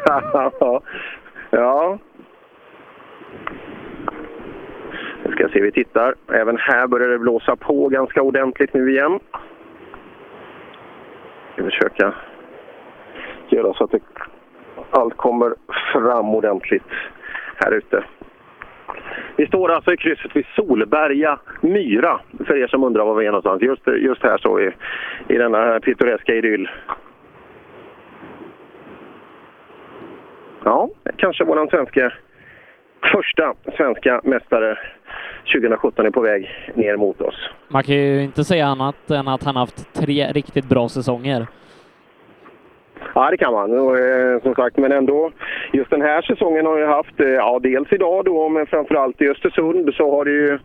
[0.04, 0.82] ja.
[1.50, 1.98] ja.
[5.24, 6.16] Nu ska se, vi tittar.
[6.34, 9.20] Även här börjar det blåsa på ganska ordentligt nu igen.
[11.54, 12.14] Ska vi försöka
[13.50, 14.00] göra så att det,
[14.90, 15.54] allt kommer
[15.94, 16.84] fram ordentligt
[17.56, 18.04] här ute.
[19.36, 23.32] Vi står alltså i krysset vid Solberga myra, för er som undrar var vi är
[23.32, 23.62] någonstans.
[23.62, 24.72] Just, just här så i,
[25.28, 26.70] i denna pittoreska idyll.
[30.64, 32.14] Ja, kanske vår svenska
[33.12, 34.78] första svenska mästare
[35.54, 37.50] 2017 är på väg ner mot oss.
[37.68, 41.48] Man kan ju inte säga annat än att han haft tre riktigt bra säsonger.
[43.18, 43.80] Ja, det kan man.
[43.80, 45.32] Och, eh, som sagt, men ändå,
[45.74, 49.30] just den här säsongen har jag haft, eh, ja dels idag då, men framförallt i
[49.30, 50.60] Östersund så har det ju,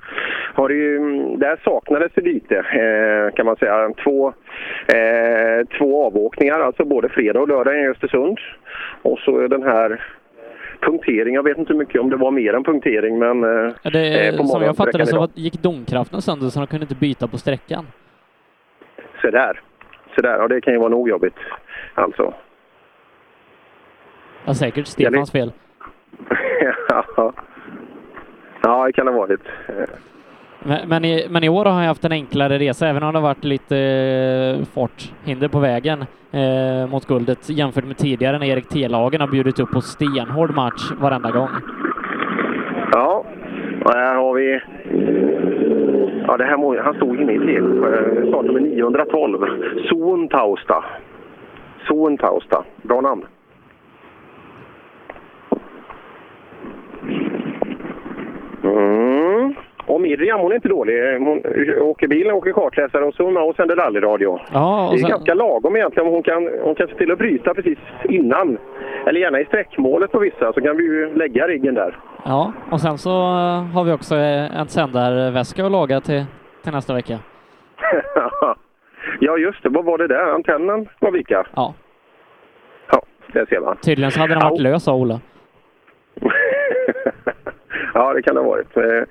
[0.54, 3.92] har det ju mm, där saknades det lite eh, kan man säga.
[4.04, 4.28] Två,
[4.86, 8.38] eh, två avåkningar, alltså både fredag och lördag i Östersund.
[9.02, 10.04] Och så den här
[10.80, 13.90] punktering, jag vet inte hur mycket om det var mer än punktering, men eh, Ja,
[13.90, 17.38] Det, eh, som jag fattade så gick domkraften sönder så de kunde inte byta på
[17.38, 17.86] sträckan.
[19.22, 19.60] Så där.
[20.14, 21.34] Så där, ja det kan ju vara nog jobbigt.
[21.94, 22.34] Alltså.
[24.44, 25.52] Ja, säkert Stefans fel.
[26.88, 27.04] ja.
[28.62, 29.40] ja, det kan det ha varit.
[30.64, 33.18] Men, men, i, men i år har jag haft en enklare resa, även om det
[33.18, 38.68] har varit lite eh, farthinder på vägen eh, mot guldet jämfört med tidigare när Erik
[38.68, 41.48] Telagen har bjudit upp på stenhård match varenda gång.
[42.92, 43.24] Ja,
[43.84, 44.60] och här har vi...
[46.26, 46.82] Ja, det här.
[46.82, 47.82] Han stod inne i till.
[47.82, 49.46] Eh, Startnummer 912.
[49.88, 50.84] Zon Tausta.
[51.88, 52.64] Zon Tausta.
[52.82, 53.26] Bra namn.
[58.64, 59.54] Mm.
[59.86, 61.18] Och Miriam, hon är inte dålig.
[61.18, 61.42] Hon
[61.82, 64.38] åker bil, åker kartläsare och med och sänder rallyradio.
[64.52, 66.08] Ja, och det är sen- ganska lagom egentligen.
[66.08, 68.58] Hon kan, hon kan se till att bryta precis innan.
[69.06, 71.96] Eller gärna i sträckmålet på vissa, så kan vi ju lägga riggen där.
[72.24, 76.24] Ja, och sen så eh, har vi också eh, en sändarväska att laga till,
[76.62, 77.18] till nästa vecka.
[79.20, 79.68] ja, just det.
[79.68, 80.32] Vad var det där?
[80.34, 81.46] Antennen var vika?
[81.54, 81.74] Ja.
[82.92, 83.76] Ja, det ser man.
[83.76, 85.20] Tydligen så hade den varit lös, sa Ola.
[87.94, 88.76] ja, det kan det ha varit.
[88.76, 89.02] Eh,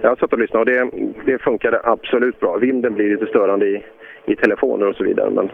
[0.00, 0.90] Jag har suttit och lyssnat och det,
[1.24, 2.56] det funkade absolut bra.
[2.56, 3.84] Vinden blir lite störande i,
[4.26, 5.30] i telefoner och så vidare.
[5.30, 5.50] Men...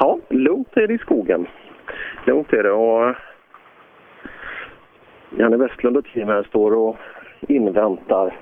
[0.00, 1.46] Ja, lugnt är det i skogen.
[2.26, 2.70] Lugnt är det.
[2.72, 3.14] Och
[5.38, 6.96] Janne Westlund och team här står och
[7.48, 8.36] inväntar.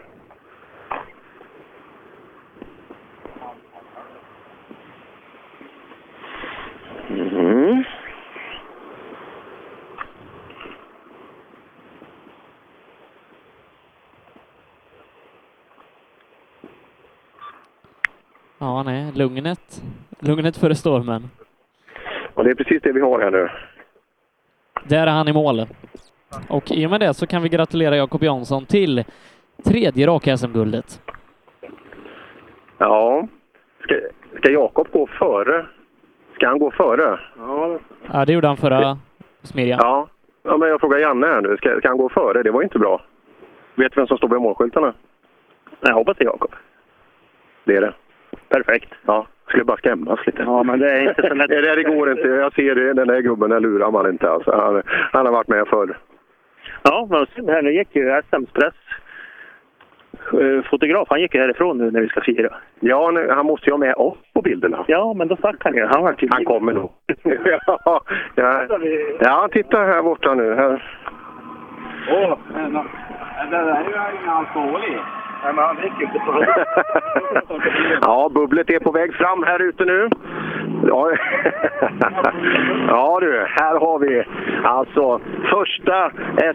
[7.58, 7.84] Mm.
[18.58, 19.82] Ja, nej, lugnet.
[20.20, 21.30] Lugnet före stormen.
[22.34, 23.48] Och det är precis det vi har här nu.
[24.84, 25.66] Där är han i mål.
[26.48, 29.04] Och i och med det så kan vi gratulera Jakob Jansson till
[29.64, 31.02] tredje raka SM-guldet.
[32.78, 33.28] Ja.
[33.82, 33.94] Ska,
[34.38, 35.66] ska Jakob gå före?
[36.38, 37.20] Ska han gå före?
[37.38, 37.78] Ja.
[38.12, 38.98] Ja, det gjorde han förra
[39.42, 39.78] Smedjan.
[39.82, 40.08] Ja.
[40.42, 41.56] ja, men jag frågar Janne här nu.
[41.56, 42.42] Ska, ska han gå före?
[42.42, 43.02] Det var ju inte bra.
[43.74, 44.94] Vet du vem som står vid målskyltarna?
[45.80, 46.54] Jag hoppas det är Jakob.
[47.64, 47.92] Det är det.
[48.48, 48.92] Perfekt.
[49.06, 50.42] Ja, skulle bara skrämmas lite.
[50.42, 51.48] Ja, men det är inte så lätt.
[51.48, 52.28] det, det går inte.
[52.28, 52.92] Jag ser det.
[52.92, 54.30] Den där gubben, den lurar man inte.
[54.30, 54.50] Alltså.
[54.56, 55.98] Han, han har varit med förr.
[56.82, 57.62] Ja, men synd här.
[57.62, 58.74] Nu gick ju SMs press.
[60.32, 62.54] Eh, Fotograf, han gick ju härifrån nu när vi ska fira.
[62.80, 64.84] Ja, nu, han måste ju ha med oss på bilderna.
[64.88, 65.86] Ja, men då stack han ju.
[65.86, 66.90] Han, var till han kommer nog.
[67.44, 67.80] ja,
[68.34, 68.66] ja.
[69.20, 70.54] ja, titta här borta nu.
[70.54, 70.82] Här.
[72.10, 72.38] Åh, oh,
[73.50, 74.98] det där är ju ingen alkohol i.
[75.44, 76.44] Nej, men han dricker inte på
[78.00, 80.08] Ja, bubblet är på väg fram här ute nu.
[80.86, 81.10] Ja,
[82.88, 84.24] ja du, här har vi
[84.64, 86.10] alltså första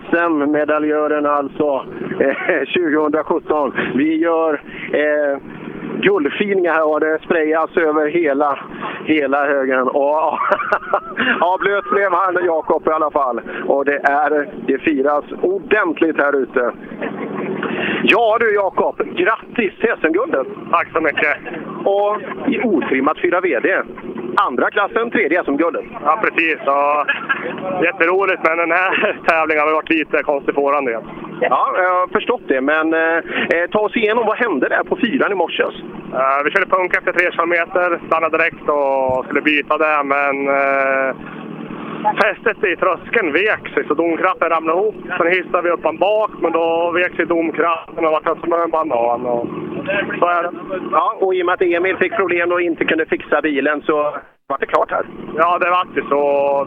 [0.09, 1.85] SM-medaljören alltså
[2.19, 3.73] eh, 2017.
[3.95, 4.61] Vi gör
[4.93, 5.37] eh,
[6.01, 8.59] guldfiningar här och det sprayas över hela,
[9.05, 9.87] hela högen.
[9.87, 9.93] Och,
[11.39, 13.41] ja, blöt blev han Jakob i alla fall.
[13.67, 16.71] Och det, är, det firas ordentligt här ute.
[18.03, 20.47] Ja du Jakob, grattis till SM-guldet!
[20.71, 21.37] Tack så mycket!
[21.85, 23.81] Och i otrimmat 4 VD.
[24.35, 25.85] Andra klassen, tredje SM-guldet.
[26.03, 26.57] Ja precis.
[26.65, 27.05] Ja,
[27.83, 31.01] jätteroligt men den här tävlingen har varit lite konstig på våran del.
[31.41, 32.61] Ja, jag har förstått det.
[32.61, 35.63] Men eh, ta oss igenom, vad hände där på fyran i morse?
[35.63, 37.53] Uh, vi körde punk efter 3 km,
[38.07, 41.15] stannade direkt och skulle byta där men uh,
[42.03, 44.95] Fästet i tröskeln vek sig så domkraften ramlade ihop.
[45.17, 48.69] Sen hissade vi upp han bak, men då vek sig domkraften och vart som en
[48.69, 49.25] banan.
[49.25, 49.47] Och
[50.19, 50.51] så är det.
[50.91, 54.15] Ja, och i och med att Emil fick problem och inte kunde fixa bilen så
[54.47, 55.05] var det klart här.
[55.35, 56.23] Ja, det var det så.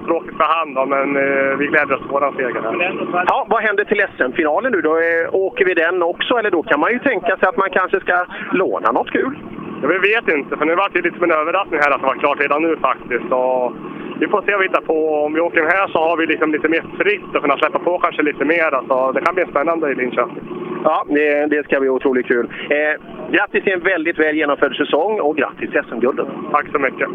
[0.06, 3.24] Tråkigt för han då, men eh, vi glädjer oss på våran seger här.
[3.26, 4.94] Ja, vad händer till SM-finalen nu då?
[4.96, 6.34] Eh, åker vi den också?
[6.38, 9.38] Eller då kan man ju tänka sig att man kanske ska låna något kul?
[9.82, 12.06] Ja, vi vet inte, för nu var det lite som en överraskning här att det
[12.06, 13.32] var klart redan nu faktiskt.
[13.32, 13.72] Och
[14.20, 15.24] vi får se vad vi hittar på.
[15.24, 17.78] Om vi åker den här så har vi liksom lite mer fritt och kunna släppa
[17.78, 18.74] på kanske lite mer.
[18.74, 20.44] Alltså, det kan bli spännande i Linköping.
[20.84, 22.46] Ja, det, det ska bli otroligt kul.
[22.70, 22.94] Eh,
[23.30, 26.26] grattis till en väldigt väl genomförd säsong och grattis till SM-guldet.
[26.52, 27.08] Tack så mycket.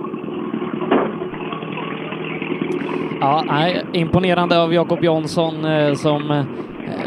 [3.22, 6.44] Ja, nej, imponerande av Jakob Jonsson eh, som eh,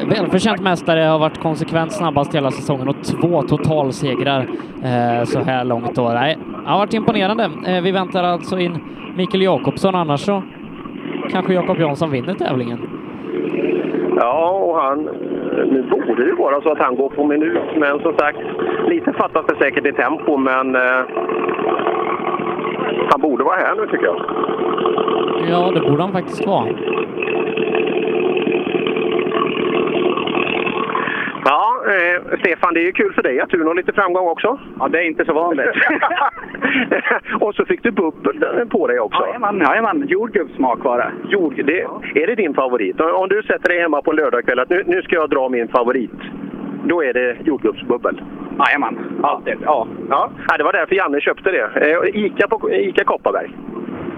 [0.08, 4.48] välförtjänt mästare, har varit konsekvent snabbast hela säsongen och två totalsegrar
[4.84, 5.94] eh, så här långt.
[5.94, 6.08] Då.
[6.08, 7.50] Nej, det har varit imponerande.
[7.66, 8.78] Eh, vi väntar alltså in
[9.16, 10.42] Mikael Jakobsson, annars så
[11.30, 12.78] kanske Jakob Jonsson vinner tävlingen.
[14.16, 15.08] Ja, och han...
[15.08, 15.14] Eh,
[15.66, 18.38] nu borde det vara så att han går på minut, men som sagt,
[18.88, 21.02] lite fattas det säkert i tempo, men eh,
[23.10, 24.20] han borde vara här nu tycker jag.
[25.50, 26.68] Ja, det borde han faktiskt vara.
[31.44, 34.58] Ja, eh, Stefan, det är ju kul för dig att du når lite framgång också.
[34.78, 35.66] Ja, det är inte så vanligt.
[37.40, 39.26] och så fick du bubbel på dig också.
[39.26, 40.04] Jajamän, jajamän.
[40.08, 41.12] jordgubbssmak var det.
[41.28, 41.80] Jord, det.
[42.14, 43.00] Är det din favorit?
[43.00, 45.68] Om du sätter dig hemma på en lördagkväll att nu, nu ska jag dra min
[45.68, 46.20] favorit.
[46.84, 48.22] Då är det jordgubbsbubbel?
[48.58, 49.54] Jajamän, alltid.
[49.64, 49.86] Ja.
[50.10, 50.30] Ja.
[50.48, 51.70] ja, det var därför Janne köpte det.
[51.74, 53.50] Eh, Ica, på, Ica Kopparberg.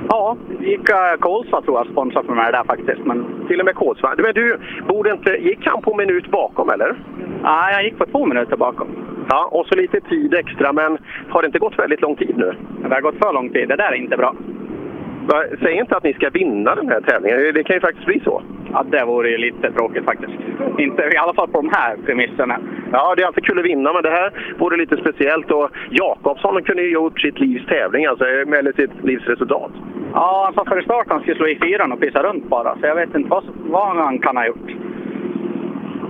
[0.09, 3.05] Ja, Ica Kolsva tror jag sponsrar för mig där faktiskt.
[3.05, 3.47] Men...
[3.49, 4.15] Till och med Kolsva.
[4.19, 6.97] Men du, borde inte, gick han på minut bakom eller?
[7.43, 8.89] Nej, jag gick på två minuter bakom.
[9.29, 12.55] Ja, och så lite tid extra, men har det inte gått väldigt lång tid nu?
[12.83, 13.69] Det har gått för lång tid.
[13.69, 14.35] Det där är inte bra.
[15.63, 17.55] Säg inte att ni ska vinna den här tävlingen.
[17.55, 18.43] Det kan ju faktiskt bli så.
[18.77, 20.33] Ja, det vore ju lite tråkigt faktiskt.
[20.79, 22.59] Inte, I alla fall på de här premisserna.
[22.93, 25.51] Ja, det är alltid kul att vinna, men det här vore lite speciellt.
[25.51, 29.71] Och Jakobsson kunde ju gjort sitt livs tävling, alltså, eller sitt livs resultat.
[30.13, 32.75] Ja, han sa före start att han skulle slå i fyran och pissa runt bara,
[32.75, 34.71] så jag vet inte vad, vad han kan ha gjort.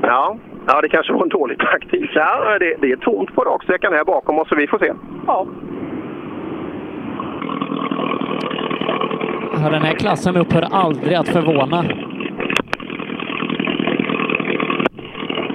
[0.02, 0.36] Ja,
[0.66, 2.10] ja det kanske var en dålig taktik.
[2.14, 4.92] Ja, det, det är tomt på raksträckan här bakom oss, så vi får se.
[5.26, 5.46] Ja.
[9.62, 11.84] Ja, den här klassen upphör aldrig att förvåna.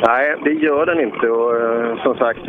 [0.08, 2.40] Nej, det gör den inte och eh, som sagt...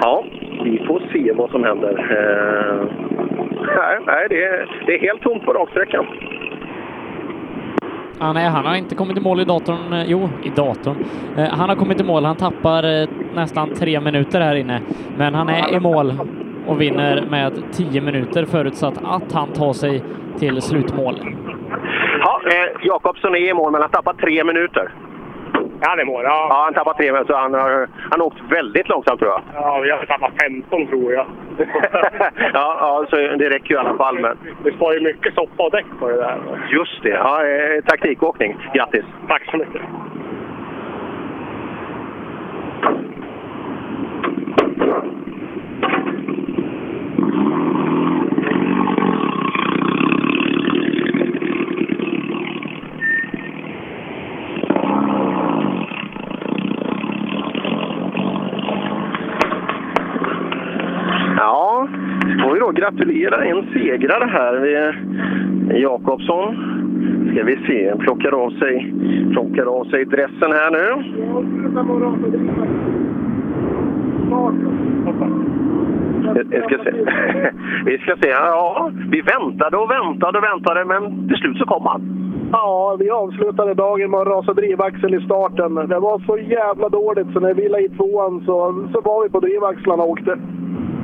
[0.00, 0.24] Ja,
[0.64, 1.94] vi får se vad som händer.
[2.10, 2.86] Eh,
[3.76, 6.06] nej, nej det, är, det är helt tomt på raksträckan.
[8.20, 9.92] Ah, nej, han har inte kommit i mål i datorn.
[9.92, 10.96] Eh, jo, i datorn.
[11.36, 12.24] Eh, han har kommit i mål.
[12.24, 14.80] Han tappar eh, nästan tre minuter här inne,
[15.16, 16.12] men han är i mål
[16.66, 20.02] och vinner med tio minuter förutsatt att han tar sig
[20.38, 21.14] till slutmål.
[22.28, 24.90] Ja, eh, Jakobsson är i mål, men han tappar tre minuter.
[25.80, 26.46] Är i mål, ja.
[26.50, 27.32] Ja, han tappar tre minuter.
[27.32, 29.42] Så han har, han har åkt väldigt långsamt tror jag.
[29.54, 31.26] Ja, vi har tappat 15 tror jag.
[32.52, 34.18] ja, ja, så det räcker ju i alla fall.
[34.18, 34.38] Men...
[34.64, 36.38] Det sparar ju mycket soppa och däck på det där.
[36.70, 37.08] Just det.
[37.08, 38.56] Ja, eh, taktikåkning.
[38.74, 39.04] Grattis!
[39.28, 39.82] Tack så mycket.
[61.38, 61.88] Ja,
[62.68, 64.54] jag gratulerar en segrare här.
[65.74, 66.56] Jakobsson.
[67.32, 68.94] Ska vi se, plockar av sig,
[69.32, 70.86] plockar av sig dressen här nu.
[76.50, 76.90] Vi ska se.
[77.86, 78.28] Vi ska se.
[78.28, 82.02] Ja, vi väntade och väntade och väntade, men till slut så kom han.
[82.52, 85.74] Ja, vi avslutade dagen med att rasa drivaxeln i starten.
[85.74, 89.28] Det var så jävla dåligt så när vi la i tvåan så, så var vi
[89.28, 90.38] på drivaxlarna och åkte.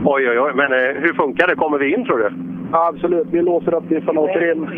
[0.04, 0.52] Oj, oj, oj.
[0.54, 1.54] Men eh, hur funkar det?
[1.54, 2.30] Kommer vi in, tror du?
[2.72, 4.68] Ja, absolut, vi låser upp diffarna och åker in.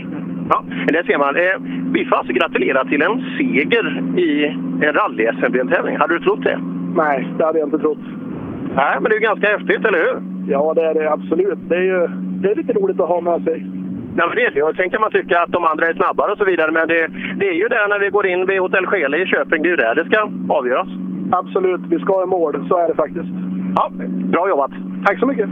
[0.51, 1.37] Ja, där ser man.
[1.37, 1.57] Eh,
[1.93, 4.47] vi får alltså gratulera till en seger i
[4.87, 5.97] en rally-SM-deltävling.
[5.97, 6.61] Hade du trott det?
[6.97, 8.05] Nej, det hade jag inte trott.
[8.75, 10.17] Nej, men det är ju ganska häftigt, eller hur?
[10.53, 11.59] Ja, det är det absolut.
[11.69, 12.09] Det är ju
[12.43, 13.67] det är lite roligt att ha med sig.
[14.17, 14.63] Nej, men det är det.
[14.63, 17.09] Och sen kan man tycka att de andra är snabbare och så vidare, men det,
[17.37, 19.71] det är ju där när vi går in vid Hotell Skele i Köping, det är
[19.71, 20.89] ju där det ska avgöras.
[21.33, 22.65] Absolut, vi ska i mål.
[22.69, 23.33] Så är det faktiskt.
[23.77, 23.91] Ja,
[24.33, 24.71] bra jobbat!
[25.07, 25.49] Tack så mycket!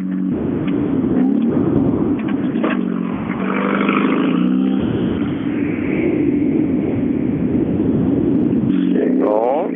[9.20, 9.68] Ja,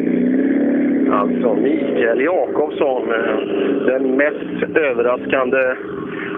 [1.12, 3.36] alltså Mikael Jakobsson, eh,
[3.86, 5.58] den mest överraskande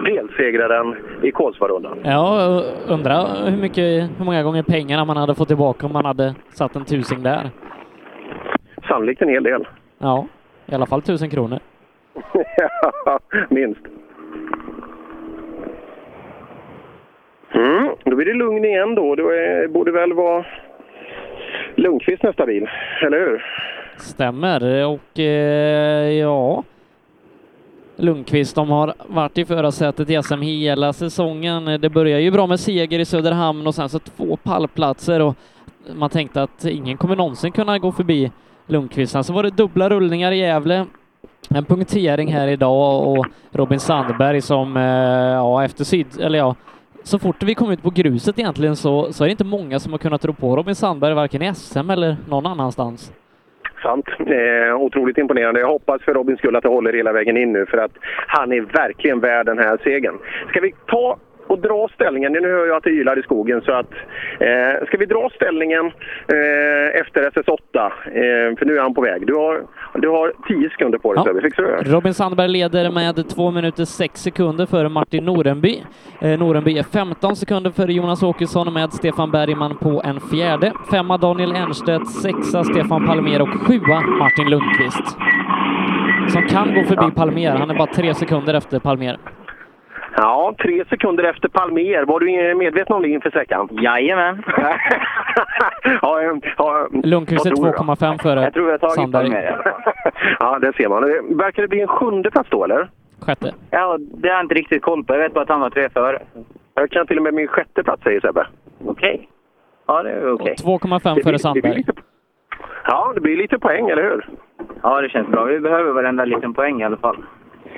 [0.05, 1.97] delsegraren i Kolsvarundan.
[2.03, 6.35] Ja, undrar hur, mycket, hur många gånger pengarna man hade fått tillbaka om man hade
[6.49, 7.49] satt en tusing där.
[8.87, 9.67] Sannolikt en hel del.
[9.97, 10.27] Ja,
[10.65, 11.59] i alla fall tusen kronor.
[13.49, 13.81] Minst.
[17.53, 19.15] Mm, då blir det lugn igen då.
[19.15, 20.45] Det är- borde väl vara
[21.75, 22.67] Lundqvist nästa bil,
[23.05, 23.45] eller hur?
[23.97, 26.63] Stämmer och eh, ja,
[27.95, 31.81] Lundqvist, de har varit i förarsätet i SM hela säsongen.
[31.81, 35.35] Det börjar ju bra med seger i Söderhamn och sen så två pallplatser och
[35.95, 38.31] man tänkte att ingen kommer någonsin kunna gå förbi
[38.67, 39.11] Lundqvist.
[39.11, 40.85] Sen så var det dubbla rullningar i Gävle,
[41.55, 44.83] en punktering här idag och Robin Sandberg som, eh,
[45.33, 46.55] ja, efter syd, eller ja,
[47.03, 49.91] så fort vi kom ut på gruset egentligen så, så är det inte många som
[49.91, 53.13] har kunnat rå på Robin Sandberg, varken i SM eller någon annanstans.
[53.83, 54.05] Sant.
[54.19, 55.59] Eh, otroligt imponerande.
[55.59, 57.91] Jag hoppas för Robins skull att det håller hela vägen in nu för att
[58.27, 60.15] han är verkligen värd den här segern.
[60.49, 61.17] Ska vi ta
[61.51, 62.31] och dra ställningen?
[62.31, 63.91] Nu hör jag att det ylar i skogen så att
[64.39, 65.85] eh, ska vi dra ställningen
[66.35, 67.77] eh, efter SS8?
[68.05, 69.27] Eh, för nu är han på väg.
[69.27, 69.61] Du har,
[69.93, 71.41] du har 10 sekunder på dig Sebbe.
[71.41, 71.95] Fixar du det?
[71.95, 75.83] Robin Sandberg leder med 2 minuter 6 sekunder före Martin Norenby.
[76.21, 80.73] Eh, Norenby är 15 sekunder före Jonas Åkesson med Stefan Bergman på en fjärde.
[80.91, 85.17] Femma Daniel Ernstedt, sexa Stefan Palmer och sjua Martin Lundqvist.
[86.27, 89.17] Som kan gå förbi Palmer, han är bara tre sekunder efter Palmer.
[90.17, 92.05] Ja, tre sekunder efter Palmer.
[92.05, 93.69] Var du medveten om det inför sträckan?
[93.71, 94.43] Jajamän.
[96.01, 97.93] ja, eh, ja, Lundqvist är vad tror du då?
[97.93, 99.23] 2,5 före Jag tror jag har tagit Sandberg.
[99.23, 100.11] Palmer i alla fall.
[100.39, 101.37] Ja, det ser man.
[101.37, 102.89] Verkar det bli en sjunde plats då, eller?
[103.19, 103.53] Sjätte.
[103.69, 105.13] Ja, det har jag inte riktigt koll på.
[105.13, 106.19] Jag vet bara att han var tre före.
[106.73, 108.47] Jag kan till och med min sjätte plats, säger Sebbe.
[108.85, 109.29] Okej.
[109.87, 110.55] Ja, det är okej.
[110.63, 111.83] 2,5 före Sandberg.
[112.85, 114.29] Ja, det blir lite poäng, eller hur?
[114.83, 115.43] Ja, det känns bra.
[115.43, 117.17] Vi behöver varenda liten poäng i alla fall.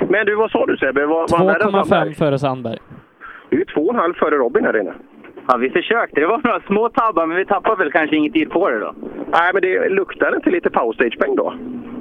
[0.09, 1.05] Men du, vad sa du Sebbe?
[1.05, 2.09] Var, var han värre än Sandberg?
[2.09, 2.77] 2,5 före Sandberg.
[3.49, 4.93] Du är två och en halv före Robin här inne.
[5.47, 6.21] Ja, vi försökte.
[6.21, 8.93] Det var några små tabbar, men vi tappade väl kanske inget tid på det då.
[9.31, 11.53] Nej, men det luktar inte lite powerstage-poäng då?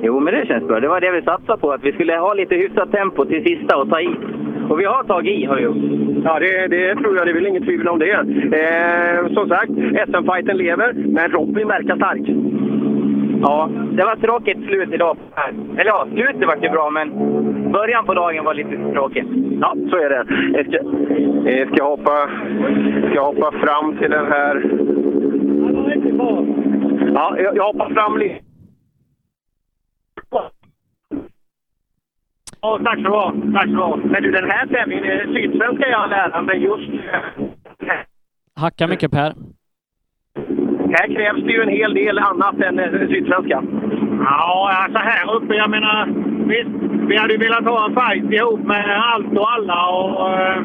[0.02, 0.80] Jo, men det känns bra.
[0.80, 1.72] Det var det vi satsade på.
[1.72, 4.10] Att vi skulle ha lite hyfsat tempo till sista och ta i.
[4.68, 5.76] Och vi har tagit i, har vi gjort.
[6.24, 7.26] Ja, det, det tror jag.
[7.26, 8.12] Det är väl inget tvivel om det.
[8.12, 9.70] Eh, som sagt,
[10.08, 12.26] SM-fighten lever, men Robin verkar stark.
[13.42, 15.16] Ja, det var tråkigt slut idag.
[15.78, 17.08] Eller ja, slutet var ju bra, men
[17.72, 19.24] början på dagen var lite tråkig.
[19.60, 20.24] Ja, så är det.
[20.58, 20.78] Jag ska,
[21.50, 22.28] jag ska, hoppa,
[23.10, 24.54] ska hoppa fram till den här
[27.14, 28.40] Ja, jag, jag hoppar fram lite.
[32.60, 33.34] Ja, tack så ha.
[33.54, 33.96] Tack så du ha.
[33.96, 36.90] Men du, den här tävlingen, eh, Sydsvenska jag lära mig just
[38.56, 39.32] Hacka mycket Per.
[40.94, 43.08] Här krävs det ju en hel del annat än Sydsvenskan.
[43.08, 43.62] Sydsvenska.
[44.24, 46.06] Ja, alltså här uppe, jag menar,
[46.46, 46.70] visst,
[47.08, 50.62] vi hade ju velat ha en fight ihop med allt och alla och eh,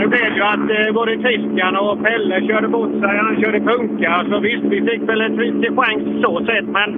[0.00, 3.60] nu blev det ju att eh, både Christian och Pelle körde bort sig, han körde
[3.60, 4.24] punka.
[4.30, 6.88] Så visst, vi fick väl en liten chans så sett, men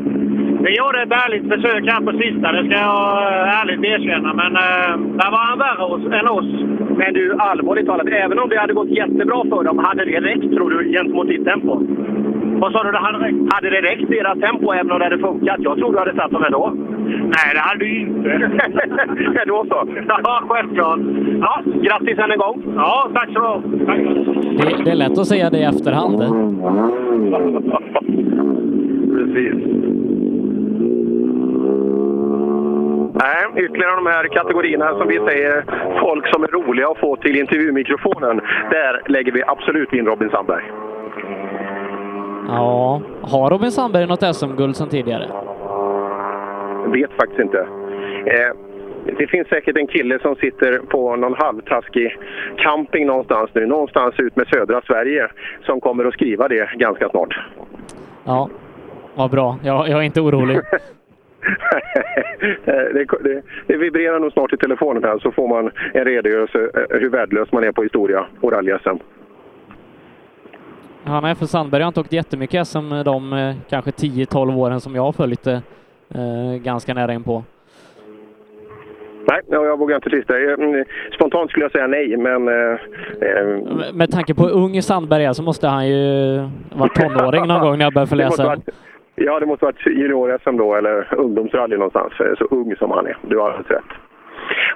[0.65, 4.31] vi gjorde ett ärligt försök här på sista, det ska jag eh, ärligt erkänna.
[4.41, 6.51] Men eh, där var han värre oss, än oss.
[6.99, 10.55] Men du, allvarligt talat, även om det hade gått jättebra för dem, hade det räckt
[10.55, 11.73] tror du gentemot ditt tempo?
[12.63, 12.91] Vad sa du?
[12.91, 13.55] Det hade räckt?
[13.55, 15.57] Hade det räckt deras tempo även om det hade funkat?
[15.59, 16.65] Jag tror du hade satt dem ändå.
[17.35, 18.29] Nej, det hade du inte.
[19.47, 19.79] Då så.
[20.09, 21.01] Ja, självklart.
[21.41, 22.57] Ja, grattis än en gång.
[22.77, 23.63] Ja, tack så du ha.
[24.59, 26.19] Det, det är lätt att säga det i efterhand.
[29.17, 29.55] Precis.
[33.15, 35.65] Nej, ytterligare de här kategorierna som vi säger,
[36.01, 38.41] folk som är roliga att få till intervjumikrofonen.
[38.71, 40.65] Där lägger vi absolut in Robin Sandberg.
[42.49, 45.29] Ja, har Robin Sandberg något SM-guld sedan tidigare?
[46.87, 47.59] Vet faktiskt inte.
[48.27, 48.72] Eh,
[49.05, 52.17] det finns säkert en kille som sitter på någon halvtaskig
[52.57, 55.29] camping någonstans nu, någonstans ut med södra Sverige,
[55.63, 57.41] som kommer att skriva det ganska snart.
[58.25, 58.49] Ja,
[59.15, 59.59] vad bra.
[59.63, 60.57] Jag, jag är inte orolig.
[60.57, 60.63] Eh,
[62.65, 66.99] det, det, det vibrerar nog snart i telefonen här så får man en redogörelse eh,
[67.01, 68.99] hur värdelös man är på historia och rally-SM.
[71.05, 74.95] Han är för Sandberg har inte åkt jättemycket SM de eh, kanske 10-12 åren som
[74.95, 75.63] jag har följt det
[76.15, 77.45] eh, ganska nära in på.
[79.29, 80.39] Nej, ja, jag vågar inte twista.
[80.39, 80.85] Mm,
[81.15, 82.49] Spontant skulle jag säga nej, men...
[82.49, 82.73] Eh,
[83.21, 83.47] eh,
[83.95, 86.37] Med- tanke på hur ung Sandberg är så måste han ju
[86.75, 88.57] varit tonåring någon gång när jag började förläsa.
[89.15, 92.13] ja, det måste varit junior-SM då, eller ungdomsrally någonstans.
[92.21, 93.17] eh, Så ung som han är.
[93.23, 93.91] Du har alldeles rätt.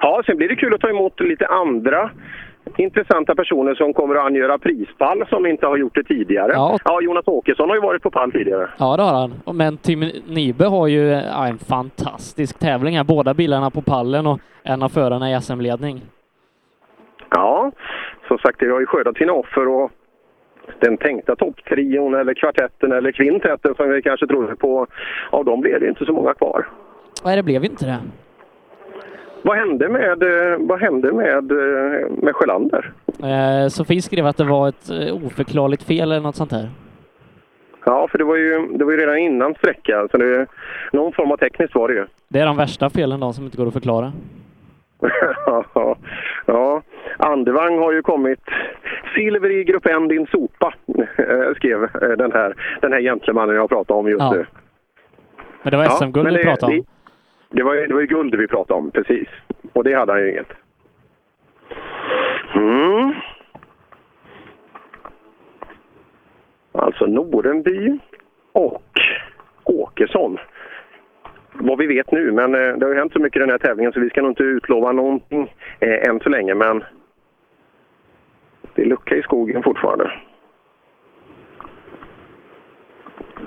[0.01, 2.09] Ja, sen blir det kul att ta emot lite andra
[2.77, 6.51] intressanta personer som kommer att angöra prispall som inte har gjort det tidigare.
[6.53, 7.01] Ja.
[7.01, 8.69] Jonas Åkesson har ju varit på pall tidigare.
[8.77, 9.57] Ja, det har han.
[9.57, 13.03] Men Tim Nibe har ju ja, en fantastisk tävling här.
[13.03, 16.01] Båda bilarna på pallen och en av förarna i SM-ledning.
[17.29, 17.71] Ja,
[18.27, 19.91] som sagt, det har ju skördat sina offer och
[20.79, 24.87] den tänkta topptrion eller kvartetten eller kvintetten som vi kanske trodde på,
[25.29, 26.67] av dem blev det inte så många kvar.
[27.25, 27.97] Nej, det blev inte det.
[29.41, 30.23] Vad hände med,
[30.59, 32.91] vad hände med, eh, med Sjölander?
[33.23, 36.69] Eh, Sofie skrev att det var ett eh, oförklarligt fel eller något sånt här.
[37.85, 40.45] Ja, för det var ju, det var ju redan innan sträckan, så det,
[40.93, 42.05] någon form av tekniskt var det ju.
[42.27, 44.11] Det är de värsta felen, de som inte går att förklara.
[46.45, 46.81] ja,
[47.17, 48.39] Andevang har ju kommit.
[49.15, 50.73] Silver i grupp N, din sopa,
[51.17, 54.31] eh, skrev den här, den här gentlemannen jag pratade om just Ja.
[54.31, 54.45] nu.
[55.63, 56.79] Men det var Ja, SM-guld men vi pratade om.
[56.79, 56.85] Det,
[57.49, 59.27] det, var, ju- det var ju guld vi pratade om, precis.
[59.73, 60.53] Och det hade han ju inget.
[62.55, 63.13] Mm.
[66.71, 67.99] Alltså Norenby
[68.51, 68.83] och
[69.63, 70.37] Åkesson.
[71.53, 73.57] Vad vi vet nu, men eh, det har ju hänt så mycket i den här
[73.57, 76.55] tävlingen så vi ska nog inte utlova någonting eh, än så länge.
[76.55, 76.83] Men
[78.75, 80.11] det är lucka i skogen fortfarande.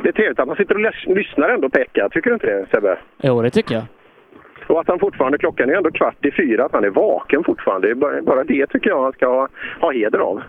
[0.03, 2.09] Det är trevligt att man sitter och lys- lyssnar ändå Pekka.
[2.09, 2.99] Tycker du inte det Sebbe?
[3.23, 3.85] Jo, det tycker jag.
[4.69, 7.87] Och att han fortfarande, klockan är ändå kvart i fyra, att han är vaken fortfarande.
[7.87, 9.49] Det är bara, bara det tycker jag han ska ha,
[9.81, 10.43] ha heder av.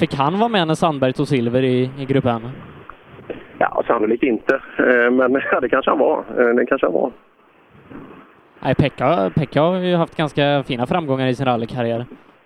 [0.00, 2.48] Fick han vara med när Sandberg tog silver i, i grupp N?
[3.58, 4.54] Ja, sannolikt inte.
[4.78, 6.24] Eh, Men ja, det kanske han var.
[6.38, 7.12] Eh, Det kanske han var.
[8.60, 12.04] Nej, Pekka, Pekka har ju haft ganska fina framgångar i sin rallykarriär.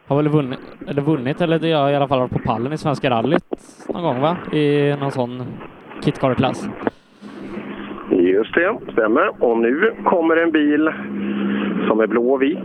[0.08, 2.78] Har väl vunnit, eller vunnit, eller det har i alla fall varit på pallen i
[2.78, 3.44] Svenska rallyt
[3.88, 4.36] någon gång va?
[4.52, 5.42] I någon sån
[6.04, 6.68] kitcar-klass.
[8.10, 9.44] Just det, stämmer.
[9.44, 10.90] Och nu kommer en bil
[11.88, 12.58] som är blå och vit.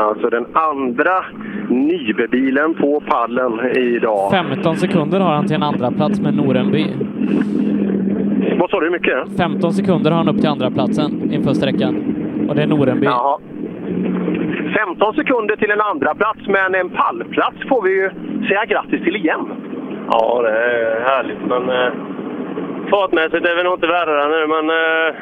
[0.00, 1.24] Alltså den andra
[1.68, 4.30] Nybe-bilen på pallen idag.
[4.30, 6.86] 15 sekunder har han till en andra plats med Norenby.
[8.58, 9.36] Vad sa du, hur mycket?
[9.36, 12.14] 15 sekunder har han upp till andra platsen inför sträckan.
[12.48, 13.06] Och det är Norenby.
[13.06, 13.40] Ja.
[14.86, 18.10] 15 sekunder till en andra plats, men en pallplats får vi ju
[18.48, 19.44] säga grattis till igen.
[20.10, 21.42] Ja, det är härligt.
[21.52, 21.92] Men eh,
[22.90, 25.14] fartmässigt är vi nog inte värre nu, men eh,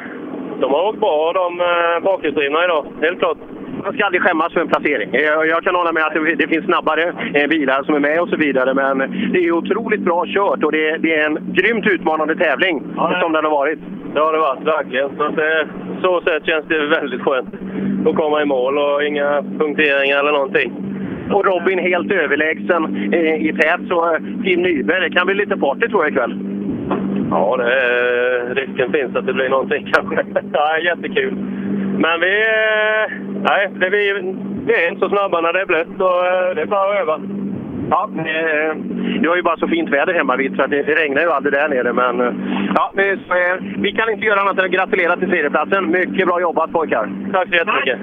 [0.61, 2.85] de har åkt bra de eh, bakhjulsdrivna idag.
[3.01, 3.37] Helt klart.
[3.83, 5.09] Man ska aldrig skämmas för en placering.
[5.11, 7.03] Jag, jag kan hålla med att det, det finns snabbare
[7.33, 8.97] eh, bilar som är med och så vidare, men
[9.33, 12.83] det är otroligt bra kört och det, det är en grymt utmanande tävling
[13.21, 13.79] som den har varit.
[14.17, 15.09] Det har det varit, verkligen.
[15.17, 15.67] Så, att, det,
[16.01, 17.53] så sätt känns det väldigt skönt
[18.07, 20.71] att komma i mål och inga punkteringar eller någonting.
[21.33, 25.57] Och Robin helt överlägsen eh, i tät, så eh, Tim Nyberg, det kan bli lite
[25.57, 26.39] party tror jag ikväll.
[27.31, 27.73] Ja, det
[28.61, 30.25] risken finns att det blir någonting kanske.
[30.53, 31.33] ja, jättekul.
[31.97, 32.33] Men vi,
[33.49, 34.33] nej, det, vi,
[34.67, 37.19] vi är inte så snabba när det är blött och det är bara att öva.
[37.89, 38.75] Ja, eh,
[39.21, 41.31] du har ju bara så fint väder hemma vid så att det, det regnar ju
[41.31, 41.93] aldrig där nere.
[41.93, 42.33] Men eh,
[42.75, 43.17] ja, vi, eh,
[43.77, 45.91] vi kan inte göra annat än att gratulera till tredjeplatsen.
[45.91, 47.09] Mycket bra jobbat pojkar!
[47.33, 47.99] Tack så jättemycket!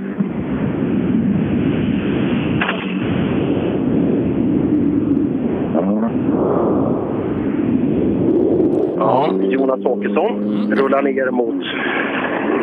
[8.96, 11.64] Ja, Jonas Åkesson rullar ner mot...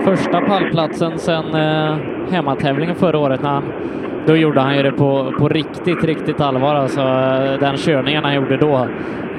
[0.04, 1.96] Första pallplatsen sen eh,
[2.32, 3.64] hemmatävlingen förra året när han
[4.26, 6.76] då gjorde han ju det på, på riktigt, riktigt allvar.
[6.76, 7.02] Alltså,
[7.60, 8.88] den körningen han gjorde då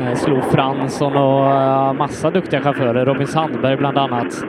[0.00, 4.46] eh, slog Fransson och eh, massa duktiga chaufförer, Robin Sandberg bland annat,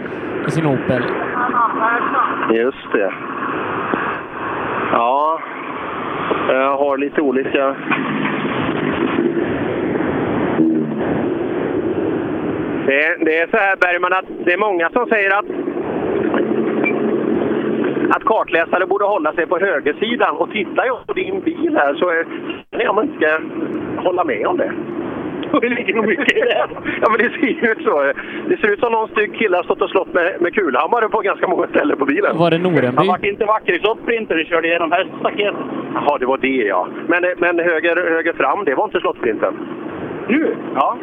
[0.48, 1.04] i sin Opel.
[2.52, 3.14] Just det.
[4.92, 5.40] Ja,
[6.48, 7.76] jag har lite olika...
[12.86, 15.46] Det är, det är så här Bergman att det är många som säger att
[18.16, 20.36] att kartläsare borde hålla sig på högersidan.
[20.36, 22.26] Och tittar jag på din bil här så är
[22.78, 23.40] det om man inte ska
[24.04, 24.72] hålla med om det.
[25.62, 26.68] Det ligger nog mycket i det.
[27.02, 28.14] Ja, men det ser ut så.
[28.50, 31.20] Det ser ut som någon stygg kille har stått och slått med, med kulhammare på
[31.20, 32.38] ganska många ställen på bilen.
[32.38, 32.98] Var det Norenby?
[32.98, 34.38] Han vart inte vacker i slottsprinten.
[34.38, 35.56] Det körde igenom häststaketet.
[35.94, 36.88] Jaha, det var det ja.
[37.08, 39.54] Men, men höger, höger fram, det var inte slottsprinten?
[40.28, 40.56] Nu?
[40.76, 40.98] Ja.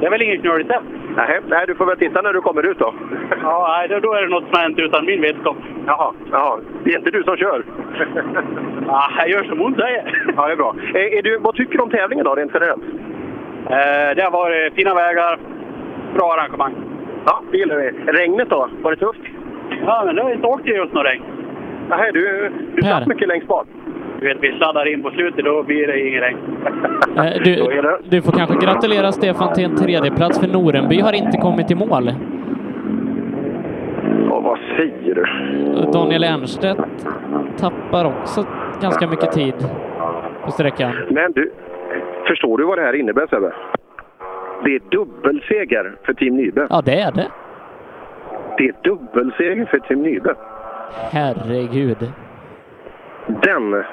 [0.00, 0.80] Det är väl inget knöligt där?
[1.16, 2.94] Nej, nej, du får väl titta när du kommer ut då.
[3.42, 5.56] Ja, nej, då- då är det något som har hänt utan min vetskap.
[5.86, 6.58] Jaha, jaha.
[6.84, 7.64] Det är inte du som kör?
[8.86, 10.24] Ja, jag gör som hon säger.
[10.36, 10.74] Ja, det är bra.
[10.94, 12.82] Är, är du, vad tycker du om tävlingen då, rent generellt?
[13.70, 15.38] Eh, det har varit fina vägar,
[16.14, 16.74] bra arrangemang.
[17.26, 17.90] Ja, det gillar vi.
[18.12, 18.68] Regnet då?
[18.82, 19.20] Var det tufft?
[19.86, 21.22] Ja, men det har inte åkt i just något regn.
[21.88, 23.66] Nej, du, du satt mycket längst bak.
[24.20, 26.38] Du vet, vi sladdar in på slutet, då blir det ingen regn.
[27.44, 27.68] Du,
[28.04, 32.12] du får kanske gratulera Stefan till en tredjeplats för Norenby har inte kommit i mål.
[34.28, 35.24] Ja, vad säger du?
[35.92, 36.80] Daniel Ernstedt
[37.58, 38.44] tappar också
[38.80, 39.54] ganska mycket tid
[40.44, 40.92] på sträckan.
[41.10, 41.52] Men du,
[42.26, 43.52] förstår du vad det här innebär Sebbe?
[44.64, 46.66] Det är dubbelseger för Team Nybe.
[46.70, 47.28] Ja, det är det.
[48.58, 50.34] Det är dubbelseger för Team Nybe.
[51.12, 52.12] Herregud.
[53.26, 53.84] Den...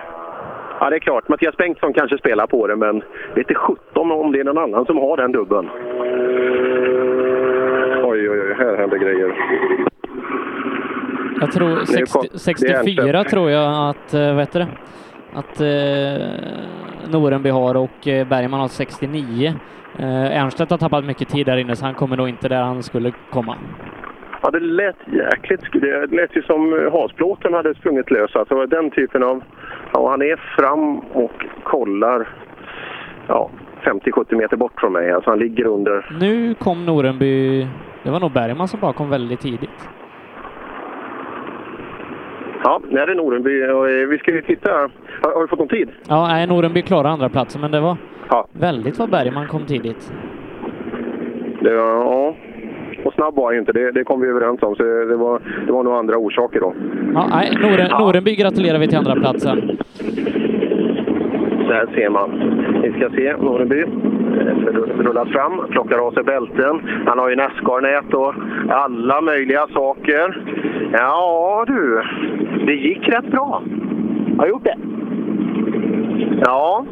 [0.84, 1.27] Ja, det är klart.
[1.30, 3.03] Mattias Bengtsson kanske spelar på det, men
[3.35, 5.69] det är 17 om det är någon annan som har den dubben.
[8.03, 8.56] Oj, oj, oj.
[8.58, 9.34] Här händer grejer.
[11.42, 13.30] Jag tror Det är 60, kon- det är 64 Ernstedt.
[13.30, 14.68] tror jag att, eh, vad heter det?
[15.34, 19.53] Att eh, Norenby har och eh, Bergman har 69.
[20.00, 22.84] Eh, Ernstedt har tappat mycket tid där inne så han kommer nog inte där han
[22.84, 23.56] skulle komma.
[24.43, 25.61] Ja, det lät jäkligt...
[25.74, 28.35] Det lät ju som hasplåten hade sprungit lös.
[28.35, 29.43] Alltså den typen av...
[29.94, 32.28] Ja, han är fram och kollar
[33.28, 33.50] ja,
[33.84, 35.11] 50-70 meter bort från mig.
[35.11, 36.06] Alltså han ligger under...
[36.20, 37.68] Nu kom Norenby,
[38.03, 39.90] det var nog Bergman som bara kom väldigt tidigt.
[42.64, 44.06] Ja, det är Norenby.
[44.06, 44.72] Vi ska ju titta.
[44.72, 45.90] Har, har du fått någon tid?
[46.08, 47.98] Ja, nej, Norenby klarade andra platsen men det var
[48.52, 50.14] väldigt vad Bergman kom tidigt.
[51.61, 52.36] Det, var- ja.
[53.04, 54.76] Och snabb var ju inte, det, det kom vi överens om.
[54.76, 56.74] Så det, var, det var nog andra orsaker då.
[57.14, 59.78] Ja, nej, Noren, Norenby gratulerar vi till andra platsen.
[61.68, 62.30] Där ser man.
[62.84, 63.82] Vi ska se Norenby.
[63.82, 64.56] Eh,
[65.06, 66.82] Rullas fram, plockar av sig bälten.
[67.06, 68.34] Han har ju Nascar-nät och
[68.70, 70.44] alla möjliga saker.
[70.92, 72.04] Ja du,
[72.66, 73.64] det gick rätt bra.
[74.38, 74.78] Har gjort det?
[76.46, 76.86] Ja,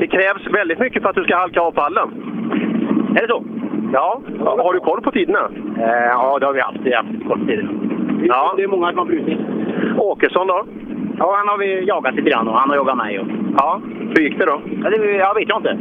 [0.00, 2.08] det krävs väldigt mycket för att du ska halka av pallen.
[3.16, 3.44] Är det så?
[3.92, 4.20] Ja.
[4.38, 5.50] Har du koll på tiderna?
[6.10, 7.70] ja, det har vi alltid haft koll på tiderna.
[8.22, 8.54] Ja.
[8.56, 9.38] Det är många som har brutit.
[9.98, 10.64] Åkesson då?
[11.18, 13.18] Ja, han har vi jagat lite grann och han har jagat mig.
[13.20, 13.26] Och...
[13.58, 13.80] Ja,
[14.16, 14.60] hur gick det då?
[14.84, 15.78] Ja, det jag vet jag inte.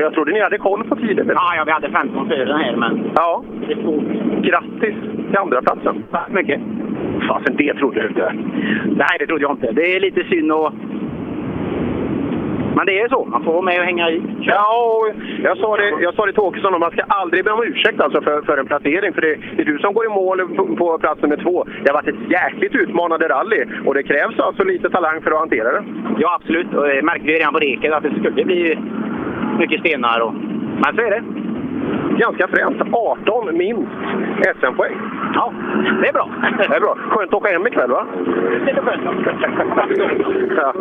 [0.00, 1.30] Jag trodde ni hade koll på tiden.
[1.34, 3.10] Ja, ja vi hade 15 före den här, men...
[3.16, 3.42] Ja.
[4.42, 4.94] Grattis
[5.28, 6.04] till andra platsen.
[6.10, 6.60] Tack så mycket.
[7.28, 8.32] Fasen, det trodde du inte.
[8.84, 9.72] Nej, det trodde jag inte.
[9.72, 10.72] Det är lite synd och...
[12.76, 14.22] Men det är så, man får vara med och hänga i.
[14.40, 15.08] Ja,
[15.42, 18.22] jag sa det, jag sa det till Åkesson, man ska aldrig be om ursäkt alltså
[18.22, 19.12] för, för en placering.
[19.14, 21.64] För det, det är du som går i mål på, på plats nummer två.
[21.82, 25.38] Det har varit ett jäkligt utmanande rally och det krävs alltså lite talang för att
[25.38, 25.84] hantera det.
[26.18, 26.74] Ja, absolut.
[26.74, 28.78] Och det märkte vi redan på reket att det skulle bli
[29.58, 30.20] mycket stenar.
[30.20, 30.34] Och...
[30.82, 31.22] Men så är det.
[32.18, 32.76] Ganska fränt.
[32.92, 33.92] 18 minst
[34.60, 34.92] SM-poäng.
[35.34, 35.52] Ja,
[36.02, 36.28] det är bra.
[36.58, 36.96] Det är bra.
[37.10, 38.06] Skönt att åka hem ikväll, va?
[38.66, 39.02] Lite skönt.
[40.56, 40.72] Ja.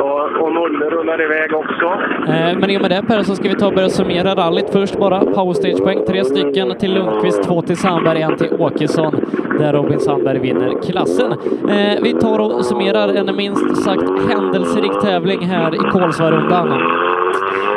[0.00, 1.86] Och, och Nulle rullar iväg också.
[2.28, 4.70] Eh, Men i och med det Per så ska vi ta och börja summera rallyt
[4.72, 5.20] först bara.
[5.20, 9.14] Powerstage-poäng, tre stycken till Lundqvist, två till Sandberg, en till Åkesson,
[9.58, 11.32] där Robin Sandberg vinner klassen.
[11.68, 16.68] Eh, Vi tar och summerar en minst sagt händelserik tävling här i Kolsvarundan.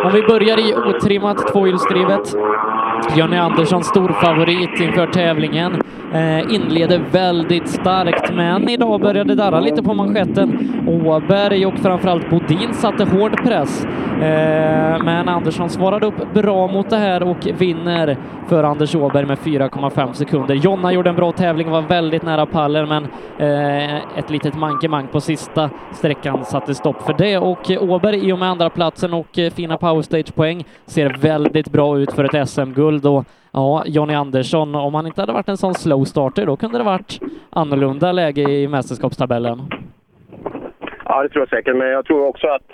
[0.04, 2.36] Om vi börjar i otrimmat tvåhjulsdrivet
[3.16, 5.82] Jonny Andersson stor favorit inför tävlingen.
[6.14, 10.74] Eh, inleder väldigt starkt, men idag började darra lite på manschetten.
[10.88, 13.86] Åberg och framförallt Bodin satte hård press.
[14.22, 19.38] Eh, men Andersson svarade upp bra mot det här och vinner för Anders Åberg med
[19.38, 20.56] 4,5 sekunder.
[20.56, 23.04] Jonna gjorde en bra tävling, var väldigt nära pallen, men
[23.38, 27.38] eh, ett litet mankemang på sista sträckan satte stopp för det.
[27.38, 32.12] Och Åberg i och med andra platsen och eh, fina powerstage-poäng ser väldigt bra ut
[32.12, 33.26] för ett SM-guld och
[33.58, 36.84] ja, Jonny Andersson, om han inte hade varit en sån slow starter, då kunde det
[36.84, 37.20] varit
[37.50, 39.62] annorlunda läge i mästerskapstabellen.
[41.06, 42.72] Ja, det tror jag säkert, men jag tror också att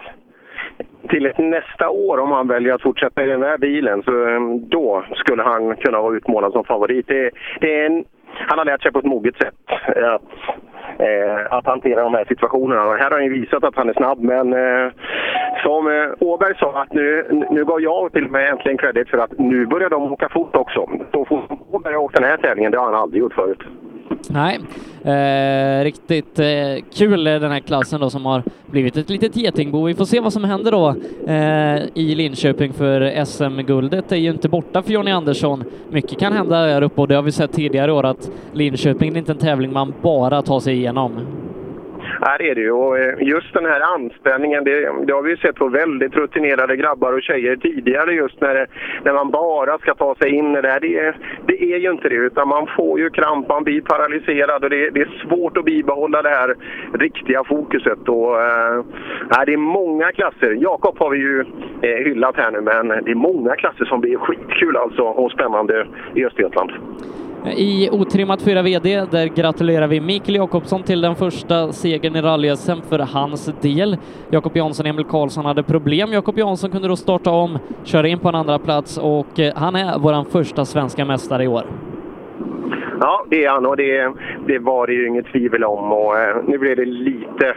[1.09, 4.39] till ett nästa år, om han väljer att fortsätta i den här bilen, så eh,
[4.69, 7.07] då skulle han kunna vara utmålad som favorit.
[7.07, 7.31] Det,
[7.61, 8.05] det är en,
[8.47, 9.55] han har lärt sig på ett moget sätt
[9.87, 10.21] att,
[10.99, 12.81] eh, att hantera de här situationerna.
[12.81, 14.91] Här har han ju visat att han är snabb, men eh,
[15.63, 19.17] som eh, Åberg sa, att nu, nu gav jag till och med äntligen credit för
[19.17, 20.89] att nu börjar de åka fort också.
[21.11, 23.63] Så fort Åberg har åkt den här tävlingen, det har han aldrig gjort förut.
[24.29, 24.59] Nej,
[25.03, 26.45] eh, riktigt eh,
[26.93, 29.85] kul eh, den här klassen då som har blivit ett litet getingbo.
[29.85, 30.95] Vi får se vad som händer då
[31.31, 35.63] eh, i Linköping för SM-guldet är ju inte borta för Jonny Andersson.
[35.89, 39.17] Mycket kan hända där uppe och det har vi sett tidigare år att Linköping är
[39.17, 41.11] inte en tävling man bara tar sig igenom.
[42.25, 42.71] Ja, det är det ju.
[42.71, 46.75] Och eh, just den här anspänningen, det, det har vi ju sett på väldigt rutinerade
[46.75, 48.67] grabbar och tjejer tidigare just när,
[49.03, 50.79] när man bara ska ta sig in i det här.
[50.79, 54.63] Det är, det är ju inte det, utan man får ju kramp, man blir paralyserad
[54.63, 56.55] och det, det är svårt att bibehålla det här
[56.93, 58.09] riktiga fokuset.
[58.09, 58.83] Och, äh,
[59.45, 60.57] det är många klasser.
[60.59, 61.45] Jakob har vi ju
[61.81, 65.87] eh, hyllat här nu, men det är många klasser som blir skitkul alltså och spännande
[66.13, 66.71] i Östergötland.
[67.51, 72.55] I otrimmat 4 VD, där gratulerar vi Mikael Jakobsson till den första segern i rally
[72.89, 73.97] för hans del.
[74.29, 76.13] Jakob Jansson och Emil Karlsson hade problem.
[76.13, 79.75] Jakob Jansson kunde då starta om, köra in på en andra plats och eh, han
[79.75, 81.63] är vår första svenska mästare i år.
[82.99, 84.13] Ja, det är han och det,
[84.47, 85.91] det var det ju inget tvivel om.
[85.91, 87.55] Och, eh, nu blev det lite,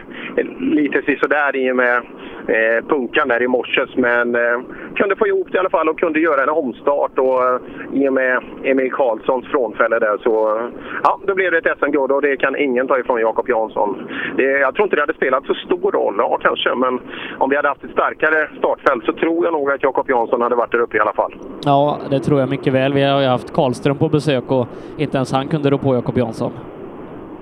[0.59, 2.01] lite sådär i och med
[2.47, 3.89] eh, punkan där i morses.
[3.95, 4.59] Men eh,
[4.95, 7.19] kunde få ihop det i alla fall och kunde göra en omstart.
[7.19, 7.59] Och, eh,
[7.93, 10.65] I och med Emil Karlssons frånfälle där så eh,
[11.03, 14.09] ja, då blev det ett SM-guld och det kan ingen ta ifrån Jakob Jansson.
[14.37, 16.99] Det, jag tror inte det hade spelat så stor roll, ja kanske, men
[17.37, 20.55] om vi hade haft ett starkare startfält så tror jag nog att Jakob Jansson hade
[20.55, 21.35] varit där uppe i alla fall.
[21.65, 22.93] Ja, det tror jag mycket väl.
[22.93, 24.67] Vi har ju haft Karlström på besök och
[24.97, 26.51] inte ens han kunde rå på Jakob Jansson.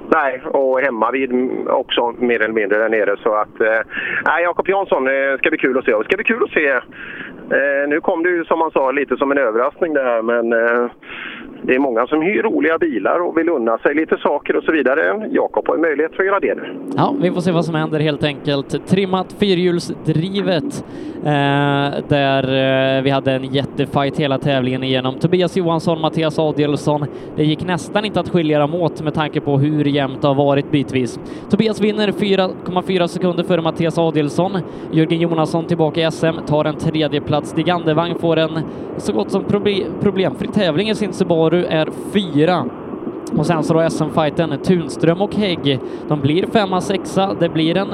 [0.10, 1.32] Nej, och hemma vid
[1.68, 3.18] också mer eller mindre där nere.
[3.24, 5.92] Så att, eh, Jakob Jansson eh, ska bli kul att se.
[5.92, 6.70] Det ska bli kul att se.
[7.58, 10.54] Eh, nu kom det ju som man sa lite som en överraskning det här, men
[10.54, 10.92] eh,
[11.68, 14.72] det är många som hyr roliga bilar och vill unna sig lite saker och så
[14.72, 15.30] vidare.
[15.32, 16.64] Jakob har möjlighet att göra det nu.
[16.98, 18.88] Ja, vi får se vad som händer helt enkelt.
[18.88, 20.86] Trimmat fyrhjulsdrivet
[21.26, 22.44] eh, där
[22.98, 25.16] eh, vi hade en jättefight hela tävlingen igenom.
[25.20, 27.06] Tobias Johansson, Mattias Adielsson.
[27.36, 30.36] Det gick nästan inte att skilja dem åt med tanke på hur jämnt det har
[30.36, 31.20] varit bitvis.
[31.50, 34.58] Tobias vinner 4,4 sekunder före Mattias Adielsson.
[34.92, 37.50] Jörgen Jonasson tillbaka i SM, tar en tredje plats.
[37.50, 38.60] Stig Andevang får en
[38.98, 39.44] så gott som
[40.02, 42.66] problemfri tävling i sin Subaru är fyra.
[43.38, 45.80] Och sen så då SM-fighten Tunström och Hägg.
[46.08, 47.36] De blir femma, sexa.
[47.40, 47.88] Det blir en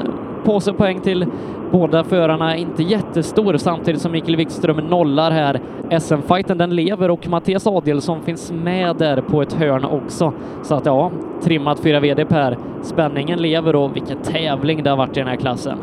[0.44, 1.26] påse poäng till
[1.72, 5.60] båda förarna, inte jättestor, samtidigt som Mikael Wikström nollar här.
[6.00, 10.32] SM-fighten den lever och Mattias Adielsson finns med där på ett hörn också.
[10.62, 11.10] Så att ja,
[11.42, 12.58] trimmat fyra VD Per.
[12.82, 15.78] Spänningen lever och vilken tävling det har varit i den här klassen.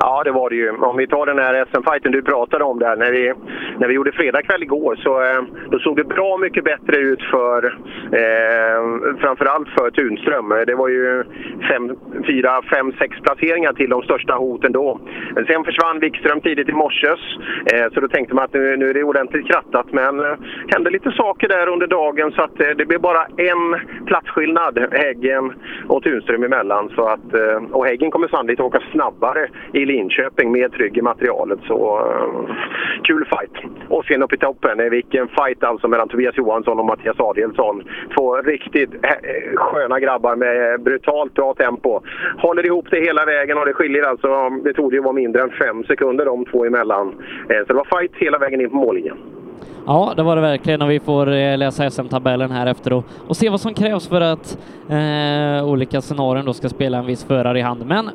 [0.00, 0.70] Ja, det var det ju.
[0.70, 2.96] Om vi tar den här SM-fighten du pratade om där.
[2.96, 3.32] När vi,
[3.78, 7.64] när vi gjorde fredagkväll igår så eh, då såg det bra mycket bättre ut för
[8.12, 10.48] eh, framförallt för Tunström.
[10.66, 11.24] Det var ju
[11.70, 15.00] fem, fyra, fem, sex placeringar till de största hoten då.
[15.46, 17.20] Sen försvann Wikström tidigt i morses
[17.72, 19.86] eh, så då tänkte man att nu, nu är det ordentligt krattat.
[19.92, 20.36] Men eh,
[20.68, 23.76] hände lite saker där under dagen så att eh, det blev bara en
[24.06, 25.52] platsskillnad Häggen
[25.88, 26.90] och Tunström emellan.
[26.94, 31.58] Så att, eh, och Häggen kommer sannolikt åka snabbare i Linköping mer trygg i materialet.
[31.66, 32.56] Så uh,
[33.02, 33.56] kul fight.
[33.88, 37.82] Och sen upp i toppen, eh, vilken fight alltså mellan Tobias Johansson och Mattias Adielsson.
[38.16, 39.10] Två riktigt eh,
[39.56, 42.00] sköna grabbar med brutalt bra tempo.
[42.38, 45.50] Håller ihop det hela vägen och det skiljer alltså, det tog ju vara mindre än
[45.50, 47.06] fem sekunder de två emellan.
[47.08, 49.16] Uh, så det var fight hela vägen in på mållinjen.
[49.86, 53.48] Ja, det var det verkligen och vi får läsa SM-tabellen här efter och, och se
[53.48, 54.58] vad som krävs för att
[54.88, 57.86] eh, olika scenarion då ska spela en viss förare i hand.
[57.86, 58.10] Men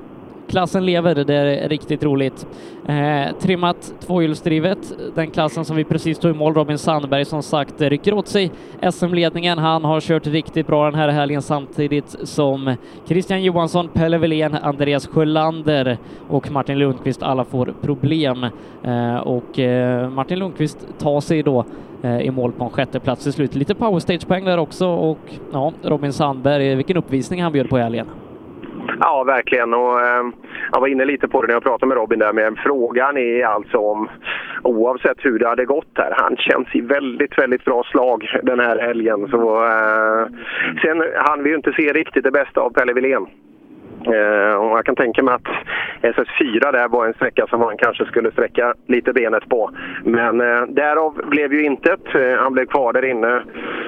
[0.51, 2.47] klassen lever, det är riktigt roligt.
[2.88, 7.81] Eh, trimmat tvåhjulsdrivet, den klassen som vi precis tog i mål, Robin Sandberg som sagt
[7.81, 8.51] eh, rycker åt sig
[8.91, 9.57] SM-ledningen.
[9.57, 15.07] Han har kört riktigt bra den här helgen samtidigt som Christian Johansson, Pelle Wilén, Andreas
[15.07, 15.97] Sjölander
[16.30, 18.43] och Martin Lundqvist alla får problem.
[18.83, 21.65] Eh, och eh, Martin Lundqvist tar sig då
[22.01, 23.55] eh, i mål på en sjätte plats till slut.
[23.55, 25.19] Lite powerstage-poäng där också och
[25.53, 28.07] ja, Robin Sandberg, eh, vilken uppvisning han bjöd på i helgen.
[29.00, 29.74] Ja, verkligen.
[29.74, 30.24] Och, eh,
[30.72, 33.45] jag var inne lite på det när jag pratade med Robin där, men frågan är
[33.45, 34.10] alltså om
[34.64, 38.80] oavsett hur det hade gått här, han känns i väldigt, väldigt bra slag den här
[38.80, 39.27] helgen.
[39.32, 40.26] Så, eh,
[40.82, 43.27] sen hann vi ju inte se riktigt det bästa av Pelle Wilén.
[44.06, 45.48] Eh, och jag kan tänka mig att
[46.01, 49.72] SS4 där var en sträcka som han kanske skulle sträcka lite benet på.
[50.03, 52.16] Men eh, därav blev ju intet.
[52.16, 53.42] Eh, han blev kvar där inne.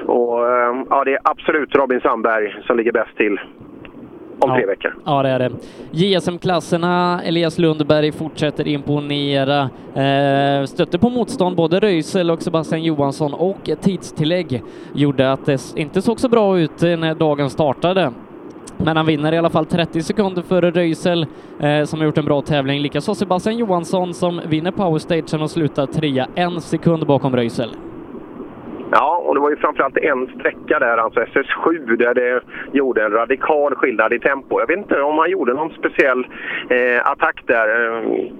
[0.06, 3.40] Och eh, ja, det är absolut Robin Sandberg som ligger bäst till
[4.38, 4.56] om ja.
[4.56, 4.96] tre veckor.
[5.04, 5.50] Ja, det är det.
[5.90, 9.70] JSM-klasserna, Elias Lundberg fortsätter imponera.
[9.94, 14.62] Eh, stötte på motstånd, både Röisel och Sebastian Johansson och tidstillägg
[14.94, 18.12] gjorde att det inte såg så bra ut när dagen startade.
[18.76, 21.26] Men han vinner i alla fall 30 sekunder före Röisel
[21.60, 22.80] eh, som har gjort en bra tävling.
[22.80, 27.70] Likaså Sebastian Johansson som vinner powerstagen och slutar trea, en sekund bakom Röisel.
[28.96, 32.40] Ja, och det var ju framförallt en sträcka där, alltså SS7, där det
[32.72, 34.60] gjorde en radikal skillnad i tempo.
[34.60, 36.26] Jag vet inte om han gjorde någon speciell
[36.70, 37.86] eh, attack där.
[37.86, 38.32] Eh,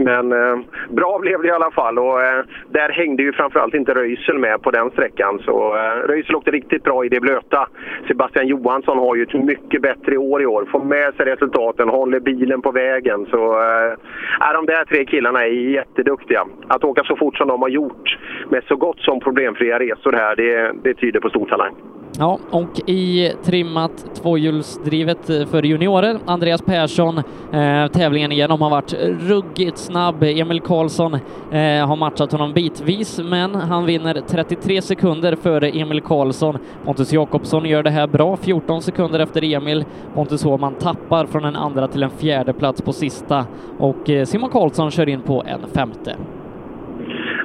[0.00, 3.94] men eh, bra blev det i alla fall och eh, där hängde ju framförallt inte
[3.94, 5.38] Röisel med på den sträckan.
[5.44, 7.68] Så eh, Röisel åkte riktigt bra i det blöta.
[8.08, 10.64] Sebastian Johansson har ju ett mycket bättre år i år.
[10.72, 13.26] Får med sig resultaten, håller bilen på vägen.
[13.30, 16.44] Så eh, de där tre killarna är jätteduktiga.
[16.68, 20.36] Att åka så fort som de har gjort med så gott som problemfria resor här,
[20.36, 21.74] det, det tyder på stor talang.
[22.18, 27.18] Ja, och i trimmat tvåhjulsdrivet för juniorer, Andreas Persson,
[27.52, 30.22] eh, tävlingen igenom har varit ruggigt snabb.
[30.22, 36.58] Emil Karlsson eh, har matchat honom bitvis, men han vinner 33 sekunder före Emil Karlsson.
[36.84, 39.84] Pontus Jakobsson gör det här bra, 14 sekunder efter Emil.
[40.14, 43.46] Pontus Håman tappar från en andra till en fjärde plats på sista
[43.78, 46.16] och eh, Simon Karlsson kör in på en femte.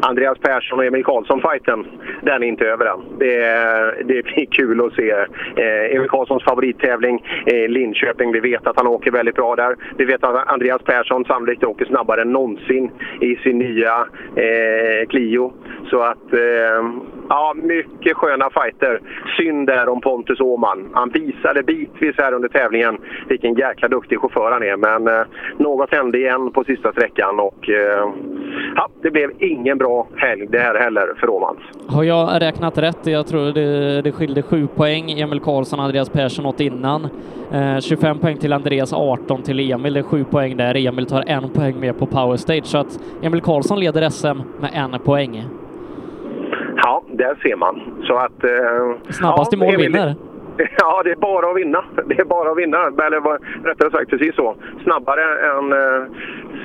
[0.01, 1.85] Andreas Persson och Emil Karlsson-fighten,
[2.21, 2.99] den är inte över än.
[3.19, 3.37] Det,
[4.05, 5.11] det blir kul att se.
[5.11, 8.31] Eh, Emil Karlssons favorittävling, eh, Linköping.
[8.31, 9.75] Vi vet att han åker väldigt bra där.
[9.97, 12.91] Vi vet att Andreas Persson sannolikt åker snabbare än någonsin
[13.21, 15.53] i sin nya eh, Clio.
[15.89, 16.89] Så att, eh,
[17.29, 18.99] ja, mycket sköna fighter.
[19.37, 20.89] Synd där om Pontus Åhman.
[20.93, 22.97] Han visade bitvis här under tävlingen
[23.29, 24.77] vilken jäkla duktig chaufför han är.
[24.77, 25.25] Men eh,
[25.57, 28.09] något hände igen på sista sträckan och eh,
[28.75, 29.84] ja, det blev ingen bra
[30.15, 31.59] helg det här heller för Åhmans.
[31.87, 33.07] Har jag räknat rätt?
[33.07, 35.11] Jag tror det, det skilde sju poäng.
[35.19, 37.07] Emil Karlsson och Andreas Persson åt innan.
[37.51, 39.93] Eh, 25 poäng till Andreas, 18 till Emil.
[39.93, 40.87] Det är sju poäng där.
[40.87, 44.27] Emil tar en poäng mer på Power Stage, så att Emil Karlsson leder SM
[44.61, 45.43] med en poäng.
[46.77, 47.81] Ja, där ser man.
[48.07, 48.43] Så att...
[48.43, 50.15] Eh, Snabbast ja, i mål Emil- vinner.
[50.77, 51.83] Ja, det är bara att vinna.
[52.05, 52.77] Det är bara att vinna.
[52.77, 53.21] Eller
[53.67, 54.55] rättare sagt precis så.
[54.83, 55.73] Snabbare än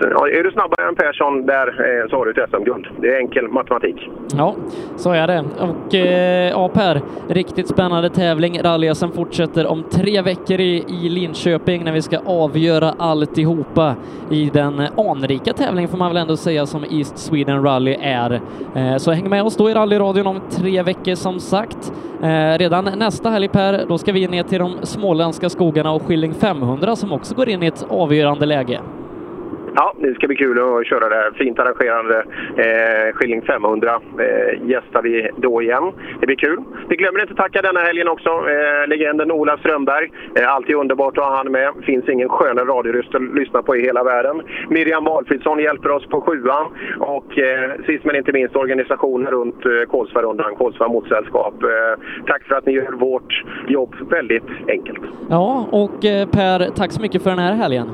[0.07, 2.89] är du snabbare än Persson där eh, så har du ett SM-guld.
[2.99, 4.11] Det är enkel matematik.
[4.37, 4.55] Ja,
[4.97, 5.45] så är det.
[5.61, 8.61] Och eh, ja, Per, riktigt spännande tävling.
[8.63, 13.95] Rally-SM fortsätter om tre veckor i, i Linköping när vi ska avgöra alltihopa
[14.31, 18.41] i den anrika tävlingen får man väl ändå säga som East Sweden Rally är.
[18.75, 21.93] Eh, så häng med oss då i rallyradion om tre veckor som sagt.
[22.23, 26.35] Eh, redan nästa helg Per, då ska vi ner till de småländska skogarna och Skilling
[26.35, 28.81] 500 som också går in i ett avgörande läge.
[29.75, 32.25] Ja, det ska bli kul att köra det här fint arrangerade
[32.57, 34.01] eh, Skilling 500.
[34.19, 35.93] Eh, gästar vi då igen.
[36.21, 36.59] Det blir kul.
[36.89, 38.31] Vi glömmer inte tacka denna helgen också.
[38.31, 40.11] Eh, legenden Ola Strömberg.
[40.35, 41.73] Eh, alltid underbart att ha han med.
[41.83, 44.43] Finns ingen skönare radioröst att lyssna på i hela världen.
[44.69, 46.67] Miriam Walfridsson hjälper oss på sjuan.
[46.99, 51.63] Och eh, sist men inte minst organisationen runt eh, Kolsvarundan, Kolsvar Motorsällskap.
[51.63, 55.01] Eh, tack för att ni gör vårt jobb väldigt enkelt.
[55.31, 57.89] Ja, och eh, Per, tack så mycket för den här helgen.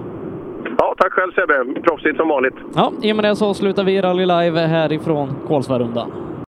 [0.79, 1.81] Ja, tack själv Sebbe.
[1.81, 2.55] Proffsigt som vanligt.
[2.75, 6.13] Ja, i och med det så avslutar vi Rally Live härifrån Kolsvarundan.